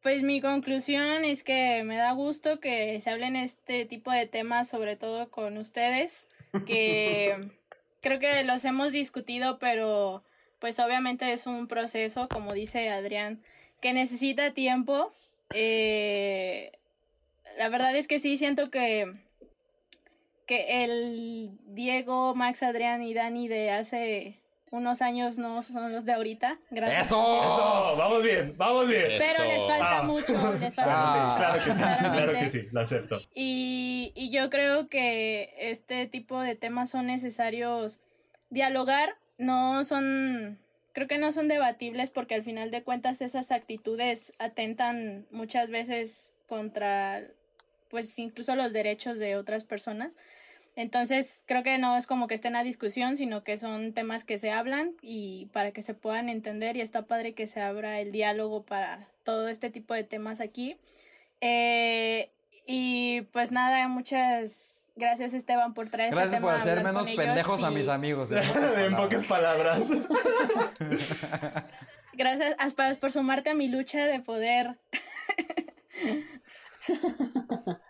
Pues 0.00 0.22
mi 0.22 0.40
conclusión 0.40 1.24
es 1.24 1.42
que 1.42 1.82
me 1.84 1.96
da 1.96 2.12
gusto 2.12 2.60
que 2.60 2.98
se 3.00 3.10
hablen 3.10 3.34
este 3.36 3.84
tipo 3.84 4.10
de 4.12 4.26
temas, 4.26 4.68
sobre 4.68 4.96
todo 4.96 5.28
con 5.28 5.58
ustedes, 5.58 6.28
que 6.66 7.50
creo 8.00 8.20
que 8.20 8.44
los 8.44 8.64
hemos 8.64 8.92
discutido, 8.92 9.58
pero 9.58 10.22
pues 10.60 10.78
obviamente 10.78 11.30
es 11.32 11.46
un 11.46 11.66
proceso, 11.66 12.28
como 12.28 12.52
dice 12.54 12.88
Adrián, 12.90 13.42
que 13.82 13.92
necesita 13.92 14.52
tiempo. 14.54 15.12
Eh, 15.52 16.72
la 17.58 17.68
verdad 17.68 17.94
es 17.96 18.06
que 18.06 18.20
sí 18.20 18.38
siento 18.38 18.70
que 18.70 19.12
que 20.48 20.82
el 20.82 21.50
Diego, 21.66 22.34
Max, 22.34 22.64
Adrián 22.64 23.02
y 23.02 23.14
Dani 23.14 23.46
de 23.46 23.70
hace 23.70 24.40
unos 24.70 25.00
años 25.00 25.38
no 25.38 25.62
son 25.62 25.92
los 25.92 26.04
de 26.04 26.12
ahorita. 26.12 26.58
Gracias. 26.70 27.06
¡Eso! 27.06 27.44
Eso, 27.44 27.96
vamos 27.96 28.22
bien, 28.24 28.54
vamos 28.56 28.88
bien. 28.88 29.04
Pero 29.18 29.44
les 29.44 29.62
falta 29.64 29.98
Ah. 29.98 30.02
mucho, 30.02 30.32
les 30.58 30.74
falta 30.74 30.92
Claro, 30.92 31.04
Ah. 31.06 31.30
sí, 31.30 31.36
claro 31.36 31.54
que 31.54 31.60
sí, 31.60 31.72
claro 31.78 31.98
claramente. 32.12 32.40
que 32.40 32.48
sí, 32.48 32.68
lo 32.72 32.80
acepto. 32.80 33.18
Y, 33.34 34.12
y 34.16 34.30
yo 34.30 34.50
creo 34.50 34.88
que 34.88 35.54
este 35.58 36.06
tipo 36.06 36.40
de 36.40 36.54
temas 36.56 36.90
son 36.90 37.06
necesarios 37.06 38.00
dialogar, 38.50 39.14
no 39.38 39.84
son, 39.84 40.58
creo 40.92 41.06
que 41.08 41.18
no 41.18 41.30
son 41.32 41.48
debatibles 41.48 42.10
porque 42.10 42.34
al 42.34 42.42
final 42.42 42.70
de 42.70 42.82
cuentas 42.82 43.20
esas 43.22 43.50
actitudes 43.52 44.32
atentan 44.38 45.26
muchas 45.30 45.70
veces 45.70 46.34
contra, 46.46 47.22
pues 47.88 48.18
incluso 48.18 48.54
los 48.56 48.72
derechos 48.74 49.18
de 49.18 49.36
otras 49.36 49.64
personas. 49.64 50.16
Entonces, 50.78 51.42
creo 51.46 51.64
que 51.64 51.76
no 51.76 51.96
es 51.96 52.06
como 52.06 52.28
que 52.28 52.36
estén 52.36 52.54
a 52.54 52.62
discusión, 52.62 53.16
sino 53.16 53.42
que 53.42 53.58
son 53.58 53.92
temas 53.94 54.22
que 54.22 54.38
se 54.38 54.52
hablan 54.52 54.92
y 55.02 55.46
para 55.46 55.72
que 55.72 55.82
se 55.82 55.92
puedan 55.92 56.28
entender 56.28 56.76
y 56.76 56.82
está 56.82 57.02
padre 57.02 57.34
que 57.34 57.48
se 57.48 57.60
abra 57.60 57.98
el 57.98 58.12
diálogo 58.12 58.62
para 58.62 59.08
todo 59.24 59.48
este 59.48 59.70
tipo 59.70 59.92
de 59.92 60.04
temas 60.04 60.40
aquí. 60.40 60.76
Eh, 61.40 62.30
y 62.64 63.22
pues 63.32 63.50
nada, 63.50 63.88
muchas, 63.88 64.86
Gracias 64.94 65.34
Esteban 65.34 65.74
por 65.74 65.88
traer 65.88 66.10
este 66.10 66.20
Gracias 66.20 66.36
tema. 66.36 66.46
por 66.46 66.54
a 66.54 66.62
hacer 66.62 66.84
menos 66.84 67.08
pendejos 67.08 67.64
a 67.64 67.70
mis 67.72 67.88
amigos. 67.88 68.28
en 68.76 68.94
pocas 68.94 69.24
palabras. 69.24 69.82
Gracias 72.12 72.54
Aspas, 72.56 72.98
por 72.98 73.10
sumarte 73.10 73.50
a 73.50 73.54
mi 73.54 73.66
lucha 73.66 74.06
de 74.06 74.20
poder. 74.20 74.78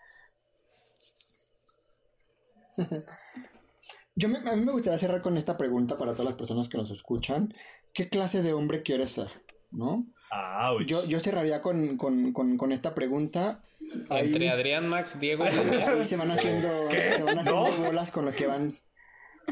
Yo 4.15 4.27
me- 4.27 4.39
a 4.39 4.55
mí 4.55 4.65
me 4.65 4.71
gustaría 4.71 4.99
cerrar 4.99 5.21
con 5.21 5.37
esta 5.37 5.57
pregunta 5.57 5.97
para 5.97 6.11
todas 6.11 6.25
las 6.25 6.35
personas 6.35 6.67
que 6.67 6.77
nos 6.77 6.91
escuchan. 6.91 7.53
¿Qué 7.93 8.09
clase 8.09 8.41
de 8.43 8.53
hombre 8.53 8.83
quieres 8.83 9.13
ser? 9.13 9.27
¿No? 9.71 10.07
Ouch. 10.31 10.85
Yo, 10.87 11.05
yo 11.05 11.19
cerraría 11.19 11.61
con, 11.61 11.95
con- 11.97 12.33
con- 12.33 12.57
con 12.57 12.71
esta 12.71 12.93
pregunta. 12.95 13.63
Ahí, 14.09 14.27
Entre 14.27 14.49
Adrián, 14.49 14.87
Max, 14.87 15.19
Diego 15.19 15.45
y 15.47 16.03
se 16.05 16.17
van 16.17 16.31
haciendo, 16.31 16.67
¿Qué? 16.89 17.13
se 17.17 17.23
van 17.23 17.39
haciendo 17.39 17.69
¿No? 17.69 17.83
bolas 17.85 18.11
con 18.11 18.25
lo 18.25 18.31
que 18.31 18.45
van 18.47 18.73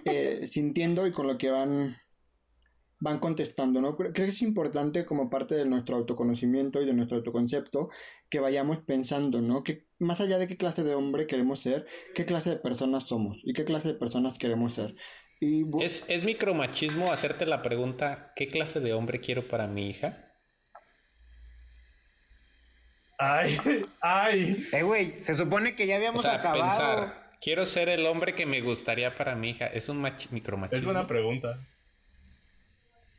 eh, 0.05 0.45
sintiendo 0.47 1.07
y 1.07 1.11
con 1.11 1.25
lo 1.27 1.37
que 1.37 1.49
van, 1.49 1.95
van 2.99 3.19
contestando. 3.19 3.79
¿no? 3.81 3.95
Creo, 3.95 4.11
creo 4.13 4.25
que 4.27 4.31
es 4.31 4.41
importante 4.41 5.05
como 5.05 5.29
parte 5.29 5.55
de 5.55 5.65
nuestro 5.65 5.95
autoconocimiento 5.95 6.81
y 6.81 6.85
de 6.85 6.93
nuestro 6.93 7.17
autoconcepto 7.17 7.89
que 8.29 8.39
vayamos 8.39 8.79
pensando, 8.79 9.41
¿no? 9.41 9.63
Que 9.63 9.86
más 9.99 10.21
allá 10.21 10.37
de 10.37 10.47
qué 10.47 10.57
clase 10.57 10.83
de 10.83 10.95
hombre 10.95 11.27
queremos 11.27 11.61
ser, 11.61 11.85
qué 12.15 12.25
clase 12.25 12.51
de 12.51 12.57
personas 12.57 13.03
somos 13.07 13.37
y 13.43 13.53
qué 13.53 13.65
clase 13.65 13.89
de 13.89 13.93
personas 13.95 14.37
queremos 14.37 14.73
ser. 14.73 14.95
Y 15.39 15.63
¿Es, 15.83 16.03
¿Es 16.07 16.23
micromachismo 16.23 17.11
hacerte 17.11 17.45
la 17.45 17.61
pregunta 17.61 18.33
¿qué 18.35 18.47
clase 18.47 18.79
de 18.79 18.93
hombre 18.93 19.19
quiero 19.19 19.47
para 19.47 19.67
mi 19.67 19.89
hija? 19.89 20.33
Ay, 23.19 23.57
ay. 24.01 24.67
Eh, 24.71 24.83
güey, 24.83 25.21
se 25.23 25.33
supone 25.33 25.75
que 25.75 25.87
ya 25.87 25.95
O 25.95 25.97
habíamos 25.97 26.21
sea, 26.21 26.35
acabado. 26.35 26.61
pensar, 26.61 27.31
quiero 27.41 27.65
ser 27.65 27.89
el 27.89 28.05
hombre 28.05 28.35
que 28.35 28.45
me 28.45 28.61
gustaría 28.61 29.15
para 29.15 29.35
mi 29.35 29.51
hija. 29.51 29.67
¿Es 29.67 29.89
un 29.89 30.01
mach- 30.01 30.29
micromachismo? 30.31 30.77
Es 30.77 30.83
buena 30.85 31.07
pregunta. 31.07 31.67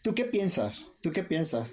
¿Tú 0.03 0.15
qué 0.15 0.25
piensas? 0.25 0.91
¿Tú 1.03 1.13
qué 1.13 1.23
piensas? 1.23 1.73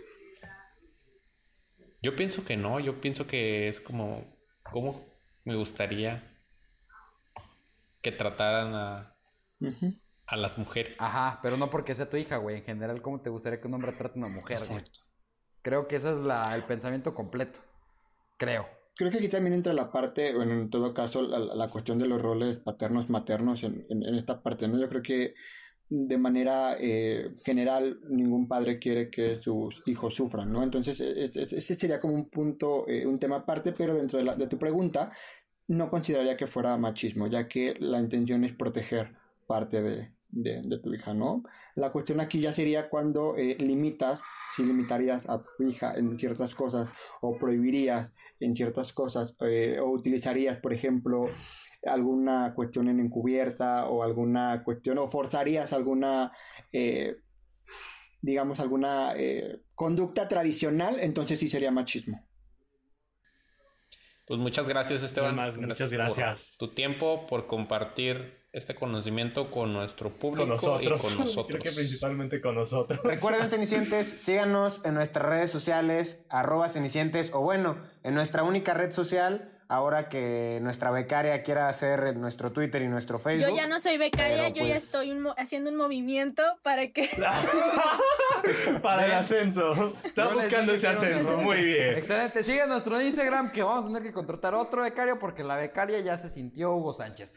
Yo 2.02 2.16
pienso 2.16 2.46
que 2.46 2.56
no, 2.58 2.80
yo 2.80 3.02
pienso 3.02 3.28
que 3.28 3.68
es 3.68 3.82
como, 3.82 4.35
¿cómo 4.72 5.06
me 5.44 5.56
gustaría 5.56 6.32
que 8.02 8.12
trataran 8.12 8.74
a, 8.76 9.16
a 10.28 10.36
las 10.38 10.58
mujeres? 10.58 10.98
Ajá, 11.00 11.40
pero 11.42 11.58
no 11.58 11.70
porque 11.70 11.96
sea 11.96 12.10
tu 12.10 12.18
hija, 12.18 12.38
güey. 12.38 12.58
En 12.58 12.64
general, 12.64 13.02
¿cómo 13.02 13.22
te 13.22 13.30
gustaría 13.30 13.60
que 13.62 13.68
un 13.68 13.74
hombre 13.76 13.94
trate 13.94 14.16
a 14.20 14.26
una 14.26 14.28
mujer, 14.34 14.60
güey? 14.68 14.80
Exacto. 14.80 15.00
Creo 15.62 15.88
que 15.88 15.96
ese 15.96 16.10
es 16.12 16.18
la- 16.18 16.56
el 16.56 16.64
pensamiento 16.64 17.14
completo. 17.14 17.60
Creo. 18.38 18.68
Creo 18.96 19.12
que 19.12 19.18
aquí 19.18 19.28
también 19.28 19.54
entra 19.56 19.74
la 19.74 19.92
parte, 19.92 20.34
bueno, 20.34 20.54
en 20.54 20.70
todo 20.70 20.94
caso, 20.94 21.22
la, 21.24 21.40
la 21.40 21.68
cuestión 21.70 22.00
de 22.00 22.08
los 22.08 22.22
roles 22.22 22.58
paternos, 22.58 23.10
maternos 23.10 23.64
en, 23.64 23.86
en- 23.90 24.04
en 24.04 24.16
esta 24.16 24.42
parte, 24.42 24.68
¿no? 24.68 24.80
Yo 24.80 24.88
creo 24.88 25.02
que 25.02 25.34
de 25.90 26.18
manera 26.18 26.76
eh, 26.80 27.32
general 27.44 28.00
ningún 28.10 28.48
padre 28.48 28.80
quiere 28.80 29.10
que 29.10 29.40
sus 29.42 29.82
hijos 29.86 30.16
sufran, 30.16 30.52
¿no? 30.52 30.64
Entonces, 30.64 31.00
e- 31.00 31.26
e- 31.26 31.32
ese 31.34 31.76
sería 31.76 32.00
como 32.00 32.16
un 32.16 32.30
punto, 32.30 32.88
eh, 32.88 33.06
un 33.06 33.20
tema 33.20 33.38
aparte, 33.38 33.72
pero 33.72 33.94
dentro 33.96 34.18
de, 34.18 34.26
la- 34.26 34.36
de 34.36 34.48
tu 34.48 34.58
pregunta, 34.58 35.10
no 35.68 35.90
consideraría 35.90 36.38
que 36.38 36.48
fuera 36.48 36.78
machismo, 36.78 37.28
ya 37.28 37.48
que 37.48 37.76
la 37.80 38.00
intención 38.00 38.44
es 38.44 38.54
proteger 38.54 39.16
parte 39.48 39.82
de, 39.82 40.12
de- 40.36 40.62
de 40.64 40.80
tu 40.80 40.94
hija, 40.94 41.14
¿no? 41.14 41.42
La 41.76 41.92
cuestión 41.92 42.20
aquí 42.20 42.40
ya 42.40 42.54
sería 42.54 42.90
cuando 42.90 43.36
eh, 43.38 43.56
limitas, 43.60 44.20
si 44.56 44.64
limitarías 44.64 45.28
a 45.30 45.42
tu 45.42 45.64
hija 45.64 45.96
en 45.96 46.18
ciertas 46.20 46.54
cosas 46.56 46.90
o 47.22 47.38
prohibirías 47.38 48.14
en 48.40 48.56
ciertas 48.56 48.94
cosas 48.94 49.34
eh, 49.42 49.80
o 49.82 49.90
utilizarías, 49.90 50.58
por 50.60 50.74
ejemplo, 50.74 51.30
alguna 51.86 52.54
cuestión 52.54 52.90
en 52.90 53.00
encubierta 53.00 53.88
o 53.90 54.04
alguna 54.04 54.64
cuestión 54.64 54.98
o 54.98 55.08
forzarías 55.10 55.72
alguna, 55.74 56.32
eh, 56.72 57.16
digamos, 58.22 58.60
alguna 58.60 59.14
eh, 59.16 59.62
conducta 59.74 60.28
tradicional, 60.28 60.98
entonces 61.00 61.40
sí 61.40 61.48
sería 61.50 61.72
machismo. 61.72 62.28
Pues 64.28 64.40
muchas 64.40 64.68
gracias, 64.68 65.04
Esteban. 65.04 65.36
Muchas 65.36 65.90
por 65.90 65.98
gracias. 65.98 66.56
tu 66.58 66.74
tiempo, 66.74 67.28
por 67.28 67.46
compartir 67.46 68.45
este 68.56 68.74
conocimiento 68.74 69.52
con 69.52 69.74
nuestro 69.74 70.10
público 70.10 70.44
Con 70.44 70.50
nosotros. 70.50 70.82
y 71.14 71.18
con 71.18 71.26
nosotros. 71.26 71.48
Creo 71.60 71.62
que 71.62 71.72
principalmente 71.72 72.40
con 72.42 72.56
nosotros. 72.56 73.02
Recuerden, 73.04 73.50
Cenicientes, 73.50 74.08
síganos 74.08 74.82
en 74.86 74.94
nuestras 74.94 75.26
redes 75.26 75.50
sociales, 75.52 76.26
arroba 76.30 76.70
Cenicientes, 76.70 77.32
o 77.34 77.42
bueno, 77.42 77.78
en 78.04 78.14
nuestra 78.16 78.44
única 78.44 78.74
red 78.74 78.92
social, 78.92 79.52
ahora 79.68 80.08
que 80.08 80.60
nuestra 80.62 80.90
becaria 80.92 81.44
quiera 81.44 81.68
hacer 81.68 82.16
nuestro 82.16 82.54
Twitter 82.54 82.82
y 82.84 82.88
nuestro 82.88 83.20
Facebook. 83.20 83.50
Yo 83.50 83.56
ya 83.56 83.68
no 83.68 83.80
soy 83.80 83.98
becaria, 83.98 84.48
yo 84.50 84.64
ya 84.64 84.74
pues- 84.76 84.84
estoy 84.86 85.12
un 85.12 85.28
haciendo 85.38 85.70
un 85.72 85.76
movimiento 85.76 86.42
para 86.64 86.88
que 86.94 87.10
Para 88.82 89.06
el 89.06 89.12
ascenso. 89.14 89.94
Está 90.04 90.30
Yo 90.30 90.36
buscando 90.36 90.74
ese 90.74 90.88
ascenso. 90.88 91.38
Muy 91.38 91.64
bien. 91.64 91.98
Excelente. 91.98 92.44
Sigue 92.44 92.66
nuestro 92.68 93.02
Instagram 93.02 93.52
que 93.52 93.64
vamos 93.64 93.84
a 93.86 93.88
tener 93.88 94.04
que 94.04 94.14
contratar 94.14 94.54
otro 94.56 94.84
becario 94.84 95.20
porque 95.20 95.44
la 95.44 95.56
becaria 95.58 96.00
ya 96.00 96.18
se 96.18 96.30
sintió 96.30 96.74
Hugo 96.76 96.94
Sánchez. 96.94 97.34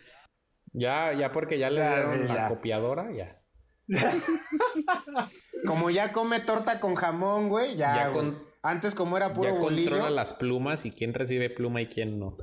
Ya, 0.79 1.13
ya 1.13 1.33
porque 1.33 1.59
ya 1.59 1.71
le 1.71 1.81
Ya, 1.81 1.95
dieron 1.95 2.29
la 2.29 2.49
copiadora, 2.49 3.11
ya. 3.13 3.43
Como 5.67 5.91
ya 5.91 6.13
come 6.13 6.41
torta 6.41 6.79
con 6.81 6.95
jamón, 6.95 7.49
güey, 7.49 7.77
ya. 7.77 7.95
Ya 7.97 8.09
güey. 8.09 8.15
con- 8.27 8.49
Antes, 8.63 8.95
como 8.95 9.17
era 9.17 9.33
puro 9.33 9.51
Ya 9.55 9.61
bolillo. 9.61 9.91
controla 9.91 10.11
las 10.11 10.35
plumas 10.35 10.85
y 10.85 10.91
quién 10.91 11.15
recibe 11.15 11.49
pluma 11.49 11.81
y 11.81 11.87
quién 11.87 12.19
no. 12.19 12.37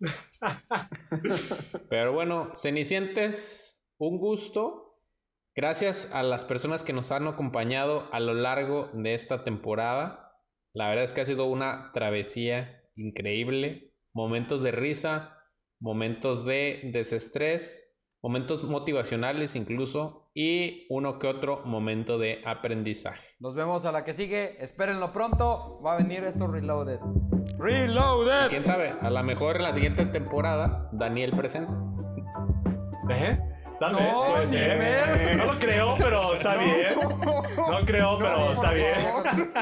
Pero 1.90 2.12
bueno, 2.12 2.52
Cenicientes, 2.56 3.80
un 3.98 4.18
gusto. 4.18 4.98
Gracias 5.54 6.10
a 6.12 6.22
las 6.22 6.44
personas 6.44 6.82
que 6.82 6.92
nos 6.92 7.12
han 7.12 7.28
acompañado 7.28 8.08
a 8.10 8.18
lo 8.20 8.34
largo 8.34 8.90
de 8.94 9.14
esta 9.14 9.44
temporada. 9.44 10.32
La 10.72 10.88
verdad 10.88 11.04
es 11.04 11.12
que 11.12 11.20
ha 11.20 11.26
sido 11.26 11.44
una 11.44 11.90
travesía 11.92 12.82
increíble. 12.96 13.92
Momentos 14.12 14.62
de 14.62 14.72
risa, 14.72 15.36
momentos 15.80 16.44
de 16.44 16.90
desestrés, 16.92 17.84
momentos 18.22 18.64
motivacionales 18.64 19.54
incluso 19.54 20.30
y 20.34 20.86
uno 20.88 21.18
que 21.18 21.26
otro 21.26 21.62
momento 21.64 22.18
de 22.18 22.42
aprendizaje. 22.44 23.22
Nos 23.38 23.54
vemos 23.54 23.84
a 23.84 23.92
la 23.92 24.04
que 24.04 24.14
sigue. 24.14 24.62
Espérenlo 24.62 25.12
pronto. 25.12 25.80
Va 25.80 25.94
a 25.94 25.96
venir 25.98 26.24
esto 26.24 26.46
Reloaded. 26.46 27.00
Reloaded. 27.58 28.48
Quién 28.48 28.64
sabe, 28.64 28.94
a 29.00 29.10
lo 29.10 29.22
mejor 29.22 29.56
en 29.56 29.62
la 29.62 29.74
siguiente 29.74 30.06
temporada 30.06 30.88
Daniel 30.92 31.32
presenta. 31.36 31.78
¿Eh? 33.10 33.38
Tal 33.80 33.92
No, 33.92 33.98
vez, 33.98 34.14
puede 34.14 34.44
ni 34.46 34.46
ser. 34.52 34.78
ver. 34.78 35.36
No 35.36 35.44
lo 35.46 35.58
creo, 35.58 35.94
pero 35.98 36.34
está 36.34 36.54
bien. 36.56 36.94
No 37.56 37.80
creo, 37.84 38.18
pero 38.18 38.52
está 38.52 38.70
bien. 38.72 38.94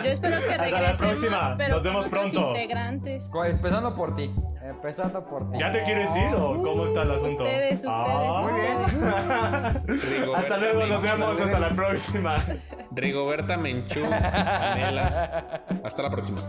yo 0.04 0.10
espero 0.10 0.36
que 0.40 0.56
la 0.56 0.64
regresemos, 0.64 0.98
próxima. 0.98 1.54
pero 1.56 1.74
Nos 1.76 1.84
vemos 1.84 2.08
pronto. 2.08 2.48
integrantes. 2.48 3.30
Empezando 3.44 3.94
por 3.94 4.14
ti. 4.16 4.30
Empezando 4.62 5.24
por 5.24 5.50
ti. 5.50 5.58
¿Ya 5.58 5.72
te 5.72 5.82
quieres 5.82 6.08
ir 6.16 6.34
o 6.34 6.62
cómo 6.62 6.86
está 6.86 7.02
el 7.02 7.10
asunto? 7.12 7.42
Ustedes, 7.42 7.84
ustedes, 7.84 7.88
Ah. 7.88 9.72
ustedes. 9.84 10.28
Hasta 10.36 10.56
luego, 10.58 10.86
nos 10.86 11.02
vemos 11.02 11.40
hasta 11.40 11.58
la 11.58 11.70
próxima. 11.70 12.44
Rigoberta 12.92 13.56
Menchú, 13.56 14.00
Nela. 14.00 15.62
Hasta 15.84 16.02
la 16.02 16.10
próxima. 16.10 16.40